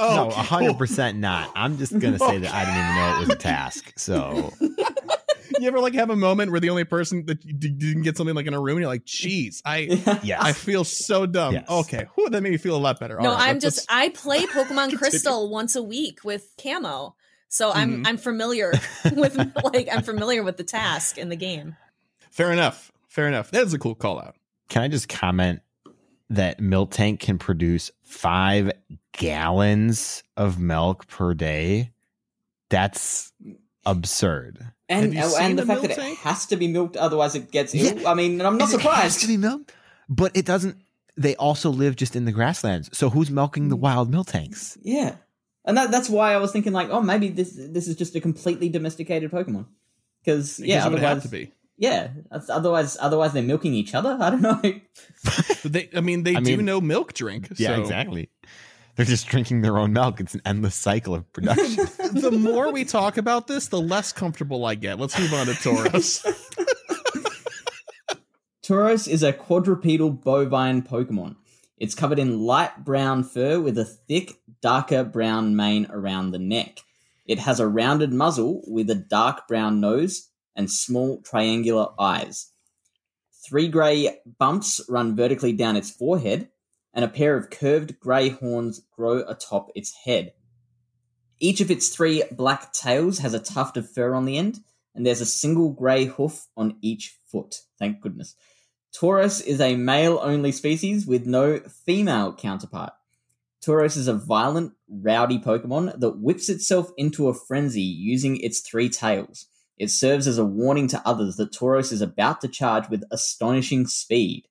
Oh, 0.00 0.14
no, 0.14 0.26
okay, 0.28 0.40
hundred 0.40 0.68
cool. 0.68 0.74
percent 0.76 1.18
not. 1.18 1.50
I'm 1.56 1.76
just 1.78 1.98
gonna 1.98 2.18
say 2.18 2.38
that 2.38 2.54
I 2.54 2.64
didn't 2.64 2.78
even 2.84 2.94
know 2.96 3.16
it 3.16 3.20
was 3.20 3.28
a 3.30 3.36
task. 3.38 3.92
So 3.98 4.52
You 5.60 5.66
ever 5.66 5.80
like 5.80 5.94
have 5.94 6.10
a 6.10 6.14
moment 6.16 6.52
where 6.52 6.60
the 6.60 6.70
only 6.70 6.84
person 6.84 7.26
that 7.26 7.44
you 7.44 7.52
didn't 7.52 8.02
get 8.02 8.16
something 8.16 8.36
like 8.36 8.46
in 8.46 8.54
a 8.54 8.60
room, 8.60 8.76
and 8.76 8.82
you're 8.82 8.88
like, 8.90 9.04
"Jeez, 9.06 9.60
I 9.64 10.20
yes, 10.22 10.40
I 10.40 10.52
feel 10.52 10.84
so 10.84 11.26
dumb." 11.26 11.54
Yes. 11.54 11.68
Okay, 11.68 12.06
Whew, 12.14 12.30
that 12.30 12.40
made 12.44 12.52
me 12.52 12.58
feel 12.58 12.76
a 12.76 12.78
lot 12.78 13.00
better. 13.00 13.18
no, 13.20 13.30
All 13.30 13.34
right, 13.34 13.48
I'm 13.48 13.56
let's- 13.56 13.64
just 13.76 13.86
I 13.90 14.10
play 14.10 14.46
Pokemon 14.46 14.96
Crystal 14.98 15.50
once 15.50 15.74
a 15.74 15.82
week 15.82 16.22
with 16.22 16.52
Camo. 16.62 17.16
So 17.48 17.70
I'm 17.72 18.04
Mhm. 18.04 18.06
I'm 18.08 18.16
familiar 18.18 18.72
with 19.16 19.36
like 19.72 19.88
I'm 19.90 20.02
familiar 20.02 20.42
with 20.42 20.56
the 20.56 20.64
task 20.64 21.18
in 21.18 21.28
the 21.28 21.36
game. 21.36 21.76
fair 22.30 22.52
enough. 22.52 22.92
Fair 23.08 23.26
enough. 23.26 23.50
That 23.50 23.64
is 23.66 23.74
a 23.74 23.78
cool 23.78 23.94
call 23.94 24.18
out. 24.20 24.36
can 24.68 24.82
I 24.82 24.88
just 24.88 25.08
comment 25.08 25.60
that 26.30 26.60
Milk 26.60 26.90
Tank 26.90 27.20
can 27.20 27.38
produce 27.38 27.90
five 28.02 28.70
gallons 29.12 30.22
of 30.36 30.58
milk 30.58 31.06
per 31.08 31.32
day? 31.34 31.92
That's 32.68 33.32
absurd. 33.86 34.58
And 34.90 35.14
you 35.14 35.20
uh, 35.22 35.30
and 35.40 35.58
the 35.58 35.62
the 35.62 35.66
fact 35.66 35.82
that 35.82 35.96
tank? 35.96 36.18
it 36.18 36.22
has 36.22 36.46
to 36.46 36.56
be 36.56 36.68
milked, 36.68 36.96
otherwise 36.96 37.34
it 37.34 37.50
gets 37.50 37.74
Yeah. 37.74 37.92
ill. 37.92 38.06
I 38.08 38.14
mean, 38.14 38.40
I'm 38.40 38.58
not 38.58 38.70
And 38.72 38.80
It 38.80 38.82
has 38.82 38.82
surprised. 38.82 39.20
to 39.20 39.26
be 39.26 39.36
milked, 39.36 39.72
but 40.08 40.36
it 40.36 40.44
doesn't. 40.44 40.76
They 41.16 41.34
also 41.36 41.70
live 41.70 41.96
just 41.96 42.14
in 42.14 42.24
the 42.26 42.32
grasslands. 42.32 42.90
So 42.96 43.10
who's 43.10 43.30
milking 43.30 43.68
the 43.70 43.76
wild 43.76 44.10
milk 44.10 44.28
tanks? 44.28 44.78
Yeah, 44.82 45.16
and 45.64 45.76
that, 45.76 45.90
that's 45.90 46.08
why 46.08 46.32
I 46.34 46.38
was 46.38 46.52
thinking 46.52 46.72
like, 46.72 46.88
oh, 46.90 47.00
maybe 47.02 47.28
this 47.28 47.52
this 47.56 47.88
is 47.88 47.96
just 47.96 48.14
a 48.16 48.20
completely 48.20 48.68
domesticated 48.68 49.30
Pokemon. 49.30 49.66
Because 50.24 50.58
yeah, 50.60 50.86
it 50.86 50.90
would 50.90 50.98
have 51.00 51.18
otherwise, 51.18 51.22
to 51.22 51.28
be. 51.28 51.52
yeah, 51.76 52.08
otherwise, 52.30 52.96
otherwise 53.00 53.32
they're 53.32 53.42
milking 53.42 53.74
each 53.74 53.94
other. 53.94 54.16
I 54.20 54.30
don't 54.30 54.42
know. 54.42 54.60
They, 55.64 55.90
I 55.94 56.00
mean, 56.00 56.22
they 56.22 56.36
I 56.36 56.40
do 56.40 56.56
mean- 56.56 56.66
know 56.66 56.80
milk 56.80 57.14
drink. 57.14 57.48
Yeah, 57.56 57.74
so- 57.74 57.80
exactly. 57.82 58.30
They're 58.94 59.04
just 59.06 59.28
drinking 59.28 59.60
their 59.62 59.78
own 59.78 59.92
milk. 59.92 60.18
It's 60.18 60.34
an 60.34 60.42
endless 60.44 60.74
cycle 60.74 61.14
of 61.14 61.32
production. 61.32 61.76
the 62.14 62.32
more 62.32 62.72
we 62.72 62.84
talk 62.84 63.16
about 63.16 63.46
this, 63.46 63.68
the 63.68 63.80
less 63.80 64.12
comfortable 64.12 64.64
I 64.64 64.74
get. 64.74 64.98
Let's 64.98 65.16
move 65.16 65.32
on 65.34 65.46
to 65.46 65.52
Tauros. 65.52 66.24
Tauros 68.62 69.06
is 69.08 69.22
a 69.22 69.32
quadrupedal 69.32 70.10
bovine 70.10 70.82
Pokemon. 70.82 71.36
It's 71.76 71.94
covered 71.94 72.18
in 72.18 72.40
light 72.40 72.84
brown 72.84 73.22
fur 73.22 73.60
with 73.60 73.78
a 73.78 73.84
thick, 73.84 74.37
darker 74.60 75.04
brown 75.04 75.56
mane 75.56 75.86
around 75.90 76.30
the 76.30 76.38
neck. 76.38 76.80
It 77.26 77.38
has 77.40 77.60
a 77.60 77.66
rounded 77.66 78.12
muzzle 78.12 78.62
with 78.66 78.88
a 78.90 78.94
dark 78.94 79.46
brown 79.46 79.80
nose 79.80 80.28
and 80.56 80.70
small 80.70 81.20
triangular 81.22 81.88
eyes. 81.98 82.50
Three 83.46 83.68
grey 83.68 84.18
bumps 84.38 84.80
run 84.88 85.14
vertically 85.14 85.52
down 85.52 85.76
its 85.76 85.90
forehead, 85.90 86.48
and 86.92 87.04
a 87.04 87.08
pair 87.08 87.36
of 87.36 87.50
curved 87.50 88.00
grey 88.00 88.30
horns 88.30 88.80
grow 88.90 89.18
atop 89.28 89.70
its 89.74 89.94
head. 90.04 90.32
Each 91.38 91.60
of 91.60 91.70
its 91.70 91.88
three 91.88 92.24
black 92.32 92.72
tails 92.72 93.18
has 93.18 93.34
a 93.34 93.38
tuft 93.38 93.76
of 93.76 93.90
fur 93.90 94.14
on 94.14 94.24
the 94.24 94.36
end, 94.36 94.60
and 94.94 95.06
there's 95.06 95.20
a 95.20 95.26
single 95.26 95.70
grey 95.70 96.06
hoof 96.06 96.48
on 96.56 96.76
each 96.82 97.18
foot. 97.26 97.60
Thank 97.78 98.00
goodness. 98.00 98.34
Tauros 98.92 99.44
is 99.44 99.60
a 99.60 99.76
male 99.76 100.18
only 100.22 100.50
species 100.50 101.06
with 101.06 101.26
no 101.26 101.60
female 101.60 102.32
counterpart. 102.34 102.92
Tauros 103.64 103.96
is 103.96 104.08
a 104.08 104.14
violent, 104.14 104.72
rowdy 104.88 105.38
Pokemon 105.38 105.98
that 105.98 106.18
whips 106.18 106.48
itself 106.48 106.90
into 106.96 107.28
a 107.28 107.34
frenzy 107.34 107.82
using 107.82 108.36
its 108.36 108.60
three 108.60 108.88
tails. 108.88 109.46
It 109.76 109.90
serves 109.90 110.26
as 110.26 110.38
a 110.38 110.44
warning 110.44 110.88
to 110.88 111.02
others 111.06 111.36
that 111.36 111.52
Tauros 111.52 111.92
is 111.92 112.00
about 112.00 112.40
to 112.40 112.48
charge 112.48 112.88
with 112.88 113.04
astonishing 113.10 113.86
speed. 113.86 114.48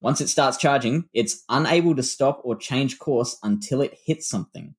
Once 0.00 0.20
it 0.20 0.28
starts 0.28 0.56
charging, 0.56 1.08
it's 1.12 1.44
unable 1.48 1.94
to 1.96 2.02
stop 2.02 2.40
or 2.44 2.56
change 2.56 2.98
course 2.98 3.36
until 3.42 3.80
it 3.80 3.98
hits 4.04 4.28
something. 4.28 4.74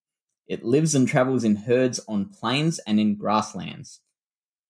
It 0.48 0.64
lives 0.64 0.96
and 0.96 1.08
travels 1.08 1.44
in 1.44 1.56
herds 1.56 2.00
on 2.08 2.30
plains 2.30 2.80
and 2.88 3.00
in 3.00 3.16
grasslands. 3.16 4.02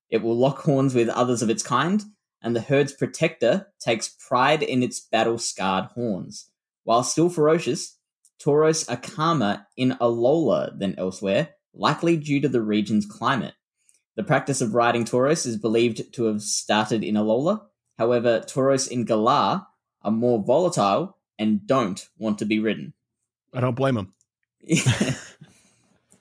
It 0.09 0.23
will 0.23 0.37
lock 0.37 0.59
horns 0.59 0.95
with 0.95 1.09
others 1.09 1.41
of 1.41 1.49
its 1.49 1.61
kind, 1.61 2.03
and 2.41 2.55
the 2.55 2.61
herd's 2.61 2.93
protector 2.93 3.67
takes 3.79 4.07
pride 4.07 4.63
in 4.63 4.81
its 4.81 4.99
battle 4.99 5.37
scarred 5.37 5.85
horns. 5.95 6.49
While 6.83 7.03
still 7.03 7.29
ferocious, 7.29 7.96
Tauros 8.43 8.89
are 8.89 8.97
calmer 8.97 9.65
in 9.75 9.91
Alola 9.99 10.77
than 10.77 10.97
elsewhere, 10.97 11.49
likely 11.73 12.17
due 12.17 12.41
to 12.41 12.49
the 12.49 12.61
region's 12.61 13.05
climate. 13.05 13.53
The 14.15 14.23
practice 14.23 14.61
of 14.61 14.73
riding 14.73 15.05
Tauros 15.05 15.45
is 15.45 15.57
believed 15.57 16.13
to 16.13 16.25
have 16.25 16.41
started 16.41 17.03
in 17.03 17.15
Alola. 17.15 17.61
However, 17.97 18.39
Tauros 18.41 18.87
in 18.87 19.05
Galar 19.05 19.65
are 20.01 20.11
more 20.11 20.43
volatile 20.43 21.17
and 21.39 21.65
don't 21.65 22.03
want 22.17 22.39
to 22.39 22.45
be 22.45 22.59
ridden. 22.59 22.93
I 23.53 23.59
don't 23.59 23.75
blame 23.75 23.97
him. 23.97 24.13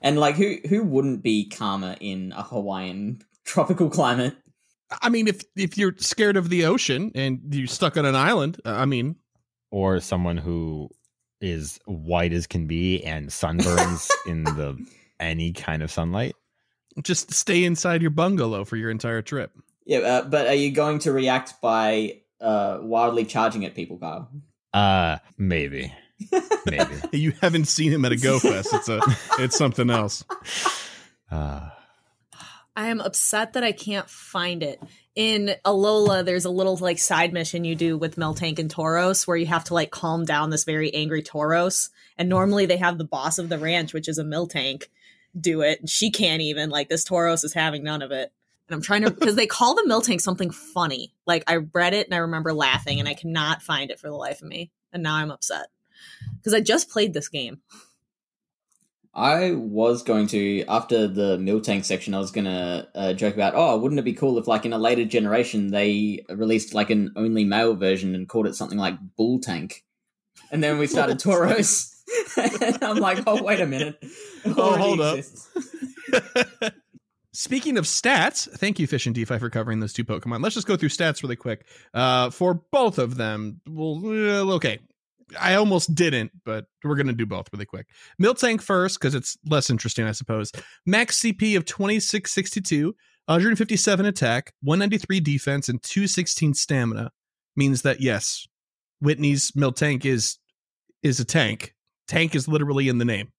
and 0.01 0.19
like 0.19 0.35
who 0.35 0.57
who 0.69 0.83
wouldn't 0.83 1.23
be 1.23 1.49
calmer 1.49 1.95
in 1.99 2.33
a 2.35 2.43
Hawaiian 2.43 3.21
tropical 3.45 3.89
climate? 3.89 4.35
I 5.01 5.09
mean, 5.09 5.27
if 5.27 5.43
if 5.55 5.77
you're 5.77 5.95
scared 5.97 6.37
of 6.37 6.49
the 6.49 6.65
ocean 6.65 7.11
and 7.13 7.41
you're 7.51 7.67
stuck 7.67 7.97
on 7.97 8.05
an 8.05 8.15
island, 8.15 8.61
I 8.63 8.85
mean, 8.85 9.17
or 9.71 9.99
someone 9.99 10.37
who 10.37 10.89
is 11.41 11.79
white 11.85 12.33
as 12.33 12.47
can 12.47 12.67
be 12.67 13.03
and 13.03 13.29
sunburns 13.29 14.09
in 14.27 14.43
the 14.43 14.77
any 15.19 15.53
kind 15.53 15.83
of 15.83 15.91
sunlight. 15.91 16.35
just 17.03 17.33
stay 17.33 17.63
inside 17.63 18.01
your 18.01 18.11
bungalow 18.11 18.65
for 18.65 18.75
your 18.75 18.89
entire 18.89 19.21
trip. 19.21 19.51
Yeah, 19.85 19.99
uh, 19.99 20.21
but 20.23 20.47
are 20.47 20.53
you 20.53 20.71
going 20.71 20.99
to 20.99 21.11
react 21.11 21.61
by 21.61 22.21
uh, 22.41 22.79
wildly 22.81 23.25
charging 23.25 23.65
at 23.65 23.73
people, 23.73 23.97
Kyle? 23.97 24.29
Uh, 24.73 25.17
maybe, 25.37 25.93
maybe. 26.65 26.85
You 27.13 27.33
haven't 27.41 27.65
seen 27.65 27.91
him 27.91 28.03
at 28.05 28.11
a 28.11 28.17
Go 28.17 28.37
Fest. 28.39 28.73
It's 28.73 28.89
a 28.89 29.01
it's 29.39 29.57
something 29.57 29.89
else. 29.89 30.23
Uh, 31.31 31.69
I 32.75 32.87
am 32.87 32.99
upset 33.01 33.53
that 33.53 33.63
I 33.63 33.71
can't 33.71 34.09
find 34.09 34.61
it. 34.61 34.79
In 35.17 35.55
Alola, 35.65 36.23
there's 36.23 36.45
a 36.45 36.51
little 36.51 36.77
like 36.77 36.99
side 36.99 37.33
mission 37.33 37.65
you 37.65 37.73
do 37.73 37.97
with 37.97 38.17
Miltank 38.17 38.59
and 38.59 38.71
Tauros 38.71 39.25
where 39.25 39.35
you 39.35 39.47
have 39.47 39.63
to 39.63 39.73
like 39.73 39.89
calm 39.89 40.25
down 40.25 40.51
this 40.51 40.63
very 40.63 40.93
angry 40.93 41.23
Tauros. 41.23 41.89
And 42.19 42.29
normally 42.29 42.67
they 42.67 42.77
have 42.77 42.99
the 42.99 43.03
boss 43.03 43.39
of 43.39 43.49
the 43.49 43.57
ranch, 43.57 43.95
which 43.95 44.07
is 44.07 44.19
a 44.19 44.23
Miltank, 44.23 44.89
do 45.35 45.61
it. 45.61 45.79
And 45.79 45.89
she 45.89 46.11
can't 46.11 46.43
even. 46.43 46.69
Like 46.69 46.87
this 46.87 47.03
Tauros 47.03 47.43
is 47.43 47.55
having 47.55 47.83
none 47.83 48.03
of 48.03 48.11
it. 48.11 48.31
And 48.69 48.75
I'm 48.75 48.81
trying 48.83 49.05
to 49.05 49.09
because 49.09 49.35
they 49.35 49.47
call 49.47 49.73
the 49.73 49.89
Miltank 49.89 50.21
something 50.21 50.51
funny. 50.51 51.15
Like 51.25 51.43
I 51.47 51.55
read 51.73 51.95
it 51.95 52.05
and 52.05 52.13
I 52.13 52.19
remember 52.19 52.53
laughing 52.53 52.99
and 52.99 53.09
I 53.09 53.15
cannot 53.15 53.63
find 53.63 53.89
it 53.89 53.99
for 53.99 54.09
the 54.09 54.15
life 54.15 54.43
of 54.43 54.47
me. 54.47 54.69
And 54.93 55.01
now 55.01 55.15
I'm 55.15 55.31
upset. 55.31 55.65
Because 56.35 56.53
I 56.53 56.61
just 56.61 56.91
played 56.91 57.15
this 57.15 57.27
game. 57.27 57.61
I 59.17 59.53
was 59.53 60.03
going 60.03 60.27
to 60.27 60.63
after 60.65 61.07
the 61.07 61.37
Miltank 61.37 61.85
section. 61.85 62.13
I 62.13 62.19
was 62.19 62.29
gonna 62.29 62.87
uh, 62.93 63.13
joke 63.13 63.33
about, 63.33 63.53
oh, 63.55 63.75
wouldn't 63.77 63.97
it 63.97 64.03
be 64.05 64.13
cool 64.13 64.37
if, 64.37 64.47
like, 64.47 64.63
in 64.63 64.73
a 64.73 64.77
later 64.77 65.05
generation, 65.05 65.71
they 65.71 66.23
released 66.29 66.75
like 66.75 66.91
an 66.91 67.13
only 67.15 67.43
male 67.43 67.75
version 67.75 68.13
and 68.13 68.29
called 68.29 68.45
it 68.45 68.53
something 68.53 68.77
like 68.77 68.95
Bull 69.17 69.39
Tank, 69.39 69.83
and 70.51 70.63
then 70.63 70.77
we 70.77 70.85
started 70.85 71.17
Tauros. 71.19 71.95
and 72.37 72.83
I'm 72.83 72.97
like, 72.97 73.23
oh, 73.25 73.41
wait 73.43 73.59
a 73.59 73.65
minute. 73.65 74.01
Oh, 74.45 74.77
hold 74.77 75.01
up. 75.01 75.19
Speaking 77.33 77.77
of 77.77 77.85
stats, 77.85 78.49
thank 78.57 78.79
you, 78.79 78.87
Fish 78.87 79.07
and 79.07 79.15
DPhiE, 79.15 79.39
for 79.39 79.49
covering 79.49 79.79
those 79.79 79.93
two 79.93 80.05
Pokemon. 80.05 80.41
Let's 80.41 80.55
just 80.55 80.67
go 80.67 80.77
through 80.77 80.89
stats 80.89 81.21
really 81.21 81.35
quick. 81.35 81.65
Uh, 81.93 82.29
for 82.29 82.53
both 82.71 82.97
of 82.97 83.17
them, 83.17 83.61
well, 83.67 83.99
uh, 84.05 84.55
okay. 84.55 84.79
I 85.39 85.55
almost 85.55 85.93
didn't, 85.93 86.31
but 86.45 86.65
we're 86.83 86.95
going 86.95 87.07
to 87.07 87.13
do 87.13 87.25
both 87.25 87.47
really 87.51 87.65
quick. 87.65 87.87
Miltank 88.21 88.61
first, 88.61 88.99
because 88.99 89.15
it's 89.15 89.37
less 89.45 89.69
interesting, 89.69 90.05
I 90.05 90.11
suppose. 90.11 90.51
Max 90.85 91.19
CP 91.19 91.57
of 91.57 91.65
2662, 91.65 92.95
157 93.25 94.05
attack, 94.05 94.53
193 94.61 95.19
defense, 95.19 95.69
and 95.69 95.81
216 95.83 96.53
stamina 96.53 97.11
means 97.55 97.81
that, 97.81 97.99
yes, 97.99 98.47
Whitney's 99.01 99.51
Miltank 99.51 100.05
is 100.05 100.37
is 101.03 101.19
a 101.19 101.25
tank. 101.25 101.75
Tank 102.07 102.35
is 102.35 102.47
literally 102.47 102.87
in 102.89 102.97
the 102.97 103.05
name. 103.05 103.31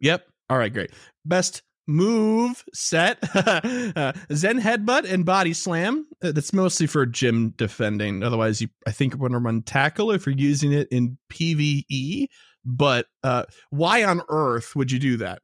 Yep. 0.00 0.26
All 0.48 0.58
right, 0.58 0.72
great. 0.72 0.90
Best 1.24 1.62
move 1.86 2.64
set 2.74 3.18
uh, 3.34 4.12
zen 4.32 4.60
headbutt 4.60 5.10
and 5.10 5.24
body 5.24 5.52
slam. 5.52 6.06
Uh, 6.22 6.32
that's 6.32 6.52
mostly 6.52 6.86
for 6.86 7.06
gym 7.06 7.50
defending. 7.56 8.22
Otherwise 8.22 8.60
you 8.60 8.68
i 8.86 8.90
think 8.90 9.16
want 9.16 9.32
to 9.32 9.38
run 9.38 9.62
tackle 9.62 10.10
if 10.10 10.26
you're 10.26 10.34
using 10.34 10.72
it 10.72 10.88
in 10.90 11.16
pve 11.30 12.26
but 12.64 13.06
uh 13.22 13.44
why 13.70 14.04
on 14.04 14.20
earth 14.28 14.74
would 14.74 14.90
you 14.90 14.98
do 14.98 15.16
that? 15.18 15.42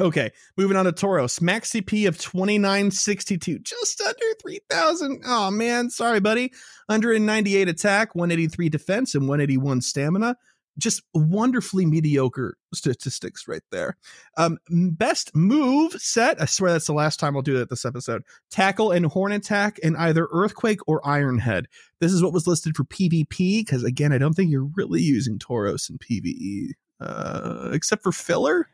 Okay 0.00 0.30
moving 0.56 0.76
on 0.76 0.86
to 0.86 0.92
tauros. 0.92 1.40
Max 1.40 1.70
cp 1.70 2.08
of 2.08 2.18
2962 2.18 3.58
just 3.60 4.00
under 4.00 4.34
3000 4.40 5.22
oh 5.26 5.50
man. 5.50 5.90
Sorry 5.90 6.20
buddy. 6.20 6.52
198 6.86 7.68
attack 7.68 8.14
183 8.14 8.68
defense 8.68 9.14
and 9.14 9.28
181 9.28 9.80
stamina 9.80 10.36
just 10.78 11.02
wonderfully 11.14 11.86
mediocre 11.86 12.56
statistics 12.72 13.46
right 13.46 13.62
there. 13.70 13.96
Um, 14.36 14.58
best 14.68 15.34
move 15.34 15.92
set. 15.92 16.40
I 16.40 16.46
swear 16.46 16.72
that's 16.72 16.86
the 16.86 16.94
last 16.94 17.20
time 17.20 17.36
I'll 17.36 17.42
do 17.42 17.58
that 17.58 17.70
this 17.70 17.84
episode. 17.84 18.22
Tackle 18.50 18.90
and 18.90 19.06
horn 19.06 19.32
attack 19.32 19.78
and 19.82 19.96
either 19.96 20.28
earthquake 20.32 20.80
or 20.86 21.06
iron 21.06 21.38
head. 21.38 21.66
This 22.00 22.12
is 22.12 22.22
what 22.22 22.32
was 22.32 22.46
listed 22.46 22.76
for 22.76 22.84
PvP 22.84 23.60
because 23.60 23.84
again, 23.84 24.12
I 24.12 24.18
don't 24.18 24.34
think 24.34 24.50
you're 24.50 24.70
really 24.74 25.02
using 25.02 25.38
Tauros 25.38 25.90
in 25.90 25.98
PvE, 25.98 26.70
uh, 27.00 27.70
except 27.72 28.02
for 28.02 28.12
filler. 28.12 28.68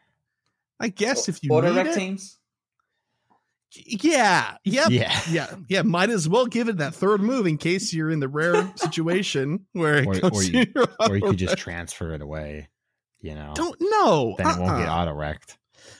I 0.81 0.89
guess 0.89 1.29
if 1.29 1.43
you 1.43 1.51
auto 1.51 1.73
need 1.73 1.87
it, 1.87 1.95
teams. 1.95 2.39
Yeah, 3.74 4.57
yep, 4.65 4.90
Yeah. 4.90 5.20
yeah, 5.31 5.55
yeah. 5.69 5.82
Might 5.82 6.11
as 6.11 6.28
well 6.28 6.47
give 6.47 6.69
it 6.69 6.78
that 6.78 6.95
third 6.95 7.20
move 7.20 7.47
in 7.47 7.59
case 7.59 7.93
you're 7.93 8.11
in 8.11 8.20
the 8.20 8.28
rare 8.28 8.73
situation 8.77 9.66
where 9.73 9.97
it 9.99 10.07
Or- 10.07 10.15
comes 10.20 10.39
or 10.39 10.43
you- 10.53 10.66
or 11.01 11.16
you 11.16 11.23
could 11.23 11.36
just 11.39 11.59
transfer 11.59 12.12
it 12.15 12.23
away. 12.23 12.69
You 13.20 13.35
know, 13.35 13.53
don't 13.55 13.77
know. 13.81 14.35
then 14.39 14.47
it 14.47 14.59
won't 14.61 14.78
get 14.78 14.89
Uh-uh. 14.89 15.03
auto 15.03 15.12
wrecked. 15.12 15.59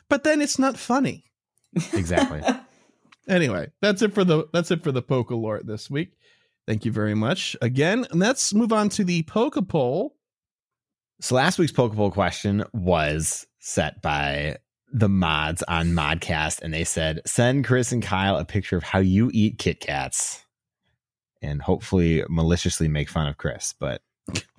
But 0.09 0.23
then 0.25 0.41
it's 0.41 0.59
not 0.59 0.79
funny. 0.79 1.25
Exactly. 1.93 2.41
Anyway, 3.29 3.69
that's 3.83 4.01
it 4.03 4.15
for 4.15 4.25
the 4.25 4.47
that's 4.53 4.71
it 4.71 4.83
for 4.83 4.93
the 4.93 5.03
Pokelore 5.03 5.61
this 5.67 5.91
week. 5.91 6.13
Thank 6.67 6.85
you 6.85 6.93
very 6.93 7.15
much 7.15 7.57
again. 7.61 8.07
And 8.11 8.21
let's 8.21 8.55
move 8.55 8.73
on 8.73 8.89
to 8.91 9.05
the 9.05 9.23
Poke 9.25 9.59
Poll. 9.69 10.15
So 11.21 11.35
last 11.35 11.59
week's 11.59 11.73
Pokepoll 11.73 12.13
question 12.13 12.65
was 12.73 13.47
set 13.59 14.01
by 14.01 14.59
the 14.93 15.09
mods 15.09 15.63
on 15.65 15.89
Modcast, 15.89 16.63
and 16.63 16.73
they 16.73 16.85
said, 16.85 17.21
send 17.27 17.65
Chris 17.65 17.93
and 17.93 18.03
Kyle 18.03 18.37
a 18.37 18.45
picture 18.45 18.77
of 18.77 18.83
how 18.83 18.99
you 18.99 19.31
eat 19.33 19.59
Kit 19.59 19.81
Kats. 19.81 20.45
And 21.41 21.63
hopefully 21.63 22.25
maliciously 22.29 22.89
make 22.89 23.09
fun 23.09 23.29
of 23.29 23.37
Chris. 23.37 23.73
But 23.79 24.03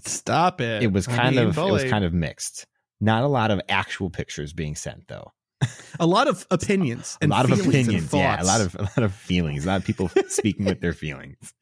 Stop 0.05 0.61
it. 0.61 0.83
it 0.83 0.93
was 0.93 1.07
kind 1.07 1.35
being 1.35 1.49
of 1.49 1.57
it 1.57 1.71
was 1.71 1.83
kind 1.83 2.05
of 2.05 2.13
mixed. 2.13 2.65
Not 3.01 3.23
a 3.23 3.27
lot 3.27 3.51
of 3.51 3.61
actual 3.69 4.09
pictures 4.09 4.53
being 4.53 4.75
sent 4.75 5.07
though. 5.07 5.33
a 5.99 6.07
lot 6.07 6.29
of 6.29 6.47
opinions 6.51 7.17
A 7.21 7.27
lot 7.27 7.51
of 7.51 7.59
opinions, 7.59 8.13
yeah, 8.13 8.41
a 8.41 8.45
lot 8.45 8.61
of 8.61 8.75
a 8.75 8.83
lot 8.83 8.99
of 8.99 9.13
feelings, 9.13 9.65
a 9.65 9.67
lot 9.67 9.81
of 9.81 9.85
people 9.85 10.09
speaking 10.29 10.65
with 10.65 10.79
their 10.79 10.93
feelings. 10.93 11.53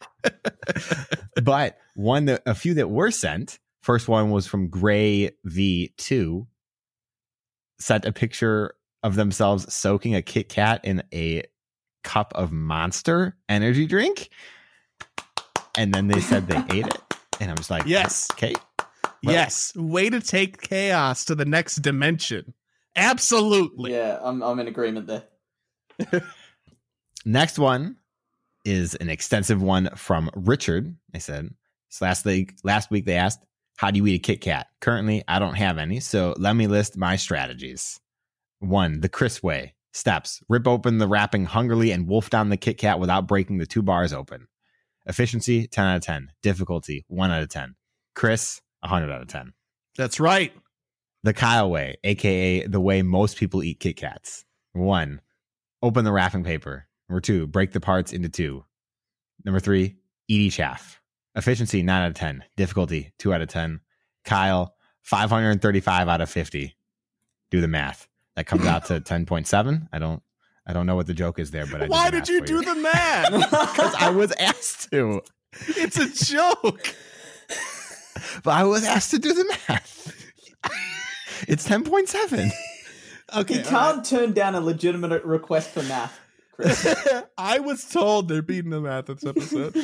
but 1.41 1.77
one 1.95 2.26
that 2.26 2.44
a 2.45 2.53
few 2.53 2.76
that 2.76 2.89
were 2.89 3.11
sent. 3.11 3.60
First 3.81 4.07
one 4.07 4.31
was 4.31 4.45
from 4.45 4.68
Gray 4.68 5.31
V2. 5.48 6.45
Sent 7.80 8.06
a 8.06 8.12
picture 8.12 8.74
of 9.04 9.16
themselves 9.16 9.72
soaking 9.74 10.16
a 10.16 10.22
Kit 10.22 10.49
Kat 10.49 10.82
in 10.84 11.04
a 11.14 11.44
cup 12.04 12.32
of 12.36 12.52
Monster 12.52 13.36
energy 13.49 13.86
drink, 13.86 14.30
and 15.78 15.94
then 15.94 16.08
they 16.08 16.20
said 16.20 16.48
they 16.48 16.64
ate 16.76 16.88
it, 16.88 17.02
and 17.40 17.52
I 17.52 17.54
was 17.56 17.70
like, 17.70 17.86
Yes. 17.86 18.28
okay, 18.32 18.54
Well- 19.24 19.34
yes, 19.36 19.76
way 19.76 20.10
to 20.10 20.20
take 20.22 20.62
chaos 20.62 21.26
to 21.26 21.36
the 21.36 21.45
next 21.45 21.78
dimension. 21.78 22.54
Absolutely. 22.95 23.91
yeah, 23.94 24.18
I'm 24.22 24.41
I'm 24.41 24.60
in 24.60 24.68
agreement 24.68 25.06
there. 25.08 26.22
Next 27.26 27.60
one 27.60 27.98
is 28.66 28.95
an 28.95 29.10
extensive 29.10 29.62
one 29.62 29.90
from 29.95 30.30
Richard. 30.36 30.95
I 31.14 31.18
said, 31.20 31.54
so 31.90 32.06
last 32.06 32.26
week, 32.26 32.56
last 32.64 32.90
week 32.90 33.06
they 33.06 33.16
asked, 33.16 33.40
how 33.78 33.91
do 33.91 33.98
you 33.98 34.08
eat 34.08 34.16
a 34.16 34.20
Kit 34.20 34.41
Kat? 34.41 34.68
Currently, 34.82 35.24
I 35.28 35.40
don't 35.40 35.54
have 35.54 35.78
any, 35.78 35.99
so 35.99 36.36
let 36.38 36.56
me 36.56 36.68
list 36.68 36.98
my 36.98 37.16
strategies. 37.16 37.99
One, 38.60 39.02
the 39.02 39.10
Chris 39.10 39.41
way. 39.41 39.76
Steps: 39.94 40.41
rip 40.49 40.68
open 40.68 40.98
the 40.98 41.08
wrapping 41.08 41.45
hungrily 41.45 41.91
and 41.91 42.08
wolf 42.08 42.30
down 42.30 42.49
the 42.49 42.58
Kit 42.58 42.78
Kat 42.78 42.99
without 42.99 43.28
breaking 43.28 43.60
the 43.60 43.66
two 43.68 43.84
bars 43.84 44.14
open. 44.14 44.48
Efficiency: 45.06 45.68
ten 45.68 45.86
out 45.86 45.98
of 45.98 46.02
ten. 46.02 46.32
Difficulty: 46.41 47.06
one 47.08 47.32
out 47.32 47.44
of 47.44 47.49
ten. 47.49 47.76
Chris: 48.16 48.62
hundred 48.84 49.12
out 49.12 49.22
of 49.22 49.28
ten. 49.28 49.54
That's 49.95 50.20
right. 50.20 50.54
The 51.24 51.34
Kyle 51.34 51.70
way, 51.70 51.98
aka 52.04 52.66
the 52.66 52.82
way 52.82 53.04
most 53.04 53.38
people 53.38 53.64
eat 53.64 53.80
Kit 53.80 53.95
Kats. 53.95 54.44
One, 54.74 55.22
open 55.84 56.04
the 56.04 56.12
wrapping 56.12 56.44
paper. 56.44 56.88
Number 57.10 57.22
two, 57.22 57.45
break 57.48 57.74
the 57.74 57.80
parts 57.80 58.12
into 58.12 58.30
two. 58.30 58.66
Number 59.45 59.60
three, 59.60 59.98
eat 60.28 60.41
each 60.41 60.58
half. 60.58 60.99
Efficiency, 61.38 61.84
nine 61.84 62.01
out 62.03 62.09
of 62.09 62.15
10. 62.15 62.43
Difficulty, 62.57 63.14
two 63.19 63.34
out 63.34 63.41
of 63.41 63.47
10. 63.47 63.80
Kyle, 64.26 64.73
535 65.03 66.07
out 66.09 66.19
of 66.22 66.30
50. 66.30 66.76
Do 67.51 67.61
the 67.61 67.68
math. 67.68 68.07
That 68.35 68.45
comes 68.47 68.65
out 68.65 68.85
to 68.85 68.99
10.7. 69.01 69.88
I 69.93 69.99
don't, 69.99 70.22
I 70.65 70.73
don't 70.73 70.85
know 70.85 70.95
what 70.95 71.07
the 71.07 71.14
joke 71.14 71.39
is 71.39 71.51
there, 71.51 71.65
but 71.65 71.84
I 71.84 71.88
Why 71.88 72.09
the 72.09 72.18
did 72.19 72.27
you 72.30 72.39
for 72.41 72.45
do 72.47 72.61
the 72.61 72.76
math? 72.76 73.31
Because 73.51 73.95
I 73.95 74.09
was 74.09 74.31
asked 74.34 74.91
to. 74.91 75.22
it's 75.68 75.97
a 75.97 76.26
joke. 76.34 76.93
But 78.43 78.51
I 78.55 78.64
was 78.64 78.84
asked 78.84 79.11
to 79.11 79.19
do 79.19 79.31
the 79.31 79.45
math. 79.69 80.11
it's 81.47 81.68
10.7. 81.68 82.49
Okay. 83.35 83.57
you 83.57 83.64
can't 83.64 84.03
turn 84.03 84.34
down 84.34 84.55
a 84.55 84.59
legitimate 84.59 85.23
request 85.23 85.69
for 85.69 85.84
math, 85.84 86.19
Chris. 86.53 86.97
I 87.38 87.59
was 87.59 87.85
told 87.85 88.27
they're 88.27 88.41
beating 88.41 88.72
the 88.72 88.81
math 88.81 89.05
this 89.05 89.23
episode. 89.26 89.76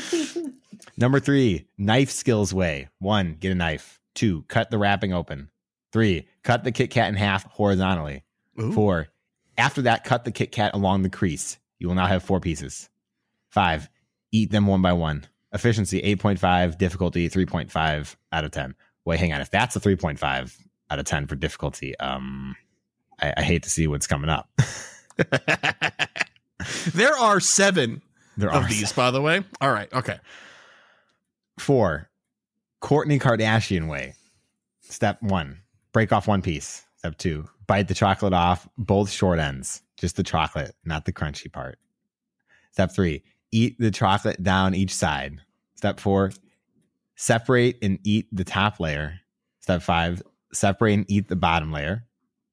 Number 0.97 1.19
three, 1.19 1.67
knife 1.77 2.11
skills 2.11 2.53
way. 2.53 2.89
One, 2.99 3.35
get 3.39 3.51
a 3.51 3.55
knife. 3.55 3.99
Two, 4.13 4.43
cut 4.47 4.69
the 4.69 4.77
wrapping 4.77 5.13
open. 5.13 5.49
Three, 5.91 6.27
cut 6.43 6.63
the 6.63 6.71
Kit 6.71 6.89
Kat 6.89 7.09
in 7.09 7.15
half 7.15 7.45
horizontally. 7.51 8.23
Ooh. 8.59 8.71
Four, 8.71 9.07
after 9.57 9.83
that, 9.83 10.03
cut 10.03 10.25
the 10.25 10.31
Kit 10.31 10.51
Kat 10.51 10.73
along 10.73 11.03
the 11.03 11.09
crease. 11.09 11.57
You 11.79 11.87
will 11.87 11.95
now 11.95 12.07
have 12.07 12.23
four 12.23 12.39
pieces. 12.39 12.89
Five, 13.49 13.89
eat 14.31 14.51
them 14.51 14.67
one 14.67 14.81
by 14.81 14.93
one. 14.93 15.25
Efficiency 15.51 16.01
8.5, 16.01 16.77
difficulty 16.79 17.29
3.5 17.29 18.15
out 18.31 18.43
of 18.43 18.51
10. 18.51 18.75
Wait, 19.05 19.19
hang 19.19 19.33
on. 19.33 19.41
If 19.41 19.51
that's 19.51 19.75
a 19.75 19.79
3.5 19.79 20.57
out 20.89 20.99
of 20.99 21.05
10 21.05 21.27
for 21.27 21.35
difficulty, 21.35 21.97
um, 21.99 22.55
I, 23.19 23.33
I 23.37 23.43
hate 23.43 23.63
to 23.63 23.69
see 23.69 23.87
what's 23.87 24.07
coming 24.07 24.29
up. 24.31 24.49
there 26.93 27.15
are 27.15 27.39
seven 27.39 28.01
There 28.37 28.49
of 28.49 28.63
are 28.63 28.67
these, 28.67 28.91
by 28.93 29.11
the 29.11 29.21
way. 29.21 29.41
All 29.61 29.71
right. 29.71 29.93
Okay. 29.93 30.17
Four, 31.57 32.09
Kourtney 32.81 33.19
Kardashian 33.19 33.87
way. 33.87 34.15
Step 34.81 35.21
one, 35.21 35.61
break 35.91 36.11
off 36.11 36.27
one 36.27 36.41
piece. 36.41 36.85
Step 36.97 37.17
two, 37.17 37.47
bite 37.67 37.87
the 37.87 37.93
chocolate 37.93 38.33
off 38.33 38.67
both 38.77 39.09
short 39.09 39.39
ends, 39.39 39.81
just 39.97 40.15
the 40.15 40.23
chocolate, 40.23 40.75
not 40.85 41.05
the 41.05 41.13
crunchy 41.13 41.51
part. 41.51 41.77
Step 42.71 42.91
three, 42.91 43.23
eat 43.51 43.75
the 43.79 43.91
chocolate 43.91 44.41
down 44.41 44.73
each 44.73 44.93
side. 44.93 45.39
Step 45.75 45.99
four, 45.99 46.31
separate 47.15 47.77
and 47.81 47.99
eat 48.03 48.27
the 48.31 48.43
top 48.43 48.79
layer. 48.79 49.19
Step 49.59 49.81
five, 49.81 50.21
separate 50.51 50.93
and 50.93 51.05
eat 51.09 51.27
the 51.27 51.35
bottom 51.35 51.71
layer. 51.71 52.05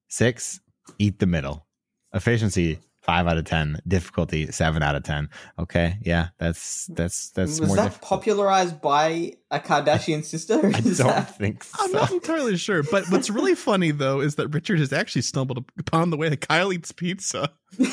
Six, 0.09 0.61
eat 0.99 1.19
the 1.19 1.27
middle. 1.27 1.67
Efficiency, 2.13 2.81
five 3.11 3.27
out 3.27 3.39
of 3.39 3.45
10. 3.45 3.81
Difficulty, 3.89 4.53
seven 4.53 4.85
out 4.85 4.95
of 4.95 5.03
10. 5.03 5.29
Okay. 5.59 5.99
Yeah. 6.03 6.29
That's, 6.39 6.87
that's, 6.87 7.31
that's 7.31 7.59
Was 7.59 7.67
more 7.69 7.77
that 7.77 7.85
difficult. 7.85 8.09
popularized 8.09 8.81
by 8.81 9.33
a 9.51 9.59
Kardashian 9.59 10.25
sister? 10.25 10.55
I 10.65 10.71
don't 10.81 10.97
that... 10.97 11.37
think. 11.37 11.65
so. 11.65 11.77
I'm 11.81 11.91
not 11.91 12.13
entirely 12.13 12.57
sure, 12.57 12.85
but 12.85 13.11
what's 13.11 13.29
really 13.29 13.57
funny 13.57 13.91
though 13.91 14.21
is 14.21 14.37
that 14.37 14.47
Richard 14.49 14.79
has 14.79 14.93
actually 14.93 15.23
stumbled 15.23 15.65
upon 15.77 16.11
the 16.11 16.17
way 16.17 16.29
that 16.29 16.41
Kyle 16.47 16.73
eats 16.73 16.93
pizza. 16.93 17.51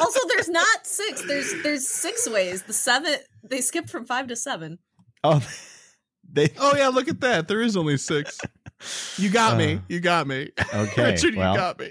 Also, 0.00 0.20
there's 0.28 0.48
not 0.48 0.86
six. 0.86 1.26
There's 1.26 1.62
there's 1.62 1.86
six 1.86 2.30
ways. 2.30 2.62
The 2.62 2.72
seven 2.72 3.16
they 3.42 3.60
skipped 3.60 3.90
from 3.90 4.04
five 4.06 4.28
to 4.28 4.36
seven. 4.36 4.78
Oh, 5.24 5.44
they. 6.32 6.50
Oh 6.56 6.74
yeah, 6.76 6.88
look 6.88 7.08
at 7.08 7.20
that. 7.20 7.48
There 7.48 7.60
is 7.60 7.76
only 7.76 7.98
six. 7.98 8.38
You 9.18 9.30
got 9.30 9.56
me. 9.58 9.74
Uh, 9.76 9.78
You 9.88 10.00
got 10.00 10.26
me. 10.26 10.50
Okay. 10.74 11.12
Richard, 11.12 11.34
well, 11.34 11.52
you 11.52 11.58
got 11.58 11.78
me. 11.80 11.90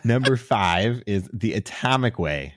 number 0.04 0.36
five 0.36 1.02
is 1.06 1.28
the 1.32 1.54
atomic 1.54 2.18
way. 2.18 2.54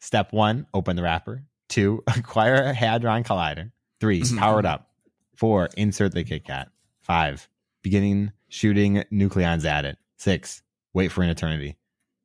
Step 0.00 0.32
one, 0.32 0.66
open 0.74 0.96
the 0.96 1.02
wrapper. 1.02 1.44
Two, 1.68 2.02
acquire 2.06 2.54
a 2.54 2.72
Hadron 2.74 3.24
Collider. 3.24 3.70
Three, 4.00 4.22
Mhm. 4.22 4.38
power 4.38 4.58
it 4.60 4.66
up. 4.66 4.90
Four, 5.36 5.68
insert 5.76 6.12
the 6.12 6.24
Kit 6.24 6.44
Kat. 6.44 6.70
Five, 7.02 7.48
beginning 7.82 8.32
shooting 8.48 9.04
nucleons 9.12 9.64
at 9.64 9.84
it. 9.84 9.98
Six, 10.18 10.62
wait 10.94 11.08
for 11.12 11.22
an 11.22 11.30
eternity. 11.30 11.76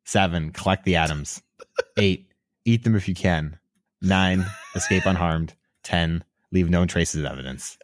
Seven, 0.06 0.52
collect 0.52 0.86
the 0.86 0.96
atoms. 0.96 1.42
Eight, 1.98 2.32
eat 2.66 2.84
them 2.84 2.96
if 2.96 3.08
you 3.08 3.14
can. 3.16 3.58
Nine, 4.02 4.46
escape 4.76 5.06
unharmed. 5.06 5.54
Ten, 5.84 6.24
leave 6.52 6.70
no 6.70 6.86
traces 6.86 7.22
of 7.22 7.32
evidence. 7.32 7.78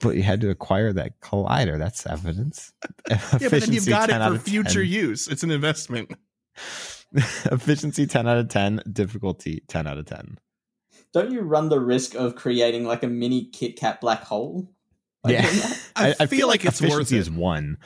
But 0.00 0.10
you 0.16 0.22
had 0.22 0.40
to 0.42 0.50
acquire 0.50 0.92
that 0.92 1.20
collider. 1.20 1.78
That's 1.78 2.06
evidence. 2.06 2.72
Yeah, 3.10 3.18
but 3.48 3.60
then 3.62 3.72
you've 3.72 3.86
got 3.88 4.10
it 4.10 4.14
for 4.32 4.38
future 4.38 4.82
10. 4.84 4.86
use. 4.92 5.28
It's 5.28 5.42
an 5.42 5.50
investment. 5.50 6.12
Efficiency 7.14 8.06
10 8.06 8.28
out 8.28 8.36
of 8.38 8.48
10. 8.48 8.82
Difficulty 8.92 9.62
10 9.68 9.86
out 9.86 9.96
of 9.98 10.06
10. 10.06 10.38
Don't 11.14 11.32
you 11.32 11.40
run 11.40 11.68
the 11.70 11.80
risk 11.80 12.14
of 12.14 12.34
creating 12.36 12.84
like 12.84 13.02
a 13.02 13.06
mini 13.08 13.46
Kit 13.46 13.76
Kat 13.76 14.00
black 14.00 14.22
hole? 14.24 14.70
by 15.22 15.30
Yeah. 15.32 15.42
doing 15.42 15.56
that? 15.56 16.16
I 16.20 16.26
feel 16.26 16.46
like 16.48 16.64
it's 16.64 16.80
worth 16.80 16.90
efficiency 16.92 17.16
it. 17.16 17.20
is 17.20 17.30
one 17.30 17.78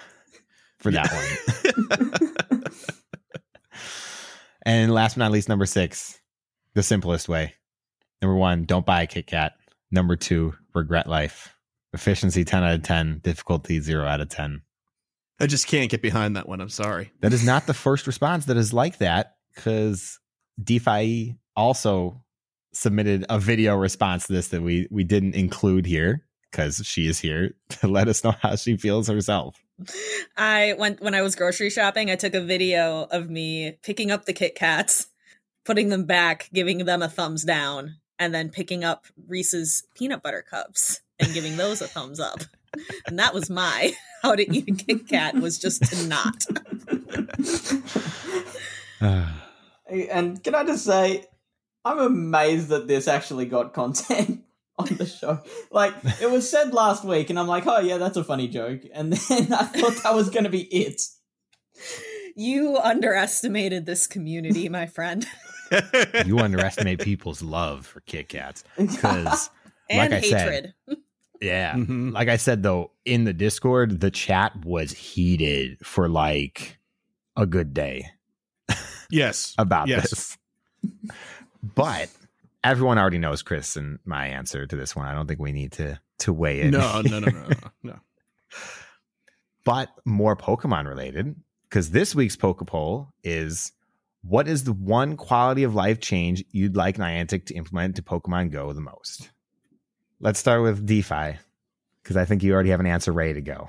for 0.81 0.91
that 0.91 1.11
one. 1.13 2.63
And 4.65 4.93
last 4.95 5.15
but 5.17 5.25
not 5.25 5.33
least, 5.33 5.49
number 5.49 5.67
six, 5.67 6.21
the 6.75 6.83
simplest 6.83 7.29
way. 7.29 7.55
Number 8.21 8.37
one, 8.37 8.65
don't 8.65 8.87
buy 8.87 9.03
a 9.03 9.07
Kit 9.07 9.27
Kat. 9.27 9.55
Number 9.91 10.15
two, 10.17 10.55
regret 10.75 11.09
life. 11.09 11.52
Efficiency 11.93 12.45
10 12.45 12.65
out 12.65 12.75
of 12.75 12.83
10. 12.83 13.21
Difficulty 13.23 13.81
0 13.81 14.07
out 14.07 14.21
of 14.21 14.29
10. 14.29 14.63
I 15.41 15.47
just 15.47 15.67
can't 15.67 15.91
get 15.91 16.03
behind 16.03 16.37
that 16.37 16.49
one. 16.49 16.61
I'm 16.61 16.69
sorry. 16.69 17.11
That 17.21 17.33
is 17.33 17.45
not 17.45 17.67
the 17.67 17.75
first 17.75 18.07
response 18.07 18.47
that 18.47 18.57
is 18.57 18.73
like 18.73 18.99
that 18.99 19.37
because 19.55 20.21
DPhiE 20.63 21.37
also 21.57 22.23
submitted 22.73 23.27
a 23.29 23.39
video 23.39 23.77
response 23.77 24.27
to 24.27 24.33
this 24.33 24.49
that 24.49 24.63
we 24.63 24.89
we 24.91 25.05
didn't 25.05 25.35
include 25.35 25.85
here 25.85 26.25
because 26.51 26.83
she 26.85 27.07
is 27.09 27.19
here 27.19 27.55
to 27.69 27.89
let 27.89 28.09
us 28.09 28.23
know 28.23 28.35
how 28.41 28.57
she 28.57 28.77
feels 28.77 29.09
herself. 29.09 29.63
I 30.37 30.75
went 30.79 31.01
when 31.01 31.15
I 31.15 31.23
was 31.23 31.35
grocery 31.35 31.71
shopping, 31.71 32.11
I 32.11 32.17
took 32.17 32.35
a 32.35 32.41
video 32.41 33.09
of 33.11 33.29
me 33.29 33.79
picking 33.83 34.11
up 34.11 34.25
the 34.25 34.33
Kit 34.33 34.55
Kats, 34.55 35.09
putting 35.65 35.89
them 35.89 36.05
back, 36.05 36.49
giving 36.53 36.85
them 36.85 37.03
a 37.03 37.09
thumbs 37.09 37.43
down, 37.43 37.97
and 38.19 38.35
then 38.35 38.51
picking 38.51 38.85
up 38.85 39.07
Reese's 39.27 39.85
peanut 39.97 40.23
butter 40.23 40.45
cups 40.49 41.01
and 41.23 41.35
giving 41.35 41.57
those 41.57 41.81
a 41.81 41.89
thumbs 41.89 42.21
up. 42.21 42.41
And 43.07 43.19
that 43.19 43.35
was 43.35 43.51
my 43.51 43.93
how 44.23 44.35
to 44.35 44.55
eat 44.55 44.69
a 44.69 44.73
Kit 44.73 45.09
Kat 45.09 45.35
was 45.35 45.59
just 45.59 45.83
to 45.85 46.07
not. 46.07 46.47
and 49.91 50.43
can 50.43 50.55
I 50.55 50.65
just 50.65 50.85
say, 50.85 51.27
I'm 51.85 51.99
amazed 51.99 52.69
that 52.69 52.87
this 52.87 53.09
actually 53.09 53.47
got 53.47 53.73
content 53.73 54.45
on 54.79 54.87
the 54.97 55.07
show. 55.07 55.41
Like, 55.71 55.95
it 56.21 56.31
was 56.31 56.49
said 56.49 56.73
last 56.73 57.05
week, 57.05 57.31
and 57.31 57.39
I'm 57.39 57.49
like, 57.49 57.67
oh, 57.67 57.81
yeah, 57.81 57.99
that's 57.99 58.17
a 58.17 58.25
funny 58.25 58.49
joke. 58.49 58.83
And 58.93 59.13
then 59.13 59.53
I 59.53 59.65
thought 59.65 60.03
that 60.03 60.15
was 60.15 60.31
going 60.31 60.45
to 60.45 60.51
be 60.51 60.63
it. 60.63 61.03
You 62.37 62.79
underestimated 62.79 63.85
this 63.87 64.07
community, 64.07 64.69
my 64.69 64.87
friend. 64.87 65.27
you 66.25 66.39
underestimate 66.39 67.01
people's 67.01 67.43
love 67.43 67.87
for 67.87 68.01
Kit 68.01 68.29
Kats 68.29 68.63
because, 68.77 69.51
and 69.91 70.13
like 70.13 70.13
I 70.13 70.21
hatred. 70.21 70.75
said, 70.87 70.97
yeah, 71.43 71.75
Mhm. 71.75 72.13
like 72.13 72.29
I 72.29 72.37
said 72.37 72.63
though, 72.63 72.93
in 73.05 73.25
the 73.25 73.33
Discord, 73.35 74.01
the 74.01 74.11
chat 74.11 74.65
was 74.65 74.93
heated 74.93 75.79
for 75.85 76.09
like 76.09 76.79
a 77.37 77.45
good 77.47 77.75
day 77.75 78.07
Yes. 79.11 79.55
about 79.59 79.89
Yes. 79.89 80.11
this. 80.11 80.39
but 81.75 82.09
everyone 82.65 82.99
already 82.99 83.19
knows 83.19 83.43
Chris 83.43 83.77
and 83.77 83.99
my 84.05 84.29
answer 84.29 84.67
to 84.67 84.77
this 84.77 84.95
one. 84.97 85.07
I 85.07 85.13
don't 85.15 85.27
think 85.27 85.41
we 85.41 85.53
need 85.53 85.73
to 85.73 86.01
to 86.21 86.33
weigh 86.33 86.61
in. 86.61 86.71
No, 86.71 87.03
no, 87.03 87.19
no, 87.19 87.29
no, 87.31 87.49
no, 87.49 87.57
no. 87.83 87.99
but 89.65 89.89
more 90.05 90.37
Pokemon 90.37 90.87
related 90.87 91.35
because 91.69 91.91
this 91.91 92.15
week's 92.15 92.37
Pokepoll 92.37 93.09
is 93.25 93.73
what 94.23 94.47
is 94.47 94.63
the 94.65 94.73
one 94.73 95.17
quality 95.17 95.65
of 95.65 95.75
life 95.75 95.99
change 95.99 96.45
you'd 96.53 96.77
like 96.77 96.97
Niantic 96.97 97.47
to 97.47 97.55
implement 97.55 97.97
to 97.97 98.03
Pokemon 98.03 98.53
Go 98.53 98.73
the 98.73 98.81
most? 98.81 99.32
Let's 100.23 100.39
start 100.39 100.63
with 100.63 100.87
DPhiE 100.87 101.39
because 102.01 102.17
I 102.17 102.25
think 102.25 102.45
you 102.45 102.55
already 102.55 102.71
have 102.71 102.79
an 102.79 102.87
answer 102.87 103.13
ready 103.13 103.35
to 103.35 103.41
go. 103.41 103.69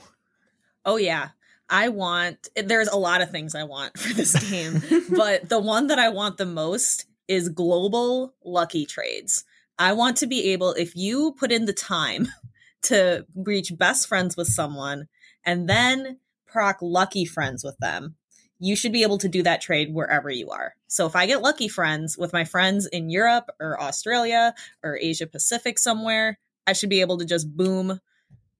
Oh 0.85 0.97
yeah. 0.97 1.29
I 1.67 1.89
want 1.89 2.47
there's 2.55 2.89
a 2.89 2.95
lot 2.95 3.21
of 3.21 3.31
things 3.31 3.55
I 3.55 3.63
want 3.63 3.97
for 3.97 4.13
this 4.13 4.35
game, 4.51 4.83
but 5.09 5.49
the 5.49 5.59
one 5.59 5.87
that 5.87 5.97
I 5.97 6.09
want 6.09 6.37
the 6.37 6.45
most 6.45 7.07
is 7.27 7.49
global 7.49 8.35
lucky 8.45 8.85
trades. 8.85 9.45
I 9.79 9.93
want 9.93 10.17
to 10.17 10.27
be 10.27 10.51
able 10.51 10.73
if 10.73 10.95
you 10.95 11.31
put 11.39 11.51
in 11.51 11.65
the 11.65 11.73
time 11.73 12.27
to 12.83 13.25
reach 13.35 13.75
best 13.75 14.07
friends 14.07 14.37
with 14.37 14.47
someone 14.47 15.07
and 15.43 15.67
then 15.67 16.19
proc 16.45 16.77
lucky 16.83 17.25
friends 17.25 17.63
with 17.63 17.79
them, 17.79 18.15
you 18.63 18.75
should 18.75 18.93
be 18.93 19.03
able 19.03 19.17
to 19.17 19.27
do 19.27 19.43
that 19.43 19.61
trade 19.61 19.93
wherever 19.93 20.29
you 20.29 20.49
are. 20.51 20.73
So 20.87 21.05
if 21.05 21.15
I 21.15 21.25
get 21.25 21.41
lucky 21.41 21.67
friends 21.67 22.17
with 22.17 22.31
my 22.33 22.45
friends 22.45 22.85
in 22.85 23.09
Europe 23.09 23.49
or 23.59 23.79
Australia 23.81 24.53
or 24.83 24.97
Asia 25.01 25.27
Pacific 25.27 25.77
somewhere, 25.77 26.39
I 26.65 26.73
should 26.73 26.89
be 26.89 27.01
able 27.01 27.17
to 27.17 27.25
just 27.25 27.53
boom 27.55 27.99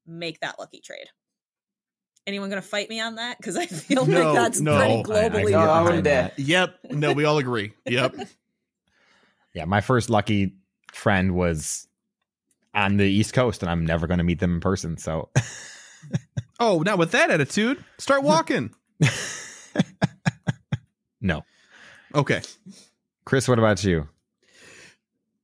make 0.06 0.40
that 0.42 0.60
lucky 0.60 0.82
trade. 0.82 1.08
Anyone 2.28 2.50
gonna 2.50 2.62
fight 2.62 2.90
me 2.90 3.00
on 3.00 3.16
that? 3.16 3.38
Because 3.38 3.56
I 3.56 3.66
feel 3.66 4.06
No, 4.06 4.34
like 4.34 4.36
that's 4.36 4.60
no, 4.60 4.78
pretty 4.78 4.94
I- 4.94 5.00
I 5.00 5.04
globally. 5.04 5.54
I 5.54 5.66
behind 5.66 5.86
wouldn't 5.86 6.04
dare. 6.04 6.22
that. 6.24 6.40
Yep. 6.40 6.80
No, 6.92 7.14
we 7.14 7.26
all 7.26 7.38
agree. 7.38 7.74
Yep. 7.86 8.16
Yeah, 9.56 9.66
my 9.66 9.82
first 9.82 10.10
lucky 10.10 10.56
friend 10.92 11.36
was 11.36 11.88
on 12.74 12.98
the 12.98 13.06
East 13.06 13.34
Coast, 13.36 13.62
and 13.62 13.70
I'm 13.70 13.86
never 13.86 14.08
going 14.08 14.18
to 14.18 14.24
meet 14.24 14.40
them 14.40 14.56
in 14.56 14.60
person. 14.62 14.98
So 14.98 15.30
Oh, 16.60 16.80
now 16.80 16.96
with 16.98 17.12
that 17.12 17.30
attitude, 17.30 17.84
start 18.00 18.24
walking. 18.24 18.74
no, 21.22 21.44
Okay. 22.14 22.41
Chris, 23.26 23.48
what 23.48 23.58
about 23.60 23.84
you? 23.84 24.08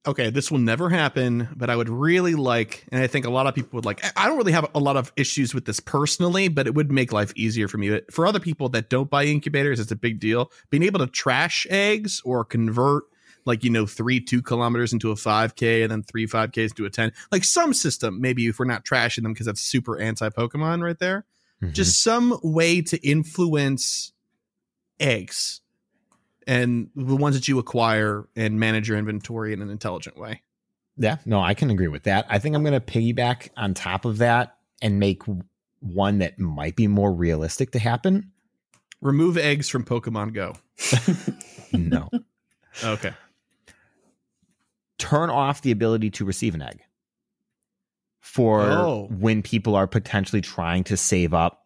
okay, 0.07 0.29
this 0.29 0.49
will 0.49 0.59
never 0.59 0.89
happen, 0.89 1.47
but 1.55 1.69
I 1.69 1.75
would 1.75 1.89
really 1.89 2.33
like, 2.33 2.85
and 2.91 3.01
I 3.01 3.07
think 3.07 3.25
a 3.25 3.29
lot 3.29 3.47
of 3.47 3.53
people 3.53 3.77
would 3.77 3.85
like, 3.85 4.03
I 4.17 4.27
don't 4.27 4.37
really 4.37 4.53
have 4.53 4.69
a 4.73 4.79
lot 4.79 4.97
of 4.97 5.11
issues 5.15 5.53
with 5.53 5.65
this 5.65 5.79
personally, 5.79 6.47
but 6.47 6.65
it 6.67 6.73
would 6.73 6.91
make 6.91 7.13
life 7.13 7.31
easier 7.35 7.67
for 7.67 7.77
me. 7.77 8.01
For 8.09 8.25
other 8.25 8.39
people 8.39 8.69
that 8.69 8.89
don't 8.89 9.09
buy 9.09 9.25
incubators, 9.25 9.79
it's 9.79 9.91
a 9.91 9.95
big 9.95 10.19
deal. 10.19 10.51
Being 10.71 10.83
able 10.83 10.99
to 10.99 11.07
trash 11.07 11.67
eggs 11.69 12.21
or 12.25 12.43
convert, 12.43 13.03
like, 13.45 13.63
you 13.63 13.69
know, 13.69 13.85
three 13.85 14.19
two 14.19 14.41
kilometers 14.41 14.93
into 14.93 15.11
a 15.11 15.15
5K 15.15 15.83
and 15.83 15.91
then 15.91 16.03
three 16.03 16.25
5Ks 16.25 16.71
into 16.71 16.85
a 16.85 16.89
10, 16.89 17.11
like 17.31 17.43
some 17.43 17.73
system, 17.73 18.19
maybe 18.19 18.47
if 18.47 18.57
we're 18.57 18.65
not 18.65 18.85
trashing 18.85 19.23
them 19.23 19.33
because 19.33 19.45
that's 19.45 19.61
super 19.61 19.99
anti 19.99 20.29
Pokemon 20.29 20.83
right 20.83 20.97
there. 20.97 21.25
Mm-hmm. 21.61 21.73
Just 21.73 22.01
some 22.01 22.39
way 22.41 22.81
to 22.81 22.97
influence 23.07 24.13
eggs 24.99 25.61
and 26.47 26.89
the 26.95 27.15
ones 27.15 27.35
that 27.35 27.47
you 27.47 27.59
acquire 27.59 28.27
and 28.35 28.59
manage 28.59 28.87
your 28.89 28.97
inventory 28.97 29.53
in 29.53 29.61
an 29.61 29.69
intelligent 29.69 30.17
way. 30.17 30.41
Yeah, 30.97 31.17
no, 31.25 31.39
I 31.39 31.53
can 31.53 31.69
agree 31.69 31.87
with 31.87 32.03
that. 32.03 32.25
I 32.29 32.39
think 32.39 32.55
I'm 32.55 32.63
going 32.63 32.73
to 32.73 32.81
piggyback 32.81 33.49
on 33.55 33.73
top 33.73 34.03
of 34.05 34.17
that 34.17 34.57
and 34.81 34.99
make 34.99 35.21
one 35.79 36.17
that 36.19 36.37
might 36.39 36.75
be 36.75 36.87
more 36.87 37.13
realistic 37.13 37.71
to 37.71 37.79
happen. 37.79 38.31
Remove 39.01 39.37
eggs 39.37 39.69
from 39.69 39.85
Pokemon 39.85 40.33
Go. 40.33 40.55
No. 41.71 42.09
Okay. 42.83 43.13
Turn 44.97 45.29
off 45.29 45.61
the 45.61 45.71
ability 45.71 46.09
to 46.11 46.25
receive 46.25 46.55
an 46.55 46.61
egg 46.63 46.81
for 48.19 48.61
Oh. 48.63 49.07
when 49.11 49.41
people 49.41 49.75
are 49.75 49.87
potentially 49.87 50.41
trying 50.41 50.83
to 50.85 50.97
save 50.97 51.33
up 51.33 51.65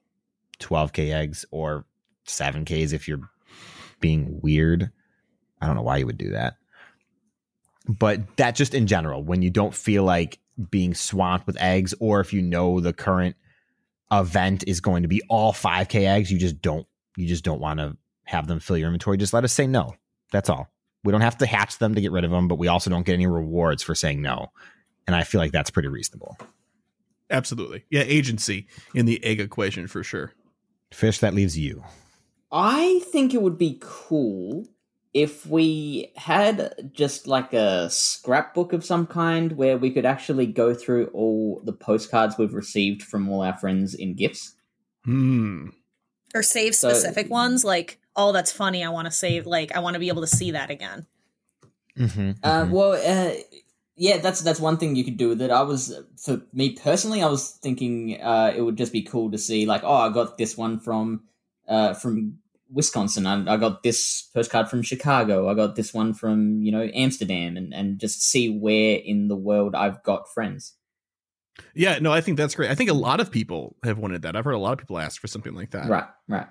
12k 0.60 1.11
eggs 1.14 1.45
or 1.51 1.85
7ks 2.27 2.93
if 2.93 3.07
you're 3.07 3.29
being 3.99 4.39
weird. 4.41 4.91
I 5.61 5.67
don't 5.67 5.75
know 5.75 5.81
why 5.81 5.97
you 5.97 6.05
would 6.05 6.17
do 6.17 6.31
that. 6.31 6.55
But 7.87 8.37
that 8.37 8.55
just 8.55 8.73
in 8.73 8.87
general, 8.87 9.23
when 9.23 9.41
you 9.41 9.49
don't 9.49 9.73
feel 9.73 10.03
like 10.03 10.39
being 10.69 10.93
swamped 10.93 11.47
with 11.47 11.61
eggs, 11.61 11.93
or 11.99 12.19
if 12.19 12.31
you 12.33 12.41
know 12.41 12.79
the 12.79 12.93
current 12.93 13.35
event 14.11 14.63
is 14.67 14.79
going 14.79 15.03
to 15.03 15.09
be 15.09 15.21
all 15.29 15.53
5k 15.53 16.07
eggs, 16.07 16.31
you 16.31 16.37
just 16.37 16.61
don't 16.61 16.87
you 17.17 17.27
just 17.27 17.43
don't 17.43 17.59
want 17.59 17.79
to 17.79 17.97
have 18.25 18.47
them 18.47 18.59
fill 18.59 18.77
your 18.77 18.87
inventory. 18.87 19.17
Just 19.17 19.33
let 19.33 19.43
us 19.43 19.53
say 19.53 19.67
no. 19.67 19.95
That's 20.31 20.49
all. 20.49 20.69
We 21.03 21.11
don't 21.11 21.21
have 21.21 21.37
to 21.39 21.45
hatch 21.45 21.77
them 21.79 21.95
to 21.95 22.01
get 22.01 22.11
rid 22.11 22.23
of 22.23 22.31
them, 22.31 22.47
but 22.47 22.57
we 22.57 22.67
also 22.67 22.89
don't 22.89 23.05
get 23.05 23.13
any 23.13 23.27
rewards 23.27 23.83
for 23.83 23.93
saying 23.93 24.21
no. 24.21 24.51
And 25.05 25.15
I 25.15 25.23
feel 25.23 25.41
like 25.41 25.51
that's 25.51 25.69
pretty 25.69 25.89
reasonable. 25.89 26.37
Absolutely. 27.29 27.83
Yeah, 27.89 28.03
agency 28.05 28.67
in 28.93 29.05
the 29.05 29.23
egg 29.23 29.39
equation 29.41 29.87
for 29.87 30.03
sure. 30.03 30.33
Fish, 30.91 31.19
that 31.19 31.33
leaves 31.33 31.57
you. 31.57 31.83
I 32.53 33.01
think 33.11 33.34
it 33.34 33.41
would 33.41 33.57
be 33.57 33.80
cool 33.81 34.67
if 35.13 35.45
we 35.47 36.11
had 36.15 36.91
just 36.93 37.27
like 37.27 37.51
a 37.53 37.89
scrapbook 37.89 38.73
of 38.73 38.85
some 38.85 39.07
kind 39.07 39.53
where 39.53 39.77
we 39.77 39.91
could 39.91 40.05
actually 40.05 40.45
go 40.45 40.73
through 40.73 41.07
all 41.07 41.61
the 41.65 41.73
postcards 41.73 42.38
we've 42.38 42.53
received 42.53 43.01
from 43.03 43.27
all 43.30 43.41
our 43.41 43.57
friends 43.57 43.93
in 43.95 44.13
gifts. 44.15 44.53
Hmm. 45.03 45.69
or 46.34 46.41
save 46.43 46.73
So- 46.75 46.89
specific 46.89 47.30
ones 47.30 47.65
like 47.65 47.99
oh 48.15 48.31
that's 48.31 48.51
funny 48.53 48.85
i 48.85 48.89
want 48.89 49.05
to 49.05 49.11
save 49.11 49.45
like 49.45 49.75
i 49.75 49.80
want 49.80 49.95
to 49.95 49.99
be 49.99 50.07
able 50.07 50.21
to 50.21 50.27
see 50.27 50.51
that 50.51 50.69
again 50.69 51.05
Mm-hmm, 51.97 52.31
Uh, 52.41 52.65
well, 52.71 52.93
uh, 52.93 53.34
yeah, 53.95 54.17
that's 54.17 54.41
that's 54.41 54.59
one 54.59 54.77
thing 54.77 54.95
you 54.95 55.03
could 55.03 55.17
do 55.17 55.30
with 55.30 55.41
it. 55.43 55.51
I 55.51 55.61
was, 55.61 55.93
for 56.17 56.41
me 56.51 56.71
personally, 56.71 57.21
I 57.21 57.27
was 57.27 57.51
thinking 57.51 58.19
uh, 58.19 58.51
it 58.55 58.61
would 58.61 58.77
just 58.77 58.91
be 58.91 59.03
cool 59.03 59.30
to 59.30 59.38
see, 59.38 59.67
like, 59.67 59.84
oh, 59.84 59.93
I 59.93 60.09
got 60.09 60.38
this 60.39 60.57
one 60.57 60.80
from 60.80 61.21
uh, 61.67 61.93
from 61.93 62.39
Wisconsin. 62.73 63.25
I, 63.27 63.53
I 63.53 63.57
got 63.57 63.83
this 63.83 64.29
postcard 64.33 64.69
from 64.69 64.81
Chicago. 64.81 65.47
I 65.49 65.53
got 65.53 65.75
this 65.75 65.93
one 65.93 66.13
from 66.13 66.61
you 66.61 66.71
know 66.71 66.89
Amsterdam, 66.93 67.55
and 67.57 67.73
and 67.73 67.99
just 67.99 68.21
see 68.23 68.49
where 68.49 68.97
in 68.97 69.27
the 69.27 69.35
world 69.35 69.75
I've 69.75 70.01
got 70.03 70.27
friends. 70.33 70.73
Yeah, 71.75 71.99
no, 71.99 72.11
I 72.11 72.21
think 72.21 72.37
that's 72.37 72.55
great. 72.55 72.71
I 72.71 72.75
think 72.75 72.89
a 72.89 72.95
lot 72.95 73.19
of 73.19 73.29
people 73.31 73.75
have 73.83 73.99
wanted 73.99 74.23
that. 74.23 74.35
I've 74.35 74.43
heard 74.45 74.55
a 74.55 74.57
lot 74.59 74.73
of 74.73 74.79
people 74.79 74.97
ask 74.97 75.21
for 75.21 75.27
something 75.27 75.53
like 75.53 75.71
that. 75.71 75.87
Right, 75.87 76.07
right. 76.27 76.47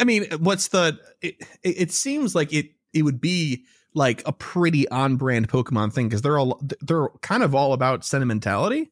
I 0.00 0.04
mean, 0.04 0.26
what's 0.38 0.68
the? 0.68 0.98
It, 1.20 1.36
it 1.62 1.80
it 1.82 1.92
seems 1.92 2.34
like 2.34 2.52
it 2.52 2.70
it 2.94 3.02
would 3.02 3.20
be 3.20 3.64
like 3.94 4.22
a 4.26 4.32
pretty 4.32 4.88
on 4.88 5.16
brand 5.16 5.48
Pokemon 5.50 5.92
thing 5.92 6.08
because 6.08 6.22
they're 6.22 6.38
all 6.38 6.60
they're 6.80 7.08
kind 7.20 7.42
of 7.42 7.54
all 7.54 7.74
about 7.74 8.04
sentimentality, 8.06 8.90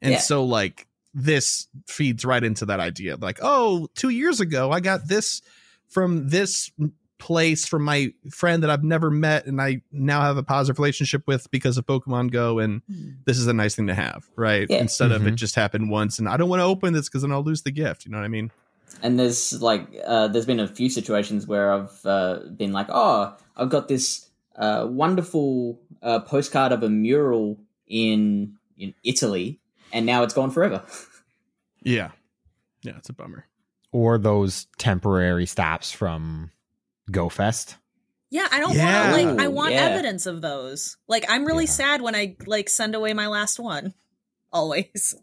and 0.00 0.12
Yeah. 0.12 0.18
so 0.18 0.44
like 0.44 0.86
this 1.12 1.66
feeds 1.88 2.24
right 2.24 2.44
into 2.44 2.66
that 2.66 2.78
idea. 2.78 3.16
Like, 3.16 3.38
oh, 3.42 3.88
two 3.96 4.10
years 4.10 4.38
ago 4.40 4.70
I 4.70 4.78
got 4.80 5.08
this 5.08 5.42
from 5.88 6.28
this 6.28 6.70
place 7.18 7.66
from 7.66 7.82
my 7.82 8.12
friend 8.30 8.62
that 8.62 8.68
I've 8.68 8.84
never 8.84 9.10
met, 9.10 9.46
and 9.46 9.60
I 9.60 9.80
now 9.90 10.20
have 10.20 10.36
a 10.36 10.42
positive 10.42 10.78
relationship 10.78 11.22
with 11.26 11.50
because 11.50 11.78
of 11.78 11.86
Pokemon 11.86 12.30
Go, 12.30 12.58
and 12.58 12.82
this 13.24 13.38
is 13.38 13.46
a 13.46 13.54
nice 13.54 13.74
thing 13.74 13.86
to 13.86 13.94
have, 13.94 14.28
right? 14.36 14.66
Yeah. 14.68 14.78
Instead 14.78 15.12
of 15.12 15.26
it 15.26 15.32
Mhm. 15.34 15.36
just 15.36 15.54
happened 15.54 15.88
once, 15.90 16.18
and 16.18 16.28
I 16.28 16.36
don't 16.36 16.48
want 16.50 16.60
to 16.60 16.64
open 16.64 16.92
this 16.92 17.08
because 17.08 17.22
then 17.22 17.32
I'll 17.32 17.42
lose 17.42 17.62
the 17.62 17.70
gift. 17.70 18.04
You 18.04 18.10
know 18.10 18.18
what 18.18 18.24
I 18.24 18.28
mean? 18.28 18.50
And 19.02 19.18
there's 19.18 19.60
like, 19.62 19.86
uh, 20.06 20.28
there's 20.28 20.46
been 20.46 20.60
a 20.60 20.68
few 20.68 20.88
situations 20.90 21.46
where 21.46 21.72
I've 21.72 22.04
uh, 22.04 22.40
been 22.56 22.72
like, 22.72 22.86
oh, 22.90 23.34
I've 23.56 23.70
got 23.70 23.88
this 23.88 24.28
uh, 24.56 24.86
wonderful 24.88 25.78
uh, 26.02 26.20
postcard 26.20 26.72
of 26.72 26.82
a 26.82 26.88
mural 26.90 27.58
in 27.88 28.54
in 28.78 28.92
Italy, 29.04 29.58
and 29.92 30.04
now 30.04 30.22
it's 30.22 30.34
gone 30.34 30.50
forever. 30.50 30.82
Yeah. 31.82 32.10
Yeah, 32.82 32.96
it's 32.96 33.08
a 33.08 33.12
bummer. 33.12 33.46
Or 33.96 34.18
those 34.18 34.66
temporary 34.76 35.46
stops 35.46 35.90
from 35.90 36.50
GoFest. 37.10 37.76
Yeah, 38.28 38.46
I 38.52 38.60
don't 38.60 38.74
Yeah. 38.74 39.10
want 39.10 39.24
like 39.36 39.40
I 39.46 39.48
want 39.48 39.72
yeah. 39.72 39.86
evidence 39.86 40.26
of 40.26 40.42
those. 40.42 40.98
Like 41.08 41.24
I'm 41.30 41.46
really 41.46 41.64
Yeah. 41.64 41.70
sad 41.70 42.02
when 42.02 42.14
I 42.14 42.36
like 42.46 42.68
send 42.68 42.94
away 42.94 43.14
my 43.14 43.26
last 43.26 43.58
one. 43.58 43.94
Always. 44.52 45.14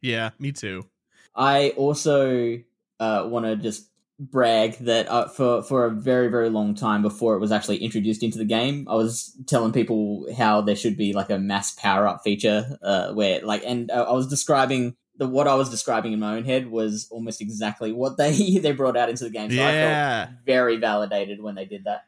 Yeah, 0.00 0.30
me 0.38 0.50
too. 0.52 0.86
I 1.34 1.70
also 1.76 2.58
uh, 2.98 3.26
want 3.28 3.44
to 3.44 3.56
just 3.56 3.90
brag 4.18 4.78
that 4.78 5.06
uh, 5.10 5.28
for 5.28 5.62
for 5.62 5.84
a 5.84 5.90
very 5.90 6.28
very 6.28 6.48
long 6.48 6.74
time 6.74 7.02
before 7.02 7.34
it 7.34 7.40
was 7.40 7.52
actually 7.52 7.78
introduced 7.78 8.22
into 8.22 8.38
the 8.38 8.46
game, 8.46 8.86
I 8.88 8.94
was 8.94 9.36
telling 9.46 9.72
people 9.72 10.26
how 10.34 10.62
there 10.62 10.76
should 10.76 10.96
be 10.96 11.12
like 11.12 11.28
a 11.28 11.38
mass 11.38 11.72
power 11.74 12.06
up 12.08 12.22
feature 12.24 12.78
uh, 12.82 13.12
where 13.12 13.42
like, 13.42 13.62
and 13.66 13.90
uh, 13.90 14.06
I 14.08 14.12
was 14.12 14.26
describing 14.26 14.96
the 15.20 15.28
what 15.28 15.46
I 15.46 15.54
was 15.54 15.68
describing 15.68 16.14
in 16.14 16.18
my 16.18 16.36
own 16.36 16.44
head 16.44 16.70
was 16.70 17.06
almost 17.10 17.42
exactly 17.42 17.92
what 17.92 18.16
they 18.16 18.58
they 18.62 18.72
brought 18.72 18.96
out 18.96 19.10
into 19.10 19.24
the 19.24 19.30
game. 19.30 19.50
So 19.50 19.62
I 19.62 19.72
felt 19.72 20.30
very 20.46 20.78
validated 20.78 21.42
when 21.42 21.54
they 21.54 21.66
did 21.66 21.84
that. 21.84 22.04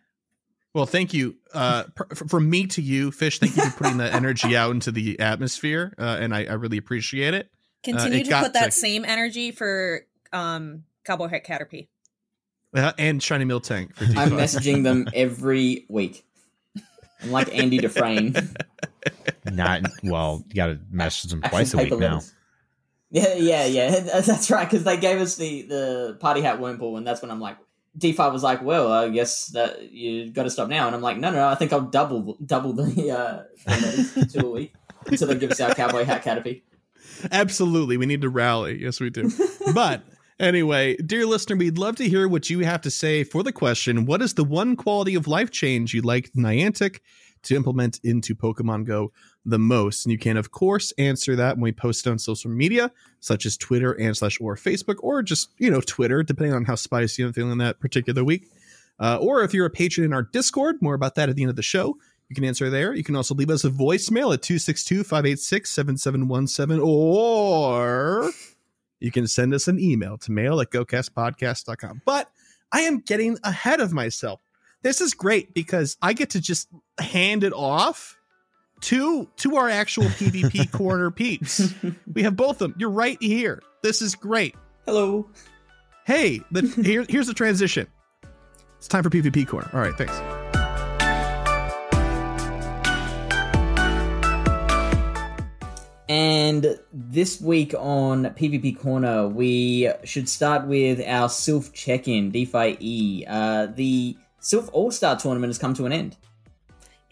Well, 0.75 0.87
thank 0.87 1.13
you. 1.13 1.37
Uh, 1.53 1.85
pr- 1.95 2.15
from 2.15 2.49
me 2.49 2.67
to 2.69 2.81
you, 2.81 3.13
Fish. 3.13 3.39
Thank 3.39 3.55
you 3.57 3.65
for 3.65 3.85
putting 3.85 3.99
that 3.99 4.15
energy 4.15 4.57
out 4.57 4.71
into 4.71 4.91
the 4.91 5.21
atmosphere, 5.21 5.93
uh, 5.99 6.17
and 6.19 6.35
I, 6.35 6.45
I 6.45 6.55
really 6.55 6.79
appreciate 6.79 7.35
it. 7.35 7.51
Continue 7.85 8.21
it 8.21 8.25
to 8.25 8.41
put 8.41 8.55
that 8.55 8.67
to- 8.67 8.71
same 8.73 9.05
energy 9.05 9.53
for 9.53 10.07
um 10.33 10.85
Cowboy 11.05 11.29
Hat 11.29 11.45
Caterpie. 11.45 11.89
Uh, 12.75 12.93
and 12.97 13.23
Shiny 13.23 13.45
Miltank 13.45 13.95
for 13.95 14.05
I'm 14.05 14.31
messaging 14.31 14.83
them 14.83 15.07
every 15.13 15.85
week. 15.91 16.25
I'm 17.23 17.31
like 17.31 17.55
Andy 17.55 17.77
Dufresne. 17.77 18.35
Not 19.53 19.83
well, 20.03 20.43
you 20.49 20.55
got 20.55 20.69
to 20.69 20.81
message 20.91 21.31
them 21.31 21.41
Actual 21.45 21.59
twice 21.59 21.75
a 21.75 21.77
week 21.77 21.91
paper 21.91 22.01
now. 22.01 22.21
Yeah, 23.13 23.35
yeah, 23.35 23.65
yeah. 23.67 24.01
That's 24.01 24.51
right. 24.51 24.69
Because 24.69 24.85
they 24.85 24.97
gave 24.97 25.21
us 25.21 25.37
the 25.37 25.63
the 25.63 26.17
party 26.19 26.41
hat 26.41 26.59
Wurmple, 26.59 26.97
and 26.97 27.07
that's 27.07 27.23
when 27.23 27.31
I'm 27.31 27.41
like, 27.41 27.59
DPhiE 27.99 28.33
was 28.33 28.43
like, 28.43 28.63
"Well, 28.63 28.91
I 28.91 29.11
guess 29.11 29.47
that 29.49 29.93
you 29.93 30.33
got 30.33 30.45
to 30.45 30.51
stop 30.51 30.69
now." 30.69 30.87
And 30.87 30.97
I'm 30.97 31.03
like, 31.03 31.19
"No, 31.19 31.31
no, 31.31 31.47
I 31.47 31.55
think 31.55 31.73
I'll 31.73 31.83
double 31.83 32.39
double 32.45 32.73
the 32.73 33.11
uh, 33.69 34.25
two 34.33 34.47
a 34.47 34.51
week 34.51 34.75
until 35.07 35.29
they 35.29 35.37
give 35.37 35.51
us 35.51 35.61
our 35.61 35.75
cowboy 35.75 36.05
hat 36.05 36.25
Caterpie." 36.25 36.63
Absolutely. 37.31 37.99
We 37.99 38.07
need 38.07 38.23
to 38.23 38.31
rally. 38.31 38.81
Yes, 38.81 38.99
we 38.99 39.11
do. 39.11 39.31
but 39.75 40.03
anyway, 40.41 40.97
dear 40.97 41.27
listener, 41.27 41.57
we'd 41.57 41.79
love 41.79 41.97
to 41.97 42.09
hear 42.09 42.27
what 42.27 42.49
you 42.49 42.61
have 42.61 42.81
to 42.83 42.91
say 42.91 43.25
for 43.25 43.43
the 43.43 43.53
question 43.53 44.07
What 44.07 44.23
is 44.23 44.35
the 44.35 44.45
one 44.45 44.75
quality 44.75 45.15
of 45.15 45.29
life 45.29 45.51
change 45.51 45.93
you'd 45.93 46.07
like 46.07 46.33
Niantic 46.33 47.01
to 47.45 47.57
implement 47.57 48.01
into 48.03 48.35
Pokemon 48.35 48.87
Go 48.87 49.13
the 49.45 49.59
most? 49.59 50.05
And 50.05 50.13
you 50.13 50.19
can, 50.19 50.37
of 50.37 50.51
course, 50.51 50.93
answer 50.99 51.37
that 51.37 51.57
when 51.57 51.63
we 51.63 51.73
post 51.73 52.07
it 52.07 52.11
on 52.11 52.19
social 52.19 52.51
media, 52.51 52.91
such 53.21 53.47
as 53.47 53.57
Twitter 53.57 53.93
and 53.93 54.17
slash 54.17 54.41
or 54.41 54.57
Facebook, 54.57 54.97
or 55.01 55.23
just, 55.23 55.51
you 55.59 55.71
know, 55.71 55.81
Twitter, 55.81 56.23
depending 56.23 56.55
on 56.55 56.65
how 56.65 56.75
spicy 56.75 57.23
I'm 57.23 57.33
feeling 57.33 57.59
that 57.59 57.81
particular 57.81 58.25
week. 58.25 58.51
Uh, 58.99 59.19
or 59.21 59.43
if 59.43 59.53
you're 59.53 59.67
a 59.67 59.71
patron 59.71 60.05
in 60.05 60.13
our 60.13 60.23
Discord, 60.23 60.77
more 60.81 60.95
about 60.95 61.17
that 61.17 61.29
at 61.29 61.37
the 61.37 61.43
end 61.43 61.51
of 61.51 61.57
the 61.57 61.63
show. 61.63 61.97
You 62.29 62.35
can 62.35 62.45
answer 62.45 62.71
there. 62.71 62.95
You 62.95 63.05
can 63.05 63.17
also 63.17 63.35
leave 63.35 63.51
us 63.51 63.65
a 63.65 63.71
voicemail 63.71 64.33
at 64.33 64.43
262 64.43 65.05
586 65.05 65.71
7717, 65.71 66.81
or 66.83 68.31
you 69.01 69.11
can 69.11 69.27
send 69.27 69.53
us 69.53 69.69
an 69.69 69.79
email 69.79 70.17
to 70.19 70.33
mail 70.33 70.61
at 70.61 70.71
gocastpodcast.com. 70.71 72.03
But 72.07 72.31
I 72.73 72.83
am 72.83 73.01
getting 73.01 73.39
ahead 73.45 73.81
of 73.81 73.93
myself. 73.93 74.41
This 74.81 75.01
is 75.01 75.13
great 75.13 75.53
because 75.53 75.97
I 76.01 76.13
get 76.13 76.31
to 76.31 76.41
just 76.41 76.69
hand 76.99 77.45
it 77.45 77.53
off 77.53 78.17
to 78.83 79.29
to 79.37 79.57
our 79.57 79.69
actual 79.69 80.05
PvP 80.05 80.71
corner 80.73 81.11
peeps. 81.11 81.75
We 82.13 82.23
have 82.23 82.37
both 82.37 82.61
of 82.61 82.71
them. 82.71 82.75
You're 82.79 82.91
right 82.91 83.19
here. 83.21 83.63
This 83.83 84.03
is 84.03 84.15
great. 84.15 84.55
Hello. 84.87 85.29
Hey, 86.05 86.41
the, 86.51 86.63
here, 86.83 87.07
here's 87.09 87.29
the 87.29 87.35
transition. 87.35 87.87
It's 88.79 88.89
time 88.89 89.05
for 89.05 89.11
PvP 89.11 89.47
corner. 89.47 89.71
All 89.73 89.81
right, 89.81 89.95
thanks. 89.97 90.21
And 96.09 96.79
this 96.93 97.41
week 97.41 97.73
on 97.79 98.25
PvP 98.25 98.79
Corner, 98.79 99.29
we 99.29 99.91
should 100.05 100.29
start 100.29 100.67
with 100.67 101.01
our 101.01 101.29
Silph 101.29 101.73
check-in, 101.73 102.31
DeFi 102.31 102.77
E. 102.81 103.25
Uh, 103.27 103.67
the 103.67 104.17
Silph 104.43 104.69
All-Star 104.73 105.17
Tournament 105.17 105.49
has 105.49 105.59
come 105.59 105.73
to 105.75 105.87
an 105.87 105.93
end. 105.93 106.17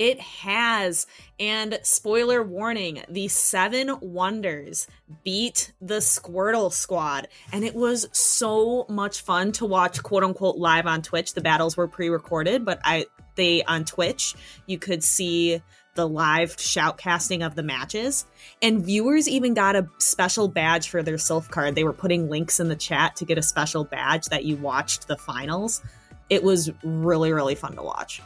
It 0.01 0.19
has. 0.19 1.07
And 1.39 1.79
spoiler 1.83 2.43
warning, 2.43 3.03
the 3.11 3.29
seven 3.29 3.99
wonders 4.01 4.89
beat 5.25 5.75
the 5.83 5.99
Squirtle 5.99 6.73
squad. 6.73 7.29
And 7.53 7.65
it 7.65 7.75
was 7.75 8.09
so 8.13 8.87
much 8.89 9.21
fun 9.21 9.53
to 9.53 9.67
watch 9.67 10.03
quote 10.03 10.25
unquote 10.25 10.57
live 10.57 10.87
on 10.87 11.03
Twitch. 11.03 11.35
The 11.35 11.43
battles 11.43 11.77
were 11.77 11.87
pre-recorded, 11.87 12.65
but 12.65 12.81
I 12.83 13.07
they 13.35 13.63
on 13.63 13.85
Twitch, 13.85 14.35
you 14.67 14.79
could 14.79 15.05
see 15.05 15.61
the 15.97 16.09
live 16.09 16.57
shoutcasting 16.57 17.45
of 17.45 17.55
the 17.55 17.63
matches. 17.63 18.25
And 18.63 18.83
viewers 18.83 19.29
even 19.29 19.53
got 19.53 19.77
a 19.77 19.87
special 19.99 20.49
badge 20.49 20.89
for 20.89 21.03
their 21.03 21.17
Silph 21.17 21.51
card. 21.51 21.75
They 21.75 21.85
were 21.85 21.93
putting 21.93 22.31
links 22.31 22.59
in 22.59 22.69
the 22.69 22.77
chat 22.77 23.17
to 23.17 23.27
get 23.27 23.37
a 23.37 23.43
special 23.43 23.85
badge 23.85 24.27
that 24.27 24.47
you 24.47 24.57
watched 24.57 25.09
the 25.09 25.17
finals. 25.17 25.83
It 26.31 26.43
was 26.43 26.71
really, 26.83 27.35
really 27.35 27.55
fun 27.55 27.77
to 27.77 27.83
watch. 27.83 28.23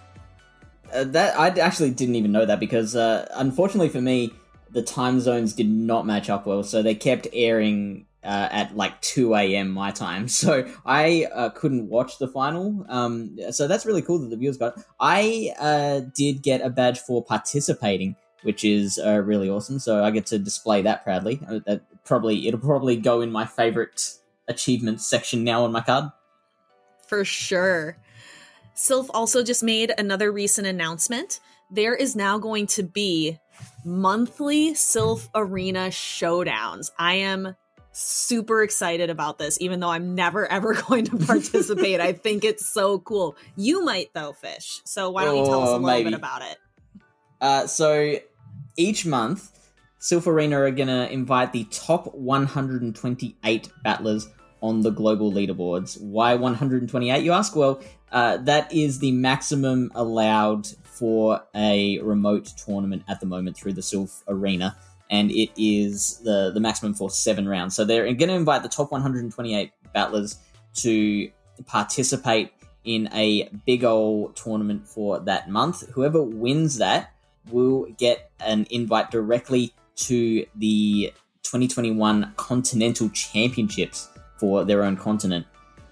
Uh, 0.94 1.04
that 1.04 1.38
I 1.38 1.48
actually 1.60 1.90
didn't 1.90 2.14
even 2.14 2.30
know 2.30 2.46
that 2.46 2.60
because 2.60 2.94
uh, 2.94 3.26
unfortunately 3.34 3.88
for 3.88 4.00
me, 4.00 4.32
the 4.70 4.82
time 4.82 5.20
zones 5.20 5.52
did 5.52 5.68
not 5.68 6.06
match 6.06 6.30
up 6.30 6.46
well, 6.46 6.62
so 6.62 6.82
they 6.82 6.94
kept 6.94 7.26
airing 7.32 8.06
uh, 8.22 8.48
at 8.50 8.76
like 8.76 9.00
2 9.00 9.34
a.m. 9.34 9.70
my 9.70 9.90
time, 9.90 10.28
so 10.40 10.66
I 10.86 11.26
uh, 11.34 11.50
couldn't 11.50 11.88
watch 11.88 12.18
the 12.18 12.28
final. 12.28 12.86
Um, 12.88 13.36
so 13.50 13.66
that's 13.66 13.84
really 13.84 14.02
cool 14.02 14.18
that 14.20 14.30
the 14.30 14.36
viewers 14.36 14.56
got. 14.56 14.80
I 15.00 15.52
uh, 15.58 16.00
did 16.14 16.42
get 16.42 16.60
a 16.60 16.70
badge 16.70 17.00
for 17.00 17.24
participating, 17.24 18.14
which 18.42 18.64
is 18.64 18.98
uh, 19.04 19.20
really 19.20 19.50
awesome. 19.50 19.78
So 19.78 20.04
I 20.04 20.10
get 20.10 20.26
to 20.26 20.38
display 20.38 20.82
that 20.82 21.04
proudly. 21.04 21.40
Uh, 21.48 21.60
that 21.66 21.82
probably 22.04 22.46
it'll 22.46 22.60
probably 22.60 22.96
go 22.96 23.20
in 23.20 23.32
my 23.32 23.46
favorite 23.46 24.14
achievements 24.46 25.06
section 25.06 25.42
now 25.42 25.64
on 25.64 25.72
my 25.72 25.80
card. 25.80 26.12
For 27.06 27.24
sure. 27.24 27.96
Silph 28.74 29.08
also 29.14 29.42
just 29.42 29.62
made 29.62 29.92
another 29.98 30.32
recent 30.32 30.66
announcement. 30.66 31.40
There 31.70 31.94
is 31.94 32.14
now 32.16 32.38
going 32.38 32.66
to 32.68 32.82
be 32.82 33.38
monthly 33.84 34.72
Silph 34.72 35.28
Arena 35.34 35.88
showdowns. 35.88 36.90
I 36.98 37.14
am 37.14 37.54
super 37.92 38.62
excited 38.62 39.10
about 39.10 39.38
this, 39.38 39.56
even 39.60 39.80
though 39.80 39.90
I'm 39.90 40.14
never 40.14 40.46
ever 40.50 40.74
going 40.74 41.04
to 41.06 41.16
participate. 41.18 42.00
I 42.00 42.12
think 42.12 42.44
it's 42.44 42.66
so 42.66 42.98
cool. 43.00 43.36
You 43.56 43.84
might 43.84 44.12
though, 44.14 44.32
Fish. 44.32 44.80
So 44.84 45.10
why 45.10 45.24
don't 45.24 45.36
you 45.36 45.44
tell 45.44 45.62
us 45.62 45.68
a 45.68 45.72
Oh, 45.72 45.74
little 45.76 45.86
maybe. 45.86 46.10
bit 46.10 46.14
about 46.18 46.42
it? 46.42 46.58
Uh, 47.40 47.66
so 47.66 48.16
each 48.76 49.06
month, 49.06 49.50
Silph 50.00 50.26
Arena 50.26 50.60
are 50.60 50.70
going 50.70 50.88
to 50.88 51.10
invite 51.12 51.52
the 51.52 51.64
top 51.70 52.12
128 52.14 53.68
battlers 53.82 54.28
on 54.60 54.80
the 54.80 54.90
global 54.90 55.30
leaderboards. 55.32 56.00
Why 56.00 56.34
128, 56.34 57.22
you 57.22 57.32
ask? 57.32 57.54
Well, 57.54 57.80
uh, 58.14 58.36
that 58.36 58.72
is 58.72 59.00
the 59.00 59.10
maximum 59.10 59.90
allowed 59.96 60.68
for 60.84 61.42
a 61.52 61.98
remote 61.98 62.46
tournament 62.64 63.02
at 63.08 63.18
the 63.18 63.26
moment 63.26 63.56
through 63.56 63.72
the 63.72 63.80
Silph 63.80 64.22
Arena, 64.28 64.76
and 65.10 65.32
it 65.32 65.50
is 65.56 66.20
the, 66.22 66.52
the 66.54 66.60
maximum 66.60 66.94
for 66.94 67.10
seven 67.10 67.48
rounds. 67.48 67.74
So 67.74 67.84
they're 67.84 68.04
going 68.04 68.28
to 68.28 68.36
invite 68.36 68.62
the 68.62 68.68
top 68.68 68.92
128 68.92 69.72
battlers 69.92 70.38
to 70.74 71.28
participate 71.66 72.52
in 72.84 73.08
a 73.12 73.48
big 73.66 73.82
old 73.82 74.36
tournament 74.36 74.86
for 74.86 75.18
that 75.18 75.50
month. 75.50 75.88
Whoever 75.90 76.22
wins 76.22 76.78
that 76.78 77.12
will 77.50 77.86
get 77.98 78.30
an 78.38 78.64
invite 78.70 79.10
directly 79.10 79.74
to 79.96 80.46
the 80.54 81.12
2021 81.42 82.32
Continental 82.36 83.08
Championships 83.08 84.08
for 84.38 84.64
their 84.64 84.84
own 84.84 84.96
continent 84.96 85.46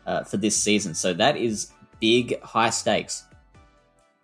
uh, 0.06 0.22
for 0.22 0.36
this 0.36 0.56
season. 0.56 0.94
So 0.94 1.12
that 1.14 1.36
is 1.36 1.71
big, 2.02 2.38
high 2.42 2.70
stakes. 2.70 3.24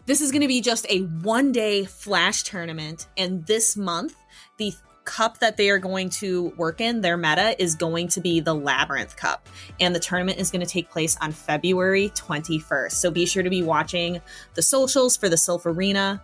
This 0.04 0.20
is 0.20 0.32
going 0.32 0.42
to 0.42 0.48
be 0.48 0.60
just 0.60 0.84
a 0.90 1.02
one 1.22 1.52
day 1.52 1.84
flash 1.84 2.42
tournament. 2.42 3.06
And 3.16 3.46
this 3.46 3.76
month, 3.76 4.16
the 4.58 4.72
cup 5.04 5.38
that 5.38 5.56
they 5.56 5.70
are 5.70 5.78
going 5.78 6.10
to 6.10 6.52
work 6.56 6.80
in, 6.80 7.00
their 7.00 7.16
meta, 7.16 7.60
is 7.62 7.76
going 7.76 8.08
to 8.08 8.20
be 8.20 8.40
the 8.40 8.52
Labyrinth 8.52 9.16
Cup. 9.16 9.48
And 9.80 9.94
the 9.94 10.00
tournament 10.00 10.38
is 10.38 10.50
going 10.50 10.60
to 10.60 10.70
take 10.70 10.90
place 10.90 11.16
on 11.20 11.32
February 11.32 12.10
21st. 12.10 12.92
So 12.92 13.10
be 13.10 13.24
sure 13.24 13.42
to 13.42 13.50
be 13.50 13.62
watching 13.62 14.20
the 14.54 14.62
socials 14.62 15.16
for 15.16 15.28
the 15.28 15.36
Silph 15.36 15.64
Arena 15.64 16.22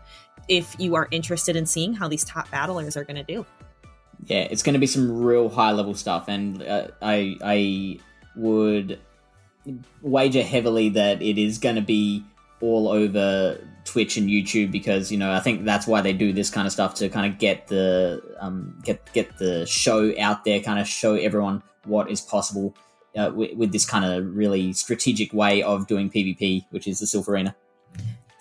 if 0.48 0.74
you 0.78 0.96
are 0.96 1.08
interested 1.12 1.56
in 1.56 1.64
seeing 1.64 1.94
how 1.94 2.08
these 2.08 2.24
top 2.24 2.50
battlers 2.50 2.96
are 2.96 3.04
going 3.04 3.16
to 3.16 3.22
do. 3.22 3.46
Yeah, 4.24 4.48
it's 4.50 4.62
going 4.62 4.74
to 4.74 4.80
be 4.80 4.86
some 4.86 5.22
real 5.22 5.48
high 5.48 5.72
level 5.72 5.94
stuff, 5.94 6.28
and 6.28 6.62
uh, 6.62 6.88
I 7.02 7.36
I 7.42 7.98
would 8.36 8.98
wager 10.02 10.42
heavily 10.42 10.90
that 10.90 11.22
it 11.22 11.38
is 11.38 11.58
going 11.58 11.76
to 11.76 11.82
be 11.82 12.24
all 12.60 12.88
over 12.88 13.58
Twitch 13.84 14.16
and 14.16 14.28
YouTube 14.28 14.70
because 14.70 15.12
you 15.12 15.18
know 15.18 15.32
I 15.32 15.40
think 15.40 15.64
that's 15.64 15.86
why 15.86 16.00
they 16.00 16.12
do 16.12 16.32
this 16.32 16.50
kind 16.50 16.66
of 16.66 16.72
stuff 16.72 16.94
to 16.96 17.08
kind 17.08 17.30
of 17.30 17.38
get 17.38 17.68
the 17.68 18.22
um, 18.40 18.78
get 18.84 19.12
get 19.12 19.38
the 19.38 19.66
show 19.66 20.12
out 20.18 20.44
there, 20.44 20.60
kind 20.60 20.78
of 20.78 20.88
show 20.88 21.14
everyone 21.14 21.62
what 21.84 22.10
is 22.10 22.20
possible 22.20 22.74
uh, 23.16 23.30
with, 23.34 23.54
with 23.56 23.72
this 23.72 23.84
kind 23.84 24.04
of 24.04 24.34
really 24.34 24.72
strategic 24.72 25.32
way 25.32 25.62
of 25.62 25.86
doing 25.86 26.10
PvP, 26.10 26.64
which 26.70 26.86
is 26.86 27.00
the 27.00 27.06
Silph 27.06 27.28
Arena. 27.28 27.54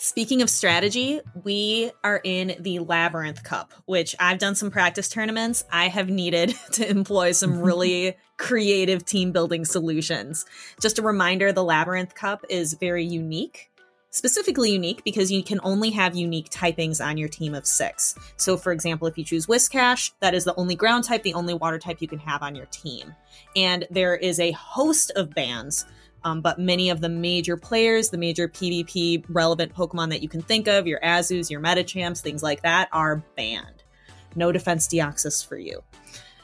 Speaking 0.03 0.41
of 0.41 0.49
strategy, 0.49 1.21
we 1.45 1.89
are 2.03 2.19
in 2.25 2.57
the 2.59 2.79
Labyrinth 2.79 3.41
Cup, 3.45 3.71
which 3.85 4.17
I've 4.19 4.37
done 4.37 4.53
some 4.53 4.69
practice 4.69 5.07
tournaments. 5.07 5.63
I 5.71 5.87
have 5.87 6.09
needed 6.09 6.53
to 6.73 6.89
employ 6.89 7.31
some 7.31 7.57
really 7.61 8.17
creative 8.35 9.05
team 9.05 9.31
building 9.31 9.63
solutions. 9.63 10.45
Just 10.81 10.99
a 10.99 11.01
reminder 11.01 11.53
the 11.53 11.63
Labyrinth 11.63 12.15
Cup 12.15 12.43
is 12.49 12.73
very 12.73 13.05
unique, 13.05 13.71
specifically 14.09 14.73
unique 14.73 15.05
because 15.05 15.31
you 15.31 15.41
can 15.41 15.61
only 15.63 15.91
have 15.91 16.17
unique 16.17 16.49
typings 16.49 17.01
on 17.01 17.15
your 17.15 17.29
team 17.29 17.55
of 17.55 17.65
six. 17.65 18.13
So, 18.35 18.57
for 18.57 18.73
example, 18.73 19.07
if 19.07 19.17
you 19.17 19.23
choose 19.23 19.45
Whiscash, 19.45 20.11
that 20.19 20.33
is 20.33 20.43
the 20.43 20.55
only 20.55 20.75
ground 20.75 21.05
type, 21.05 21.23
the 21.23 21.33
only 21.33 21.53
water 21.53 21.79
type 21.79 22.01
you 22.01 22.09
can 22.09 22.19
have 22.19 22.43
on 22.43 22.55
your 22.55 22.65
team. 22.65 23.15
And 23.55 23.87
there 23.89 24.17
is 24.17 24.41
a 24.41 24.51
host 24.51 25.13
of 25.15 25.33
bans 25.33 25.85
um, 26.23 26.41
but 26.41 26.59
many 26.59 26.89
of 26.89 27.01
the 27.01 27.09
major 27.09 27.57
players, 27.57 28.09
the 28.09 28.17
major 28.17 28.47
PvP 28.47 29.25
relevant 29.29 29.73
Pokemon 29.73 30.09
that 30.09 30.21
you 30.21 30.29
can 30.29 30.41
think 30.41 30.67
of, 30.67 30.87
your 30.87 30.99
Azus, 31.01 31.49
your 31.49 31.61
Medichams, 31.61 32.21
things 32.21 32.41
like 32.41 32.61
that, 32.61 32.89
are 32.91 33.23
banned. 33.35 33.83
No 34.35 34.51
defense 34.51 34.87
Deoxys 34.87 35.45
for 35.45 35.57
you. 35.57 35.83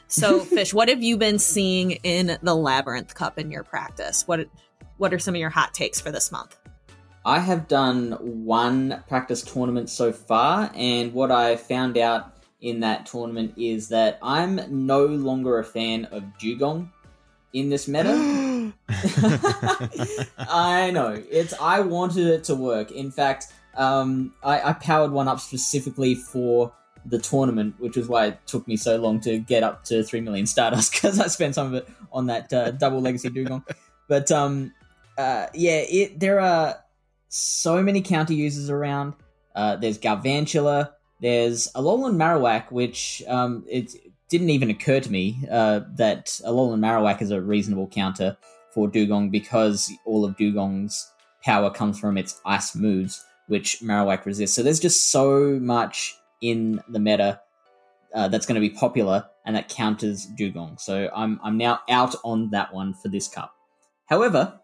So, 0.06 0.40
Fish, 0.44 0.74
what 0.74 0.88
have 0.88 1.02
you 1.02 1.16
been 1.16 1.38
seeing 1.38 1.92
in 1.92 2.38
the 2.42 2.54
Labyrinth 2.54 3.14
Cup 3.14 3.38
in 3.38 3.50
your 3.50 3.64
practice? 3.64 4.26
What 4.26 4.48
What 4.98 5.14
are 5.14 5.18
some 5.18 5.34
of 5.34 5.40
your 5.40 5.50
hot 5.50 5.72
takes 5.72 6.00
for 6.00 6.10
this 6.10 6.30
month? 6.30 6.56
I 7.24 7.38
have 7.38 7.68
done 7.68 8.12
one 8.44 9.02
practice 9.08 9.42
tournament 9.42 9.90
so 9.90 10.12
far, 10.12 10.70
and 10.74 11.12
what 11.12 11.30
I 11.30 11.56
found 11.56 11.98
out 11.98 12.36
in 12.60 12.80
that 12.80 13.06
tournament 13.06 13.54
is 13.56 13.88
that 13.88 14.18
I'm 14.22 14.86
no 14.86 15.06
longer 15.06 15.58
a 15.58 15.64
fan 15.64 16.06
of 16.06 16.24
Dewgong 16.38 16.90
in 17.52 17.70
this 17.70 17.88
meta. 17.88 18.14
I 20.38 20.90
know 20.92 21.22
it's. 21.30 21.54
I 21.60 21.80
wanted 21.80 22.26
it 22.26 22.44
to 22.44 22.54
work. 22.54 22.90
In 22.90 23.10
fact, 23.10 23.46
um, 23.76 24.34
I, 24.42 24.70
I 24.70 24.72
powered 24.74 25.12
one 25.12 25.28
up 25.28 25.40
specifically 25.40 26.14
for 26.14 26.72
the 27.06 27.18
tournament, 27.18 27.74
which 27.78 27.96
is 27.96 28.08
why 28.08 28.26
it 28.26 28.38
took 28.46 28.66
me 28.68 28.76
so 28.76 28.96
long 28.96 29.20
to 29.20 29.38
get 29.38 29.62
up 29.62 29.84
to 29.84 30.02
three 30.02 30.20
million 30.20 30.46
Stardust 30.46 30.92
because 31.02 31.18
I 31.18 31.28
spent 31.28 31.54
some 31.54 31.68
of 31.68 31.74
it 31.74 31.88
on 32.12 32.26
that 32.26 32.52
uh, 32.52 32.70
double 32.72 33.00
legacy 33.00 33.30
Dewgong. 33.30 33.64
But 34.08 34.30
um, 34.30 34.72
uh, 35.16 35.46
yeah, 35.54 35.82
it 35.88 36.18
there 36.20 36.40
are 36.40 36.76
so 37.28 37.82
many 37.82 38.02
counter 38.02 38.34
users 38.34 38.70
around. 38.70 39.14
Uh, 39.54 39.76
there's 39.76 39.98
Galvantula. 39.98 40.92
There's 41.20 41.68
Alolan 41.72 42.16
Marowak, 42.16 42.72
which 42.72 43.22
um, 43.28 43.64
it's 43.68 43.96
didn't 44.30 44.50
even 44.50 44.70
occur 44.70 45.00
to 45.00 45.10
me 45.10 45.38
uh, 45.50 45.80
that 45.96 46.26
Alolan 46.46 46.78
Marowak 46.78 47.20
is 47.20 47.30
a 47.30 47.40
reasonable 47.40 47.88
counter 47.88 48.36
for 48.72 48.88
Dewgong 48.88 49.30
because 49.30 49.92
all 50.04 50.24
of 50.24 50.36
Dewgong's 50.36 51.12
power 51.42 51.70
comes 51.70 51.98
from 51.98 52.16
its 52.16 52.40
ice 52.44 52.74
moves, 52.74 53.24
which 53.48 53.80
Marowak 53.80 54.24
resists. 54.24 54.54
So 54.54 54.62
there's 54.62 54.80
just 54.80 55.10
so 55.10 55.58
much 55.60 56.16
in 56.40 56.80
the 56.88 56.98
meta 56.98 57.40
uh, 58.14 58.28
that's 58.28 58.46
going 58.46 58.60
to 58.60 58.68
be 58.68 58.74
popular 58.74 59.26
and 59.44 59.56
that 59.56 59.68
counters 59.68 60.26
Dewgong. 60.38 60.80
So 60.80 61.08
I'm 61.14 61.40
I'm 61.42 61.56
now 61.56 61.80
out 61.88 62.14
on 62.24 62.50
that 62.50 62.72
one 62.72 62.94
for 62.94 63.08
this 63.08 63.28
cup. 63.28 63.54
However, 64.06 64.60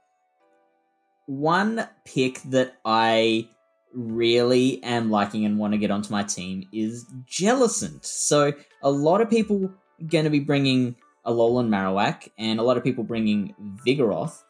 one 1.26 1.88
pick 2.04 2.42
that 2.42 2.76
I 2.84 3.48
really 3.94 4.82
am 4.82 5.10
liking 5.10 5.44
and 5.44 5.58
want 5.58 5.72
to 5.72 5.78
get 5.78 5.90
onto 5.90 6.10
my 6.10 6.22
team 6.22 6.64
is 6.72 7.06
Jellicent. 7.28 8.04
So 8.04 8.52
a 8.82 8.90
lot 8.90 9.20
of 9.20 9.30
people 9.30 9.72
going 10.08 10.24
to 10.24 10.30
be 10.30 10.40
bringing 10.40 10.96
Alolan 11.26 11.68
Marowak 11.68 12.28
and 12.38 12.60
a 12.60 12.62
lot 12.62 12.76
of 12.76 12.84
people 12.84 13.04
bringing 13.04 13.54
Vigoroth. 13.86 14.42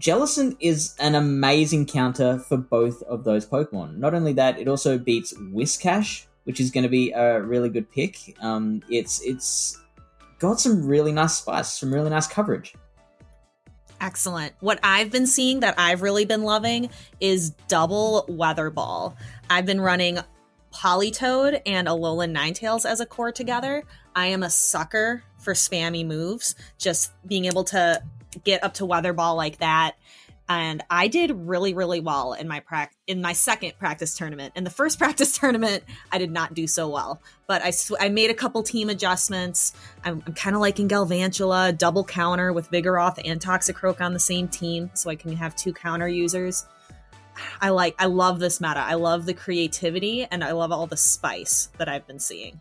Jellicent 0.00 0.56
is 0.60 0.94
an 0.98 1.14
amazing 1.14 1.86
counter 1.86 2.38
for 2.38 2.56
both 2.56 3.02
of 3.04 3.24
those 3.24 3.46
Pokemon. 3.46 3.98
Not 3.98 4.14
only 4.14 4.32
that, 4.32 4.58
it 4.58 4.66
also 4.66 4.98
beats 4.98 5.32
Whiscash, 5.34 6.26
which 6.44 6.60
is 6.60 6.70
going 6.70 6.82
to 6.82 6.88
be 6.88 7.12
a 7.12 7.40
really 7.40 7.68
good 7.68 7.90
pick. 7.90 8.36
Um, 8.40 8.82
it's 8.88 9.22
it's 9.22 9.80
got 10.38 10.60
some 10.60 10.86
really 10.86 11.12
nice 11.12 11.34
spice, 11.34 11.72
some 11.72 11.94
really 11.94 12.10
nice 12.10 12.26
coverage. 12.26 12.74
Excellent. 14.00 14.52
What 14.60 14.80
I've 14.82 15.10
been 15.10 15.26
seeing 15.26 15.60
that 15.60 15.74
I've 15.78 16.02
really 16.02 16.24
been 16.24 16.42
loving 16.42 16.90
is 17.20 17.50
double 17.68 18.26
Weather 18.28 18.68
Ball. 18.68 19.16
I've 19.48 19.64
been 19.64 19.80
running 19.80 20.18
Politoed 20.74 21.60
and 21.66 21.86
Alolan 21.88 22.36
Ninetales 22.36 22.84
as 22.84 23.00
a 23.00 23.06
core 23.06 23.32
together. 23.32 23.84
I 24.14 24.26
am 24.26 24.42
a 24.42 24.50
sucker 24.50 25.22
for 25.38 25.54
spammy 25.54 26.06
moves. 26.06 26.54
Just 26.78 27.12
being 27.26 27.44
able 27.44 27.64
to 27.64 28.02
get 28.42 28.64
up 28.64 28.74
to 28.74 28.86
Weather 28.86 29.12
Ball 29.12 29.36
like 29.36 29.58
that 29.58 29.94
and 30.48 30.82
I 30.90 31.08
did 31.08 31.30
really 31.30 31.72
really 31.74 32.00
well 32.00 32.34
in 32.34 32.48
my 32.48 32.60
prac 32.60 32.94
in 33.06 33.22
my 33.22 33.32
second 33.32 33.72
practice 33.78 34.16
tournament. 34.16 34.52
In 34.56 34.64
the 34.64 34.70
first 34.70 34.98
practice 34.98 35.36
tournament, 35.36 35.84
I 36.12 36.18
did 36.18 36.30
not 36.30 36.54
do 36.54 36.66
so 36.66 36.88
well, 36.88 37.20
but 37.46 37.62
I 37.62 37.70
sw- 37.70 37.94
I 38.00 38.08
made 38.08 38.30
a 38.30 38.34
couple 38.34 38.62
team 38.62 38.90
adjustments. 38.90 39.72
I'm, 40.04 40.22
I'm 40.26 40.34
kind 40.34 40.54
of 40.54 40.60
liking 40.60 40.88
Galvantula, 40.88 41.76
double 41.76 42.04
counter 42.04 42.52
with 42.52 42.70
Vigoroth 42.70 43.20
and 43.24 43.40
Toxicroak 43.40 44.00
on 44.00 44.12
the 44.12 44.20
same 44.20 44.48
team, 44.48 44.90
so 44.94 45.10
I 45.10 45.16
can 45.16 45.34
have 45.36 45.56
two 45.56 45.72
counter 45.72 46.08
users. 46.08 46.66
I 47.60 47.70
like 47.70 47.94
I 47.98 48.06
love 48.06 48.38
this 48.38 48.60
meta. 48.60 48.80
I 48.80 48.94
love 48.94 49.26
the 49.26 49.34
creativity 49.34 50.24
and 50.24 50.44
I 50.44 50.52
love 50.52 50.72
all 50.72 50.86
the 50.86 50.96
spice 50.96 51.68
that 51.78 51.88
I've 51.88 52.06
been 52.06 52.20
seeing. 52.20 52.60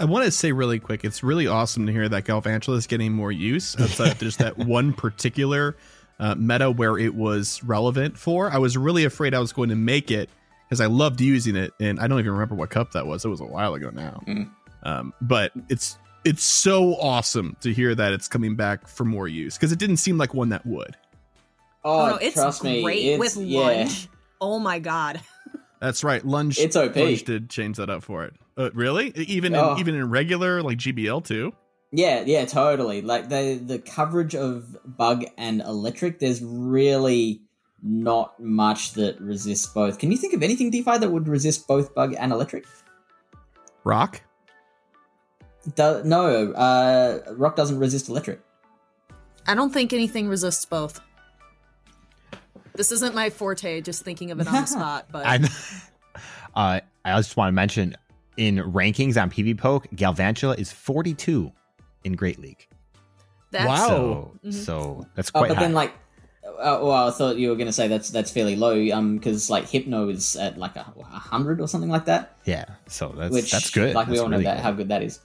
I 0.00 0.04
want 0.04 0.24
to 0.26 0.30
say 0.30 0.52
really 0.52 0.78
quick, 0.78 1.04
it's 1.04 1.24
really 1.24 1.48
awesome 1.48 1.86
to 1.86 1.92
hear 1.92 2.08
that 2.08 2.24
Galvantula 2.24 2.76
is 2.76 2.86
getting 2.86 3.12
more 3.12 3.32
use 3.32 3.78
outside 3.80 4.12
of 4.12 4.18
just 4.18 4.38
that 4.38 4.56
one 4.58 4.92
particular 4.92 5.76
uh, 6.20 6.36
meta 6.36 6.70
where 6.70 6.96
it 6.98 7.14
was 7.14 7.62
relevant 7.64 8.16
for. 8.16 8.50
I 8.50 8.58
was 8.58 8.76
really 8.76 9.04
afraid 9.04 9.34
I 9.34 9.40
was 9.40 9.52
going 9.52 9.70
to 9.70 9.76
make 9.76 10.10
it 10.10 10.30
because 10.68 10.80
I 10.80 10.86
loved 10.86 11.20
using 11.20 11.56
it, 11.56 11.72
and 11.80 11.98
I 11.98 12.06
don't 12.06 12.18
even 12.18 12.32
remember 12.32 12.54
what 12.54 12.70
cup 12.70 12.92
that 12.92 13.06
was. 13.06 13.24
It 13.24 13.28
was 13.28 13.40
a 13.40 13.46
while 13.46 13.74
ago 13.74 13.90
now. 13.90 14.22
Mm. 14.26 14.50
Um, 14.84 15.14
but 15.20 15.52
it's 15.68 15.98
it's 16.24 16.44
so 16.44 16.94
awesome 16.96 17.56
to 17.60 17.72
hear 17.72 17.94
that 17.94 18.12
it's 18.12 18.28
coming 18.28 18.54
back 18.54 18.86
for 18.86 19.04
more 19.04 19.26
use 19.26 19.56
because 19.56 19.72
it 19.72 19.78
didn't 19.78 19.96
seem 19.96 20.18
like 20.18 20.34
one 20.34 20.50
that 20.50 20.64
would. 20.66 20.96
Oh, 21.84 22.12
oh 22.12 22.18
it's 22.20 22.34
trust 22.34 22.62
great 22.62 22.84
me, 22.84 23.10
it's, 23.10 23.36
with 23.36 23.46
yeah. 23.46 23.60
lunge. 23.60 24.08
Oh 24.40 24.58
my 24.58 24.78
god. 24.78 25.20
That's 25.80 26.02
right, 26.02 26.24
lunge. 26.24 26.58
It's 26.58 26.76
OP. 26.76 26.96
Lunge 26.96 27.22
did 27.24 27.50
change 27.50 27.76
that 27.76 27.88
up 27.88 28.02
for 28.02 28.24
it. 28.24 28.34
Uh, 28.56 28.70
really? 28.74 29.10
Even 29.16 29.54
oh. 29.54 29.74
in, 29.74 29.80
even 29.80 29.94
in 29.94 30.10
regular 30.10 30.62
like 30.62 30.78
GBL 30.78 31.24
too. 31.24 31.52
Yeah, 31.92 32.22
yeah, 32.26 32.44
totally. 32.44 33.00
Like 33.00 33.28
the 33.28 33.60
the 33.64 33.78
coverage 33.78 34.34
of 34.34 34.76
bug 34.84 35.24
and 35.38 35.62
electric, 35.62 36.18
there's 36.18 36.42
really 36.42 37.42
not 37.82 38.38
much 38.40 38.94
that 38.94 39.20
resists 39.20 39.66
both. 39.66 39.98
Can 39.98 40.10
you 40.10 40.18
think 40.18 40.34
of 40.34 40.42
anything 40.42 40.72
DPhiE 40.72 41.00
that 41.00 41.10
would 41.10 41.28
resist 41.28 41.66
both 41.68 41.94
bug 41.94 42.14
and 42.18 42.32
electric? 42.32 42.66
Rock? 43.84 44.20
Do, 45.74 46.02
no, 46.04 46.52
uh, 46.52 47.20
rock 47.34 47.56
doesn't 47.56 47.78
resist 47.78 48.08
electric. 48.08 48.40
I 49.46 49.54
don't 49.54 49.72
think 49.72 49.92
anything 49.92 50.28
resists 50.28 50.64
both. 50.66 51.00
This 52.78 52.92
isn't 52.92 53.12
my 53.12 53.28
forte, 53.28 53.80
just 53.80 54.04
thinking 54.04 54.30
of 54.30 54.38
it 54.38 54.46
on 54.46 54.54
the 54.54 54.66
spot. 54.66 55.06
But 55.10 55.26
I, 55.26 55.40
uh, 56.54 56.80
I 57.04 57.16
just 57.16 57.36
want 57.36 57.48
to 57.48 57.52
mention 57.52 57.96
in 58.36 58.58
rankings 58.58 59.20
on 59.20 59.30
PvPoke, 59.30 59.90
Galvantula 59.96 60.56
is 60.56 60.70
42 60.70 61.50
in 62.04 62.12
Great 62.12 62.38
League. 62.38 62.68
That's 63.50 63.66
wow. 63.66 63.88
So, 63.88 64.32
mm-hmm. 64.44 64.50
so 64.52 65.06
that's 65.16 65.30
quite. 65.32 65.46
Oh, 65.46 65.48
but 65.48 65.56
high. 65.56 65.62
then 65.64 65.72
like, 65.72 65.92
uh, 66.44 66.78
well, 66.80 67.08
I 67.08 67.10
thought 67.10 67.36
you 67.36 67.48
were 67.48 67.56
going 67.56 67.66
to 67.66 67.72
say 67.72 67.88
that's 67.88 68.10
that's 68.10 68.30
fairly 68.30 68.54
low, 68.54 68.88
um, 68.92 69.16
because 69.16 69.50
like 69.50 69.68
Hypno 69.68 70.08
is 70.08 70.36
at 70.36 70.56
like 70.56 70.76
a, 70.76 70.94
a, 71.00 71.02
hundred 71.02 71.60
or 71.60 71.66
something 71.66 71.90
like 71.90 72.04
that. 72.04 72.38
Yeah, 72.44 72.66
so 72.86 73.08
that's 73.08 73.32
Which, 73.32 73.50
that's 73.50 73.70
good. 73.70 73.92
Like 73.92 74.06
that's 74.06 74.16
we 74.16 74.22
all 74.22 74.28
know 74.28 74.40
that 74.40 74.58
good. 74.58 74.62
how 74.62 74.70
good 74.70 74.88
that 74.90 75.02
is. 75.02 75.18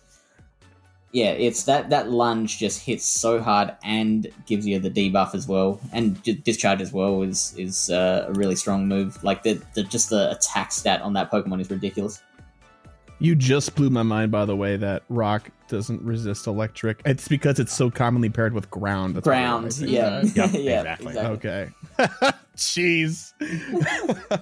Yeah, 1.13 1.29
it's 1.29 1.65
that 1.65 1.91
that 1.91 2.09
lunge 2.09 2.57
just 2.57 2.81
hits 2.81 3.05
so 3.05 3.39
hard 3.39 3.75
and 3.83 4.27
gives 4.47 4.65
you 4.65 4.79
the 4.79 4.89
debuff 4.89 5.35
as 5.35 5.47
well, 5.47 5.79
and 5.91 6.21
discharge 6.43 6.81
as 6.81 6.91
well 6.91 7.21
is 7.21 7.53
is 7.55 7.91
uh, 7.91 8.25
a 8.27 8.33
really 8.33 8.55
strong 8.55 8.87
move. 8.87 9.23
Like 9.23 9.43
the, 9.43 9.61
the 9.75 9.83
just 9.83 10.09
the 10.09 10.31
attack 10.31 10.71
stat 10.71 11.03
on 11.03 11.13
that 11.13 11.29
Pokemon 11.31 11.61
is 11.61 11.69
ridiculous. 11.69 12.23
You 13.19 13.35
just 13.35 13.75
blew 13.75 13.91
my 13.91 14.01
mind, 14.01 14.31
by 14.31 14.45
the 14.45 14.55
way, 14.55 14.75
that 14.75 15.03
rock 15.07 15.51
doesn't 15.67 16.01
resist 16.01 16.47
electric. 16.47 17.01
It's 17.05 17.27
because 17.27 17.59
it's 17.59 17.73
so 17.73 17.91
commonly 17.91 18.29
paired 18.29 18.53
with 18.53 18.71
ground. 18.71 19.15
That's 19.15 19.23
ground, 19.23 19.77
yeah. 19.77 20.23
yeah, 20.35 20.47
yeah, 20.51 20.79
exactly. 20.81 21.07
exactly. 21.09 21.49
Okay. 21.49 21.69
Jeez. 22.57 23.33
All 24.31 24.39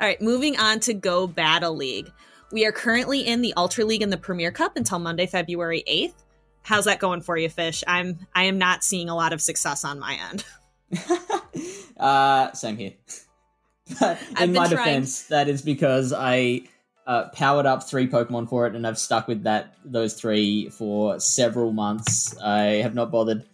right, 0.00 0.20
moving 0.20 0.58
on 0.58 0.80
to 0.80 0.92
Go 0.92 1.28
Battle 1.28 1.76
League. 1.76 2.10
We 2.54 2.64
are 2.66 2.72
currently 2.72 3.26
in 3.26 3.42
the 3.42 3.52
Ultra 3.56 3.84
League 3.84 4.00
and 4.00 4.12
the 4.12 4.16
Premier 4.16 4.52
Cup 4.52 4.76
until 4.76 5.00
Monday, 5.00 5.26
February 5.26 5.82
8th. 5.90 6.14
How's 6.62 6.84
that 6.84 7.00
going 7.00 7.20
for 7.20 7.36
you, 7.36 7.48
Fish? 7.48 7.82
I'm 7.84 8.28
I 8.32 8.44
am 8.44 8.58
not 8.58 8.84
seeing 8.84 9.08
a 9.08 9.16
lot 9.16 9.32
of 9.32 9.42
success 9.42 9.84
on 9.84 9.98
my 9.98 10.16
end. 10.30 10.44
uh, 11.96 12.52
same 12.52 12.76
here. 12.76 12.92
But 13.98 14.20
in 14.40 14.52
my 14.52 14.68
trying. 14.68 14.70
defense, 14.70 15.24
that 15.24 15.48
is 15.48 15.62
because 15.62 16.12
I 16.12 16.62
uh, 17.08 17.24
powered 17.30 17.66
up 17.66 17.82
three 17.82 18.06
Pokemon 18.06 18.48
for 18.48 18.68
it, 18.68 18.76
and 18.76 18.86
I've 18.86 19.00
stuck 19.00 19.26
with 19.26 19.42
that 19.42 19.74
those 19.84 20.14
three 20.14 20.68
for 20.70 21.18
several 21.18 21.72
months. 21.72 22.38
I 22.38 22.82
have 22.84 22.94
not 22.94 23.10
bothered 23.10 23.44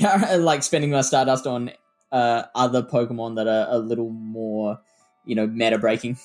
like 0.00 0.64
spending 0.64 0.90
my 0.90 1.02
Stardust 1.02 1.46
on 1.46 1.70
uh, 2.10 2.42
other 2.56 2.82
Pokemon 2.82 3.36
that 3.36 3.46
are 3.46 3.68
a 3.70 3.78
little 3.78 4.10
more, 4.10 4.80
you 5.24 5.36
know, 5.36 5.46
meta 5.46 5.78
breaking. 5.78 6.18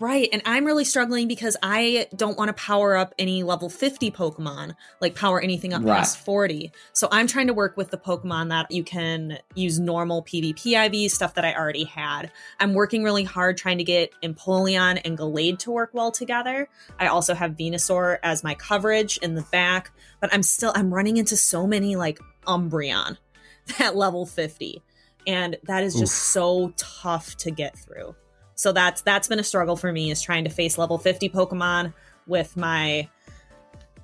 Right, 0.00 0.28
and 0.32 0.42
I'm 0.44 0.64
really 0.64 0.84
struggling 0.84 1.26
because 1.26 1.56
I 1.60 2.06
don't 2.14 2.38
want 2.38 2.50
to 2.50 2.52
power 2.52 2.96
up 2.96 3.14
any 3.18 3.42
level 3.42 3.68
50 3.68 4.12
Pokemon, 4.12 4.76
like 5.00 5.16
power 5.16 5.40
anything 5.40 5.72
up 5.72 5.82
Right. 5.82 5.96
past 5.96 6.18
40. 6.18 6.70
So 6.92 7.08
I'm 7.10 7.26
trying 7.26 7.48
to 7.48 7.54
work 7.54 7.76
with 7.76 7.90
the 7.90 7.98
Pokemon 7.98 8.50
that 8.50 8.70
you 8.70 8.84
can 8.84 9.40
use 9.56 9.80
normal 9.80 10.22
PvP 10.22 10.74
IV, 10.76 11.10
stuff 11.10 11.34
that 11.34 11.44
I 11.44 11.52
already 11.52 11.82
had. 11.82 12.30
I'm 12.60 12.74
working 12.74 13.02
really 13.02 13.24
hard 13.24 13.56
trying 13.56 13.78
to 13.78 13.84
get 13.84 14.12
Empoleon 14.22 15.00
and 15.04 15.18
Gallade 15.18 15.58
to 15.60 15.72
work 15.72 15.90
well 15.92 16.12
together. 16.12 16.68
I 17.00 17.08
also 17.08 17.34
have 17.34 17.56
Venusaur 17.56 18.18
as 18.22 18.44
my 18.44 18.54
coverage 18.54 19.18
in 19.18 19.34
the 19.34 19.42
back, 19.50 19.90
but 20.20 20.32
I'm 20.32 20.44
still 20.44 20.70
I'm 20.76 20.94
running 20.94 21.16
into 21.16 21.36
so 21.36 21.66
many 21.66 21.96
like 21.96 22.20
Umbreon 22.46 23.16
at 23.80 23.96
level 23.96 24.26
50. 24.26 24.80
And 25.26 25.56
that 25.64 25.82
is 25.82 25.94
just 25.98 26.14
so 26.14 26.72
tough 26.76 27.36
to 27.38 27.50
get 27.50 27.76
through. 27.76 28.14
So 28.58 28.72
that's 28.72 29.02
that's 29.02 29.28
been 29.28 29.38
a 29.38 29.44
struggle 29.44 29.76
for 29.76 29.92
me 29.92 30.10
is 30.10 30.20
trying 30.20 30.42
to 30.42 30.50
face 30.50 30.78
level 30.78 30.98
50 30.98 31.28
Pokemon 31.28 31.94
with 32.26 32.56
my 32.56 33.08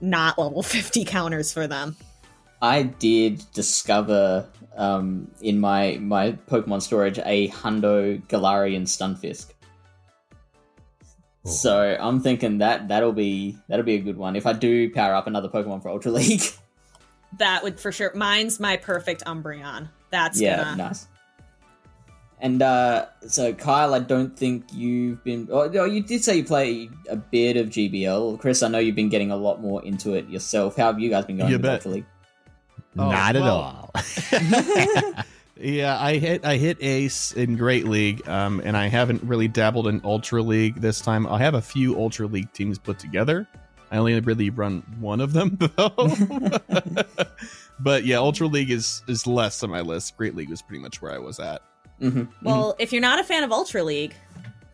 not 0.00 0.38
level 0.38 0.62
50 0.62 1.04
counters 1.04 1.52
for 1.52 1.66
them. 1.66 1.96
I 2.62 2.84
did 2.84 3.42
discover 3.52 4.46
um, 4.76 5.28
in 5.40 5.58
my 5.58 5.98
my 6.00 6.32
Pokemon 6.48 6.82
storage 6.82 7.18
a 7.18 7.48
Hundo 7.48 8.24
Galarian 8.28 8.82
Stunfisk. 8.82 9.50
So 11.44 11.96
I'm 12.00 12.20
thinking 12.20 12.58
that 12.58 12.86
that'll 12.86 13.12
be 13.12 13.58
that'll 13.68 13.84
be 13.84 13.96
a 13.96 14.00
good 14.00 14.16
one 14.16 14.36
if 14.36 14.46
I 14.46 14.52
do 14.52 14.88
power 14.88 15.14
up 15.14 15.26
another 15.26 15.48
Pokemon 15.48 15.82
for 15.82 15.88
Ultra 15.88 16.12
League. 16.20 16.44
That 17.38 17.64
would 17.64 17.80
for 17.80 17.90
sure. 17.90 18.12
Mine's 18.14 18.60
my 18.60 18.76
perfect 18.76 19.24
Umbreon. 19.24 19.88
That's 20.10 20.40
yeah, 20.40 20.62
gonna. 20.62 20.76
nice. 20.76 21.08
And 22.40 22.60
uh, 22.60 23.06
so 23.26 23.54
Kyle, 23.54 23.94
I 23.94 24.00
don't 24.00 24.36
think 24.36 24.64
you've 24.72 25.22
been. 25.24 25.48
Oh, 25.50 25.84
you 25.84 26.02
did 26.02 26.22
say 26.24 26.36
you 26.36 26.44
play 26.44 26.90
a 27.08 27.16
bit 27.16 27.56
of 27.56 27.68
GBL, 27.68 28.38
Chris. 28.38 28.62
I 28.62 28.68
know 28.68 28.78
you've 28.78 28.96
been 28.96 29.08
getting 29.08 29.30
a 29.30 29.36
lot 29.36 29.60
more 29.60 29.82
into 29.84 30.14
it 30.14 30.28
yourself. 30.28 30.76
How 30.76 30.86
have 30.86 31.00
you 31.00 31.08
guys 31.10 31.24
been 31.24 31.38
going 31.38 31.50
You 31.50 31.56
with 31.56 31.62
bet. 31.62 31.74
Ultra 31.74 31.90
League? 31.92 32.06
Oh, 32.98 33.10
Not 33.10 33.34
well. 33.34 33.90
at 33.94 35.14
all. 35.16 35.24
Yeah, 35.56 35.96
I 36.00 36.16
hit 36.18 36.44
I 36.44 36.56
hit 36.56 36.78
Ace 36.82 37.32
in 37.32 37.56
Great 37.56 37.86
League, 37.86 38.28
um, 38.28 38.60
and 38.64 38.76
I 38.76 38.88
haven't 38.88 39.22
really 39.22 39.46
dabbled 39.46 39.86
in 39.86 40.00
Ultra 40.02 40.42
League 40.42 40.80
this 40.80 41.00
time. 41.00 41.28
I 41.28 41.38
have 41.38 41.54
a 41.54 41.62
few 41.62 41.96
Ultra 41.96 42.26
League 42.26 42.52
teams 42.52 42.76
put 42.76 42.98
together. 42.98 43.46
I 43.92 43.98
only 43.98 44.18
really 44.18 44.50
run 44.50 44.82
one 44.98 45.20
of 45.20 45.32
them 45.32 45.56
though. 45.76 46.10
but 47.78 48.04
yeah, 48.04 48.16
Ultra 48.16 48.48
League 48.48 48.72
is 48.72 49.02
is 49.06 49.28
less 49.28 49.62
on 49.62 49.70
my 49.70 49.80
list. 49.80 50.16
Great 50.16 50.34
League 50.34 50.50
was 50.50 50.60
pretty 50.60 50.82
much 50.82 51.00
where 51.00 51.12
I 51.12 51.18
was 51.18 51.38
at. 51.38 51.62
Hmm 51.98 52.24
Well, 52.42 52.74
if 52.78 52.92
you're 52.92 53.00
not 53.02 53.18
a 53.20 53.24
fan 53.24 53.42
of 53.44 53.52
Ultra 53.52 53.82
League, 53.84 54.14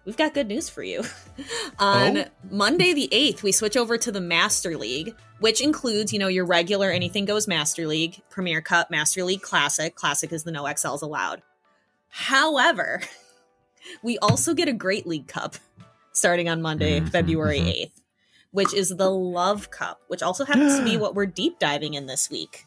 we've 0.05 0.17
got 0.17 0.35
good 0.35 0.49
news 0.49 0.69
for 0.69 0.83
you. 0.83 1.03
On 1.79 2.19
Oh? 2.19 2.25
Monday 2.51 2.93
the 2.93 3.09
8th, 3.13 3.43
we 3.43 3.53
switch 3.53 3.77
over 3.77 3.97
to 3.99 4.11
the 4.13 4.21
Master 4.21 4.77
League, 4.77 5.15
which 5.39 5.61
includes, 5.61 6.13
you 6.13 6.19
know, 6.19 6.29
your 6.29 6.45
regular 6.47 6.91
Anything 6.91 7.25
Goes 7.25 7.47
Master 7.49 7.87
League, 7.87 8.21
Premier 8.31 8.61
Cup, 8.61 8.91
Master 8.91 9.23
League 9.25 9.43
Classic. 9.43 9.95
Classic 9.95 10.33
is 10.33 10.45
the 10.45 10.53
no 10.53 10.65
XLs 10.65 11.03
allowed. 11.03 11.43
However, 12.09 13.01
we 14.03 14.19
also 14.19 14.55
get 14.55 14.69
a 14.69 14.73
Great 14.73 15.07
League 15.07 15.29
Cup 15.29 15.57
starting 16.13 16.49
on 16.49 16.61
Monday, 16.61 17.01
Mhm, 17.01 17.09
February 17.11 17.61
mhm. 17.61 17.69
8th, 17.87 17.93
which 18.51 18.75
is 18.75 18.89
the 18.91 19.11
Love 19.11 19.71
Cup, 19.71 20.01
which 20.09 20.23
also 20.23 20.45
happens 20.45 20.77
to 20.79 20.85
be 20.85 20.97
what 20.99 21.15
we're 21.15 21.27
deep 21.27 21.59
diving 21.59 21.95
in 21.95 22.07
this 22.07 22.29
week. 22.31 22.67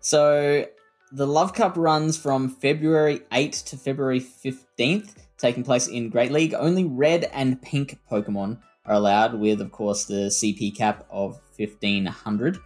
So 0.00 0.66
the 1.12 1.26
Love 1.26 1.52
Cup 1.52 1.76
runs 1.76 2.16
from 2.16 2.48
February 2.48 3.20
8th 3.30 3.66
to 3.66 3.76
February 3.76 4.20
15th, 4.20 5.14
taking 5.36 5.62
place 5.62 5.86
in 5.86 6.08
Great 6.08 6.32
League. 6.32 6.54
Only 6.54 6.84
red 6.84 7.24
and 7.34 7.60
pink 7.60 7.98
Pokemon 8.10 8.58
are 8.86 8.94
allowed, 8.94 9.34
with, 9.34 9.60
of 9.60 9.70
course, 9.72 10.06
the 10.06 10.30
CP 10.30 10.74
cap 10.74 11.06
of 11.10 11.38
1500. 11.56 12.58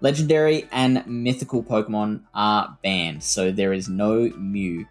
Legendary 0.00 0.68
and 0.70 1.02
mythical 1.06 1.62
Pokemon 1.62 2.22
are 2.34 2.76
banned, 2.82 3.22
so 3.22 3.50
there 3.50 3.72
is 3.72 3.88
no 3.88 4.28
Mew 4.36 4.86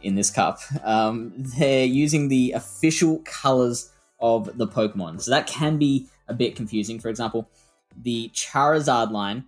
in 0.00 0.14
this 0.14 0.30
cup. 0.30 0.58
Um, 0.84 1.32
they're 1.36 1.84
using 1.84 2.28
the 2.28 2.52
official 2.52 3.20
colors 3.24 3.92
of 4.20 4.56
the 4.56 4.66
Pokemon, 4.66 5.20
so 5.20 5.30
that 5.32 5.46
can 5.46 5.76
be 5.76 6.08
a 6.28 6.34
bit 6.34 6.56
confusing. 6.56 6.98
For 6.98 7.10
example, 7.10 7.50
the 7.94 8.30
Charizard 8.32 9.10
line, 9.10 9.44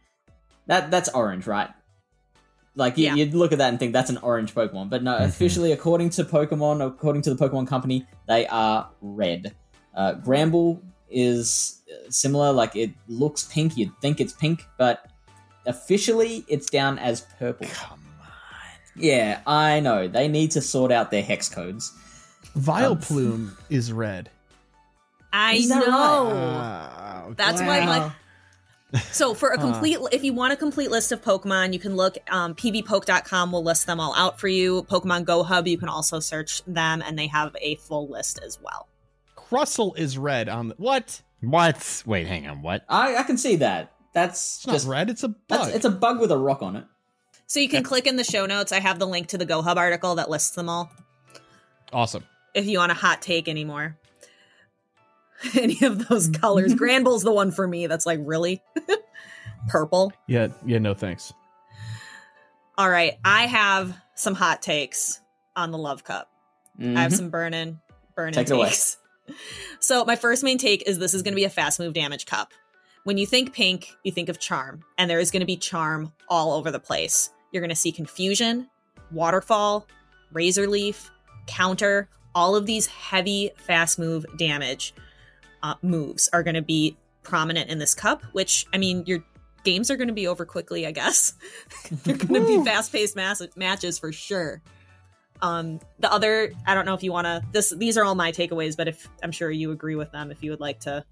that 0.67 0.91
that's 0.91 1.09
orange, 1.09 1.47
right? 1.47 1.71
Like 2.77 2.97
you, 2.99 3.07
Yeah. 3.07 3.15
you'd 3.15 3.35
look 3.35 3.53
at 3.53 3.59
that 3.59 3.71
and 3.71 3.79
think 3.79 3.93
that's 3.95 4.11
an 4.11 4.19
orange 4.19 4.55
Pokemon, 4.55 4.91
but 4.91 5.03
no. 5.03 5.17
Mhm. 5.19 5.25
Officially, 5.25 5.73
according 5.73 6.11
to 6.11 6.25
Pokemon, 6.25 6.87
according 6.87 7.23
to 7.23 7.35
the 7.35 7.49
Pokemon 7.49 7.67
Company, 7.67 8.07
they 8.29 8.47
are 8.49 8.89
red. 9.01 9.55
Uh, 9.95 10.15
Granbull 10.15 10.81
is 11.11 11.81
uh, 11.91 12.11
similar. 12.11 12.53
Like 12.53 12.77
it 12.77 12.91
looks 13.09 13.45
pink. 13.45 13.77
You'd 13.79 13.93
think 14.03 14.21
it's 14.21 14.35
pink, 14.35 14.67
but 14.77 15.07
officially, 15.67 16.45
it's 16.49 16.69
down 16.69 16.99
as 16.99 17.23
purple. 17.39 17.67
Come 17.73 17.99
on. 18.21 18.27
Yeah, 18.95 19.41
I 19.47 19.81
know. 19.81 20.07
They 20.09 20.29
need 20.29 20.51
to 20.53 20.61
sort 20.61 20.93
out 20.93 21.11
their 21.11 21.23
hex 21.23 21.49
codes. 21.49 21.93
Vileplume 22.59 23.51
is 23.71 23.93
red. 23.93 24.31
I 25.33 25.55
Is 25.57 25.69
that 25.69 25.79
right? 25.81 25.87
know. 25.87 26.25
Wow. 26.35 27.35
That's 27.37 27.61
why, 27.61 27.81
like, 27.85 28.03
Wow. 28.03 28.13
So 29.13 29.35
for 29.35 29.51
a 29.51 29.57
Huh. 29.59 29.65
complete, 29.73 29.99
if 30.13 30.23
you 30.25 30.33
want 30.33 30.53
a 30.53 30.57
complete 30.57 30.91
list 30.91 31.11
of 31.13 31.21
Pokemon, 31.23 31.73
you 31.73 31.79
can 31.79 31.97
look. 31.97 32.17
Um, 32.31 32.55
PvPoke.com 32.55 33.51
will 33.53 33.65
list 33.65 33.87
them 33.87 33.99
all 34.01 34.15
out 34.15 34.39
for 34.39 34.49
you. 34.49 34.85
Pokemon 34.85 35.25
Go 35.25 35.43
Hub, 35.43 35.67
you 35.67 35.77
can 35.77 35.89
also 35.89 36.21
search 36.21 36.63
them, 36.67 37.03
and 37.05 37.19
they 37.19 37.27
have 37.27 37.55
a 37.61 37.75
full 37.77 38.09
list 38.09 38.39
as 38.45 38.59
well. 38.63 38.89
Crustle 39.37 39.97
is 39.99 40.17
red 40.19 40.49
on 40.49 40.69
the 40.69 40.75
what? 40.79 41.23
What? 41.41 42.03
Wait, 42.07 42.27
hang 42.27 42.47
on. 42.47 42.63
What? 42.63 42.85
I, 42.89 43.17
I 43.17 43.23
can 43.25 43.37
see 43.37 43.57
that. 43.57 43.93
That's 44.13 44.59
It's 44.59 44.67
not 44.67 44.73
just 44.73 44.87
red. 44.87 45.11
It's 45.11 45.25
a 45.25 45.35
that's 45.49 45.67
bug. 45.67 45.75
it's 45.75 45.85
a 45.85 45.91
bug 45.91 46.21
with 46.21 46.31
a 46.33 46.39
rock 46.39 46.63
on 46.63 46.77
it. 46.77 46.85
So 47.49 47.61
you 47.61 47.69
can 47.69 47.83
click 47.85 48.07
in 48.07 48.17
the 48.17 48.25
show 48.25 48.47
notes. 48.47 48.73
I 48.73 48.81
have 48.81 48.99
the 48.99 49.07
link 49.07 49.29
to 49.29 49.39
the 49.39 49.45
Go 49.45 49.63
Hub 49.63 49.79
article 49.79 50.15
that 50.17 50.31
lists 50.31 50.51
them 50.57 50.69
all. 50.69 50.91
awesome. 51.93 52.25
If 52.55 52.67
you 52.67 52.79
want 52.79 52.91
a 52.93 52.95
hot 52.95 53.21
take 53.21 53.49
anymore, 53.49 53.99
any 55.55 55.83
of 55.85 56.09
those 56.09 56.29
colors. 56.29 56.75
Granbull's 56.75 57.23
the 57.23 57.33
one 57.33 57.51
for 57.51 57.67
me. 57.67 57.87
That's 57.87 58.07
like 58.07 58.21
really 58.23 58.63
purple. 59.69 60.13
Yeah, 60.27 60.49
yeah. 60.65 60.79
No 60.79 60.95
thanks. 60.95 61.33
All 62.79 62.91
right, 62.91 63.15
I 63.25 63.47
have 63.47 63.97
some 64.15 64.35
hot 64.35 64.61
takes 64.63 65.21
on 65.55 65.71
the 65.71 65.79
Love 65.79 66.05
Cup. 66.05 66.31
I 66.79 66.85
have 67.03 67.13
Mhm. 67.13 67.17
some 67.17 67.31
burning, 67.31 67.81
burning 68.15 68.35
Take 68.35 68.49
it 68.49 68.53
away. 68.53 68.69
takes. 68.69 68.99
So 69.81 70.05
my 70.05 70.15
first 70.15 70.45
main 70.45 70.57
take 70.57 70.87
is 70.89 70.99
this 71.01 71.13
is 71.15 71.23
going 71.23 71.33
to 71.33 71.37
be 71.37 71.45
a 71.45 71.51
fast 71.51 71.81
move 71.81 71.93
damage 71.95 72.27
cup. 72.27 72.53
When 73.05 73.19
you 73.19 73.27
think 73.27 73.53
pink, 73.53 73.93
you 74.05 74.13
think 74.13 74.29
of 74.29 74.39
charm, 74.39 74.85
and 74.99 75.11
there 75.11 75.19
is 75.19 75.31
going 75.33 75.41
to 75.41 75.47
be 75.47 75.57
charm 75.57 76.13
all 76.29 76.53
over 76.53 76.71
the 76.71 76.79
place. 76.79 77.31
You're 77.51 77.61
going 77.61 77.71
to 77.71 77.75
see 77.77 77.91
confusion, 77.93 78.69
waterfall, 79.11 79.87
razor 80.33 80.69
leaf, 80.69 81.11
counter. 81.49 82.09
All 82.37 82.55
of 82.55 82.67
these 82.67 82.87
heavy 82.87 83.51
fast 83.57 83.99
move 83.99 84.25
damage 84.39 84.95
uh, 85.71 85.75
moves 85.83 86.29
are 86.33 86.43
going 86.43 86.55
to 86.55 86.63
be 86.63 86.97
prominent 87.23 87.71
in 87.71 87.79
this 87.79 87.95
cup. 87.95 88.23
Which 88.33 88.67
I 88.73 88.79
mean, 88.79 89.03
your 89.07 89.25
games 89.65 89.91
are 89.91 89.97
going 89.97 90.09
to 90.09 90.15
be 90.15 90.27
over 90.27 90.45
quickly. 90.45 90.87
I 90.87 90.93
guess 90.93 91.35
they're 92.05 92.17
going 92.17 92.43
to 92.43 92.47
be 92.47 92.65
fast 92.65 92.93
paced 92.93 93.17
mass- 93.17 93.43
matches 93.57 93.99
for 93.99 94.13
sure. 94.13 94.63
Um, 95.43 95.81
the 95.99 96.11
other, 96.11 96.53
I 96.67 96.75
don't 96.75 96.87
know 96.87 96.95
if 96.95 97.03
you 97.03 97.13
want 97.13 97.27
to. 97.27 97.43
This, 97.53 97.69
these 97.77 97.99
are 97.99 98.05
all 98.05 98.15
my 98.15 98.33
takeaways, 98.33 98.75
but 98.77 98.89
if 98.89 99.07
I'm 99.23 99.33
sure 99.33 99.51
you 99.51 99.71
agree 99.71 99.95
with 99.95 100.11
them, 100.13 100.31
if 100.31 100.43
you 100.43 100.51
would 100.51 100.61
like 100.61 100.81
to 100.81 101.05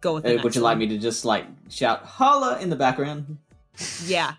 go 0.00 0.14
with, 0.14 0.24
the 0.24 0.38
Uh, 0.38 0.42
would 0.42 0.54
you 0.54 0.62
like 0.62 0.72
one. 0.78 0.78
me 0.78 0.86
to 0.88 0.98
just 0.98 1.24
like 1.26 1.44
shout 1.68 2.02
holla 2.04 2.58
in 2.60 2.70
the 2.70 2.76
background? 2.76 3.36
Yeah, 4.06 4.34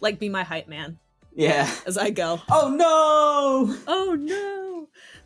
like 0.00 0.20
be 0.20 0.28
my 0.28 0.44
hype 0.44 0.68
man 0.68 0.96
Yeah. 1.34 1.68
as 1.86 1.98
I 1.98 2.10
go. 2.10 2.40
Oh 2.48 2.68
no! 2.68 3.76
Oh 3.88 4.14
no! 4.14 4.69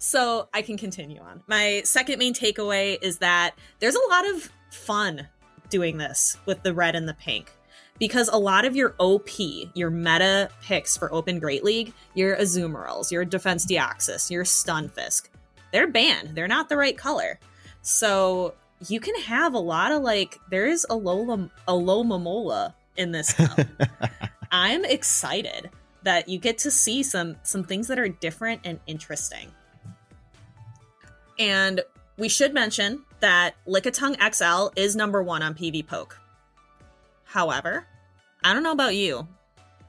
So 0.05 0.51
I 0.53 0.61
can 0.61 0.77
continue 0.77 1.19
on. 1.23 1.43
My 1.47 1.81
second 1.87 2.19
main 2.19 2.35
takeaway 2.35 2.99
is 3.01 3.19
that 3.19 3.55
there's 3.79 3.95
a 3.95 4.09
lot 4.11 4.29
of 4.29 4.53
fun 4.71 5.27
doing 5.71 5.97
this 5.97 6.37
with 6.45 6.63
the 6.63 6.75
red 6.75 6.95
and 6.95 7.09
the 7.09 7.15
pink. 7.15 7.51
Because 7.99 8.29
a 8.29 8.37
lot 8.37 8.67
of 8.67 8.77
your 8.77 8.95
OP, 8.99 9.31
your 9.73 9.89
meta 9.89 10.51
picks 10.61 10.95
for 10.95 11.11
Open 11.11 11.39
Great 11.39 11.65
League, 11.65 11.95
your 12.13 12.37
Azumarill, 12.37 13.11
your 13.11 13.25
Defense 13.25 13.65
Deoxys, 13.65 14.31
your 14.31 14.45
Stunfisk, 14.45 15.31
they're 15.73 15.89
banned. 15.89 16.37
They're 16.37 16.49
not 16.49 16.69
the 16.69 16.77
right 16.77 16.99
color. 16.99 17.41
So 17.81 18.53
you 18.87 19.01
can 19.01 19.19
have 19.23 19.55
a 19.55 19.59
lot 19.59 19.91
of 19.91 20.03
like, 20.03 20.39
there 20.51 20.67
is 20.67 20.87
a 20.91 20.95
Lola, 20.95 21.49
a 21.67 21.73
Lomamola 21.73 22.75
in 22.99 23.13
this 23.13 23.33
cup. 23.33 23.59
I'm 24.53 24.85
excited 24.85 25.71
that 26.03 26.29
you 26.29 26.39
get 26.39 26.59
to 26.59 26.71
see 26.71 27.03
some 27.03 27.37
some 27.43 27.65
things 27.65 27.89
that 27.89 27.99
are 27.99 28.09
different 28.09 28.61
and 28.65 28.79
interesting. 28.87 29.51
And 31.39 31.81
we 32.17 32.29
should 32.29 32.55
mention 32.55 33.05
that 33.21 33.55
Lickitung 33.67 34.17
XL 34.35 34.73
is 34.81 34.95
number 34.95 35.23
one 35.23 35.43
on 35.43 35.55
PvPoke. 35.55 36.13
However, 37.25 37.87
I 38.45 38.53
don't 38.53 38.63
know 38.63 38.73
about 38.73 38.95
you, 38.95 39.27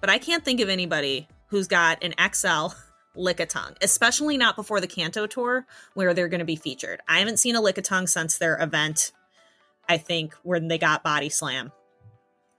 but 0.01 0.09
I 0.09 0.17
can't 0.17 0.43
think 0.43 0.59
of 0.61 0.69
anybody 0.69 1.27
who's 1.47 1.67
got 1.67 2.03
an 2.03 2.13
XL 2.33 2.75
Lickitung, 3.15 3.75
especially 3.81 4.37
not 4.37 4.55
before 4.55 4.81
the 4.81 4.87
Kanto 4.87 5.27
tour 5.27 5.65
where 5.93 6.13
they're 6.13 6.27
going 6.27 6.39
to 6.39 6.45
be 6.45 6.55
featured. 6.55 7.01
I 7.07 7.19
haven't 7.19 7.37
seen 7.37 7.55
a 7.55 7.61
Lickitung 7.61 8.09
since 8.09 8.37
their 8.37 8.61
event. 8.61 9.11
I 9.87 9.97
think 9.97 10.33
when 10.43 10.67
they 10.67 10.77
got 10.77 11.03
Body 11.03 11.29
Slam. 11.29 11.71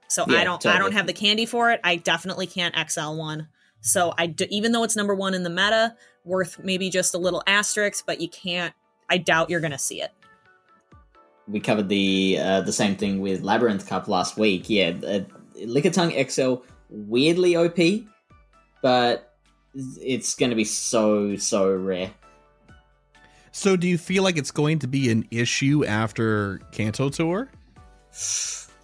So 0.07 0.23
Yeah, 0.27 0.39
I 0.39 0.43
don't 0.45 0.65
I 0.65 0.79
don't 0.79 0.93
have 0.93 1.05
the 1.07 1.13
candy 1.13 1.45
for 1.45 1.71
it. 1.71 1.81
I 1.83 1.97
definitely 1.97 2.47
can't 2.47 2.73
XL 2.89 3.15
one. 3.15 3.49
So 3.81 4.13
I 4.17 4.27
do, 4.27 4.45
even 4.49 4.71
though 4.71 4.83
it's 4.83 4.95
number 4.95 5.13
1 5.13 5.33
in 5.33 5.43
the 5.43 5.49
meta, 5.49 5.95
worth 6.27 6.59
maybe 6.63 6.89
just 6.89 7.15
a 7.15 7.17
little 7.17 7.41
asterisk, 7.47 8.05
but 8.05 8.21
you 8.21 8.29
can't 8.29 8.73
I 9.09 9.17
doubt 9.17 9.49
you're 9.49 9.61
going 9.61 9.71
to 9.71 9.77
see 9.77 10.01
it. 10.01 10.11
we 11.47 11.59
covered 11.59 11.89
the 11.89 12.37
uh, 12.39 12.61
the 12.61 12.73
same 12.73 12.95
thing 12.95 13.21
with 13.21 13.41
Labyrinth 13.41 13.87
Cup 13.87 14.07
last 14.07 14.37
week. 14.37 14.69
Yeah, 14.69 14.89
uh, 15.05 15.19
Lickitung 15.65 16.11
XL 16.29 16.65
weirdly 16.89 17.55
OP, 17.55 18.07
but 18.81 19.33
it's 19.73 20.35
going 20.35 20.49
to 20.49 20.55
be 20.55 20.65
so 20.65 21.35
so 21.35 21.73
rare. 21.73 22.11
So, 23.51 23.75
do 23.75 23.87
you 23.87 23.97
feel 23.97 24.23
like 24.23 24.37
it's 24.37 24.51
going 24.51 24.79
to 24.79 24.87
be 24.87 25.09
an 25.09 25.27
issue 25.31 25.83
after 25.85 26.59
Kanto 26.71 27.09
Tour? 27.09 27.49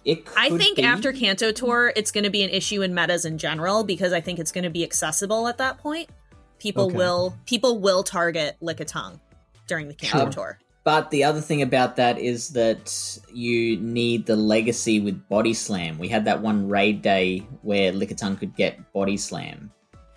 It 0.04 0.28
I 0.36 0.50
think 0.50 0.76
be. 0.76 0.82
after 0.82 1.12
Kanto 1.12 1.52
Tour, 1.52 1.92
it's 1.96 2.10
going 2.10 2.24
to 2.24 2.30
be 2.30 2.42
an 2.42 2.50
issue 2.50 2.82
in 2.82 2.92
metas 2.92 3.24
in 3.24 3.38
general 3.38 3.84
because 3.84 4.12
I 4.12 4.20
think 4.20 4.38
it's 4.38 4.52
going 4.52 4.64
to 4.64 4.70
be 4.70 4.82
accessible 4.82 5.48
at 5.48 5.58
that 5.58 5.78
point. 5.78 6.10
People 6.58 6.86
Okay. 6.86 6.96
will 6.96 7.36
people 7.46 7.78
will 7.78 8.02
target 8.02 8.56
Lickitung 8.62 9.20
during 9.66 9.88
the 9.88 9.94
Kanto 9.94 10.24
Sure. 10.26 10.30
Tour. 10.32 10.58
But 10.84 11.10
the 11.10 11.24
other 11.24 11.40
thing 11.40 11.62
about 11.62 11.96
that 11.96 12.18
is 12.18 12.50
that 12.50 13.18
you 13.32 13.78
need 13.78 14.26
the 14.26 14.36
legacy 14.36 15.00
with 15.00 15.26
Body 15.30 15.54
Slam. 15.54 15.98
We 15.98 16.08
had 16.08 16.26
that 16.26 16.42
one 16.42 16.68
raid 16.68 17.00
day 17.00 17.38
where 17.62 17.90
Lickitung 17.92 18.38
could 18.38 18.54
get 18.54 18.92
Body 18.92 19.16
Slam. 19.16 19.70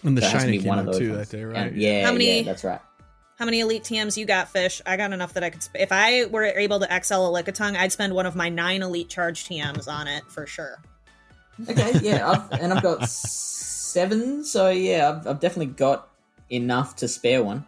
And 0.03 0.17
the 0.17 0.21
So 0.21 0.27
it 0.27 0.31
has 0.33 0.41
shiny 0.41 0.51
be 0.57 0.63
came 0.63 0.67
one 0.67 0.79
of 0.79 0.87
out 0.87 0.91
those 0.91 0.99
too 0.99 1.11
ones. 1.13 1.29
that 1.29 1.37
day, 1.37 1.43
right? 1.45 1.55
And 1.71 1.77
yeah, 1.81 2.05
How 2.05 2.11
many- 2.11 2.37
yeah, 2.39 2.43
that's 2.43 2.63
right. 2.65 2.81
How 3.39 3.45
many 3.45 3.59
elite 3.61 3.83
TMs 3.83 4.17
you 4.17 4.25
got, 4.25 4.49
Fish? 4.49 4.81
I 4.85 4.97
got 4.97 5.13
enough 5.13 5.33
that 5.35 5.43
I 5.43 5.51
could. 5.51 5.61
Sp- 5.63 5.77
if 5.79 5.91
I 5.91 6.25
were 6.25 6.43
able 6.43 6.79
to 6.79 6.87
excel 6.95 7.33
a 7.33 7.43
Lickitung, 7.43 7.77
I'd 7.77 7.91
spend 7.91 8.13
one 8.13 8.25
of 8.25 8.35
my 8.35 8.49
nine 8.49 8.81
elite 8.81 9.09
charge 9.09 9.45
TMs 9.47 9.87
on 9.87 10.07
it 10.07 10.23
for 10.27 10.45
sure. 10.47 10.79
Okay, 11.69 11.99
yeah, 12.01 12.29
I've, 12.29 12.59
and 12.59 12.73
I've 12.73 12.83
got 12.83 13.07
seven, 13.09 14.43
so 14.43 14.69
yeah, 14.69 15.09
I've, 15.09 15.27
I've 15.27 15.39
definitely 15.39 15.73
got 15.73 16.09
enough 16.49 16.95
to 16.97 17.07
spare 17.07 17.43
one. 17.43 17.65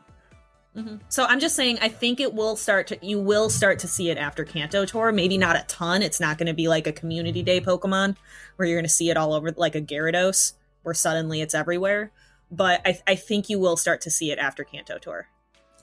Mhm. 0.76 1.00
So 1.10 1.26
I'm 1.26 1.40
just 1.40 1.56
saying, 1.56 1.80
I 1.82 1.90
think 1.90 2.20
it 2.20 2.34
will 2.34 2.56
start 2.56 2.88
to. 2.88 3.06
You 3.06 3.20
will 3.20 3.50
start 3.50 3.80
to 3.80 3.88
see 3.88 4.10
it 4.12 4.18
after 4.18 4.46
Kanto 4.46 4.86
Tour. 4.86 5.12
Maybe 5.12 5.38
not 5.38 5.56
a 5.56 5.66
ton. 5.68 6.02
It's 6.04 6.20
not 6.20 6.38
going 6.38 6.48
to 6.48 6.54
be 6.54 6.68
like 6.68 6.86
a 6.88 6.92
Community 6.92 7.42
Day 7.42 7.60
Pokemon 7.60 8.16
where 8.56 8.68
you're 8.68 8.78
going 8.78 8.86
to 8.86 8.90
see 8.90 9.10
it 9.10 9.18
all 9.18 9.34
over, 9.34 9.52
like 9.52 9.76
a 9.76 9.82
Gyarados, 9.82 10.54
where 10.84 10.94
suddenly 10.94 11.42
it's 11.42 11.56
everywhere. 11.56 12.12
But 12.52 12.82
I, 12.86 13.00
I 13.08 13.16
think 13.16 13.50
you 13.50 13.60
will 13.60 13.78
start 13.78 14.02
to 14.02 14.12
see 14.12 14.32
it 14.32 14.38
after 14.40 14.64
Kanto 14.64 14.98
Tour. 15.00 15.28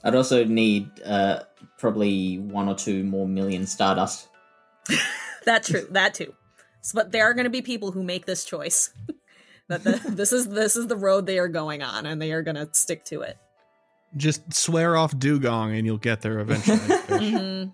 I'd 0.03 0.15
also 0.15 0.45
need 0.45 0.89
uh, 1.03 1.41
probably 1.77 2.37
one 2.39 2.69
or 2.69 2.75
two 2.75 3.03
more 3.03 3.27
million 3.27 3.65
Stardust. 3.67 4.29
That's 5.45 5.69
true. 5.69 5.87
that 5.91 6.13
too. 6.13 6.33
So, 6.81 6.93
but 6.95 7.11
there 7.11 7.25
are 7.25 7.33
going 7.33 7.43
to 7.45 7.49
be 7.49 7.61
people 7.61 7.91
who 7.91 8.03
make 8.03 8.25
this 8.25 8.45
choice. 8.45 8.93
that 9.67 9.83
the, 9.83 9.91
this 10.09 10.31
is 10.31 10.47
this 10.47 10.75
is 10.75 10.87
the 10.87 10.95
road 10.95 11.25
they 11.25 11.39
are 11.39 11.47
going 11.47 11.81
on, 11.81 12.05
and 12.05 12.21
they 12.21 12.31
are 12.31 12.41
going 12.41 12.55
to 12.55 12.69
stick 12.71 13.05
to 13.05 13.21
it. 13.21 13.37
Just 14.15 14.53
swear 14.53 14.95
off 14.95 15.17
Dugong 15.17 15.75
and 15.75 15.85
you'll 15.85 15.97
get 15.97 16.21
there 16.21 16.39
eventually. 16.39 16.77
Mhm. 16.77 17.73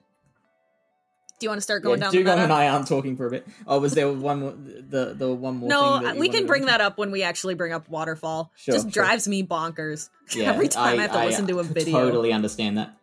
Do 1.40 1.46
you 1.46 1.50
want 1.50 1.58
to 1.58 1.64
start 1.64 1.84
going 1.84 2.00
yeah, 2.00 2.06
down 2.06 2.12
the 2.12 2.18
Dugong 2.20 2.36
meta? 2.36 2.44
and 2.44 2.54
I 2.54 2.68
aren't 2.70 2.88
talking 2.88 3.18
for 3.18 3.28
a 3.28 3.30
bit. 3.30 3.48
Oh, 3.68 3.80
was 3.80 3.94
there 3.94 4.12
one 4.12 4.40
more? 4.40 4.54
The 4.54 5.14
the 5.14 5.34
one 5.34 5.58
more. 5.58 5.70
No, 5.70 6.00
thing 6.00 6.20
we 6.20 6.30
can 6.30 6.48
bring 6.48 6.62
mention? 6.62 6.80
that 6.80 6.82
up 6.82 6.98
when 6.98 7.12
we 7.12 7.22
actually 7.24 7.54
bring 7.56 7.74
up 7.74 7.90
Waterfall. 7.90 8.52
Sure, 8.56 8.74
Just 8.74 8.86
sure. 8.86 9.04
drives 9.04 9.28
me 9.28 9.44
bonkers 9.44 10.10
Yeah, 10.36 10.52
every 10.52 10.70
time 10.70 11.00
I, 11.00 11.04
have 11.04 11.12
to 11.12 11.26
listen 11.26 11.48
to 11.48 11.60
a 11.60 11.64
video. 11.64 12.00
Totally 12.00 12.32
understand 12.32 12.78
that 12.78 12.98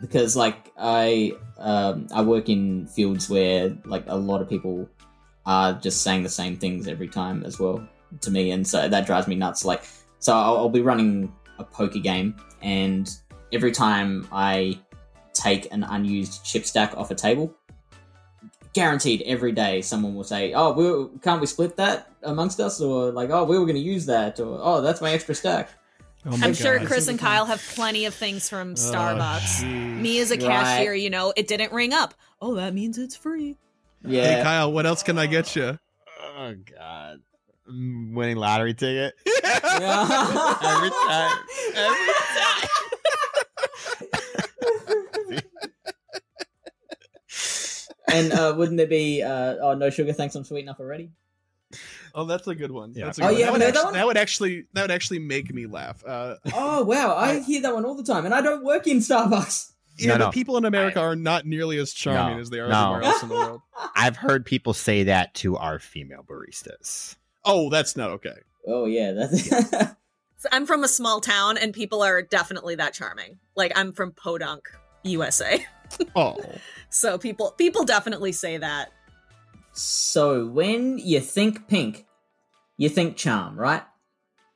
because 0.00 0.36
like 0.36 0.72
I 0.76 1.32
um, 1.58 2.08
I 2.12 2.22
work 2.22 2.48
in 2.48 2.86
fields 2.86 3.30
where 3.30 3.76
like 3.84 4.04
a 4.08 4.16
lot 4.16 4.42
of 4.42 4.48
people 4.48 4.88
are 5.46 5.74
just 5.74 6.02
saying 6.02 6.22
the 6.22 6.28
same 6.28 6.56
things 6.56 6.88
every 6.88 7.08
time 7.08 7.44
as 7.44 7.58
well 7.58 7.86
to 8.20 8.30
me, 8.30 8.50
and 8.50 8.66
so 8.66 8.88
that 8.88 9.06
drives 9.06 9.26
me 9.26 9.34
nuts. 9.34 9.64
Like 9.64 9.82
so, 10.18 10.32
I'll, 10.34 10.56
I'll 10.58 10.68
be 10.68 10.82
running 10.82 11.32
a 11.58 11.64
poker 11.64 11.98
game, 11.98 12.36
and 12.60 13.10
every 13.52 13.72
time 13.72 14.28
I 14.32 14.78
take 15.34 15.72
an 15.72 15.82
unused 15.82 16.44
chip 16.44 16.64
stack 16.66 16.96
off 16.96 17.10
a 17.10 17.14
table. 17.14 17.54
Guaranteed, 18.74 19.20
every 19.26 19.52
day 19.52 19.82
someone 19.82 20.14
will 20.14 20.24
say, 20.24 20.54
"Oh, 20.54 20.72
we 20.72 21.18
can't 21.18 21.42
we 21.42 21.46
split 21.46 21.76
that 21.76 22.10
amongst 22.22 22.58
us?" 22.58 22.80
Or 22.80 23.12
like, 23.12 23.28
"Oh, 23.28 23.44
we 23.44 23.58
were 23.58 23.66
going 23.66 23.76
to 23.76 23.82
use 23.82 24.06
that," 24.06 24.40
or 24.40 24.58
"Oh, 24.62 24.80
that's 24.80 25.02
my 25.02 25.10
extra 25.12 25.34
stack." 25.34 25.68
Oh 26.24 26.36
my 26.38 26.46
I'm 26.46 26.54
sure 26.54 26.78
Chris 26.86 27.08
and 27.08 27.18
Kyle 27.18 27.44
have 27.46 27.60
plenty 27.74 28.06
of 28.06 28.14
things 28.14 28.48
from 28.48 28.70
oh, 28.70 28.74
Starbucks. 28.74 29.62
jeez. 29.62 30.00
Me 30.00 30.20
as 30.20 30.30
a 30.30 30.36
Right. 30.36 30.42
cashier, 30.46 30.94
you 30.94 31.10
know, 31.10 31.34
it 31.36 31.48
didn't 31.48 31.72
ring 31.72 31.92
up. 31.92 32.14
Oh, 32.40 32.54
that 32.54 32.72
means 32.72 32.96
it's 32.96 33.16
free. 33.16 33.56
Yeah, 34.06 34.36
Hey 34.36 34.42
Kyle, 34.42 34.72
what 34.72 34.86
else 34.86 35.02
can 35.02 35.18
I 35.18 35.26
get 35.26 35.54
you? 35.54 35.78
Oh 36.36 36.54
God, 36.78 37.20
winning 37.72 38.36
lottery 38.36 38.74
ticket 38.74 39.14
Yeah. 39.26 39.60
every 40.62 40.90
time. 40.90 41.38
Every 41.76 42.12
time. 42.36 42.68
and 48.12 48.32
uh, 48.32 48.54
wouldn't 48.56 48.76
there 48.76 48.86
be 48.86 49.22
uh, 49.22 49.56
oh 49.60 49.74
no 49.74 49.90
sugar 49.90 50.12
thanks 50.12 50.34
I'm 50.34 50.44
sweet 50.44 50.62
enough 50.62 50.80
already? 50.80 51.10
Oh, 52.14 52.24
that's 52.26 52.46
a 52.46 52.54
good 52.54 52.70
one. 52.70 52.92
Yeah. 52.94 53.06
That's 53.06 53.18
a 53.18 53.24
Oh, 53.24 53.28
good 53.30 53.38
you 53.38 53.46
one. 53.50 53.60
haven't 53.60 53.74
That, 53.74 53.74
heard 53.74 53.74
would 53.74 53.74
that 53.76 53.84
actually, 53.84 53.84
one? 53.84 53.94
that 53.94 54.06
would 54.06 54.16
actually 54.16 54.64
that 54.74 54.82
would 54.82 54.90
actually 54.90 55.18
make 55.20 55.54
me 55.54 55.66
laugh. 55.66 56.04
Uh, 56.06 56.34
Oh 56.52 56.82
wow, 56.84 57.16
I 57.16 57.40
hear 57.40 57.62
that 57.62 57.72
one 57.74 57.84
all 57.84 57.94
the 57.94 58.02
time, 58.04 58.24
and 58.26 58.34
I 58.34 58.40
don't 58.42 58.64
work 58.64 58.86
in 58.86 58.98
Starbucks. 58.98 59.70
yeah, 59.98 60.08
No, 60.08 60.14
but 60.18 60.24
no. 60.26 60.30
people 60.30 60.56
in 60.58 60.64
America 60.66 61.00
I- 61.00 61.04
are 61.04 61.16
not 61.16 61.46
nearly 61.46 61.78
as 61.78 61.92
charming 61.92 62.36
No, 62.36 62.40
as 62.42 62.50
they 62.50 62.60
are 62.60 62.68
no. 62.68 62.94
everywhere 62.94 63.12
else 63.12 63.22
in 63.22 63.28
the 63.30 63.34
world. 63.34 63.60
I've 63.96 64.16
heard 64.16 64.44
people 64.44 64.74
say 64.74 65.04
that 65.04 65.32
to 65.36 65.56
our 65.56 65.78
female 65.78 66.22
baristas. 66.28 67.16
Oh, 67.44 67.70
that's 67.70 67.96
not 67.96 68.10
okay. 68.10 68.36
Oh 68.66 68.86
yeah, 68.86 69.12
that's 69.12 69.48
So 70.38 70.48
I'm 70.50 70.66
from 70.66 70.82
a 70.82 70.88
small 70.88 71.20
town, 71.20 71.56
and 71.56 71.72
people 71.72 72.02
are 72.02 72.20
definitely 72.22 72.74
that 72.76 72.94
charming. 72.94 73.38
Like 73.56 73.72
I'm 73.76 73.92
from 73.92 74.12
Podunk, 74.12 74.68
USA. 75.04 75.64
Oh, 76.16 76.38
So 76.88 77.18
people 77.18 77.50
people 77.58 77.84
definitely 77.84 78.32
say 78.32 78.56
that. 78.56 78.90
so. 79.72 80.46
When 80.46 80.96
you 80.98 81.20
think 81.20 81.68
pink, 81.68 82.06
you 82.78 82.88
think 82.88 83.16
charm, 83.18 83.58
right? 83.58 83.82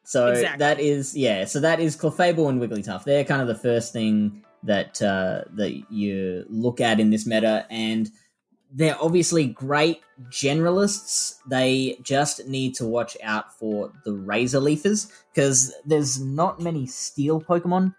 So 0.04 0.28
Exactly. 0.28 0.58
that 0.60 0.80
is 0.80 1.14
yeah. 1.16 1.44
So 1.44 1.60
that 1.60 1.78
is 1.80 1.96
Clefable 1.96 2.48
and 2.48 2.60
Wigglytuff. 2.60 3.04
They're 3.04 3.24
kind 3.24 3.42
of 3.42 3.48
the 3.48 3.54
first 3.54 3.92
thing 3.92 4.44
that 4.62 5.02
uh, 5.02 5.42
that 5.56 5.72
you 5.90 6.44
look 6.48 6.80
at 6.80 7.00
in 7.00 7.10
this 7.10 7.26
meta, 7.26 7.66
and 7.70 8.08
they're 8.72 9.00
obviously 9.00 9.46
great 9.46 10.02
generalists. 10.28 11.38
They 11.48 11.98
just 12.02 12.46
need 12.46 12.74
to 12.76 12.84
watch 12.84 13.16
out 13.22 13.56
for 13.58 13.92
the 14.04 14.12
Razor 14.12 14.60
Leafers 14.60 15.12
because 15.32 15.72
there's 15.84 16.20
not 16.20 16.60
many 16.60 16.86
steel 16.86 17.40
Pokemon 17.40 17.94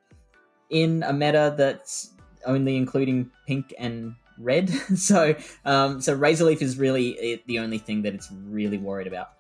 in 0.69 1.03
a 1.03 1.14
meta 1.14 1.56
that's 1.57 2.11
only 2.45 2.77
including 2.77 3.31
pink 3.45 3.73
and 3.80 4.15
red. 4.38 4.69
so, 4.95 5.35
um, 5.65 6.02
so 6.02 6.14
Razor 6.14 6.45
Leaf 6.45 6.61
is 6.61 6.77
really 6.77 7.10
it, 7.11 7.48
the 7.48 7.60
only 7.60 7.77
thing 7.77 8.02
that 8.03 8.14
it's 8.14 8.30
really 8.31 8.77
worried 8.77 9.07
about. 9.07 9.31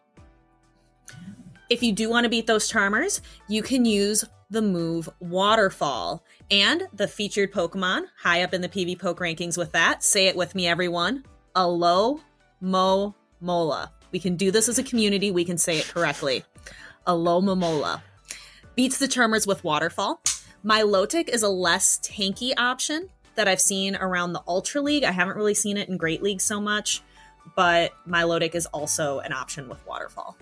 If 1.69 1.83
you 1.83 1.91
do 1.91 2.09
want 2.09 2.23
to 2.23 2.29
beat 2.29 2.47
those 2.47 2.69
charmers, 2.69 3.21
you 3.49 3.61
can 3.61 3.83
use 3.83 4.23
the 4.49 4.61
move 4.61 5.09
Waterfall 5.19 6.23
and 6.49 6.87
the 6.93 7.07
featured 7.07 7.51
Pokemon 7.51 8.03
high 8.21 8.43
up 8.43 8.53
in 8.53 8.61
the 8.61 8.69
PvPoke 8.69 9.17
rankings 9.17 9.57
with 9.57 9.71
that. 9.73 10.03
Say 10.03 10.27
it 10.27 10.35
with 10.35 10.55
me, 10.55 10.67
everyone. 10.67 11.25
Alo 11.55 12.21
Mo 12.61 13.15
Mola. 13.41 13.91
We 14.11 14.19
can 14.19 14.35
do 14.35 14.51
this 14.51 14.69
as 14.69 14.79
a 14.79 14.83
community. 14.83 15.31
We 15.31 15.45
can 15.45 15.57
say 15.57 15.77
it 15.77 15.87
correctly. 15.87 16.43
Alo 17.05 17.41
Momola. 17.41 18.01
Beats 18.75 18.99
the 18.99 19.07
Charmers 19.07 19.45
with 19.47 19.63
Waterfall. 19.63 20.21
Milotic 20.63 21.29
is 21.29 21.43
a 21.43 21.49
less 21.49 21.99
tanky 21.99 22.53
option 22.57 23.09
that 23.35 23.47
I've 23.47 23.61
seen 23.61 23.95
around 23.95 24.33
the 24.33 24.43
Ultra 24.47 24.81
League. 24.81 25.03
I 25.03 25.11
haven't 25.11 25.37
really 25.37 25.53
seen 25.53 25.77
it 25.77 25.89
in 25.89 25.97
Great 25.97 26.23
League 26.23 26.41
so 26.41 26.59
much, 26.59 27.01
but 27.55 27.93
Milotic 28.07 28.55
is 28.55 28.65
also 28.67 29.19
an 29.19 29.33
option 29.33 29.69
with 29.69 29.85
Waterfall. 29.85 30.37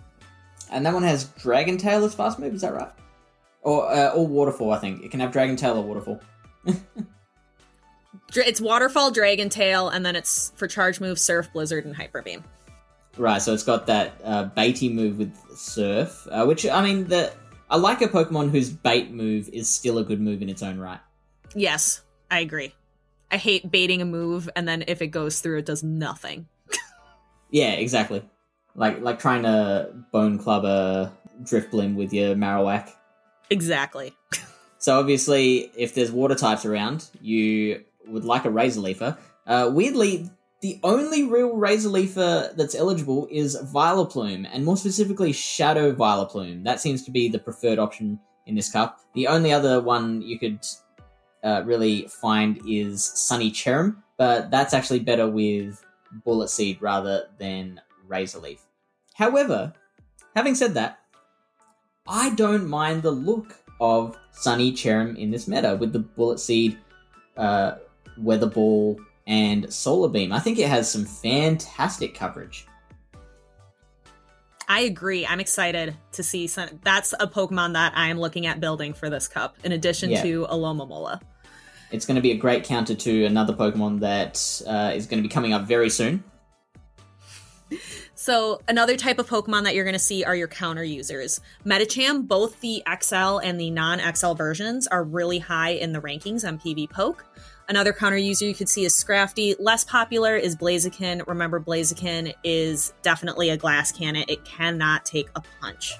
And 0.71 0.85
that 0.85 0.93
one 0.93 1.03
has 1.03 1.25
Dragon 1.25 1.77
Tail 1.77 2.03
as 2.05 2.15
fast 2.15 2.39
move. 2.39 2.53
Is 2.53 2.61
that 2.61 2.73
right? 2.73 2.91
Or 3.65 3.91
uh, 3.91 4.11
or 4.11 4.25
Waterfall? 4.25 4.71
I 4.71 4.77
think 4.79 5.03
it 5.03 5.11
can 5.11 5.19
have 5.19 5.31
Dragon 5.31 5.55
Tail 5.57 5.77
or 5.77 5.83
Waterfall. 5.83 6.21
It's 8.35 8.59
Waterfall, 8.61 9.11
Dragon 9.11 9.49
Tail, 9.49 9.89
and 9.89 10.05
then 10.05 10.15
it's 10.15 10.51
for 10.55 10.67
charge 10.67 10.99
move, 10.99 11.19
Surf, 11.19 11.51
Blizzard, 11.53 11.85
and 11.85 11.95
Hyper 11.95 12.21
Beam. 12.21 12.43
Right, 13.17 13.41
so 13.41 13.53
it's 13.53 13.63
got 13.63 13.87
that 13.87 14.13
uh, 14.23 14.49
baity 14.57 14.93
move 14.93 15.17
with 15.17 15.33
Surf, 15.57 16.27
uh, 16.29 16.45
which 16.45 16.65
I 16.67 16.83
mean, 16.83 17.07
the 17.07 17.33
I 17.69 17.77
like 17.77 18.01
a 18.01 18.07
Pokemon 18.07 18.51
whose 18.51 18.69
bait 18.69 19.11
move 19.11 19.49
is 19.49 19.69
still 19.69 19.97
a 19.97 20.03
good 20.03 20.21
move 20.21 20.41
in 20.41 20.49
its 20.49 20.61
own 20.61 20.79
right. 20.79 20.99
Yes, 21.55 22.01
I 22.29 22.39
agree. 22.41 22.73
I 23.31 23.37
hate 23.37 23.71
baiting 23.71 24.01
a 24.01 24.05
move, 24.05 24.49
and 24.55 24.67
then 24.67 24.83
if 24.87 25.01
it 25.01 25.07
goes 25.07 25.39
through, 25.39 25.59
it 25.59 25.65
does 25.65 25.83
nothing. 25.83 26.47
Yeah, 27.51 27.73
exactly. 27.73 28.21
like 28.75 28.99
like 29.01 29.19
trying 29.19 29.43
to 29.43 29.93
bone 30.11 30.37
club 30.39 30.65
a 30.65 31.13
Drifblim 31.43 31.95
with 31.95 32.11
your 32.11 32.35
Marowak. 32.35 32.91
Exactly. 33.49 34.13
So 34.77 34.99
obviously, 34.99 35.71
if 35.75 35.95
there's 35.95 36.11
water 36.11 36.35
types 36.35 36.65
around, 36.65 37.09
you 37.21 37.83
would 38.07 38.23
like 38.23 38.45
a 38.45 38.51
Razor 38.51 38.81
Leafer. 38.81 39.17
Uh, 39.47 39.71
weirdly, 39.73 40.29
the 40.61 40.79
only 40.83 41.23
real 41.23 41.55
Razor 41.55 41.89
Leafer 41.89 42.53
that's 42.55 42.75
eligible 42.75 43.27
is 43.31 43.57
Vileplume, 43.73 44.47
and 44.51 44.63
more 44.63 44.77
specifically, 44.77 45.31
Shadow 45.31 45.93
Vileplume. 45.93 46.63
That 46.63 46.79
seems 46.79 47.03
to 47.03 47.11
be 47.11 47.29
the 47.29 47.39
preferred 47.39 47.79
option 47.79 48.19
in 48.45 48.55
this 48.55 48.71
cup. 48.71 48.99
The 49.13 49.27
only 49.27 49.51
other 49.51 49.81
one 49.81 50.21
you 50.21 50.37
could 50.37 50.59
uh, 51.43 51.63
really 51.65 52.07
find 52.07 52.59
is 52.67 53.03
Sunny 53.03 53.51
Cherrim, 53.51 53.97
but 54.17 54.51
that's 54.51 54.73
actually 54.73 54.99
better 54.99 55.27
with 55.27 55.83
Bullet 56.23 56.49
Seed 56.49 56.81
rather 56.81 57.27
than 57.39 57.81
Razor 58.07 58.39
Leaf. 58.39 58.61
However, 59.13 59.73
having 60.35 60.55
said 60.55 60.73
that, 60.75 60.99
I 62.07 62.29
don't 62.31 62.67
mind 62.67 63.03
the 63.03 63.11
look 63.11 63.55
of 63.79 64.17
Sunny 64.31 64.71
Cherrim 64.71 65.17
in 65.17 65.31
this 65.31 65.47
meta 65.47 65.75
with 65.75 65.91
the 65.91 65.99
Bullet 65.99 66.39
Seed, 66.39 66.77
uh, 67.37 67.75
Weather 68.17 68.47
Ball, 68.47 68.99
and 69.27 69.71
Solar 69.73 70.09
Beam. 70.09 70.31
I 70.31 70.39
think 70.39 70.59
it 70.59 70.67
has 70.69 70.89
some 70.89 71.05
fantastic 71.05 72.13
coverage. 72.13 72.67
I 74.67 74.81
agree. 74.81 75.25
I'm 75.25 75.39
excited 75.39 75.95
to 76.13 76.23
see 76.23 76.47
some. 76.47 76.69
That's 76.83 77.13
a 77.19 77.27
Pokemon 77.27 77.73
that 77.73 77.93
I 77.95 78.07
am 78.09 78.19
looking 78.19 78.45
at 78.47 78.59
building 78.59 78.93
for 78.93 79.09
this 79.09 79.27
cup, 79.27 79.57
in 79.63 79.71
addition 79.71 80.09
Yeah. 80.09 80.23
to 80.23 80.47
Alomomola. 80.49 81.21
It's 81.91 82.05
going 82.05 82.15
to 82.15 82.21
be 82.21 82.31
a 82.31 82.37
great 82.37 82.63
counter 82.63 82.95
to 82.95 83.25
another 83.25 83.53
Pokemon 83.53 83.99
that 83.99 84.61
uh, 84.67 84.91
is 84.95 85.05
going 85.05 85.21
to 85.21 85.27
be 85.27 85.31
coming 85.31 85.53
up 85.53 85.63
very 85.67 85.89
soon. 85.89 86.23
So 88.15 88.61
another 88.67 88.95
type 88.95 89.19
of 89.19 89.29
Pokemon 89.29 89.63
that 89.65 89.75
you're 89.75 89.83
going 89.83 89.93
to 89.93 89.99
see 89.99 90.23
are 90.23 90.35
your 90.35 90.47
counter 90.47 90.83
users. 90.83 91.41
Medicham, 91.65 92.27
both 92.27 92.59
the 92.61 92.81
XL 93.01 93.39
and 93.39 93.59
the 93.59 93.69
non-XL 93.69 94.33
versions, 94.33 94.87
are 94.87 95.03
really 95.03 95.39
high 95.39 95.71
in 95.71 95.91
the 95.91 95.99
rankings 95.99 96.47
on 96.47 96.57
PvPoke. 96.57 97.17
Another 97.67 97.91
counter 97.93 98.17
user 98.17 98.45
you 98.45 98.55
could 98.55 98.69
see 98.69 98.85
is 98.85 98.93
Scrafty. 98.93 99.55
Less 99.59 99.83
popular 99.83 100.35
is 100.35 100.55
Blaziken. 100.55 101.27
Remember, 101.27 101.59
Blaziken 101.59 102.33
is 102.43 102.93
definitely 103.01 103.49
a 103.49 103.57
glass 103.57 103.91
cannon. 103.91 104.23
It 104.27 104.45
cannot 104.45 105.05
take 105.05 105.29
a 105.35 105.43
punch. 105.59 105.93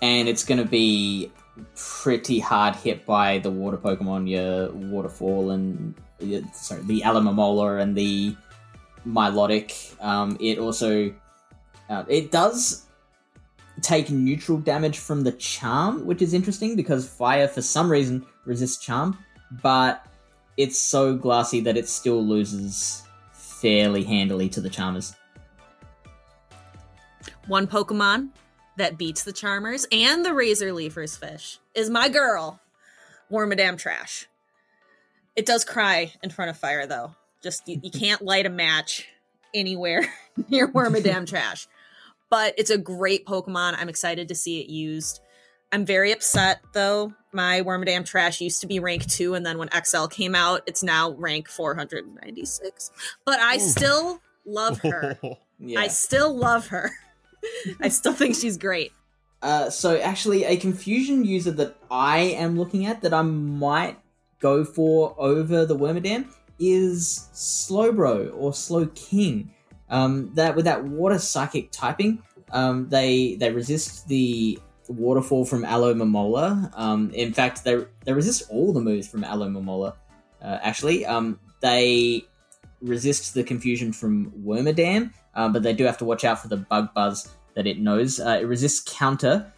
and 0.00 0.28
it's 0.28 0.44
going 0.44 0.58
to 0.58 0.64
be 0.64 1.32
pretty 1.74 2.38
hard 2.38 2.76
hit 2.76 3.04
by 3.04 3.38
the 3.38 3.50
water 3.50 3.76
Pokemon, 3.76 4.28
your 4.28 4.70
Waterfall 4.72 5.50
and 5.50 5.94
uh, 6.22 6.40
sorry, 6.52 6.82
the 6.82 7.00
Alomomola 7.00 7.80
and 7.80 7.96
the 7.96 8.36
Milotic. 9.08 10.00
Um, 10.04 10.36
it 10.40 10.58
also 10.58 11.14
uh, 11.88 12.04
it 12.08 12.30
does 12.30 12.86
take 13.80 14.10
neutral 14.10 14.58
damage 14.58 14.98
from 14.98 15.22
the 15.22 15.32
Charm, 15.32 16.04
which 16.04 16.20
is 16.20 16.34
interesting 16.34 16.76
because 16.76 17.08
Fire 17.08 17.48
for 17.48 17.62
some 17.62 17.90
reason 17.90 18.26
resists 18.44 18.84
Charm, 18.84 19.16
but 19.62 20.06
it's 20.56 20.78
so 20.78 21.14
glassy 21.14 21.60
that 21.60 21.76
it 21.76 21.88
still 21.88 22.24
loses 22.24 23.04
fairly 23.32 24.04
handily 24.04 24.48
to 24.50 24.60
the 24.60 24.68
Charmers. 24.68 25.14
One 27.46 27.66
Pokemon 27.66 28.30
that 28.76 28.98
beats 28.98 29.24
the 29.24 29.32
Charmers 29.32 29.86
and 29.90 30.24
the 30.24 30.34
Razor 30.34 30.72
Leafers 30.72 31.16
fish 31.16 31.58
is 31.74 31.88
my 31.88 32.08
girl, 32.08 32.60
Wormadam 33.30 33.78
Trash. 33.78 34.26
It 35.34 35.46
does 35.46 35.64
cry 35.64 36.12
in 36.22 36.30
front 36.30 36.50
of 36.50 36.58
fire, 36.58 36.86
though. 36.86 37.14
Just 37.42 37.68
you, 37.68 37.80
you 37.82 37.90
can't 37.90 38.22
light 38.22 38.46
a 38.46 38.50
match 38.50 39.06
anywhere 39.54 40.06
near 40.48 40.68
Wormadam 40.68 41.26
Trash. 41.28 41.68
But 42.30 42.54
it's 42.58 42.70
a 42.70 42.78
great 42.78 43.26
Pokemon. 43.26 43.76
I'm 43.78 43.88
excited 43.88 44.28
to 44.28 44.34
see 44.34 44.60
it 44.60 44.68
used. 44.68 45.20
I'm 45.72 45.84
very 45.84 46.12
upset 46.12 46.60
though. 46.72 47.12
My 47.32 47.62
Wormadam 47.62 48.04
Trash 48.04 48.40
used 48.40 48.60
to 48.62 48.66
be 48.66 48.80
rank 48.80 49.06
2 49.06 49.34
and 49.34 49.44
then 49.44 49.58
when 49.58 49.68
XL 49.84 50.06
came 50.06 50.34
out, 50.34 50.62
it's 50.66 50.82
now 50.82 51.12
rank 51.12 51.48
496. 51.48 52.90
But 53.24 53.38
I 53.40 53.56
Ooh. 53.56 53.60
still 53.60 54.20
love 54.44 54.78
her. 54.82 55.18
Yeah. 55.58 55.80
I 55.80 55.88
still 55.88 56.34
love 56.34 56.68
her. 56.68 56.90
I 57.80 57.88
still 57.88 58.14
think 58.14 58.34
she's 58.34 58.56
great. 58.56 58.92
Uh, 59.40 59.70
so 59.70 59.96
actually, 59.98 60.44
a 60.44 60.56
confusion 60.56 61.24
user 61.24 61.52
that 61.52 61.76
I 61.90 62.18
am 62.18 62.58
looking 62.58 62.86
at 62.86 63.02
that 63.02 63.14
I 63.14 63.22
might 63.22 63.98
go 64.40 64.64
for 64.64 65.14
over 65.16 65.64
the 65.64 65.76
Wormadam 65.76 66.26
is 66.58 67.28
Slowbro 67.32 68.34
or 68.36 68.52
Slowking. 68.52 69.50
Um, 69.90 70.32
that 70.34 70.54
with 70.54 70.66
that 70.66 70.84
water 70.84 71.18
psychic 71.18 71.70
typing, 71.70 72.22
um, 72.52 72.88
they 72.88 73.36
they 73.36 73.50
resist 73.50 74.06
the 74.08 74.58
waterfall 74.88 75.44
from 75.44 75.64
Alomomola. 75.64 76.70
Um, 76.78 77.10
in 77.10 77.32
fact, 77.32 77.64
they 77.64 77.84
they 78.04 78.12
resist 78.12 78.44
all 78.50 78.72
the 78.72 78.80
moves 78.80 79.08
from 79.08 79.22
Alomomola. 79.22 79.94
Uh, 80.42 80.58
actually, 80.62 81.06
um, 81.06 81.38
they 81.60 82.24
resist 82.80 83.34
the 83.34 83.42
confusion 83.42 83.92
from 83.92 84.30
Wormadam, 84.44 85.12
uh, 85.34 85.48
but 85.48 85.62
they 85.62 85.72
do 85.72 85.84
have 85.84 85.98
to 85.98 86.04
watch 86.04 86.24
out 86.24 86.40
for 86.40 86.48
the 86.48 86.56
bug 86.56 86.94
buzz 86.94 87.28
that 87.54 87.66
it 87.66 87.78
knows. 87.78 88.20
Uh, 88.20 88.38
it 88.40 88.46
resists 88.46 88.82
counter, 88.86 89.52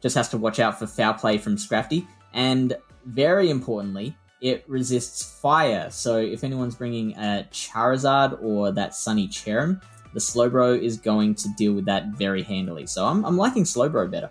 just 0.00 0.16
has 0.16 0.28
to 0.30 0.38
watch 0.38 0.58
out 0.58 0.78
for 0.78 0.86
foul 0.86 1.14
play 1.14 1.38
from 1.38 1.56
Scrafty, 1.56 2.06
and 2.32 2.76
very 3.04 3.50
importantly, 3.50 4.16
it 4.40 4.64
resists 4.68 5.40
fire. 5.40 5.90
So 5.90 6.18
if 6.18 6.44
anyone's 6.44 6.74
bringing 6.74 7.16
a 7.16 7.46
Charizard 7.50 8.42
or 8.42 8.70
that 8.72 8.94
Sunny 8.94 9.28
Cherrim, 9.28 9.80
the 10.12 10.20
Slowbro 10.20 10.80
is 10.80 10.96
going 10.96 11.34
to 11.36 11.48
deal 11.56 11.72
with 11.72 11.84
that 11.86 12.08
very 12.08 12.42
handily. 12.42 12.86
So 12.86 13.04
I'm, 13.04 13.24
I'm 13.24 13.36
liking 13.36 13.64
Slowbro 13.64 14.10
better. 14.10 14.30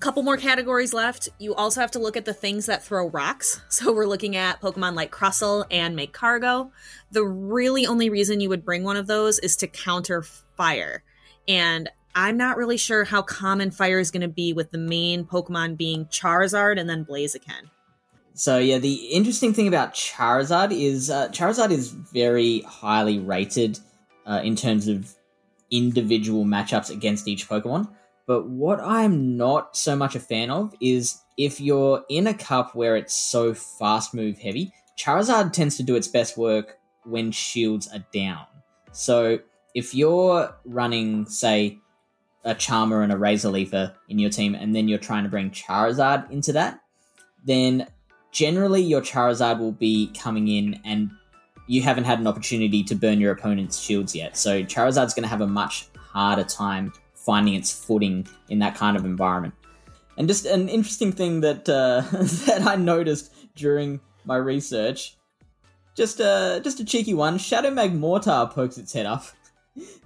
Couple 0.00 0.22
more 0.22 0.36
categories 0.36 0.92
left. 0.92 1.30
You 1.38 1.54
also 1.54 1.80
have 1.80 1.90
to 1.92 1.98
look 1.98 2.16
at 2.16 2.26
the 2.26 2.34
things 2.34 2.66
that 2.66 2.84
throw 2.84 3.08
rocks. 3.08 3.62
So 3.70 3.92
we're 3.92 4.06
looking 4.06 4.36
at 4.36 4.60
Pokemon 4.60 4.94
like 4.94 5.10
Crustle 5.10 5.64
and 5.70 5.98
Magcargo. 5.98 6.70
The 7.10 7.24
really 7.24 7.86
only 7.86 8.10
reason 8.10 8.40
you 8.40 8.48
would 8.50 8.64
bring 8.64 8.84
one 8.84 8.96
of 8.96 9.06
those 9.06 9.38
is 9.38 9.56
to 9.56 9.66
counter 9.66 10.22
fire. 10.22 11.02
And 11.48 11.90
I'm 12.14 12.36
not 12.36 12.56
really 12.56 12.76
sure 12.76 13.04
how 13.04 13.22
common 13.22 13.70
fire 13.70 13.98
is 13.98 14.10
going 14.10 14.22
to 14.22 14.28
be 14.28 14.52
with 14.52 14.70
the 14.70 14.78
main 14.78 15.24
Pokemon 15.24 15.76
being 15.76 16.06
Charizard 16.06 16.78
and 16.78 16.88
then 16.88 17.04
Blaziken. 17.04 17.70
So 18.34 18.58
yeah, 18.58 18.78
the 18.78 18.94
interesting 18.94 19.54
thing 19.54 19.68
about 19.68 19.94
Charizard 19.94 20.72
is 20.72 21.08
uh, 21.08 21.28
Charizard 21.28 21.70
is 21.70 21.90
very 21.90 22.60
highly 22.62 23.20
rated 23.20 23.78
uh, 24.26 24.40
in 24.42 24.56
terms 24.56 24.88
of 24.88 25.14
individual 25.70 26.44
matchups 26.44 26.90
against 26.90 27.28
each 27.28 27.48
Pokemon. 27.48 27.88
But 28.26 28.48
what 28.48 28.80
I'm 28.80 29.36
not 29.36 29.76
so 29.76 29.94
much 29.94 30.16
a 30.16 30.20
fan 30.20 30.50
of 30.50 30.74
is 30.80 31.20
if 31.36 31.60
you're 31.60 32.04
in 32.08 32.26
a 32.26 32.34
cup 32.34 32.74
where 32.74 32.96
it's 32.96 33.14
so 33.14 33.54
fast 33.54 34.14
move 34.14 34.38
heavy, 34.38 34.72
Charizard 34.98 35.52
tends 35.52 35.76
to 35.76 35.82
do 35.82 35.94
its 35.94 36.08
best 36.08 36.36
work 36.36 36.78
when 37.04 37.30
shields 37.30 37.88
are 37.92 38.04
down. 38.12 38.46
So 38.92 39.38
if 39.74 39.94
you're 39.94 40.54
running, 40.64 41.26
say, 41.26 41.78
a 42.44 42.54
Charmer 42.54 43.02
and 43.02 43.12
a 43.12 43.16
Razor 43.16 43.50
Leafer 43.50 43.94
in 44.08 44.18
your 44.18 44.30
team, 44.30 44.54
and 44.54 44.74
then 44.74 44.88
you're 44.88 44.98
trying 44.98 45.24
to 45.24 45.30
bring 45.30 45.50
Charizard 45.50 46.30
into 46.30 46.52
that, 46.52 46.80
then 47.44 47.86
generally 48.34 48.82
your 48.82 49.00
Charizard 49.00 49.58
will 49.58 49.72
be 49.72 50.10
coming 50.18 50.48
in 50.48 50.80
and 50.84 51.10
you 51.66 51.80
haven't 51.80 52.04
had 52.04 52.18
an 52.18 52.26
opportunity 52.26 52.82
to 52.82 52.94
burn 52.94 53.20
your 53.20 53.32
opponent's 53.32 53.78
shields 53.78 54.14
yet. 54.14 54.36
So 54.36 54.62
Charizard's 54.64 55.14
going 55.14 55.22
to 55.22 55.28
have 55.28 55.40
a 55.40 55.46
much 55.46 55.88
harder 55.96 56.44
time 56.44 56.92
finding 57.14 57.54
its 57.54 57.72
footing 57.72 58.26
in 58.50 58.58
that 58.58 58.74
kind 58.74 58.96
of 58.96 59.04
environment. 59.04 59.54
And 60.18 60.28
just 60.28 60.46
an 60.46 60.68
interesting 60.68 61.12
thing 61.12 61.40
that 61.40 61.68
uh, 61.68 62.02
that 62.46 62.66
I 62.66 62.76
noticed 62.76 63.32
during 63.54 64.00
my 64.24 64.36
research, 64.36 65.16
just 65.96 66.20
a 66.20 66.60
just 66.62 66.80
a 66.80 66.84
cheeky 66.84 67.14
one. 67.14 67.38
Shadow 67.38 67.70
Magmortar 67.70 68.50
pokes 68.50 68.76
its 68.76 68.92
head 68.92 69.06
up. 69.06 69.24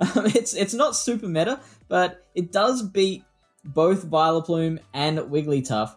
Um, 0.00 0.24
it's 0.24 0.55
it's 0.55 0.72
not 0.72 0.96
super 0.96 1.28
meta, 1.28 1.60
but 1.88 2.26
it 2.34 2.52
does 2.52 2.82
beat 2.82 3.22
both 3.66 4.06
Vileplume 4.06 4.78
and 4.94 5.18
Wigglytuff. 5.18 5.94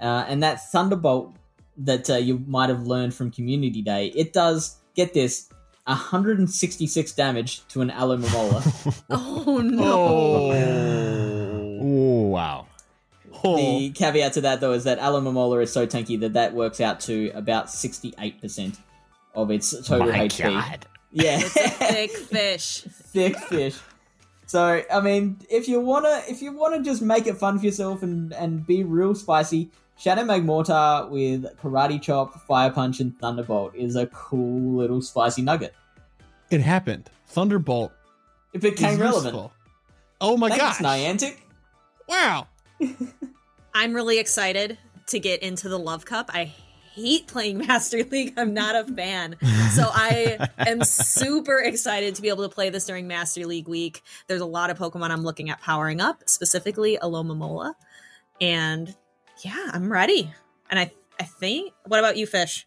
Uh, 0.00 0.24
and 0.26 0.42
that 0.42 0.58
Thunderbolt 0.72 1.36
that 1.78 2.08
uh, 2.10 2.14
you 2.16 2.38
might 2.46 2.68
have 2.68 2.86
learned 2.86 3.14
from 3.14 3.30
Community 3.30 3.82
Day, 3.82 4.08
it 4.14 4.32
does 4.32 4.76
get 4.94 5.14
this 5.14 5.48
166 5.86 7.12
damage 7.12 7.66
to 7.68 7.80
an 7.80 7.90
Alomomola. 7.90 8.62
Oh 9.10 9.58
no. 9.58 10.52
Oh 11.80 12.28
wow. 12.28 12.66
the 13.42 13.90
caveat 13.94 14.34
to 14.34 14.40
that 14.42 14.60
though 14.60 14.72
is 14.72 14.84
that 14.84 14.98
Alomomola 15.00 15.62
is 15.62 15.72
so 15.72 15.86
tanky 15.86 16.18
that 16.20 16.34
that 16.34 16.54
works 16.54 16.80
out 16.80 17.00
to 17.00 17.30
about 17.34 17.66
68% 17.66 18.76
of 19.34 19.50
its 19.50 19.70
total 19.86 20.08
My 20.08 20.28
HP. 20.28 20.42
God. 20.44 20.86
Yeah. 21.10 21.40
It's 21.40 21.56
a 21.56 21.68
thick 21.68 22.10
fish. 22.30 22.82
thick 22.82 23.36
fish. 23.38 23.78
So 24.52 24.82
I 24.92 25.00
mean, 25.00 25.38
if 25.48 25.66
you 25.66 25.80
wanna 25.80 26.20
if 26.28 26.42
you 26.42 26.52
wanna 26.52 26.82
just 26.82 27.00
make 27.00 27.26
it 27.26 27.38
fun 27.38 27.58
for 27.58 27.64
yourself 27.64 28.02
and 28.02 28.34
and 28.34 28.66
be 28.66 28.84
real 28.84 29.14
spicy, 29.14 29.70
Shadow 29.96 30.24
Magmortar 30.24 31.08
with 31.08 31.46
Karate 31.56 32.02
Chop, 32.02 32.38
Fire 32.46 32.70
Punch, 32.70 33.00
and 33.00 33.18
Thunderbolt 33.18 33.74
is 33.74 33.96
a 33.96 34.08
cool 34.08 34.76
little 34.76 35.00
spicy 35.00 35.40
nugget. 35.40 35.74
It 36.50 36.60
happened. 36.60 37.08
Thunderbolt 37.28 37.92
It 38.52 38.60
became 38.60 39.00
relevant. 39.00 39.34
useful. 39.36 39.54
Oh 40.20 40.36
my 40.36 40.50
Thanks, 40.50 40.82
gosh! 40.82 41.00
Niantic. 41.00 41.38
Wow. 42.06 42.46
I'm 43.74 43.94
really 43.94 44.18
excited 44.18 44.76
to 45.06 45.18
get 45.18 45.42
into 45.42 45.70
the 45.70 45.78
Love 45.78 46.04
Cup. 46.04 46.30
I 46.34 46.52
hate 46.94 47.26
playing 47.26 47.58
Master 47.66 48.04
League. 48.04 48.34
I'm 48.36 48.54
not 48.54 48.76
a 48.76 48.84
fan. 48.92 49.36
So 49.72 49.88
I 49.90 50.48
am 50.58 50.84
super 50.84 51.58
excited 51.58 52.14
to 52.16 52.20
be 52.22 52.28
able 52.28 52.46
to 52.46 52.54
play 52.54 52.68
this 52.68 52.84
during 52.84 53.06
Master 53.06 53.46
League 53.46 53.68
week. 53.68 54.02
There's 54.26 54.42
a 54.42 54.46
lot 54.46 54.68
of 54.68 54.78
Pokemon 54.78 55.08
I'm 55.08 55.22
looking 55.22 55.48
at 55.48 55.62
powering 55.62 55.98
up, 55.98 56.22
specifically 56.26 56.98
Alomomola. 57.02 57.72
And 58.38 58.94
yeah, 59.42 59.70
I'm 59.72 59.90
ready. 59.90 60.30
And 60.68 60.78
I 60.78 60.90
I 61.18 61.24
think 61.24 61.72
what 61.86 62.00
about 62.00 62.18
you, 62.18 62.26
Fish? 62.26 62.66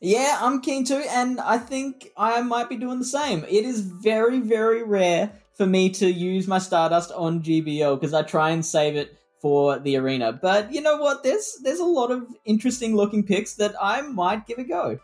Yeah, 0.00 0.38
I'm 0.40 0.60
keen 0.60 0.84
to, 0.84 0.96
and 1.10 1.40
I 1.40 1.58
think 1.58 2.10
I 2.16 2.42
might 2.42 2.68
be 2.68 2.76
doing 2.76 2.98
the 2.98 3.04
same. 3.04 3.44
It 3.48 3.64
is 3.64 3.80
very, 3.80 4.40
very 4.40 4.82
rare 4.84 5.32
for 5.54 5.66
me 5.66 5.90
to 5.90 6.10
use 6.10 6.46
my 6.46 6.58
Stardust 6.58 7.10
on 7.12 7.42
GBO 7.42 7.98
because 7.98 8.12
I 8.12 8.22
try 8.22 8.50
and 8.50 8.64
save 8.64 8.94
it 8.94 9.18
for 9.46 9.78
the 9.78 9.96
arena. 9.96 10.32
But 10.32 10.72
you 10.72 10.80
know 10.80 10.96
what? 10.96 11.22
There's 11.22 11.58
there's 11.62 11.78
a 11.78 11.84
lot 11.84 12.10
of 12.10 12.26
interesting 12.44 12.96
looking 12.96 13.22
picks 13.22 13.54
that 13.54 13.76
I 13.80 14.02
might 14.02 14.44
give 14.44 14.58
a 14.58 14.64
go. 14.64 14.98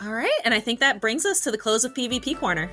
All 0.00 0.12
right, 0.12 0.40
and 0.44 0.54
I 0.54 0.60
think 0.60 0.78
that 0.78 1.00
brings 1.00 1.26
us 1.26 1.40
to 1.40 1.50
the 1.50 1.58
close 1.58 1.84
of 1.84 1.92
PvP 1.92 2.38
Corner. 2.38 2.70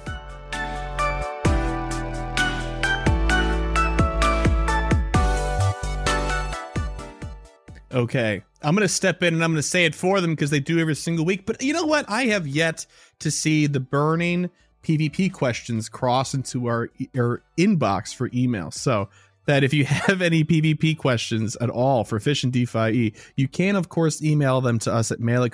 Okay. 7.91 8.43
I'm 8.61 8.75
going 8.75 8.87
to 8.87 8.93
step 8.93 9.23
in 9.23 9.33
and 9.33 9.43
I'm 9.43 9.51
going 9.51 9.55
to 9.55 9.63
say 9.63 9.85
it 9.85 9.95
for 9.95 10.21
them 10.21 10.31
because 10.31 10.49
they 10.49 10.59
do 10.59 10.79
every 10.79 10.95
single 10.95 11.25
week. 11.25 11.45
But 11.45 11.63
you 11.63 11.73
know 11.73 11.85
what? 11.85 12.05
I 12.09 12.25
have 12.25 12.45
yet 12.45 12.85
to 13.19 13.31
see 13.31 13.67
the 13.67 13.79
burning 13.79 14.49
PvP 14.83 15.31
questions 15.31 15.87
cross 15.87 16.33
into 16.33 16.67
our, 16.67 16.89
our 17.17 17.41
inbox 17.57 18.13
for 18.13 18.29
email. 18.33 18.69
So 18.69 19.09
that 19.45 19.63
if 19.63 19.73
you 19.73 19.85
have 19.85 20.21
any 20.21 20.43
PvP 20.43 20.97
questions 20.97 21.55
at 21.57 21.69
all 21.69 22.03
for 22.03 22.19
Fish 22.19 22.43
and 22.43 22.53
DPhiE, 22.53 23.15
you 23.35 23.47
can, 23.47 23.75
of 23.75 23.89
course, 23.89 24.21
email 24.21 24.61
them 24.61 24.79
to 24.79 24.93
us 24.93 25.11
at 25.11 25.19
mail 25.19 25.43
at 25.43 25.51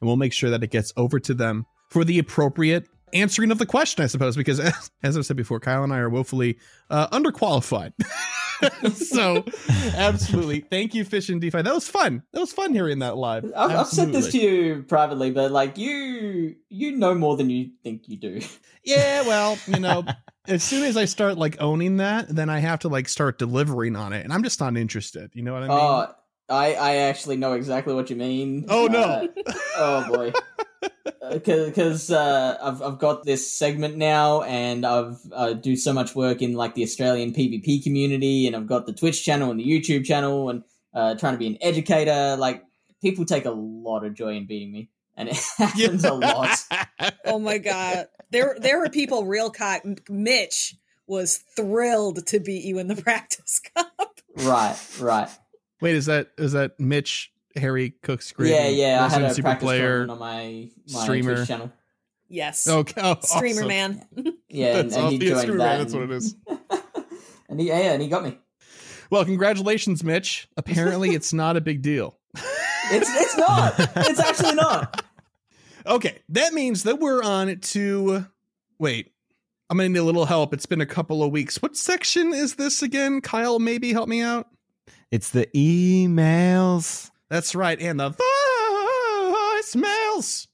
and 0.00 0.06
we'll 0.06 0.16
make 0.16 0.32
sure 0.32 0.50
that 0.50 0.62
it 0.62 0.70
gets 0.70 0.92
over 0.96 1.18
to 1.20 1.34
them 1.34 1.66
for 1.90 2.04
the 2.04 2.18
appropriate 2.18 2.88
answering 3.14 3.50
of 3.50 3.58
the 3.58 3.66
question, 3.66 4.04
I 4.04 4.06
suppose, 4.06 4.36
because 4.36 4.60
as, 4.60 4.90
as 5.02 5.16
I've 5.16 5.26
said 5.26 5.36
before, 5.36 5.60
Kyle 5.60 5.84
and 5.84 5.92
I 5.92 5.98
are 5.98 6.10
woefully 6.10 6.58
uh, 6.90 7.08
underqualified. 7.08 7.92
so, 8.94 9.44
absolutely. 9.96 10.60
Thank 10.60 10.94
you, 10.94 11.04
Fish 11.04 11.28
and 11.28 11.40
DPhiE. 11.40 11.64
That 11.64 11.74
was 11.74 11.88
fun. 11.88 12.22
That 12.32 12.40
was 12.40 12.52
fun 12.52 12.72
hearing 12.72 12.98
that 13.00 13.16
live. 13.16 13.50
I've, 13.56 13.70
I've 13.70 13.86
said 13.88 14.12
this 14.12 14.32
to 14.32 14.38
you 14.38 14.84
privately, 14.86 15.30
but 15.30 15.50
like 15.50 15.78
you, 15.78 16.56
you 16.68 16.92
know 16.92 17.14
more 17.14 17.36
than 17.36 17.50
you 17.50 17.70
think 17.82 18.08
you 18.08 18.16
do. 18.16 18.40
Yeah, 18.84 19.22
well, 19.26 19.58
you 19.66 19.80
know, 19.80 20.04
as 20.46 20.62
soon 20.62 20.84
as 20.84 20.96
I 20.96 21.04
start 21.04 21.38
like 21.38 21.56
owning 21.60 21.98
that, 21.98 22.28
then 22.28 22.50
I 22.50 22.58
have 22.58 22.80
to 22.80 22.88
like 22.88 23.08
start 23.08 23.38
delivering 23.38 23.96
on 23.96 24.12
it, 24.12 24.24
and 24.24 24.32
I'm 24.32 24.42
just 24.42 24.60
not 24.60 24.76
interested. 24.76 25.30
You 25.34 25.42
know 25.42 25.52
what 25.52 25.62
I 25.62 25.68
mean? 25.68 25.78
Oh, 25.78 26.14
I 26.48 26.74
I 26.74 26.96
actually 26.96 27.36
know 27.36 27.54
exactly 27.54 27.94
what 27.94 28.10
you 28.10 28.16
mean. 28.16 28.66
Oh, 28.68 28.86
no. 28.86 29.28
Uh, 29.46 29.52
oh 29.76 30.08
boy. 30.14 30.32
Because 31.30 32.10
uh, 32.10 32.58
I've 32.62 32.82
I've 32.82 32.98
got 32.98 33.24
this 33.24 33.50
segment 33.50 33.96
now, 33.96 34.42
and 34.42 34.84
I've 34.84 35.18
uh, 35.32 35.52
do 35.54 35.76
so 35.76 35.92
much 35.92 36.14
work 36.14 36.42
in 36.42 36.54
like 36.54 36.74
the 36.74 36.82
Australian 36.82 37.32
PvP 37.32 37.82
community, 37.82 38.46
and 38.46 38.54
I've 38.54 38.66
got 38.66 38.86
the 38.86 38.92
Twitch 38.92 39.24
channel 39.24 39.50
and 39.50 39.58
the 39.58 39.64
YouTube 39.64 40.04
channel, 40.04 40.50
and 40.50 40.62
uh, 40.92 41.14
trying 41.14 41.34
to 41.34 41.38
be 41.38 41.46
an 41.46 41.58
educator. 41.60 42.36
Like 42.36 42.64
people 43.00 43.24
take 43.24 43.44
a 43.44 43.50
lot 43.50 44.04
of 44.04 44.14
joy 44.14 44.36
in 44.36 44.46
beating 44.46 44.72
me, 44.72 44.90
and 45.16 45.28
it 45.32 45.38
happens 45.58 46.04
a 46.04 46.14
lot. 46.14 46.58
Oh 47.26 47.38
my 47.38 47.58
god. 47.58 48.06
There 48.30 48.56
there 48.60 48.78
were 48.78 48.90
people 48.90 49.24
real 49.24 49.50
cock 49.50 49.82
Mitch 50.08 50.76
was 51.06 51.38
thrilled 51.56 52.26
to 52.26 52.40
beat 52.40 52.64
you 52.64 52.78
in 52.78 52.88
the 52.88 52.96
practice 53.02 53.60
cup. 53.74 54.20
Right, 54.36 54.76
right. 55.00 55.28
Wait, 55.80 55.96
is 55.96 56.06
that 56.06 56.28
is 56.38 56.52
that 56.52 56.78
Mitch 56.78 57.32
Harry 57.56 57.90
Cook's 58.02 58.32
great? 58.32 58.50
yeah, 58.50 58.68
yeah. 58.68 59.04
I 59.04 59.08
had 59.08 59.22
a 59.22 59.30
super 59.34 59.42
practice 59.46 59.66
player? 59.66 60.06
on 60.08 60.18
my 60.18 60.68
my 60.92 61.02
streamer. 61.02 61.36
Twitch 61.36 61.48
channel. 61.48 61.72
Yes. 62.28 62.66
Oh, 62.66 62.78
okay, 62.78 63.00
oh, 63.02 63.16
Streamer 63.22 63.58
awesome. 63.64 63.68
man. 63.68 64.06
Yeah, 64.48 64.78
and, 64.78 64.90
That's 64.90 64.96
and 64.96 65.22
he. 65.22 65.28
Yeah, 65.28 65.34
joined 65.44 65.50
that. 65.50 65.56
man, 65.58 65.78
that's 65.78 65.92
what 65.94 66.02
it 66.04 66.10
is. 66.10 66.34
and- 66.48 66.58
and 67.48 67.60
he, 67.60 67.68
yeah, 67.68 67.92
and 67.92 68.02
he 68.02 68.08
got 68.08 68.24
me. 68.24 68.38
Well, 69.10 69.24
congratulations, 69.24 70.02
Mitch. 70.02 70.48
Apparently, 70.56 71.10
it's 71.10 71.32
not 71.32 71.56
a 71.56 71.60
big 71.60 71.82
deal. 71.82 72.18
It's 72.90 73.08
it's 73.14 73.38
not. 73.38 73.74
It's 73.78 74.20
actually 74.20 74.56
not. 74.56 75.02
Okay, 75.86 76.18
that 76.28 76.52
means 76.52 76.82
that 76.82 77.00
we're 77.00 77.22
on 77.22 77.56
to. 77.58 78.26
Wait, 78.78 79.12
I'm 79.70 79.78
gonna 79.78 79.88
need 79.88 79.98
a 80.00 80.02
little 80.02 80.26
help. 80.26 80.52
It's 80.52 80.66
been 80.66 80.82
a 80.82 80.86
couple 80.86 81.22
of 81.22 81.30
weeks. 81.30 81.62
What 81.62 81.78
section 81.78 82.34
is 82.34 82.56
this 82.56 82.82
again? 82.82 83.22
Kyle, 83.22 83.58
maybe 83.58 83.94
help 83.94 84.06
me 84.10 84.20
out. 84.20 84.48
It's 85.10 85.30
the 85.30 85.46
emails. 85.56 87.10
That's 87.30 87.54
right, 87.54 87.80
and 87.80 87.98
the 87.98 88.10
voicemails. 89.62 90.46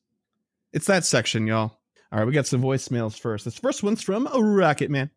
It's 0.72 0.86
that 0.86 1.04
section, 1.04 1.46
y'all. 1.46 1.78
All 2.12 2.18
right, 2.18 2.26
we 2.26 2.32
got 2.32 2.46
some 2.46 2.62
voicemails 2.62 3.18
first. 3.18 3.44
This 3.44 3.58
first 3.58 3.82
one's 3.82 4.02
from 4.02 4.26
Rocket 4.26 4.90
Man. 4.90 5.10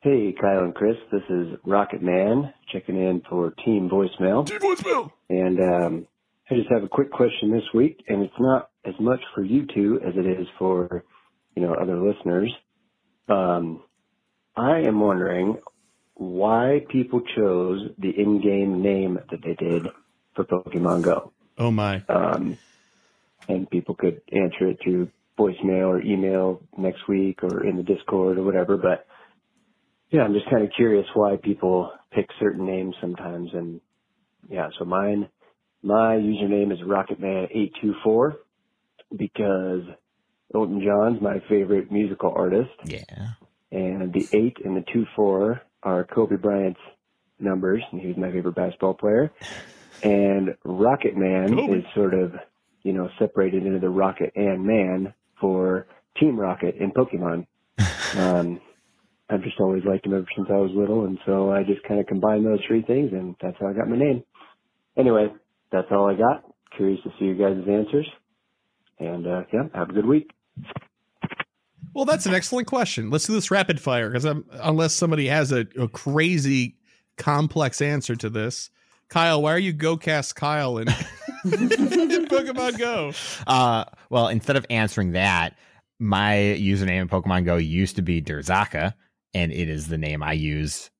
Hey, 0.00 0.34
Kyle 0.40 0.64
and 0.64 0.74
Chris. 0.74 0.96
This 1.12 1.22
is 1.28 1.58
Rocket 1.64 2.02
Man 2.02 2.52
checking 2.72 2.96
in 2.96 3.22
for 3.28 3.52
Team 3.64 3.90
Voicemail. 3.90 4.46
Team 4.46 4.60
Voicemail. 4.60 5.10
And 5.28 5.60
um, 5.60 6.06
I 6.50 6.54
just 6.54 6.70
have 6.70 6.82
a 6.82 6.88
quick 6.88 7.10
question 7.10 7.50
this 7.50 7.64
week, 7.74 8.04
and 8.08 8.22
it's 8.22 8.38
not 8.38 8.70
as 8.84 8.94
much 9.00 9.20
for 9.34 9.42
you 9.42 9.66
two 9.66 10.00
as 10.06 10.14
it 10.16 10.26
is 10.26 10.46
for, 10.58 11.04
you 11.54 11.62
know, 11.62 11.74
other 11.74 11.98
listeners. 11.98 12.54
Um, 13.28 13.82
I 14.56 14.80
am 14.80 15.00
wondering 15.00 15.58
why 16.14 16.84
people 16.88 17.20
chose 17.36 17.90
the 17.98 18.10
in-game 18.10 18.80
name 18.80 19.18
that 19.30 19.42
they 19.42 19.54
did 19.54 19.88
for 20.36 20.44
Pokemon 20.44 21.02
Go. 21.02 21.32
Oh 21.58 21.70
my. 21.70 22.02
Um, 22.08 22.58
and 23.48 23.68
people 23.68 23.94
could 23.94 24.20
answer 24.30 24.68
it 24.68 24.78
through 24.82 25.08
voicemail 25.38 25.88
or 25.88 26.00
email 26.00 26.62
next 26.76 27.08
week 27.08 27.42
or 27.42 27.66
in 27.66 27.76
the 27.76 27.82
Discord 27.82 28.38
or 28.38 28.44
whatever. 28.44 28.76
But 28.76 29.06
yeah, 30.10 30.22
I'm 30.22 30.34
just 30.34 30.48
kind 30.50 30.62
of 30.62 30.70
curious 30.76 31.06
why 31.14 31.36
people 31.36 31.92
pick 32.12 32.28
certain 32.38 32.66
names 32.66 32.94
sometimes. 33.00 33.50
And 33.52 33.80
yeah, 34.48 34.68
so 34.78 34.84
mine, 34.84 35.28
my 35.82 36.16
username 36.16 36.72
is 36.72 36.78
Rocketman824 36.80 38.36
because 39.16 39.82
Elton 40.54 40.82
John's 40.84 41.20
my 41.20 41.40
favorite 41.48 41.90
musical 41.90 42.32
artist. 42.34 42.70
Yeah. 42.84 43.32
And 43.72 44.12
the 44.12 44.28
eight 44.32 44.58
and 44.64 44.76
the 44.76 44.84
two 44.92 45.06
four 45.16 45.60
are 45.82 46.04
Kobe 46.04 46.36
Bryant's 46.36 46.80
numbers, 47.38 47.82
and 47.92 48.00
he 48.00 48.06
was 48.06 48.16
my 48.16 48.30
favorite 48.30 48.54
basketball 48.54 48.94
player. 48.94 49.30
And 50.02 50.56
Rocket 50.64 51.16
Man 51.16 51.54
Kobe. 51.54 51.78
is 51.78 51.84
sort 51.94 52.14
of, 52.14 52.34
you 52.82 52.92
know, 52.92 53.08
separated 53.18 53.66
into 53.66 53.78
the 53.78 53.88
Rocket 53.88 54.32
and 54.36 54.64
Man 54.64 55.14
for 55.40 55.86
Team 56.18 56.38
Rocket 56.38 56.76
in 56.76 56.92
Pokemon. 56.92 57.46
um, 58.16 58.60
I've 59.28 59.42
just 59.42 59.58
always 59.58 59.82
liked 59.84 60.06
him 60.06 60.14
ever 60.14 60.26
since 60.36 60.48
I 60.50 60.56
was 60.56 60.70
little, 60.74 61.04
and 61.04 61.18
so 61.26 61.50
I 61.50 61.64
just 61.64 61.82
kind 61.82 61.98
of 61.98 62.06
combined 62.06 62.46
those 62.46 62.60
three 62.66 62.82
things, 62.82 63.12
and 63.12 63.34
that's 63.42 63.56
how 63.58 63.66
I 63.66 63.72
got 63.72 63.88
my 63.88 63.96
name. 63.96 64.22
Anyway, 64.96 65.28
that's 65.72 65.88
all 65.90 66.08
I 66.08 66.14
got. 66.14 66.44
Curious 66.76 67.00
to 67.02 67.10
see 67.18 67.26
your 67.26 67.34
guys' 67.34 67.66
answers. 67.68 68.08
And 68.98 69.26
uh, 69.26 69.42
yeah, 69.52 69.64
have 69.74 69.90
a 69.90 69.92
good 69.92 70.06
week. 70.06 70.30
Well, 71.92 72.04
that's 72.04 72.26
an 72.26 72.34
excellent 72.34 72.66
question. 72.66 73.10
Let's 73.10 73.26
do 73.26 73.32
this 73.32 73.50
rapid 73.50 73.80
fire 73.80 74.10
because 74.10 74.26
unless 74.52 74.94
somebody 74.94 75.28
has 75.28 75.50
a, 75.50 75.66
a 75.78 75.88
crazy 75.88 76.76
complex 77.16 77.80
answer 77.80 78.14
to 78.16 78.28
this, 78.28 78.70
Kyle, 79.08 79.42
why 79.42 79.52
are 79.52 79.58
you 79.58 79.72
GoCast 79.72 80.34
Kyle 80.34 80.78
in, 80.78 80.88
in 80.88 80.94
Pokemon 82.26 82.78
Go? 82.78 83.12
Uh, 83.46 83.84
well, 84.10 84.28
instead 84.28 84.56
of 84.56 84.66
answering 84.68 85.12
that, 85.12 85.56
my 85.98 86.34
username 86.58 87.02
in 87.02 87.08
Pokemon 87.08 87.44
Go 87.44 87.56
used 87.56 87.96
to 87.96 88.02
be 88.02 88.20
Derzaka, 88.20 88.94
and 89.32 89.52
it 89.52 89.68
is 89.68 89.88
the 89.88 89.98
name 89.98 90.22
I 90.22 90.32
use 90.32 90.90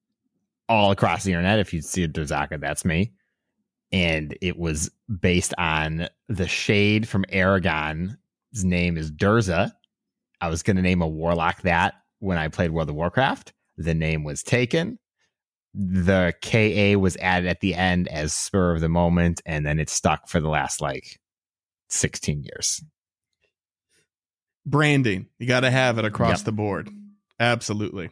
all 0.68 0.90
across 0.90 1.24
the 1.24 1.32
internet. 1.32 1.58
If 1.58 1.72
you 1.72 1.82
see 1.82 2.04
a 2.04 2.08
Derzaka, 2.08 2.60
that's 2.60 2.84
me. 2.84 3.12
And 3.92 4.36
it 4.40 4.58
was 4.58 4.90
based 5.20 5.54
on 5.58 6.08
the 6.28 6.48
shade 6.48 7.08
from 7.08 7.24
Eragon. 7.32 8.16
His 8.52 8.64
name 8.64 8.96
is 8.96 9.10
Durza. 9.12 9.72
I 10.40 10.48
was 10.48 10.62
going 10.62 10.76
to 10.76 10.82
name 10.82 11.02
a 11.02 11.08
warlock 11.08 11.62
that 11.62 11.94
when 12.18 12.38
I 12.38 12.48
played 12.48 12.70
World 12.70 12.88
of 12.88 12.94
Warcraft. 12.96 13.52
The 13.76 13.94
name 13.94 14.24
was 14.24 14.42
taken. 14.42 14.98
The 15.78 16.32
KA 16.40 16.98
was 16.98 17.16
added 17.18 17.48
at 17.48 17.60
the 17.60 17.74
end 17.74 18.08
as 18.08 18.32
spur 18.32 18.74
of 18.74 18.80
the 18.80 18.88
moment, 18.88 19.42
and 19.44 19.66
then 19.66 19.78
it 19.78 19.90
stuck 19.90 20.26
for 20.28 20.40
the 20.40 20.48
last 20.48 20.80
like 20.80 21.20
16 21.90 22.44
years. 22.44 22.82
Branding. 24.64 25.26
You 25.38 25.46
got 25.46 25.60
to 25.60 25.70
have 25.70 25.98
it 25.98 26.04
across 26.04 26.40
Yep. 26.40 26.44
the 26.46 26.52
board. 26.52 26.90
Absolutely. 27.38 28.10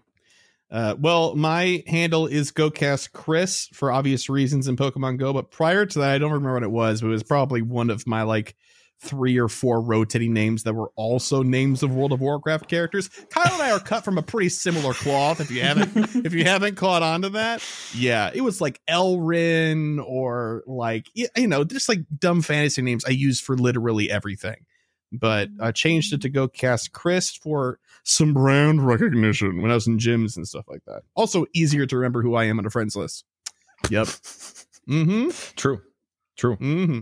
Uh, 0.70 0.94
well, 0.98 1.34
my 1.36 1.82
handle 1.86 2.26
is 2.26 2.52
GoCast 2.52 3.12
Chris 3.12 3.68
for 3.72 3.90
obvious 3.92 4.28
reasons 4.28 4.66
in 4.68 4.76
Pokemon 4.76 5.18
Go, 5.18 5.32
but 5.32 5.50
prior 5.50 5.86
to 5.86 5.98
that, 6.00 6.10
I 6.10 6.18
don't 6.18 6.32
remember 6.32 6.54
what 6.54 6.62
it 6.62 6.70
was, 6.70 7.00
but 7.00 7.08
it 7.08 7.10
was 7.10 7.22
probably 7.22 7.62
one 7.62 7.90
of 7.90 8.06
my 8.06 8.22
like 8.22 8.56
three 9.04 9.38
or 9.38 9.48
four 9.48 9.80
rotating 9.80 10.32
names 10.32 10.62
that 10.64 10.74
were 10.74 10.90
also 10.96 11.42
names 11.42 11.82
of 11.82 11.94
World 11.94 12.12
of 12.12 12.20
Warcraft 12.20 12.68
characters. 12.68 13.08
Kyle 13.30 13.52
and 13.52 13.62
I 13.62 13.72
are 13.72 13.80
cut 13.80 14.04
from 14.04 14.18
a 14.18 14.22
pretty 14.22 14.48
similar 14.48 14.94
cloth. 14.94 15.40
If 15.40 15.50
you 15.50 15.62
haven't, 15.62 16.26
if 16.26 16.32
you 16.32 16.44
haven't 16.44 16.76
caught 16.76 17.02
on 17.02 17.22
to 17.22 17.30
that, 17.30 17.62
yeah, 17.94 18.30
it 18.34 18.40
was 18.40 18.60
like 18.60 18.80
Elrin 18.88 20.02
or 20.04 20.62
like 20.66 21.08
you 21.14 21.28
know, 21.46 21.64
just 21.64 21.88
like 21.88 22.00
dumb 22.18 22.42
fantasy 22.42 22.82
names 22.82 23.04
I 23.04 23.10
use 23.10 23.40
for 23.40 23.56
literally 23.56 24.10
everything. 24.10 24.66
But 25.12 25.48
I 25.60 25.70
changed 25.70 26.12
it 26.12 26.22
to 26.22 26.30
GoCast 26.30 26.90
Chris 26.92 27.30
for 27.30 27.78
some 28.02 28.34
brand 28.34 28.84
recognition 28.84 29.62
when 29.62 29.70
I 29.70 29.74
was 29.74 29.86
in 29.86 29.98
gyms 29.98 30.36
and 30.36 30.46
stuff 30.46 30.64
like 30.68 30.84
that. 30.86 31.02
Also, 31.14 31.46
easier 31.54 31.86
to 31.86 31.96
remember 31.96 32.20
who 32.20 32.34
I 32.34 32.44
am 32.44 32.58
on 32.58 32.66
a 32.66 32.70
friends 32.70 32.96
list. 32.96 33.24
Yep. 33.90 34.06
Mm-hmm. 34.88 35.28
True. 35.56 35.82
True. 36.36 36.56
Mm-hmm. 36.56 37.00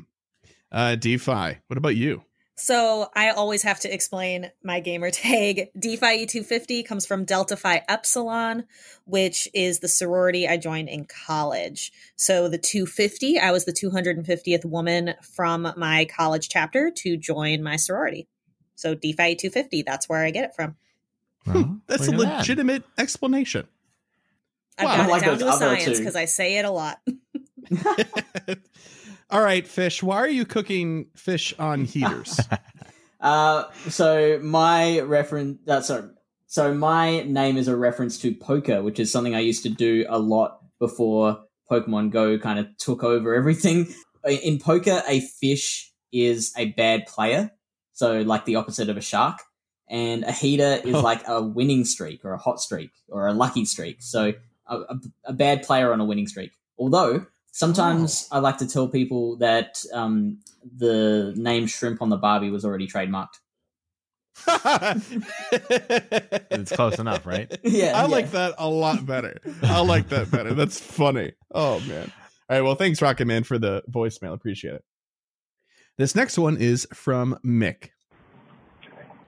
Uh, 0.72 0.96
DPhiE. 0.98 1.58
What 1.68 1.76
about 1.76 1.96
you? 1.96 2.22
So 2.54 3.08
I 3.16 3.30
always 3.30 3.62
have 3.62 3.80
to 3.80 3.92
explain 3.92 4.50
my 4.62 4.80
gamer 4.80 5.10
tag. 5.12 5.68
DPhiE250 5.78 6.86
comes 6.86 7.04
from 7.06 7.24
Delta 7.24 7.56
Phi 7.56 7.82
Epsilon, 7.88 8.64
which 9.04 9.48
is 9.52 9.80
the 9.80 9.88
sorority 9.88 10.46
I 10.48 10.56
joined 10.56 10.88
in 10.88 11.04
college. 11.04 11.92
So 12.16 12.48
the 12.48 12.58
250, 12.58 13.38
I 13.38 13.50
was 13.52 13.64
the 13.64 13.72
250th 13.72 14.64
woman 14.64 15.14
from 15.22 15.72
my 15.76 16.06
college 16.06 16.48
chapter 16.48 16.90
to 16.98 17.16
join 17.16 17.62
my 17.62 17.76
sorority. 17.76 18.28
So 18.74 18.94
DPhiE250, 18.94 19.84
that's 19.84 20.08
where 20.08 20.24
I 20.24 20.30
get 20.30 20.44
it 20.44 20.54
from. 20.54 20.76
Well, 21.46 21.80
That's 21.88 22.06
a 22.06 22.12
look 22.12 22.26
at 22.26 22.30
that. 22.30 22.38
legitimate 22.38 22.84
explanation. 22.96 23.66
I've 24.78 24.86
Wow. 24.86 24.96
got 24.96 25.06
I 25.06 25.08
like 25.08 25.22
it 25.22 25.26
down 25.26 25.38
to 25.38 25.48
a 25.48 25.52
science 25.52 25.98
because 25.98 26.16
I 26.16 26.24
say 26.26 26.56
it 26.58 26.64
a 26.64 26.70
lot. 26.70 27.00
All 29.32 29.40
right, 29.42 29.66
fish. 29.66 30.02
Why 30.02 30.16
are 30.18 30.28
you 30.28 30.44
cooking 30.44 31.06
fish 31.16 31.54
on 31.58 31.84
heaters? 31.86 32.38
Uh, 33.20 33.70
so 33.88 34.40
my 34.42 34.98
reference, 34.98 35.56
uh, 35.68 35.80
sorry, 35.80 36.08
so 36.48 36.74
my 36.74 37.22
name 37.22 37.56
is 37.56 37.68
a 37.68 37.76
reference 37.76 38.18
to 38.18 38.34
poker, 38.34 38.82
which 38.82 38.98
is 38.98 39.12
something 39.12 39.32
I 39.32 39.38
used 39.38 39.62
to 39.62 39.68
do 39.68 40.04
a 40.08 40.18
lot 40.18 40.58
before 40.80 41.38
Pokemon 41.70 42.10
Go 42.10 42.36
kind 42.40 42.58
of 42.58 42.66
took 42.78 43.04
over 43.04 43.32
everything. 43.32 43.94
In 44.28 44.58
poker, 44.58 45.04
a 45.06 45.20
fish 45.20 45.92
is 46.12 46.52
a 46.58 46.72
bad 46.72 47.06
player, 47.06 47.52
so 47.92 48.22
like 48.22 48.44
the 48.44 48.56
opposite 48.56 48.88
of 48.88 48.96
a 48.96 49.00
shark, 49.00 49.38
and 49.88 50.24
a 50.24 50.32
heater 50.32 50.80
is 50.84 50.96
Oh. 50.96 51.00
like 51.00 51.22
a 51.28 51.40
winning 51.40 51.84
streak 51.84 52.24
or 52.24 52.32
a 52.32 52.38
hot 52.38 52.58
streak 52.58 52.90
or 53.08 53.28
a 53.28 53.32
lucky 53.32 53.64
streak. 53.64 54.02
So 54.02 54.32
a, 54.66 54.76
a, 54.78 55.00
a 55.26 55.32
bad 55.32 55.62
player 55.62 55.92
on 55.92 56.00
a 56.00 56.04
winning 56.04 56.26
streak. 56.26 56.50
Although 56.76 57.26
sometimes 57.52 58.26
I 58.32 58.40
like 58.40 58.56
to 58.58 58.66
tell 58.66 58.88
people 58.88 59.36
that 59.36 59.80
um, 59.92 60.38
the 60.76 61.32
name 61.36 61.66
shrimp 61.68 62.02
on 62.02 62.08
the 62.08 62.16
Barbie 62.16 62.50
was 62.50 62.64
already 62.64 62.88
trademarked. 62.88 63.38
It's 66.50 66.72
close 66.72 66.98
enough, 66.98 67.26
right? 67.26 67.50
yeah, 67.64 67.98
I 67.98 68.02
yeah. 68.02 68.06
like 68.06 68.30
that 68.32 68.54
a 68.58 68.68
lot 68.68 69.04
better. 69.06 69.38
I 69.62 69.80
like 69.80 70.08
that 70.10 70.30
better. 70.30 70.54
That's 70.54 70.78
funny. 70.78 71.32
Oh 71.52 71.80
man. 71.80 72.12
All 72.48 72.56
right. 72.56 72.62
Well, 72.62 72.74
thanks, 72.74 73.00
Rocket 73.00 73.26
Man, 73.26 73.44
for 73.44 73.58
the 73.58 73.82
voicemail. 73.90 74.34
Appreciate 74.34 74.74
it. 74.74 74.84
This 75.98 76.14
next 76.14 76.38
one 76.38 76.56
is 76.56 76.86
from 76.92 77.38
Mick. 77.44 77.90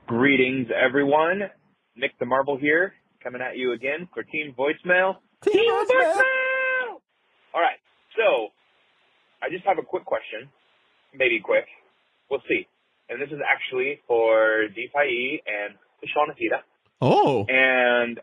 Greetings, 0.06 0.68
everyone. 0.74 1.50
Nick 1.96 2.18
the 2.18 2.26
Marble 2.26 2.56
here, 2.56 2.94
coming 3.22 3.40
at 3.40 3.56
you 3.56 3.72
again 3.72 4.08
for 4.12 4.22
Team 4.22 4.54
Voicemail. 4.58 5.16
Team 5.42 5.70
Voicemail! 5.70 7.00
All 7.54 7.60
right, 7.60 7.78
so 8.16 8.48
I 9.42 9.50
just 9.50 9.64
have 9.66 9.78
a 9.78 9.82
quick 9.82 10.04
question, 10.04 10.48
maybe 11.14 11.40
quick. 11.40 11.66
We'll 12.30 12.42
see. 12.48 12.66
And 13.08 13.20
this 13.20 13.28
is 13.28 13.40
actually 13.44 14.00
for 14.06 14.64
DPhiE 14.72 15.42
and 15.46 15.74
Shaunatita. 16.04 16.60
Oh, 17.00 17.44
And 17.48 18.20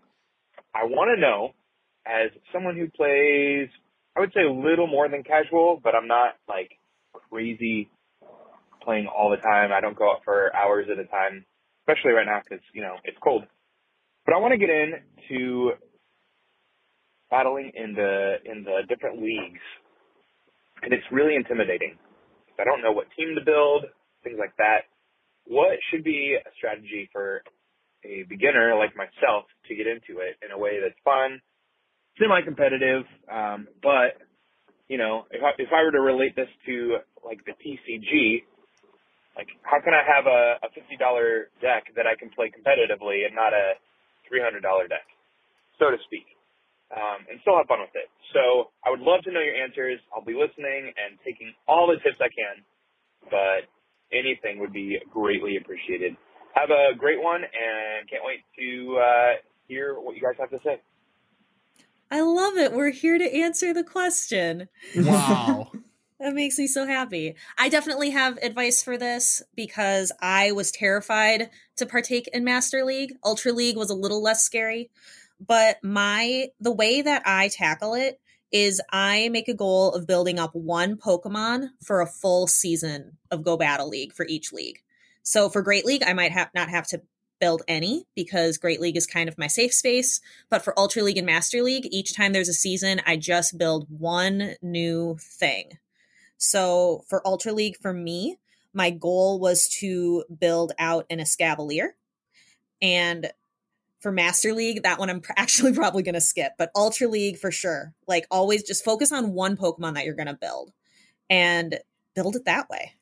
I 0.73 0.85
want 0.85 1.15
to 1.15 1.21
know, 1.21 1.53
as 2.05 2.31
someone 2.51 2.75
who 2.75 2.89
plays, 2.89 3.69
I 4.15 4.19
would 4.19 4.33
say 4.33 4.41
a 4.41 4.51
little 4.51 4.87
more 4.87 5.07
than 5.07 5.23
casual, 5.23 5.79
but 5.83 5.95
I'm 5.95 6.07
not 6.07 6.35
like 6.47 6.71
crazy 7.13 7.89
playing 8.83 9.07
all 9.07 9.29
the 9.29 9.37
time. 9.37 9.71
I 9.71 9.81
don't 9.81 9.95
go 9.95 10.11
out 10.11 10.21
for 10.23 10.55
hours 10.55 10.87
at 10.91 10.97
a 10.97 11.05
time, 11.05 11.45
especially 11.83 12.11
right 12.11 12.25
now 12.25 12.41
because, 12.43 12.63
you 12.73 12.81
know, 12.81 12.95
it's 13.03 13.17
cold. 13.23 13.43
But 14.25 14.35
I 14.35 14.39
want 14.39 14.53
to 14.53 14.57
get 14.57 14.69
into 14.69 15.71
battling 17.29 17.71
in 17.75 17.93
the, 17.93 18.35
in 18.45 18.63
the 18.63 18.81
different 18.87 19.21
leagues. 19.21 19.61
And 20.81 20.93
it's 20.93 21.05
really 21.11 21.35
intimidating. 21.35 21.97
I 22.59 22.63
don't 22.63 22.81
know 22.81 22.91
what 22.91 23.07
team 23.17 23.35
to 23.37 23.45
build, 23.45 23.85
things 24.23 24.37
like 24.39 24.55
that. 24.57 24.89
What 25.45 25.77
should 25.89 26.03
be 26.03 26.37
a 26.37 26.49
strategy 26.57 27.09
for 27.11 27.41
a 28.05 28.23
beginner 28.29 28.75
like 28.77 28.95
myself 28.95 29.45
to 29.67 29.75
get 29.75 29.87
into 29.87 30.21
it 30.21 30.37
in 30.45 30.51
a 30.51 30.57
way 30.57 30.79
that's 30.81 30.97
fun, 31.03 31.41
semi-competitive, 32.17 33.05
um, 33.31 33.67
but 33.81 34.17
you 34.91 34.97
know, 34.97 35.23
if 35.31 35.39
I, 35.39 35.51
if 35.57 35.69
I 35.71 35.83
were 35.87 35.95
to 35.95 36.01
relate 36.01 36.35
this 36.35 36.51
to 36.67 36.97
like 37.23 37.39
the 37.45 37.55
TCG, 37.55 38.43
like 39.37 39.47
how 39.63 39.79
can 39.79 39.93
I 39.93 40.03
have 40.03 40.27
a, 40.27 40.59
a 40.67 40.69
fifty 40.75 40.97
dollar 40.99 41.47
deck 41.61 41.87
that 41.95 42.05
I 42.05 42.19
can 42.19 42.29
play 42.29 42.51
competitively 42.51 43.23
and 43.25 43.33
not 43.33 43.53
a 43.53 43.79
three 44.27 44.41
hundred 44.43 44.61
dollar 44.61 44.87
deck, 44.87 45.07
so 45.79 45.89
to 45.89 45.97
speak, 46.05 46.27
um, 46.91 47.25
and 47.29 47.39
still 47.41 47.57
have 47.57 47.67
fun 47.67 47.79
with 47.79 47.95
it. 47.95 48.11
So 48.33 48.71
I 48.85 48.91
would 48.91 48.99
love 48.99 49.23
to 49.23 49.31
know 49.31 49.39
your 49.39 49.55
answers. 49.55 49.99
I'll 50.13 50.23
be 50.23 50.35
listening 50.35 50.91
and 50.95 51.19
taking 51.23 51.53
all 51.67 51.87
the 51.87 51.99
tips 52.03 52.19
I 52.19 52.29
can, 52.31 52.63
but 53.31 53.67
anything 54.11 54.59
would 54.59 54.73
be 54.73 54.99
greatly 55.11 55.57
appreciated. 55.57 56.15
Have 56.55 56.69
a 56.69 56.95
great 56.97 57.21
one 57.21 57.41
and 57.43 58.09
can't 58.09 58.23
wait 58.23 58.43
to 58.59 58.99
uh, 58.99 59.31
hear 59.67 59.95
what 59.99 60.15
you 60.15 60.21
guys 60.21 60.35
have 60.39 60.51
to 60.51 60.59
say. 60.63 60.81
I 62.11 62.21
love 62.21 62.57
it. 62.57 62.73
We're 62.73 62.91
here 62.91 63.17
to 63.17 63.35
answer 63.35 63.73
the 63.73 63.83
question. 63.83 64.67
wow. 64.95 65.71
That 66.21 66.35
makes 66.35 66.59
me 66.59 66.67
so 66.67 66.85
happy. 66.85 67.33
I 67.57 67.67
definitely 67.67 68.11
have 68.11 68.37
advice 68.43 68.83
for 68.83 68.95
this 68.95 69.41
because 69.55 70.11
I 70.21 70.51
was 70.51 70.69
terrified 70.69 71.49
to 71.77 71.87
partake 71.87 72.29
in 72.31 72.43
Master 72.43 72.85
League. 72.85 73.13
Ultra 73.25 73.51
League 73.51 73.75
was 73.75 73.89
a 73.89 73.95
little 73.95 74.21
less 74.21 74.43
scary, 74.43 74.91
but 75.45 75.77
my 75.83 76.47
the 76.59 76.71
way 76.71 77.01
that 77.01 77.23
I 77.25 77.47
tackle 77.49 77.95
it 77.95 78.19
is 78.51 78.81
I 78.91 79.29
make 79.29 79.47
a 79.47 79.53
goal 79.53 79.93
of 79.93 80.07
building 80.07 80.37
up 80.37 80.53
one 80.53 80.97
Pokemon 80.97 81.69
for 81.81 82.01
a 82.01 82.07
full 82.07 82.47
season 82.47 83.17
of 83.31 83.43
Go 83.43 83.57
Battle 83.57 83.89
League 83.89 84.13
for 84.13 84.25
each 84.25 84.51
league. 84.51 84.81
So 85.23 85.49
for 85.49 85.61
Great 85.61 85.85
League, 85.85 86.03
I 86.05 86.13
might 86.13 86.31
have 86.31 86.49
not 86.53 86.69
have 86.69 86.87
to 86.87 87.01
build 87.39 87.63
any 87.67 88.05
because 88.15 88.57
Great 88.57 88.81
League 88.81 88.97
is 88.97 89.07
kind 89.07 89.29
of 89.29 89.37
my 89.37 89.47
safe 89.47 89.73
space. 89.73 90.19
But 90.49 90.63
for 90.63 90.77
Ultra 90.77 91.03
League 91.03 91.17
and 91.17 91.25
Master 91.25 91.63
League, 91.63 91.87
each 91.91 92.15
time 92.15 92.33
there's 92.33 92.49
a 92.49 92.53
season, 92.53 93.01
I 93.05 93.15
just 93.15 93.57
build 93.57 93.87
one 93.89 94.55
new 94.61 95.17
thing. 95.19 95.77
So 96.37 97.03
for 97.07 97.25
Ultra 97.25 97.53
League, 97.53 97.77
for 97.81 97.93
me, 97.93 98.37
my 98.73 98.89
goal 98.89 99.39
was 99.39 99.69
to 99.79 100.23
build 100.39 100.73
out 100.77 101.05
an 101.09 101.19
Escavalier. 101.19 101.89
And 102.81 103.31
for 104.01 104.11
Master 104.11 104.51
League, 104.51 104.83
that 104.83 104.99
one 104.99 105.09
I'm 105.09 105.21
actually 105.37 105.73
probably 105.73 106.03
going 106.03 106.15
to 106.15 106.21
skip, 106.21 106.53
but 106.57 106.71
Ultra 106.75 107.07
League 107.07 107.37
for 107.37 107.51
sure. 107.51 107.93
Like 108.07 108.25
always 108.29 108.63
just 108.63 108.83
focus 108.83 109.11
on 109.11 109.33
one 109.33 109.55
Pokemon 109.55 109.93
that 109.93 110.05
you're 110.05 110.15
going 110.15 110.27
to 110.27 110.33
build 110.33 110.73
and 111.29 111.79
build 112.15 112.35
it 112.35 112.45
that 112.45 112.69
way. 112.69 112.95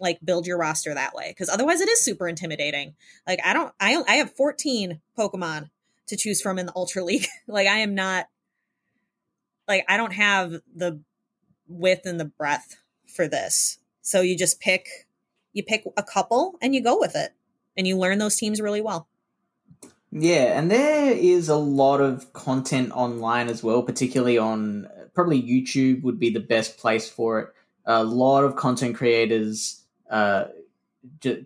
Like 0.00 0.18
build 0.24 0.46
your 0.46 0.58
roster 0.58 0.94
that 0.94 1.14
way 1.14 1.30
because 1.30 1.48
otherwise 1.48 1.80
it 1.80 1.88
is 1.88 2.00
super 2.00 2.28
intimidating. 2.28 2.94
Like 3.26 3.40
I 3.44 3.52
don't 3.52 3.72
I 3.80 4.02
I 4.06 4.14
have 4.14 4.34
14 4.36 5.00
Pokemon 5.18 5.70
to 6.06 6.16
choose 6.16 6.40
from 6.40 6.58
in 6.58 6.66
the 6.66 6.76
Ultra 6.76 7.02
League. 7.02 7.26
like 7.48 7.66
I 7.66 7.78
am 7.78 7.94
not 7.94 8.28
like 9.66 9.84
I 9.88 9.96
don't 9.96 10.12
have 10.12 10.60
the 10.74 11.00
width 11.66 12.06
and 12.06 12.18
the 12.18 12.24
breadth 12.24 12.76
for 13.08 13.26
this. 13.26 13.78
So 14.02 14.20
you 14.20 14.38
just 14.38 14.60
pick 14.60 15.08
you 15.52 15.64
pick 15.64 15.84
a 15.96 16.02
couple 16.04 16.56
and 16.62 16.76
you 16.76 16.82
go 16.82 16.98
with 16.98 17.16
it 17.16 17.32
and 17.76 17.86
you 17.86 17.98
learn 17.98 18.18
those 18.18 18.36
teams 18.36 18.60
really 18.60 18.80
well. 18.80 19.08
Yeah, 20.10 20.58
and 20.58 20.70
there 20.70 21.12
is 21.12 21.48
a 21.48 21.56
lot 21.56 22.00
of 22.00 22.32
content 22.32 22.92
online 22.92 23.48
as 23.48 23.62
well, 23.62 23.82
particularly 23.82 24.38
on 24.38 24.88
probably 25.14 25.42
YouTube 25.42 26.02
would 26.02 26.18
be 26.18 26.30
the 26.30 26.40
best 26.40 26.78
place 26.78 27.08
for 27.08 27.40
it. 27.40 27.48
A 27.84 28.04
lot 28.04 28.44
of 28.44 28.56
content 28.56 28.96
creators 28.96 29.84
uh, 30.10 30.44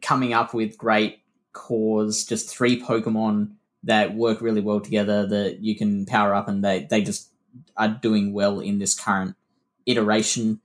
coming 0.01 0.33
up 0.33 0.55
with 0.55 0.79
great 0.79 1.21
cores, 1.53 2.25
just 2.25 2.49
three 2.49 2.81
Pokemon 2.81 3.53
that 3.85 4.15
work 4.15 4.41
really 4.41 4.61
well 4.61 4.81
together 4.81 5.27
that 5.27 5.59
you 5.61 5.77
can 5.77 6.07
power 6.07 6.35
up, 6.35 6.49
and 6.49 6.65
they 6.65 6.87
they 6.89 7.03
just 7.03 7.31
are 7.77 7.89
doing 7.89 8.33
well 8.33 8.61
in 8.61 8.79
this 8.79 8.99
current 8.99 9.35
iteration 9.87 10.61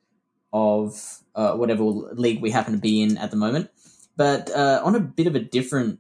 of 0.54 1.20
uh, 1.36 1.54
whatever 1.54 1.84
league 1.84 2.42
we 2.42 2.52
happen 2.52 2.74
to 2.74 2.80
be 2.80 3.02
in 3.02 3.18
at 3.18 3.32
the 3.32 3.38
moment. 3.38 3.70
But 4.16 4.52
uh, 4.52 4.82
on 4.84 4.96
a 4.96 5.00
bit 5.00 5.28
of 5.28 5.36
a 5.36 5.40
different 5.40 6.00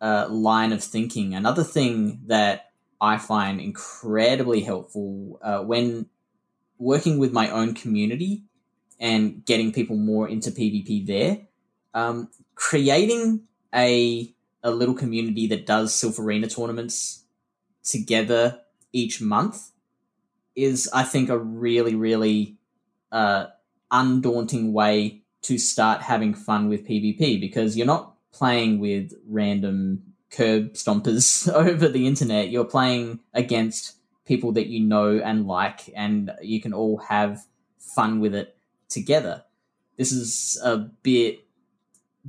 uh, 0.00 0.28
line 0.28 0.72
of 0.72 0.82
thinking. 0.82 1.34
Another 1.34 1.64
thing 1.64 2.20
that 2.26 2.72
I 3.00 3.18
find 3.18 3.60
incredibly 3.60 4.62
helpful 4.62 5.38
uh, 5.42 5.60
when 5.60 6.06
working 6.78 7.18
with 7.18 7.32
my 7.32 7.50
own 7.50 7.74
community 7.74 8.44
and 8.98 9.44
getting 9.44 9.72
people 9.72 9.96
more 9.96 10.28
into 10.28 10.50
PvP 10.50 11.06
there. 11.06 11.40
Um, 11.94 12.30
creating 12.54 13.42
a 13.74 14.32
a 14.62 14.70
little 14.70 14.94
community 14.94 15.46
that 15.46 15.64
does 15.64 15.94
Silver 15.94 16.24
Arena 16.24 16.48
tournaments 16.48 17.24
together 17.84 18.60
each 18.92 19.20
month 19.20 19.70
is, 20.56 20.90
I 20.92 21.04
think, 21.04 21.28
a 21.28 21.38
really, 21.38 21.94
really 21.94 22.56
uh, 23.12 23.46
undaunting 23.90 24.72
way 24.72 25.22
to 25.42 25.58
start 25.58 26.02
having 26.02 26.34
fun 26.34 26.68
with 26.68 26.86
PvP 26.86 27.40
because 27.40 27.76
you're 27.76 27.86
not 27.86 28.15
playing 28.36 28.78
with 28.78 29.12
random 29.26 30.02
curb 30.30 30.74
stompers 30.74 31.50
over 31.52 31.88
the 31.88 32.06
internet. 32.06 32.50
You're 32.50 32.64
playing 32.64 33.20
against 33.32 33.96
people 34.26 34.52
that 34.52 34.66
you 34.66 34.80
know 34.80 35.18
and 35.18 35.46
like, 35.46 35.90
and 35.94 36.32
you 36.42 36.60
can 36.60 36.74
all 36.74 36.98
have 36.98 37.46
fun 37.78 38.20
with 38.20 38.34
it 38.34 38.56
together. 38.88 39.44
This 39.96 40.12
is 40.12 40.60
a 40.62 40.76
bit 40.76 41.40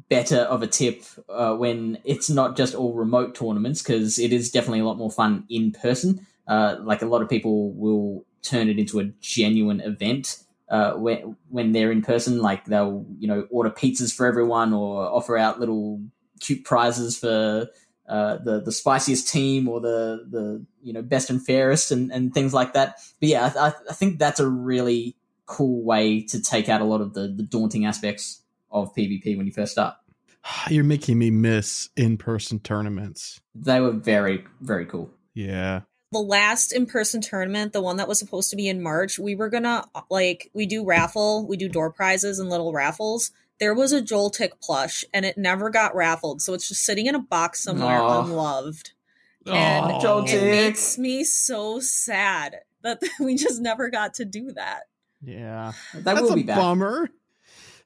better 0.10 0.38
of 0.38 0.62
a 0.62 0.68
tip 0.68 1.04
uh, 1.28 1.56
when 1.56 1.98
it's 2.06 2.30
not 2.30 2.56
just 2.56 2.76
all 2.76 2.94
remote 2.94 3.36
tournaments 3.36 3.82
because 3.82 4.20
it 4.20 4.32
is 4.32 4.52
definitely 4.52 4.80
a 4.80 4.86
lot 4.86 4.98
more 4.98 5.12
fun 5.12 5.44
in 5.50 5.72
person. 5.72 6.26
Uh, 6.48 6.78
like 6.82 7.02
a 7.02 7.08
lot 7.08 7.22
of 7.22 7.28
people 7.28 7.74
will 7.74 8.24
turn 8.42 8.70
it 8.70 8.80
into 8.80 9.00
a 9.00 9.06
genuine 9.20 9.82
event 9.82 10.44
uh, 10.70 10.94
when 10.94 11.36
when 11.50 11.72
they're 11.72 11.92
in 11.92 12.02
person. 12.02 12.42
Like 12.42 12.66
they'll 12.66 13.06
you 13.18 13.28
know 13.28 13.48
order 13.50 13.70
pizzas 13.70 14.14
for 14.14 14.26
everyone 14.26 14.74
or 14.74 15.04
offer 15.04 15.38
out 15.38 15.60
little 15.60 16.02
cute 16.40 16.64
prizes 16.64 17.18
for 17.18 17.68
uh, 18.08 18.38
the 18.38 18.62
the 18.62 18.72
spiciest 18.72 19.28
team 19.28 19.68
or 19.68 19.82
the 19.82 20.26
the 20.30 20.66
you 20.82 20.94
know 20.94 21.02
best 21.02 21.30
and 21.30 21.46
fairest 21.46 21.92
and, 21.92 22.12
and 22.12 22.34
things 22.34 22.54
like 22.54 22.74
that. 22.74 23.00
But 23.20 23.30
yeah, 23.30 23.52
I, 23.58 23.74
I 23.90 23.94
think 23.94 24.20
that's 24.20 24.40
a 24.40 24.48
really 24.48 25.16
cool 25.46 25.84
way 25.84 26.22
to 26.22 26.42
take 26.42 26.70
out 26.70 26.82
a 26.82 26.86
lot 26.86 27.02
of 27.02 27.14
the 27.14 27.28
the 27.28 27.44
daunting 27.44 27.86
aspects 27.86 28.42
of 28.72 28.94
PvP 28.94 29.38
when 29.38 29.46
you 29.46 29.52
first 29.52 29.74
start. 29.74 29.96
You're 30.70 30.84
making 30.84 31.18
me 31.18 31.32
miss 31.32 31.90
in 31.96 32.18
person 32.18 32.60
tournaments. 32.60 33.42
They 33.56 33.80
were 33.80 33.92
very 33.92 34.46
very 34.62 34.86
cool. 34.86 35.12
Yeah. 35.34 35.82
The 36.12 36.20
last 36.20 36.72
in-person 36.72 37.22
tournament 37.22 37.74
the 37.74 37.82
one 37.82 37.98
that 37.98 38.08
was 38.08 38.18
supposed 38.20 38.50
to 38.50 38.56
be 38.56 38.68
in 38.68 38.82
march 38.82 39.20
we 39.20 39.36
were 39.36 39.50
gonna 39.50 39.84
like 40.10 40.50
we 40.54 40.66
do 40.66 40.84
raffle 40.86 41.46
we 41.48 41.58
do 41.58 41.68
door 41.70 41.92
prizes 41.92 42.40
and 42.40 42.50
little 42.50 42.72
raffles 42.74 43.32
there 43.60 43.74
was 43.74 43.92
a 43.92 44.02
Joltik 44.02 44.52
plush 44.62 45.04
and 45.14 45.26
it 45.26 45.38
never 45.38 45.70
got 45.70 45.96
raffled 45.96 46.42
so 46.42 46.54
it's 46.54 46.68
just 46.70 46.84
sitting 46.86 47.08
in 47.08 47.16
a 47.16 47.20
box 47.20 47.62
somewhere 47.64 48.00
Aw. 48.02 48.24
unloved 48.24 48.92
And 49.46 49.86
Aw. 49.86 50.00
Joltik. 50.02 50.34
it 50.34 50.50
makes 50.52 50.98
me 50.98 51.24
so 51.24 51.80
sad 51.80 52.58
that 52.84 53.02
we 53.20 53.36
just 53.36 53.60
never 53.62 53.90
got 53.90 54.14
to 54.16 54.26
do 54.26 54.52
that 54.54 54.84
Yeah. 55.22 55.74
That 55.94 56.04
That's 56.04 56.22
will 56.22 56.34
a 56.34 56.36
be 56.36 56.44
back. 56.44 56.58
bummer. 56.58 57.10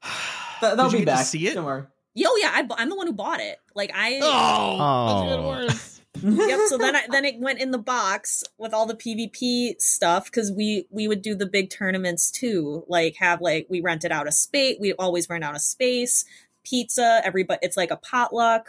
That, 0.62 0.78
will 0.78 0.90
Did 0.90 0.94
you 0.94 1.00
be 1.00 1.06
get 1.06 1.12
to 1.14 1.18
back. 1.18 1.26
see 1.26 1.48
it? 1.48 1.56
Don't 1.56 1.66
worry. 1.66 1.84
yo 2.14 2.30
yeah 2.38 2.52
I, 2.54 2.68
i'm 2.78 2.90
the 2.90 2.96
one 2.96 3.08
who 3.08 3.14
bought 3.14 3.40
it 3.40 3.58
like 3.74 3.90
i 3.96 4.20
Oh, 4.22 5.24
that's 5.24 5.34
even 5.34 5.46
worse. 5.48 5.91
Yep 6.24 6.60
so 6.68 6.78
then 6.78 6.96
I, 6.96 7.06
then 7.12 7.26
it 7.26 7.40
went 7.40 7.60
in 7.60 7.72
the 7.72 7.78
box 7.78 8.44
with 8.58 8.74
all 8.74 8.86
the 8.86 8.96
pvp 8.96 9.82
stuff 9.82 10.26
because 10.26 10.52
we 10.52 10.86
we 10.90 11.08
would 11.08 11.22
do 11.22 11.36
the 11.36 11.46
big 11.46 11.70
tournaments 11.70 12.32
too 12.32 12.84
like 12.88 13.16
have 13.18 13.42
like 13.42 13.68
we 13.70 13.82
rented 13.82 14.12
out 14.12 14.28
a 14.28 14.32
space 14.32 14.78
we 14.80 14.94
always 14.94 15.30
rent 15.30 15.44
out 15.44 15.56
a 15.56 15.60
space 15.60 16.26
pizza 16.64 17.22
everybody 17.24 17.60
it's 17.62 17.78
like 17.78 17.92
a 17.92 17.98
potluck 17.98 18.68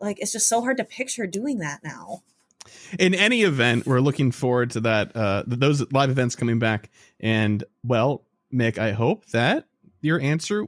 like 0.00 0.18
it's 0.20 0.32
just 0.32 0.48
so 0.48 0.60
hard 0.60 0.76
to 0.76 0.84
picture 0.84 1.26
doing 1.26 1.58
that 1.58 1.80
now 1.84 2.22
in 2.98 3.14
any 3.14 3.42
event, 3.42 3.86
we're 3.86 4.00
looking 4.00 4.30
forward 4.30 4.70
to 4.70 4.80
that. 4.80 5.16
Uh, 5.16 5.42
those 5.46 5.90
live 5.92 6.10
events 6.10 6.36
coming 6.36 6.58
back, 6.58 6.90
and 7.20 7.64
well, 7.82 8.24
Mick, 8.52 8.78
I 8.78 8.92
hope 8.92 9.26
that 9.26 9.66
your 10.00 10.20
answer. 10.20 10.66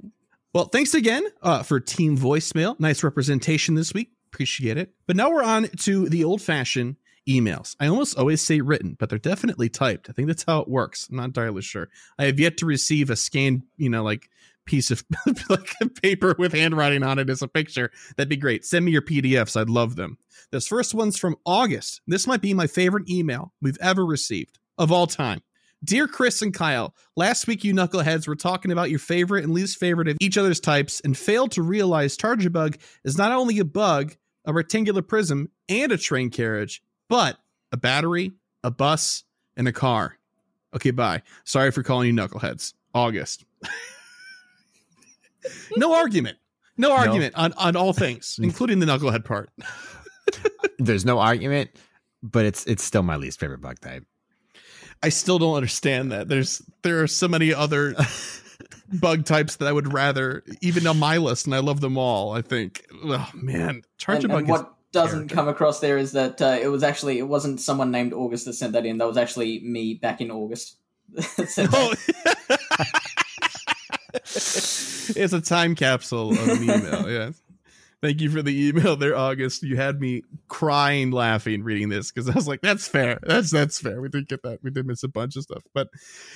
Well, 0.53 0.67
thanks 0.67 0.95
again 0.95 1.25
uh, 1.43 1.63
for 1.63 1.81
team 1.81 2.17
voicemail. 2.17 2.79
Nice 2.79 3.03
representation 3.03 3.75
this 3.75 3.93
week. 3.93 4.14
Appreciate 4.35 4.77
it. 4.77 4.93
But 5.07 5.15
now 5.15 5.31
we're 5.31 5.45
on 5.45 5.69
to 5.83 6.09
the 6.09 6.25
old-fashioned 6.25 6.97
emails. 7.29 7.77
I 7.79 7.87
almost 7.87 8.19
always 8.19 8.43
say 8.43 8.61
written, 8.61 8.97
but 8.99 9.09
they're 9.09 9.19
definitely 9.19 9.69
typed. 9.69 10.11
I 10.11 10.13
think 10.13 10.27
that's 10.27 10.45
how 10.45 10.59
it 10.61 10.69
works. 10.69 11.07
I'm 11.09 11.17
not 11.17 11.27
entirely 11.27 11.63
sure. 11.63 11.89
I 12.19 12.25
have 12.25 12.41
yet 12.41 12.57
to 12.59 12.67
receive 12.67 13.11
a 13.11 13.17
scanned, 13.17 13.63
you 13.77 13.89
know, 13.89 14.03
like 14.03 14.29
piece 14.67 14.91
of 14.91 15.05
like 15.49 15.75
a 15.81 15.89
paper 15.89 16.35
with 16.37 16.53
handwriting 16.53 17.05
on 17.05 17.21
it 17.21 17.31
as 17.31 17.43
a 17.43 17.49
picture. 17.49 17.93
That'd 18.17 18.29
be 18.29 18.37
great. 18.37 18.65
Send 18.65 18.85
me 18.85 18.93
your 18.93 19.03
PDFs. 19.03 19.59
I'd 19.59 19.71
love 19.71 19.95
them. 19.97 20.19
This 20.51 20.67
first 20.67 20.95
one's 20.95 21.17
from 21.17 21.37
August. 21.47 22.01
This 22.07 22.27
might 22.27 22.43
be 22.43 22.55
my 22.55 22.67
favorite 22.67 23.09
email 23.09 23.53
we've 23.63 23.79
ever 23.81 24.05
received 24.05 24.59
of 24.79 24.91
all 24.91 25.07
time. 25.07 25.43
Dear 25.85 26.09
Chris 26.09 26.41
and 26.41 26.55
Kyle, 26.55 26.95
last 27.15 27.47
week 27.47 27.63
you 27.63 27.75
knuckleheads 27.75 28.27
were 28.27 28.37
talking 28.37 28.73
about 28.73 28.89
your 28.89 28.99
favorite 28.99 29.45
and 29.45 29.53
least 29.53 29.79
favorite 29.79 30.09
of 30.09 30.17
each 30.19 30.39
other's 30.39 30.61
types 30.61 31.01
and 31.01 31.17
failed 31.17 31.53
to 31.53 31.63
realize 31.63 32.17
Charjabug 32.17 32.81
is 33.05 33.19
not 33.19 33.33
only 33.33 33.59
a 33.59 33.67
bug, 33.67 34.17
a 34.45 34.53
rectangular 34.53 35.03
prism, 35.03 35.51
and 35.69 35.93
a 35.93 35.99
train 35.99 36.31
carriage, 36.31 36.83
but 37.09 37.39
a 37.73 37.77
battery, 37.77 38.33
a 38.63 38.71
bus, 38.71 39.25
and 39.57 39.69
a 39.69 39.73
car. 39.73 40.19
Okay, 40.75 40.91
bye. 40.91 41.23
Sorry 41.45 41.71
for 41.71 41.83
calling 41.83 42.09
you 42.09 42.15
knuckleheads. 42.15 42.75
August. 42.95 43.45
no 45.77 45.95
argument. 45.95 46.39
No 46.77 46.93
argument 46.93 47.35
on, 47.37 47.53
on 47.55 47.77
all 47.77 47.93
things, 47.93 48.39
including 48.43 48.81
the 48.81 48.87
knucklehead 48.87 49.25
part. 49.25 49.51
There's 50.79 51.05
no 51.05 51.21
argument, 51.21 51.71
but 52.23 52.45
it's 52.45 52.67
it's 52.67 52.83
still 52.83 53.03
my 53.03 53.17
least 53.17 53.39
favorite 53.39 53.61
bug 53.61 53.79
type. 53.81 54.05
I 55.03 55.11
still 55.11 55.39
don't 55.39 55.55
understand 55.55 56.13
that. 56.13 56.29
There's 56.29 56.63
there 56.83 57.03
are 57.03 57.07
so 57.07 57.29
many 57.29 57.55
other 57.55 57.95
bug 59.01 59.25
types 59.25 59.57
that 59.57 59.69
I 59.69 59.73
would 59.73 59.93
rather 59.93 60.43
even 60.61 60.87
on 60.87 60.99
my 60.99 61.19
list, 61.19 61.47
and 61.47 61.55
I 61.55 61.59
love 61.59 61.81
them 61.81 61.97
all. 61.99 62.33
I 62.33 62.43
think, 62.43 62.85
oh 63.05 63.31
man, 63.35 63.83
Charger 63.99 64.27
And, 64.27 64.29
Bug 64.29 64.39
and 64.41 64.49
is 64.49 64.51
what 64.51 64.75
doesn't 64.93 65.19
character. 65.19 65.35
come 65.35 65.49
across 65.49 65.81
there 65.81 65.99
is 65.99 66.13
that 66.13 66.41
uh, 66.41 66.59
it 66.61 66.69
was 66.69 66.83
actually 66.83 67.19
it 67.19 67.29
wasn't 67.29 67.61
someone 67.61 67.91
named 67.91 68.13
August 68.13 68.45
that 68.47 68.55
sent 68.55 68.73
that 68.73 68.87
in. 68.87 68.99
That 68.99 69.09
was 69.09 69.17
actually 69.17 69.61
me 69.61 69.95
back 69.95 70.21
in 70.21 70.31
August. 70.31 70.77
that 71.09 71.49
sent 71.49 71.71
that. 71.71 71.99
Oh. 72.51 72.57
it's 74.15 75.33
a 75.33 75.41
time 75.41 75.75
capsule 75.75 76.33
of 76.33 76.49
an 76.49 76.63
email. 76.63 77.11
Yes. 77.11 77.41
Thank 78.05 78.21
you 78.21 78.29
for 78.29 78.43
the 78.43 78.69
email 78.69 78.97
there, 78.97 79.17
August. 79.17 79.63
You 79.63 79.77
had 79.77 79.99
me 79.99 80.25
crying, 80.49 81.11
laughing 81.11 81.63
reading 81.63 81.89
this 81.89 82.13
because 82.13 82.29
I 82.29 82.35
was 82.35 82.47
like, 82.47 82.61
"That's 82.61 82.87
fair. 82.87 83.19
That's 83.23 83.51
that's 83.51 83.81
fair." 83.81 84.03
We 84.03 84.11
did 84.11 84.29
get 84.29 84.43
that. 84.43 84.59
We 84.63 84.71
did 84.71 84.87
miss 84.87 85.03
a 85.05 85.09
bunch 85.09 85.37
of 85.37 85.45
stuff, 85.45 85.63
but 85.73 85.89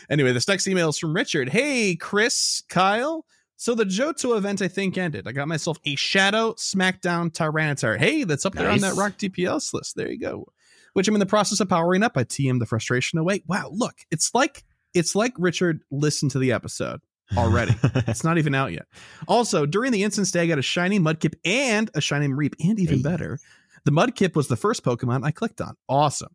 anyway, 0.09 0.33
this 0.33 0.49
next 0.49 0.67
email 0.67 0.89
is 0.89 0.99
from 0.99 1.13
Richard. 1.13 1.51
Hey, 1.51 1.95
Chris, 1.95 2.63
Kyle. 2.71 3.27
So 3.57 3.75
the 3.75 3.85
Johto 3.85 4.35
event, 4.39 4.63
I 4.63 4.69
think, 4.69 4.97
ended. 4.97 5.29
I 5.29 5.33
got 5.33 5.47
myself 5.47 5.77
a 5.85 5.95
Shadow 5.95 6.55
Smackdown 6.55 7.31
Tyranitar. 7.33 7.99
Hey, 7.99 8.25
that's 8.25 8.47
up 8.47 8.55
there 8.55 8.71
on 8.71 8.81
that 8.81 8.95
Rock 8.95 9.19
DPS 9.19 9.75
list. 9.75 9.95
There 9.95 10.11
you 10.11 10.19
go. 10.19 10.47
Which 10.95 11.07
I'm 11.07 11.17
in 11.17 11.21
the 11.21 11.27
process 11.27 11.61
of 11.61 11.69
powering 11.69 12.03
up. 12.03 12.17
I 12.17 12.25
TM 12.25 12.61
the 12.61 12.67
frustration 12.67 13.19
away. 13.19 13.43
Wow, 13.47 13.69
look, 13.75 13.97
it's 14.11 14.31
like 14.33 14.65
it's 14.95 15.15
like 15.15 15.35
Richard 15.37 15.83
listened 15.91 16.31
to 16.31 16.39
the 16.39 16.51
episode 16.53 17.03
already. 17.37 17.75
it's 18.07 18.25
not 18.25 18.39
even 18.39 18.55
out 18.55 18.73
yet. 18.73 18.87
Also, 19.27 19.67
during 19.67 19.93
the 19.93 20.03
Incense 20.03 20.31
Day, 20.31 20.43
I 20.43 20.47
got 20.47 20.59
a 20.59 20.63
shiny 20.63 20.99
Mudkip 20.99 21.35
and 21.45 21.91
a 21.95 22.01
shiny 22.01 22.33
Reap, 22.33 22.55
and 22.63 22.79
even 22.79 22.99
Hey. 22.99 23.03
better, 23.03 23.39
the 23.85 23.91
Mudkip 23.93 24.35
was 24.35 24.49
the 24.49 24.57
first 24.57 24.85
Pokemon 24.85 25.25
I 25.25 25.31
clicked 25.31 25.61
on. 25.61 25.75
Awesome. 25.89 26.35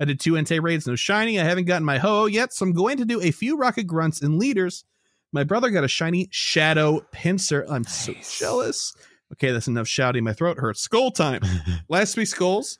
I 0.00 0.04
did 0.04 0.20
two 0.20 0.32
Entei 0.34 0.62
raids, 0.62 0.86
no 0.86 0.94
shiny. 0.94 1.40
I 1.40 1.44
haven't 1.44 1.64
gotten 1.64 1.84
my 1.84 1.98
Ho 1.98 2.26
yet, 2.26 2.52
so 2.52 2.64
I'm 2.64 2.72
going 2.72 2.98
to 2.98 3.04
do 3.04 3.20
a 3.20 3.30
few 3.32 3.56
Rocket 3.56 3.84
Grunts 3.84 4.22
and 4.22 4.38
Leaders. 4.38 4.84
My 5.32 5.44
brother 5.44 5.70
got 5.70 5.84
a 5.84 5.88
shiny 5.88 6.28
Shadow 6.30 7.04
Pinsir. 7.12 7.64
I'm 7.68 7.84
so 7.84 8.14
jealous. 8.38 8.94
Okay, 9.32 9.50
that's 9.50 9.68
enough 9.68 9.88
shouting. 9.88 10.24
My 10.24 10.32
throat 10.32 10.56
hurts. 10.58 10.80
Skull 10.80 11.10
time. 11.10 11.42
Last 11.88 12.16
week's 12.16 12.32
goals 12.32 12.78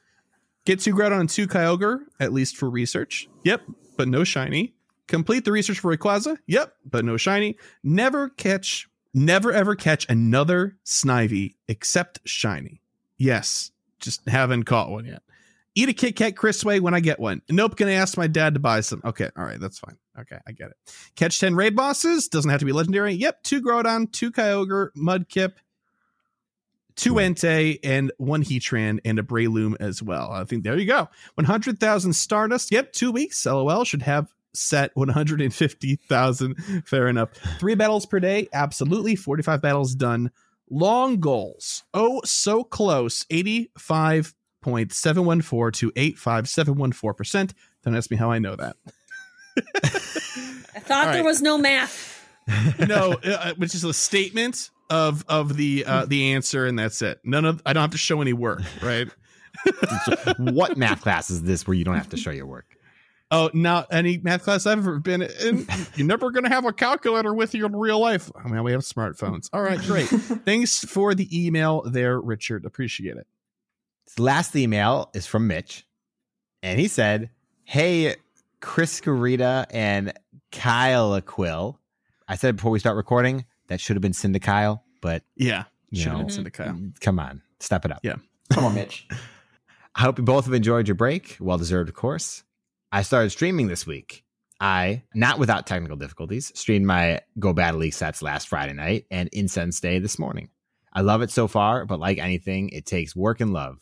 get 0.64 0.80
two 0.80 0.94
Groudon 0.94 1.20
and 1.20 1.28
two 1.28 1.46
Kyogre, 1.46 1.98
at 2.20 2.32
least 2.32 2.56
for 2.56 2.70
research. 2.70 3.28
Yep, 3.44 3.62
but 3.96 4.08
no 4.08 4.22
shiny. 4.24 4.74
Complete 5.08 5.44
the 5.44 5.52
research 5.52 5.80
for 5.80 5.94
Rayquaza. 5.96 6.36
Yep, 6.46 6.74
but 6.84 7.04
no 7.04 7.16
shiny. 7.16 7.56
Never 7.82 8.28
catch, 8.28 8.88
never 9.14 9.52
ever 9.52 9.74
catch 9.74 10.06
another 10.08 10.76
Snivy 10.84 11.54
except 11.66 12.20
shiny. 12.26 12.82
Yes, 13.16 13.72
just 13.98 14.28
haven't 14.28 14.64
caught 14.64 14.90
one 14.90 15.06
yet. 15.06 15.22
Eat 15.74 15.88
a 15.88 15.92
Kit 15.92 16.16
Kat 16.16 16.34
Chrisway 16.34 16.80
when 16.80 16.92
I 16.92 17.00
get 17.00 17.18
one. 17.18 17.40
Nope, 17.48 17.76
gonna 17.76 17.92
ask 17.92 18.16
my 18.16 18.26
dad 18.26 18.54
to 18.54 18.60
buy 18.60 18.80
some. 18.80 19.00
Okay, 19.04 19.30
all 19.36 19.44
right, 19.44 19.58
that's 19.58 19.78
fine. 19.78 19.96
Okay, 20.20 20.38
I 20.46 20.52
get 20.52 20.70
it. 20.70 20.76
Catch 21.16 21.40
10 21.40 21.54
raid 21.54 21.74
bosses. 21.74 22.28
Doesn't 22.28 22.50
have 22.50 22.60
to 22.60 22.66
be 22.66 22.72
legendary. 22.72 23.14
Yep, 23.14 23.42
two 23.44 23.62
Groudon, 23.62 24.10
two 24.12 24.30
Kyogre, 24.30 24.88
Mudkip, 24.96 25.54
two 26.96 27.12
hmm. 27.12 27.18
Entei, 27.18 27.78
and 27.82 28.12
one 28.18 28.42
Heatran, 28.42 28.98
and 29.04 29.18
a 29.18 29.22
Breloom 29.22 29.76
as 29.80 30.02
well. 30.02 30.32
I 30.32 30.44
think 30.44 30.64
there 30.64 30.76
you 30.76 30.86
go. 30.86 31.08
100,000 31.36 32.12
Stardust. 32.12 32.72
Yep, 32.72 32.92
two 32.92 33.12
weeks. 33.12 33.46
LOL 33.46 33.84
should 33.84 34.02
have 34.02 34.34
set 34.58 34.90
150,000. 34.94 36.54
Fair 36.84 37.08
enough. 37.08 37.30
Three 37.58 37.74
battles 37.74 38.04
per 38.06 38.20
day. 38.20 38.48
Absolutely. 38.52 39.16
45 39.16 39.62
battles 39.62 39.94
done. 39.94 40.30
Long 40.70 41.20
goals. 41.20 41.84
Oh, 41.94 42.20
so 42.24 42.64
close. 42.64 43.24
85.714 43.24 45.72
to 45.74 45.90
85714%. 45.92 47.52
Don't 47.84 47.96
ask 47.96 48.10
me 48.10 48.16
how 48.16 48.30
I 48.30 48.38
know 48.38 48.56
that. 48.56 48.76
i 49.56 49.60
thought 50.80 51.08
All 51.08 51.12
there 51.12 51.24
was 51.24 51.42
no 51.42 51.58
math 51.58 52.18
no, 52.78 53.16
uh, 53.24 53.54
which 53.54 53.74
is 53.74 53.84
a 53.84 53.92
statement 53.92 54.70
of 54.90 55.24
of 55.28 55.56
the 55.56 55.84
uh 55.86 56.06
the 56.06 56.32
answer 56.32 56.66
and 56.66 56.78
that's 56.78 57.02
it. 57.02 57.20
None 57.24 57.44
of 57.44 57.62
I 57.66 57.72
don't 57.72 57.82
have 57.82 57.90
to 57.90 57.98
show 57.98 58.22
any 58.22 58.32
work, 58.32 58.62
right? 58.82 59.08
what 60.38 60.76
math 60.76 61.02
class 61.02 61.30
is 61.30 61.42
this 61.42 61.66
where 61.66 61.74
you 61.74 61.84
don't 61.84 61.96
have 61.96 62.08
to 62.10 62.16
show 62.16 62.30
your 62.30 62.46
work? 62.46 62.66
Oh, 63.30 63.50
not 63.52 63.88
any 63.90 64.16
math 64.18 64.44
class 64.44 64.64
I've 64.64 64.78
ever 64.78 64.98
been 64.98 65.20
in. 65.22 65.66
You're 65.96 66.06
never 66.06 66.30
going 66.30 66.44
to 66.44 66.50
have 66.50 66.64
a 66.64 66.72
calculator 66.72 67.34
with 67.34 67.54
you 67.54 67.66
in 67.66 67.76
real 67.76 68.00
life. 68.00 68.30
Oh, 68.34 68.40
I 68.42 68.48
mean, 68.48 68.62
we 68.62 68.72
have 68.72 68.80
smartphones. 68.80 69.50
All 69.52 69.60
right, 69.60 69.78
great. 69.80 70.06
Thanks 70.08 70.78
for 70.84 71.14
the 71.14 71.28
email 71.46 71.82
there, 71.82 72.18
Richard. 72.18 72.64
Appreciate 72.64 73.16
it. 73.18 73.26
The 74.16 74.22
last 74.22 74.56
email 74.56 75.10
is 75.14 75.26
from 75.26 75.46
Mitch, 75.46 75.86
and 76.62 76.80
he 76.80 76.88
said, 76.88 77.28
Hey, 77.64 78.16
Chris 78.60 79.00
Garita 79.02 79.66
and 79.70 80.14
Kyle 80.50 81.20
Aquil. 81.20 81.76
I 82.26 82.36
said 82.36 82.56
before 82.56 82.70
we 82.70 82.78
start 82.78 82.96
recording, 82.96 83.44
that 83.66 83.80
should 83.80 83.96
have 83.96 84.02
been 84.02 84.14
Cinda 84.14 84.40
Kyle, 84.40 84.82
but 85.02 85.22
Yeah, 85.36 85.64
you 85.90 86.00
should 86.00 86.08
have 86.08 86.18
know, 86.18 86.24
been 86.24 86.34
Cinda 86.34 86.50
Kyle. 86.50 86.68
Mm, 86.68 86.98
come 87.00 87.18
on, 87.18 87.42
step 87.60 87.84
it 87.84 87.92
up. 87.92 88.00
Yeah. 88.02 88.16
Come 88.50 88.64
on, 88.64 88.74
Mitch. 88.74 89.06
I 89.94 90.00
hope 90.00 90.16
you 90.16 90.24
both 90.24 90.46
have 90.46 90.54
enjoyed 90.54 90.88
your 90.88 90.94
break. 90.94 91.36
Well 91.38 91.58
deserved, 91.58 91.90
of 91.90 91.94
course. 91.94 92.42
I 92.90 93.02
started 93.02 93.30
streaming 93.30 93.68
this 93.68 93.86
week. 93.86 94.24
I, 94.60 95.04
not 95.14 95.38
without 95.38 95.66
technical 95.66 95.96
difficulties, 95.96 96.50
streamed 96.54 96.86
my 96.86 97.20
Go 97.38 97.52
Battle 97.52 97.80
League 97.80 97.94
sets 97.94 98.22
last 98.22 98.48
Friday 98.48 98.72
night 98.72 99.04
and 99.10 99.28
Incense 99.32 99.78
Day 99.78 99.98
this 99.98 100.18
morning. 100.18 100.48
I 100.92 101.02
love 101.02 101.22
it 101.22 101.30
so 101.30 101.46
far, 101.46 101.84
but 101.84 102.00
like 102.00 102.18
anything, 102.18 102.70
it 102.70 102.86
takes 102.86 103.14
work 103.14 103.40
and 103.40 103.52
love. 103.52 103.78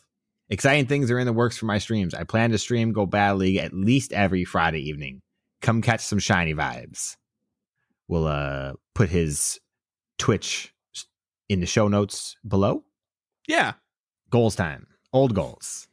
Exciting 0.49 0.85
things 0.85 1.09
are 1.09 1.19
in 1.19 1.25
the 1.25 1.33
works 1.33 1.57
for 1.57 1.65
my 1.65 1.77
streams. 1.77 2.13
I 2.13 2.23
plan 2.23 2.51
to 2.51 2.57
stream 2.57 2.91
Go 2.91 3.05
Battle 3.05 3.37
League 3.37 3.57
at 3.57 3.73
least 3.73 4.13
every 4.13 4.43
Friday 4.43 4.87
evening. 4.87 5.21
Come 5.61 5.81
catch 5.81 6.01
some 6.01 6.19
shiny 6.19 6.53
vibes. 6.53 7.15
We'll 8.07 8.27
uh 8.27 8.73
put 8.93 9.09
his 9.09 9.59
Twitch 10.17 10.73
in 11.49 11.59
the 11.59 11.65
show 11.65 11.87
notes 11.87 12.35
below. 12.47 12.83
Yeah. 13.47 13.73
Goals 14.29 14.55
time. 14.55 14.87
Old 15.11 15.33
goals. 15.33 15.87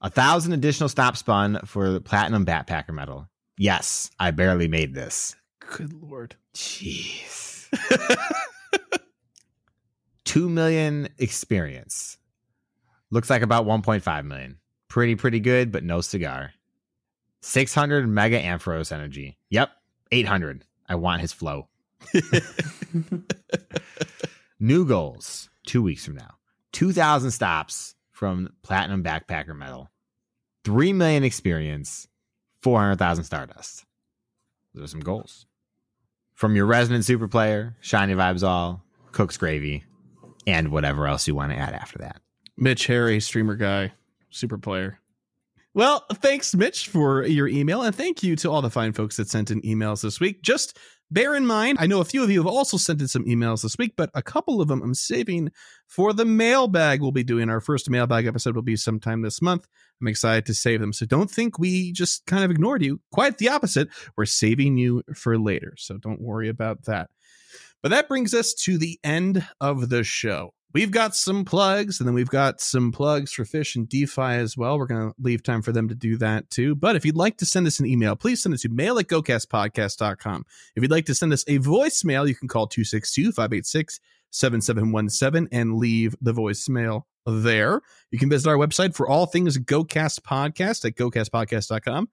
A 0.00 0.10
thousand 0.10 0.52
additional 0.52 0.88
stop 0.88 1.16
spun 1.16 1.60
for 1.64 1.90
the 1.90 2.00
platinum 2.00 2.44
backpacker 2.44 2.90
medal. 2.90 3.28
Yes, 3.58 4.10
I 4.18 4.30
barely 4.30 4.68
made 4.68 4.94
this. 4.94 5.34
Good 5.58 5.92
lord. 6.02 6.36
Jeez. 6.54 7.68
Two 10.24 10.48
million 10.48 11.08
experience. 11.18 12.18
Looks 13.10 13.30
like 13.30 13.42
about 13.42 13.66
1.5 13.66 14.26
million. 14.26 14.58
Pretty, 14.88 15.14
pretty 15.14 15.40
good, 15.40 15.72
but 15.72 15.84
no 15.84 16.00
cigar. 16.00 16.52
600 17.40 18.08
mega 18.08 18.40
Ampharos 18.40 18.92
energy. 18.92 19.38
Yep, 19.50 19.70
800. 20.12 20.64
I 20.88 20.96
want 20.96 21.22
his 21.22 21.32
flow. 21.32 21.68
New 24.60 24.86
goals 24.86 25.48
two 25.66 25.82
weeks 25.82 26.04
from 26.04 26.14
now 26.14 26.34
2,000 26.72 27.30
stops 27.30 27.95
from 28.16 28.48
Platinum 28.62 29.04
Backpacker 29.04 29.54
Medal, 29.54 29.90
3 30.64 30.94
million 30.94 31.22
experience, 31.22 32.08
400,000 32.62 33.24
Stardust. 33.24 33.84
Those 34.72 34.84
are 34.84 34.88
some 34.88 35.00
goals. 35.00 35.44
From 36.32 36.56
your 36.56 36.64
resident 36.64 37.04
super 37.04 37.28
player, 37.28 37.76
Shiny 37.80 38.14
Vibes 38.14 38.42
All, 38.42 38.82
Cooksgravy, 39.12 39.82
and 40.46 40.72
whatever 40.72 41.06
else 41.06 41.28
you 41.28 41.34
want 41.34 41.52
to 41.52 41.58
add 41.58 41.74
after 41.74 41.98
that. 41.98 42.22
Mitch 42.56 42.86
Harry, 42.86 43.20
streamer 43.20 43.54
guy, 43.54 43.92
super 44.30 44.56
player. 44.56 44.98
Well, 45.74 46.06
thanks, 46.14 46.54
Mitch, 46.54 46.88
for 46.88 47.22
your 47.22 47.48
email. 47.48 47.82
And 47.82 47.94
thank 47.94 48.22
you 48.22 48.34
to 48.36 48.50
all 48.50 48.62
the 48.62 48.70
fine 48.70 48.94
folks 48.94 49.18
that 49.18 49.28
sent 49.28 49.50
in 49.50 49.60
emails 49.60 50.00
this 50.00 50.20
week. 50.20 50.40
Just 50.40 50.78
bear 51.10 51.34
in 51.34 51.46
mind, 51.46 51.78
I 51.80 51.86
know 51.86 52.00
a 52.00 52.04
few 52.04 52.22
of 52.22 52.30
you 52.30 52.40
have 52.40 52.52
also 52.52 52.76
sent 52.76 53.00
in 53.00 53.08
some 53.08 53.24
emails 53.24 53.62
this 53.62 53.78
week, 53.78 53.94
but 53.96 54.10
a 54.14 54.22
couple 54.22 54.60
of 54.60 54.68
them 54.68 54.82
I'm 54.82 54.94
saving 54.94 55.50
for 55.86 56.12
the 56.12 56.24
mailbag 56.24 57.00
we'll 57.00 57.12
be 57.12 57.24
doing. 57.24 57.48
Our 57.48 57.60
first 57.60 57.88
mailbag 57.90 58.26
episode 58.26 58.54
will 58.54 58.62
be 58.62 58.76
sometime 58.76 59.22
this 59.22 59.40
month. 59.40 59.66
I'm 60.00 60.08
excited 60.08 60.46
to 60.46 60.54
save 60.54 60.80
them. 60.80 60.92
So 60.92 61.06
don't 61.06 61.30
think 61.30 61.58
we 61.58 61.92
just 61.92 62.26
kind 62.26 62.44
of 62.44 62.50
ignored 62.50 62.82
you. 62.82 63.00
Quite 63.12 63.38
the 63.38 63.48
opposite. 63.48 63.88
We're 64.16 64.26
saving 64.26 64.76
you 64.76 65.02
for 65.14 65.38
later. 65.38 65.74
So 65.78 65.96
don't 65.98 66.20
worry 66.20 66.48
about 66.48 66.84
that. 66.84 67.10
But 67.82 67.90
that 67.90 68.08
brings 68.08 68.34
us 68.34 68.52
to 68.64 68.78
the 68.78 68.98
end 69.04 69.46
of 69.60 69.88
the 69.88 70.02
show. 70.02 70.52
We've 70.76 70.90
got 70.90 71.14
some 71.16 71.46
plugs, 71.46 72.00
and 72.00 72.06
then 72.06 72.12
we've 72.12 72.28
got 72.28 72.60
some 72.60 72.92
plugs 72.92 73.32
for 73.32 73.46
Fish 73.46 73.76
and 73.76 73.88
DPhiE 73.88 74.36
as 74.36 74.58
well. 74.58 74.78
We're 74.78 74.84
going 74.84 75.08
to 75.08 75.14
leave 75.18 75.42
time 75.42 75.62
for 75.62 75.72
them 75.72 75.88
to 75.88 75.94
do 75.94 76.18
that 76.18 76.50
too. 76.50 76.74
But 76.74 76.96
if 76.96 77.06
you'd 77.06 77.16
like 77.16 77.38
to 77.38 77.46
send 77.46 77.66
us 77.66 77.80
an 77.80 77.86
email, 77.86 78.14
please 78.14 78.42
send 78.42 78.54
it 78.54 78.60
to 78.60 78.68
mail 78.68 78.98
at 78.98 79.06
gocastpodcast.com. 79.06 80.44
If 80.74 80.82
you'd 80.82 80.90
like 80.90 81.06
to 81.06 81.14
send 81.14 81.32
us 81.32 81.44
a 81.48 81.60
voicemail, 81.60 82.28
you 82.28 82.34
can 82.34 82.46
call 82.46 82.66
262 82.66 83.32
586 83.32 84.00
7717 84.28 85.48
and 85.50 85.76
leave 85.76 86.14
the 86.20 86.34
voicemail 86.34 87.04
there. 87.24 87.80
You 88.10 88.18
can 88.18 88.28
visit 88.28 88.46
our 88.46 88.58
website 88.58 88.94
for 88.94 89.08
all 89.08 89.24
things 89.24 89.56
GoCast 89.56 90.20
Podcast 90.20 90.84
at 90.84 90.94
gocastpodcast.com. 90.94 92.10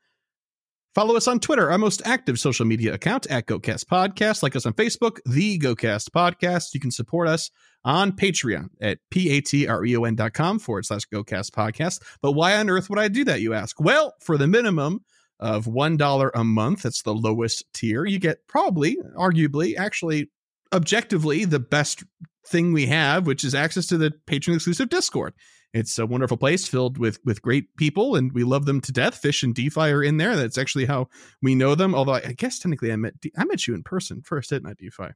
Follow 0.95 1.17
us 1.17 1.27
on 1.27 1.39
Twitter, 1.39 1.71
our 1.71 1.79
most 1.79 2.03
active 2.05 2.39
social 2.39 2.67
media 2.67 2.93
account 2.93 3.25
at 3.31 3.47
GoCast 3.47 3.85
Podcast. 3.85 4.43
Like 4.43 4.55
us 4.55 4.67
on 4.67 4.73
Facebook, 4.73 5.17
The 5.25 5.57
GoCast 5.57 6.09
Podcast. 6.11 6.75
You 6.75 6.79
can 6.79 6.91
support 6.91 7.27
us 7.27 7.49
on 7.83 8.11
Patreon 8.11 8.67
at 8.79 8.99
p-a-t-r-e-o-n 9.09 10.15
dot 10.15 10.33
com 10.33 10.59
forward 10.59 10.85
slash 10.85 11.01
GoCast 11.11 11.49
Podcast. 11.49 11.99
But 12.21 12.33
why 12.33 12.57
on 12.57 12.69
earth 12.69 12.91
would 12.91 12.99
I 12.99 13.07
do 13.07 13.23
that, 13.23 13.41
you 13.41 13.55
ask? 13.55 13.79
Well, 13.79 14.13
for 14.21 14.37
the 14.37 14.45
minimum 14.45 14.99
of 15.39 15.65
$1 15.65 16.29
a 16.35 16.43
month, 16.43 16.83
that's 16.83 17.01
the 17.01 17.15
lowest 17.15 17.65
tier, 17.73 18.05
you 18.05 18.19
get 18.19 18.47
probably, 18.47 18.97
arguably, 19.17 19.75
actually, 19.75 20.29
objectively, 20.71 21.43
the 21.43 21.59
best 21.59 22.03
thing 22.47 22.71
we 22.71 22.85
have, 22.85 23.25
which 23.25 23.43
is 23.43 23.55
access 23.55 23.87
to 23.87 23.97
the 23.97 24.11
patron 24.27 24.55
exclusive 24.55 24.89
Discord. 24.89 25.33
It's 25.73 25.97
a 25.97 26.05
wonderful 26.05 26.37
place 26.37 26.67
filled 26.67 26.99
with 26.99 27.19
with 27.25 27.41
great 27.41 27.75
people, 27.77 28.15
and 28.15 28.31
we 28.31 28.43
love 28.43 28.65
them 28.65 28.79
to 28.81 28.91
death. 28.91 29.17
Fish 29.17 29.41
and 29.41 29.55
DPhiE 29.55 29.91
are 29.91 30.03
in 30.03 30.17
there. 30.17 30.35
That's 30.35 30.57
actually 30.57 30.85
how 30.85 31.09
we 31.41 31.55
know 31.55 31.73
them. 31.73 31.95
Although 31.95 32.13
I 32.13 32.33
guess 32.37 32.59
technically 32.59 32.91
I 32.91 32.95
met 32.95 33.15
I 33.35 33.45
met 33.45 33.65
you 33.67 33.73
in 33.73 33.81
person 33.81 34.21
first, 34.21 34.51
didn't 34.51 34.69
I, 34.69 34.73
DPhiE? 34.73 35.13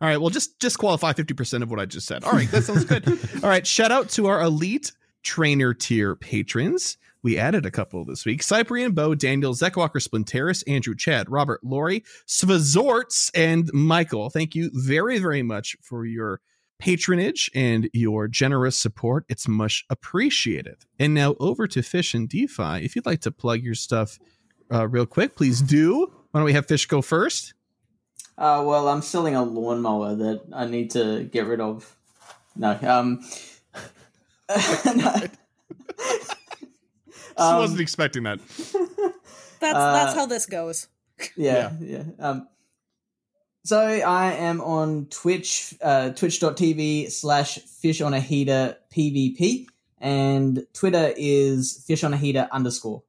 All 0.00 0.08
right, 0.08 0.20
well, 0.20 0.30
just 0.30 0.58
disqualify 0.58 1.14
fifty 1.14 1.32
percent 1.32 1.62
of 1.62 1.70
what 1.70 1.80
I 1.80 1.86
just 1.86 2.06
said. 2.06 2.22
All 2.24 2.32
right, 2.32 2.50
that 2.50 2.64
sounds 2.64 2.84
good. 2.84 3.06
All 3.42 3.48
right, 3.48 3.66
shout 3.66 3.90
out 3.90 4.10
to 4.10 4.26
our 4.26 4.42
elite 4.42 4.92
trainer 5.22 5.72
tier 5.72 6.14
patrons. 6.16 6.98
We 7.22 7.38
added 7.38 7.64
a 7.64 7.70
couple 7.70 8.04
this 8.04 8.26
week: 8.26 8.42
Cyprian, 8.42 8.92
Bo, 8.92 9.14
Daniel, 9.14 9.54
Zekwalker, 9.54 10.06
Splinteris, 10.06 10.62
Andrew, 10.66 10.94
Chad, 10.94 11.30
Robert, 11.30 11.60
Lori, 11.64 12.04
Svazorts, 12.26 13.30
and 13.34 13.70
Michael. 13.72 14.28
Thank 14.28 14.54
you 14.54 14.70
very, 14.74 15.18
very 15.18 15.42
much 15.42 15.76
for 15.80 16.04
your 16.04 16.42
patronage 16.78 17.50
and 17.54 17.88
your 17.92 18.28
generous 18.28 18.76
support. 18.76 19.24
It's 19.28 19.46
much 19.48 19.84
appreciated. 19.90 20.76
And 20.98 21.14
now 21.14 21.34
over 21.40 21.66
to 21.68 21.82
Fish 21.82 22.14
and 22.14 22.28
DPhiE. 22.28 22.82
If 22.84 22.96
you'd 22.96 23.06
like 23.06 23.20
to 23.22 23.30
plug 23.32 23.62
your 23.62 23.74
stuff 23.74 24.18
uh, 24.72 24.86
real 24.88 25.06
quick, 25.06 25.36
please 25.36 25.60
do. 25.60 26.06
Why 26.30 26.40
don't 26.40 26.44
we 26.44 26.52
have 26.52 26.66
Fish 26.66 26.86
go 26.86 27.00
first? 27.02 27.54
Uh, 28.36 28.64
well, 28.66 28.88
I'm 28.88 29.02
selling 29.02 29.36
a 29.36 29.44
lawnmower 29.44 30.16
that 30.16 30.42
I 30.52 30.66
need 30.66 30.90
to 30.92 31.24
get 31.24 31.46
rid 31.46 31.60
of. 31.60 31.96
No, 32.56 32.76
um, 32.82 33.20
no. 34.96 35.14
I 37.36 37.52
Um, 37.54 37.58
wasn't 37.58 37.80
expecting 37.80 38.22
that. 38.24 38.38
That's 39.60 39.76
Uh, 39.76 39.92
that's 39.92 40.14
how 40.14 40.26
this 40.26 40.46
goes. 40.46 40.88
yeah, 41.36 41.72
yeah. 41.80 42.02
Um, 42.18 42.48
so 43.64 43.80
I 43.80 44.32
am 44.32 44.60
on 44.60 45.06
Twitch, 45.06 45.74
uh, 45.82 46.10
twitch.tv 46.10 47.10
slash 47.10 47.58
fish 47.60 48.02
on 48.02 48.12
a 48.12 48.20
heater 48.20 48.76
PvP, 48.94 49.66
and 49.98 50.66
Twitter 50.74 51.14
is 51.16 51.82
fish 51.86 52.04
on 52.04 52.12
a 52.12 52.18
heater 52.18 52.46
underscore. 52.52 53.02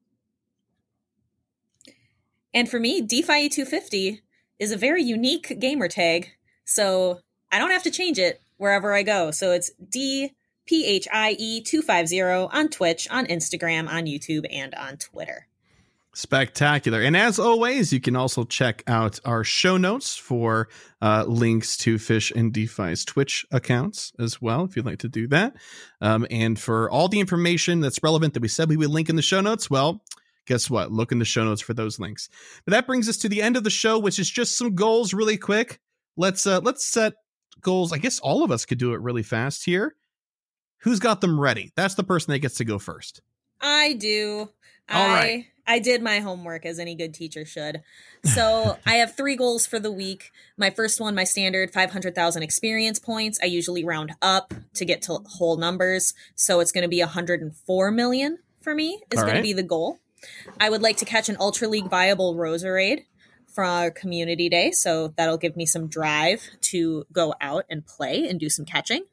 And 2.53 2.69
for 2.69 2.79
me, 2.79 3.01
DPhiE 3.01 3.51
250 3.51 4.21
is 4.57 4.71
a 4.71 4.77
very 4.77 5.03
unique 5.03 5.59
gamer 5.59 5.89
tag, 5.89 6.31
so 6.63 7.19
I 7.51 7.59
don't 7.59 7.71
have 7.71 7.83
to 7.83 7.91
change 7.91 8.17
it 8.17 8.41
wherever 8.55 8.93
I 8.93 9.03
go. 9.03 9.31
So 9.31 9.51
it's 9.51 9.71
D 9.89 10.31
P 10.65 10.85
H 10.85 11.05
I 11.11 11.35
E 11.37 11.61
250 11.61 12.21
on 12.21 12.69
Twitch, 12.69 13.09
on 13.11 13.25
Instagram, 13.25 13.89
on 13.89 14.05
YouTube, 14.05 14.45
and 14.49 14.73
on 14.73 14.95
Twitter. 14.95 15.47
Spectacular. 16.15 17.01
And 17.01 17.17
as 17.17 17.39
always, 17.39 17.91
you 17.91 17.99
can 17.99 18.15
also 18.15 18.45
check 18.45 18.83
out 18.87 19.19
our 19.25 19.43
show 19.43 19.75
notes 19.75 20.15
for 20.15 20.69
uh, 21.01 21.25
links 21.27 21.75
to 21.79 21.97
Fish 21.97 22.31
and 22.31 22.53
DPhiE's 22.53 23.03
Twitch 23.03 23.45
accounts 23.51 24.13
as 24.17 24.41
well, 24.41 24.63
if 24.63 24.77
you'd 24.77 24.85
like 24.85 24.99
to 24.99 25.09
do 25.09 25.27
that. 25.27 25.57
Um, 25.99 26.25
and 26.31 26.57
for 26.57 26.89
all 26.89 27.09
the 27.09 27.19
information 27.19 27.81
that's 27.81 28.01
relevant 28.01 28.33
that 28.33 28.41
we 28.41 28.47
said 28.47 28.69
we 28.69 28.77
would 28.77 28.91
link 28.91 29.09
in 29.09 29.17
the 29.17 29.21
show 29.21 29.41
notes, 29.41 29.69
well, 29.69 30.01
guess 30.45 30.69
what? 30.69 30.89
Look 30.89 31.11
in 31.11 31.19
the 31.19 31.25
show 31.25 31.43
notes 31.43 31.61
for 31.61 31.73
those 31.73 31.99
links. 31.99 32.29
But 32.63 32.71
that 32.71 32.87
brings 32.87 33.09
us 33.09 33.17
to 33.17 33.27
the 33.27 33.41
end 33.41 33.57
of 33.57 33.65
the 33.65 33.69
show, 33.69 33.99
which 33.99 34.17
is 34.17 34.29
just 34.29 34.57
some 34.57 34.73
goals 34.73 35.13
really 35.13 35.37
quick. 35.37 35.81
Let's 36.15 36.47
uh 36.47 36.61
let's 36.63 36.85
set 36.85 37.15
goals. 37.59 37.91
I 37.91 37.97
guess 37.97 38.19
all 38.19 38.41
of 38.41 38.51
us 38.51 38.65
could 38.65 38.77
do 38.77 38.93
it 38.93 39.01
really 39.01 39.23
fast 39.23 39.65
here. 39.65 39.95
Who's 40.83 40.99
got 40.99 41.19
them 41.19 41.37
ready? 41.37 41.73
That's 41.75 41.95
the 41.95 42.05
person 42.05 42.31
that 42.31 42.39
gets 42.39 42.55
to 42.55 42.63
go 42.63 42.79
first. 42.79 43.21
I 43.59 43.93
do. 43.93 44.49
All 44.89 45.01
I 45.01 45.13
right. 45.13 45.45
I 45.67 45.79
did 45.79 46.01
my 46.01 46.19
homework 46.19 46.65
as 46.65 46.79
any 46.79 46.95
good 46.95 47.13
teacher 47.13 47.45
should. 47.45 47.81
So 48.23 48.77
I 48.85 48.95
have 48.95 49.15
three 49.15 49.35
goals 49.35 49.65
for 49.65 49.79
the 49.79 49.91
week. 49.91 50.31
My 50.57 50.69
first 50.69 50.99
one, 50.99 51.15
my 51.15 51.23
standard 51.23 51.71
500,000 51.71 52.43
experience 52.43 52.99
points. 52.99 53.39
I 53.41 53.47
usually 53.47 53.83
round 53.83 54.13
up 54.21 54.53
to 54.75 54.85
get 54.85 55.01
to 55.03 55.19
whole 55.25 55.57
numbers. 55.57 56.13
So 56.35 56.59
it's 56.59 56.71
going 56.71 56.83
to 56.83 56.87
be 56.87 56.99
104 56.99 57.91
million 57.91 58.37
for 58.61 58.75
me 58.75 59.01
is 59.11 59.21
going 59.21 59.33
right. 59.33 59.37
to 59.37 59.43
be 59.43 59.53
the 59.53 59.63
goal. 59.63 59.99
I 60.59 60.69
would 60.69 60.81
like 60.81 60.97
to 60.97 61.05
catch 61.05 61.29
an 61.29 61.37
Ultra 61.39 61.67
League 61.67 61.87
viable 61.87 62.35
Roserade 62.35 63.05
for 63.47 63.63
our 63.63 63.91
community 63.91 64.49
day. 64.49 64.71
So 64.71 65.13
that'll 65.15 65.37
give 65.37 65.55
me 65.55 65.65
some 65.65 65.87
drive 65.87 66.41
to 66.61 67.05
go 67.13 67.35
out 67.39 67.65
and 67.69 67.85
play 67.85 68.27
and 68.27 68.39
do 68.39 68.49
some 68.49 68.65
catching. 68.65 69.03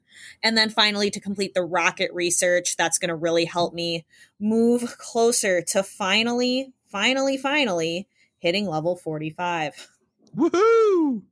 And 0.43 0.57
then 0.57 0.71
finally, 0.71 1.11
to 1.11 1.21
complete 1.21 1.55
the 1.55 1.63
rocket 1.63 2.13
research, 2.13 2.77
that's 2.77 2.99
going 2.99 3.09
to 3.09 3.15
really 3.15 3.45
help 3.45 3.75
me 3.75 4.05
move 4.41 4.97
closer 4.99 5.63
to 5.63 5.83
finally, 5.83 6.73
finally, 6.89 7.37
finally 7.37 8.09
hitting 8.39 8.67
level 8.67 8.97
45. 8.97 9.89
Woohoo! 10.37 11.23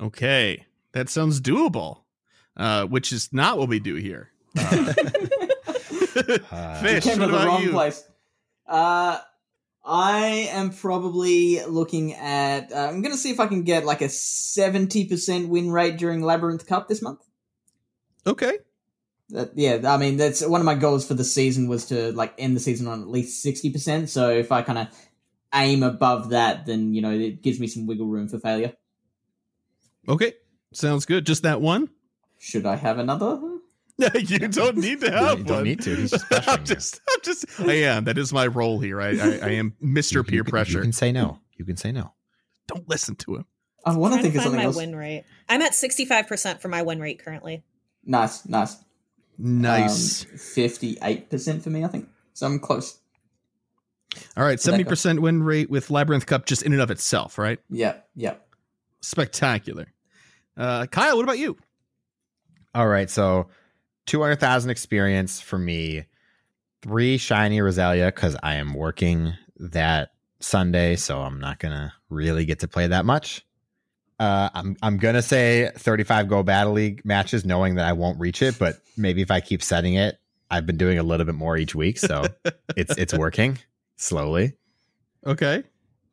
Okay, 0.00 0.66
that 0.92 1.08
sounds 1.08 1.40
doable. 1.40 2.02
Uh, 2.56 2.84
which 2.86 3.12
is 3.12 3.32
not 3.32 3.56
what 3.56 3.68
we 3.68 3.78
do 3.78 3.94
here. 3.94 4.32
Uh, 4.58 4.92
Fish, 6.80 7.04
came 7.04 7.20
what 7.20 7.26
to 7.26 7.26
the 7.26 7.28
about 7.28 7.46
wrong 7.46 7.62
you? 7.62 7.70
place. 7.70 8.02
Uh, 8.66 9.18
I 9.84 10.48
am 10.50 10.70
probably 10.70 11.64
looking 11.64 12.14
at. 12.14 12.72
Uh, 12.72 12.88
I'm 12.88 13.00
going 13.00 13.14
to 13.14 13.18
see 13.18 13.30
if 13.30 13.38
I 13.38 13.46
can 13.46 13.62
get 13.62 13.84
like 13.84 14.02
a 14.02 14.06
70% 14.06 15.48
win 15.48 15.70
rate 15.70 15.98
during 15.98 16.20
Labyrinth 16.20 16.66
Cup 16.66 16.88
this 16.88 17.00
month. 17.00 17.20
Okay. 18.28 18.58
That, 19.30 19.50
yeah, 19.56 19.80
I 19.84 19.96
mean 19.98 20.16
that's 20.16 20.46
one 20.46 20.60
of 20.60 20.64
my 20.64 20.74
goals 20.74 21.06
for 21.06 21.14
the 21.14 21.24
season 21.24 21.68
was 21.68 21.86
to 21.86 22.12
like 22.12 22.34
end 22.38 22.56
the 22.56 22.60
season 22.60 22.86
on 22.86 23.02
at 23.02 23.08
least 23.08 23.44
60%. 23.44 24.08
So 24.08 24.30
if 24.30 24.50
I 24.52 24.62
kind 24.62 24.78
of 24.78 24.88
aim 25.54 25.82
above 25.82 26.30
that, 26.30 26.64
then 26.66 26.94
you 26.94 27.02
know 27.02 27.10
it 27.10 27.42
gives 27.42 27.58
me 27.60 27.66
some 27.66 27.86
wiggle 27.86 28.06
room 28.06 28.28
for 28.28 28.38
failure. 28.38 28.72
Okay. 30.08 30.34
Sounds 30.72 31.04
good. 31.06 31.26
Just 31.26 31.42
that 31.42 31.60
one? 31.60 31.88
Should 32.38 32.66
I 32.66 32.76
have 32.76 32.98
another? 32.98 33.40
you 34.14 34.38
don't 34.46 34.76
need 34.76 35.00
to 35.00 35.10
have 35.10 35.38
you 35.40 35.44
one. 35.44 35.54
don't 35.54 35.64
need 35.64 35.80
to. 35.82 35.96
He's 35.96 36.12
just 36.12 36.24
I'm 36.48 36.64
just, 36.64 37.00
I'm 37.10 37.20
just, 37.24 37.46
I 37.60 37.72
am. 37.82 38.04
That 38.04 38.16
is 38.16 38.32
my 38.32 38.46
role 38.46 38.78
here. 38.78 39.00
I, 39.00 39.08
I, 39.08 39.38
I 39.42 39.48
am 39.54 39.74
Mr. 39.82 40.12
You- 40.14 40.24
Peer 40.24 40.34
you 40.36 40.44
can- 40.44 40.50
Pressure. 40.52 40.78
You 40.78 40.82
can 40.84 40.92
say 40.92 41.10
no. 41.10 41.40
You 41.56 41.64
can 41.64 41.76
say 41.76 41.90
no. 41.90 42.12
Don't 42.68 42.88
listen 42.88 43.16
to 43.16 43.36
him. 43.36 43.46
I 43.84 43.96
want 43.96 44.14
to 44.14 44.22
think 44.22 44.34
to 44.34 44.38
of 44.38 44.44
find 44.44 44.52
something 44.52 44.58
my 44.60 44.64
else. 44.66 44.76
win 44.76 44.94
rate. 44.94 45.24
I'm 45.48 45.62
at 45.62 45.72
65% 45.72 46.60
for 46.60 46.68
my 46.68 46.82
win 46.82 47.00
rate 47.00 47.24
currently. 47.24 47.64
Nice, 48.08 48.48
nice. 48.48 48.76
Nice. 49.38 50.24
Um, 50.24 50.30
58% 50.32 51.62
for 51.62 51.70
me, 51.70 51.84
I 51.84 51.88
think. 51.88 52.08
So 52.32 52.46
I'm 52.46 52.58
close. 52.58 52.98
All 54.36 54.42
right. 54.44 54.60
where'd 54.64 54.80
that 54.80 54.84
go? 54.84 54.90
70% 54.92 55.20
win 55.20 55.42
rate 55.42 55.70
with 55.70 55.90
Labyrinth 55.90 56.26
Cup 56.26 56.46
just 56.46 56.62
in 56.62 56.72
and 56.72 56.82
of 56.82 56.90
itself, 56.90 57.38
right? 57.38 57.60
Yeah, 57.70 57.96
yeah. 58.16 58.34
Spectacular. 59.02 59.92
Uh, 60.56 60.86
Kyle, 60.86 61.16
what 61.16 61.22
about 61.22 61.38
you? 61.38 61.56
All 62.74 62.88
right, 62.88 63.08
so 63.08 63.48
two 64.06 64.20
hundred 64.20 64.40
thousand 64.40 64.70
experience 64.70 65.40
for 65.40 65.58
me. 65.58 66.04
Three 66.82 67.16
shiny 67.16 67.58
Roselia 67.58 68.06
because 68.08 68.36
I 68.42 68.54
am 68.54 68.74
working 68.74 69.34
that 69.56 70.10
Sunday, 70.40 70.96
so 70.96 71.20
I'm 71.20 71.40
not 71.40 71.58
gonna 71.58 71.92
really 72.10 72.44
get 72.44 72.60
to 72.60 72.68
play 72.68 72.86
that 72.88 73.04
much. 73.04 73.44
Uh, 74.18 74.48
I'm 74.52 74.76
I'm 74.82 74.96
gonna 74.96 75.22
say 75.22 75.70
35 75.76 76.28
Go 76.28 76.42
Battle 76.42 76.72
League 76.72 77.04
matches, 77.04 77.44
knowing 77.44 77.76
that 77.76 77.86
I 77.86 77.92
won't 77.92 78.18
reach 78.18 78.42
it, 78.42 78.58
but 78.58 78.76
maybe 78.96 79.22
if 79.22 79.30
I 79.30 79.40
keep 79.40 79.62
setting 79.62 79.94
it, 79.94 80.18
I've 80.50 80.66
been 80.66 80.76
doing 80.76 80.98
a 80.98 81.02
little 81.04 81.24
bit 81.26 81.34
more 81.36 81.56
each 81.56 81.74
week, 81.74 81.98
so 81.98 82.24
it's 82.76 82.96
it's 82.98 83.14
working 83.14 83.58
slowly, 83.96 84.54
Okay. 85.24 85.62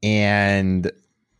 and 0.03 0.91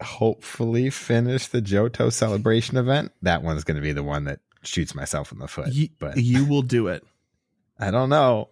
hopefully 0.02 0.90
finish 0.90 1.48
the 1.48 1.62
Johto 1.62 2.12
celebration 2.12 2.78
event. 2.78 3.12
That 3.22 3.44
one's 3.44 3.64
gonna 3.64 3.82
be 3.82 3.92
the 3.94 4.04
one 4.04 4.24
that 4.24 4.40
shoots 4.64 4.96
myself 4.96 5.32
in 5.32 5.38
the 5.38 5.48
foot, 5.48 5.72
You, 5.72 5.90
but 6.00 6.18
you 6.18 6.46
will 6.46 6.64
do 6.64 6.88
it. 6.88 7.04
I 7.80 7.92
don't 7.92 8.10
know. 8.10 8.50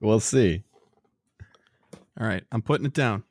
We'll 0.00 0.20
see. 0.20 0.62
All 2.18 2.26
right, 2.26 2.44
I'm 2.50 2.62
putting 2.62 2.86
it 2.86 2.94
down. 2.94 3.24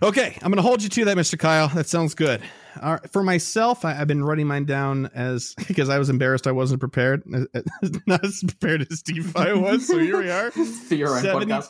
Okay, 0.00 0.36
I'm 0.42 0.52
going 0.52 0.58
to 0.58 0.62
hold 0.62 0.80
you 0.82 0.88
to 0.90 1.04
that, 1.06 1.16
Mr. 1.16 1.36
Kyle. 1.36 1.66
That 1.68 1.88
sounds 1.88 2.14
good. 2.14 2.40
Right, 2.82 3.10
for 3.10 3.22
myself, 3.22 3.84
I, 3.84 4.00
I've 4.00 4.08
been 4.08 4.24
writing 4.24 4.46
mine 4.46 4.64
down 4.64 5.10
as 5.14 5.54
because 5.68 5.88
I 5.88 5.98
was 5.98 6.10
embarrassed 6.10 6.46
I 6.46 6.52
wasn't 6.52 6.80
prepared, 6.80 7.22
not 8.06 8.24
as 8.24 8.42
prepared 8.46 8.86
as 8.90 9.02
DPhiE 9.02 9.60
was. 9.60 9.86
So 9.86 9.98
here 9.98 10.18
we 10.18 10.30
are. 10.30 10.46
Own 10.56 10.66
70 10.66 11.28
podcast. 11.28 11.68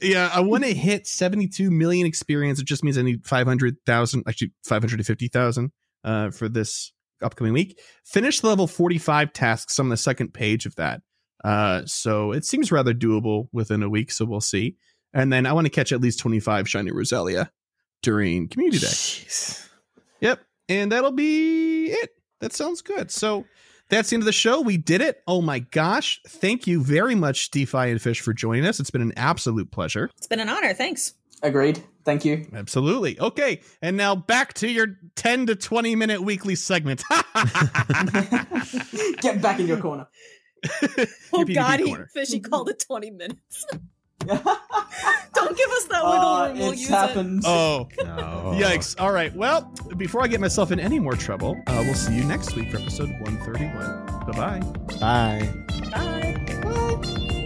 Yeah, 0.00 0.30
I 0.32 0.40
want 0.40 0.64
to 0.64 0.72
hit 0.72 1.06
72 1.06 1.70
million 1.70 2.06
experience. 2.06 2.60
It 2.60 2.66
just 2.66 2.84
means 2.84 2.96
I 2.96 3.02
need 3.02 3.26
500,000, 3.26 4.24
actually 4.26 4.52
550,000 4.64 5.72
uh, 6.04 6.30
for 6.30 6.48
this 6.48 6.92
upcoming 7.22 7.52
week. 7.52 7.78
Finish 8.04 8.40
the 8.40 8.48
level 8.48 8.66
45 8.66 9.32
tasks 9.32 9.78
on 9.78 9.88
the 9.88 9.96
second 9.96 10.32
page 10.32 10.66
of 10.66 10.76
that. 10.76 11.02
Uh, 11.42 11.82
so 11.86 12.32
it 12.32 12.44
seems 12.44 12.70
rather 12.70 12.94
doable 12.94 13.48
within 13.52 13.82
a 13.82 13.88
week. 13.88 14.10
So 14.10 14.24
we'll 14.24 14.40
see. 14.40 14.76
And 15.12 15.32
then 15.32 15.46
I 15.46 15.52
want 15.52 15.66
to 15.66 15.70
catch 15.70 15.92
at 15.92 16.00
least 16.00 16.20
25 16.20 16.68
shiny 16.68 16.90
Roselia 16.90 17.50
during 18.02 18.48
community 18.48 18.78
day. 18.78 18.86
Jeez. 18.86 19.69
Yep. 20.70 20.82
And 20.82 20.92
that'll 20.92 21.12
be 21.12 21.86
it. 21.86 22.10
That 22.40 22.52
sounds 22.52 22.80
good. 22.80 23.10
So 23.10 23.44
that's 23.88 24.10
the 24.10 24.14
end 24.14 24.22
of 24.22 24.26
the 24.26 24.32
show. 24.32 24.60
We 24.60 24.76
did 24.76 25.00
it. 25.00 25.22
Oh 25.26 25.42
my 25.42 25.58
gosh. 25.58 26.20
Thank 26.26 26.66
you 26.66 26.82
very 26.82 27.14
much, 27.14 27.50
DPhiE 27.50 27.90
and 27.90 28.00
Fish, 28.00 28.20
for 28.20 28.32
joining 28.32 28.64
us. 28.64 28.80
It's 28.80 28.90
been 28.90 29.02
an 29.02 29.12
absolute 29.16 29.70
pleasure. 29.70 30.10
It's 30.16 30.26
been 30.26 30.40
an 30.40 30.48
honor. 30.48 30.72
Thanks. 30.72 31.14
Agreed. 31.42 31.82
Thank 32.04 32.24
you. 32.24 32.46
Absolutely. 32.54 33.18
Okay. 33.18 33.60
And 33.82 33.96
now 33.96 34.14
back 34.14 34.54
to 34.54 34.70
your 34.70 34.96
10 35.16 35.46
to 35.46 35.56
20 35.56 35.96
minute 35.96 36.22
weekly 36.22 36.54
segment. 36.54 37.02
Get 39.20 39.42
back 39.42 39.58
in 39.58 39.66
your 39.66 39.78
corner. 39.78 40.06
Oh, 41.32 41.44
PvP 41.44 41.54
God, 41.54 41.80
he, 41.80 41.86
corner. 41.86 42.08
Fishy 42.12 42.40
called 42.40 42.68
it 42.68 42.84
20 42.86 43.10
minutes. 43.10 43.66
Don't 45.34 45.56
give 45.56 45.70
us 45.70 45.84
that 45.86 46.04
wiggle 46.04 46.18
Oh, 46.20 46.46
room. 46.48 46.58
We'll 46.58 46.72
it's 46.72 46.80
use 46.82 46.90
happened. 46.90 47.42
oh, 47.46 47.88
No. 48.04 48.52
yikes. 48.56 48.94
All 49.00 49.12
right. 49.12 49.34
Well, 49.34 49.62
before 49.96 50.22
I 50.22 50.26
get 50.26 50.40
myself 50.40 50.70
in 50.72 50.78
any 50.80 50.98
more 50.98 51.14
trouble, 51.14 51.56
uh, 51.66 51.82
we'll 51.84 51.94
see 51.94 52.14
you 52.16 52.24
next 52.24 52.54
week 52.56 52.70
for 52.70 52.78
episode 52.78 53.10
131. 53.20 54.06
Bye 54.26 54.32
bye. 54.32 54.60
Bye. 55.00 55.48
Bye. 55.90 56.60
Bye. 56.62 57.36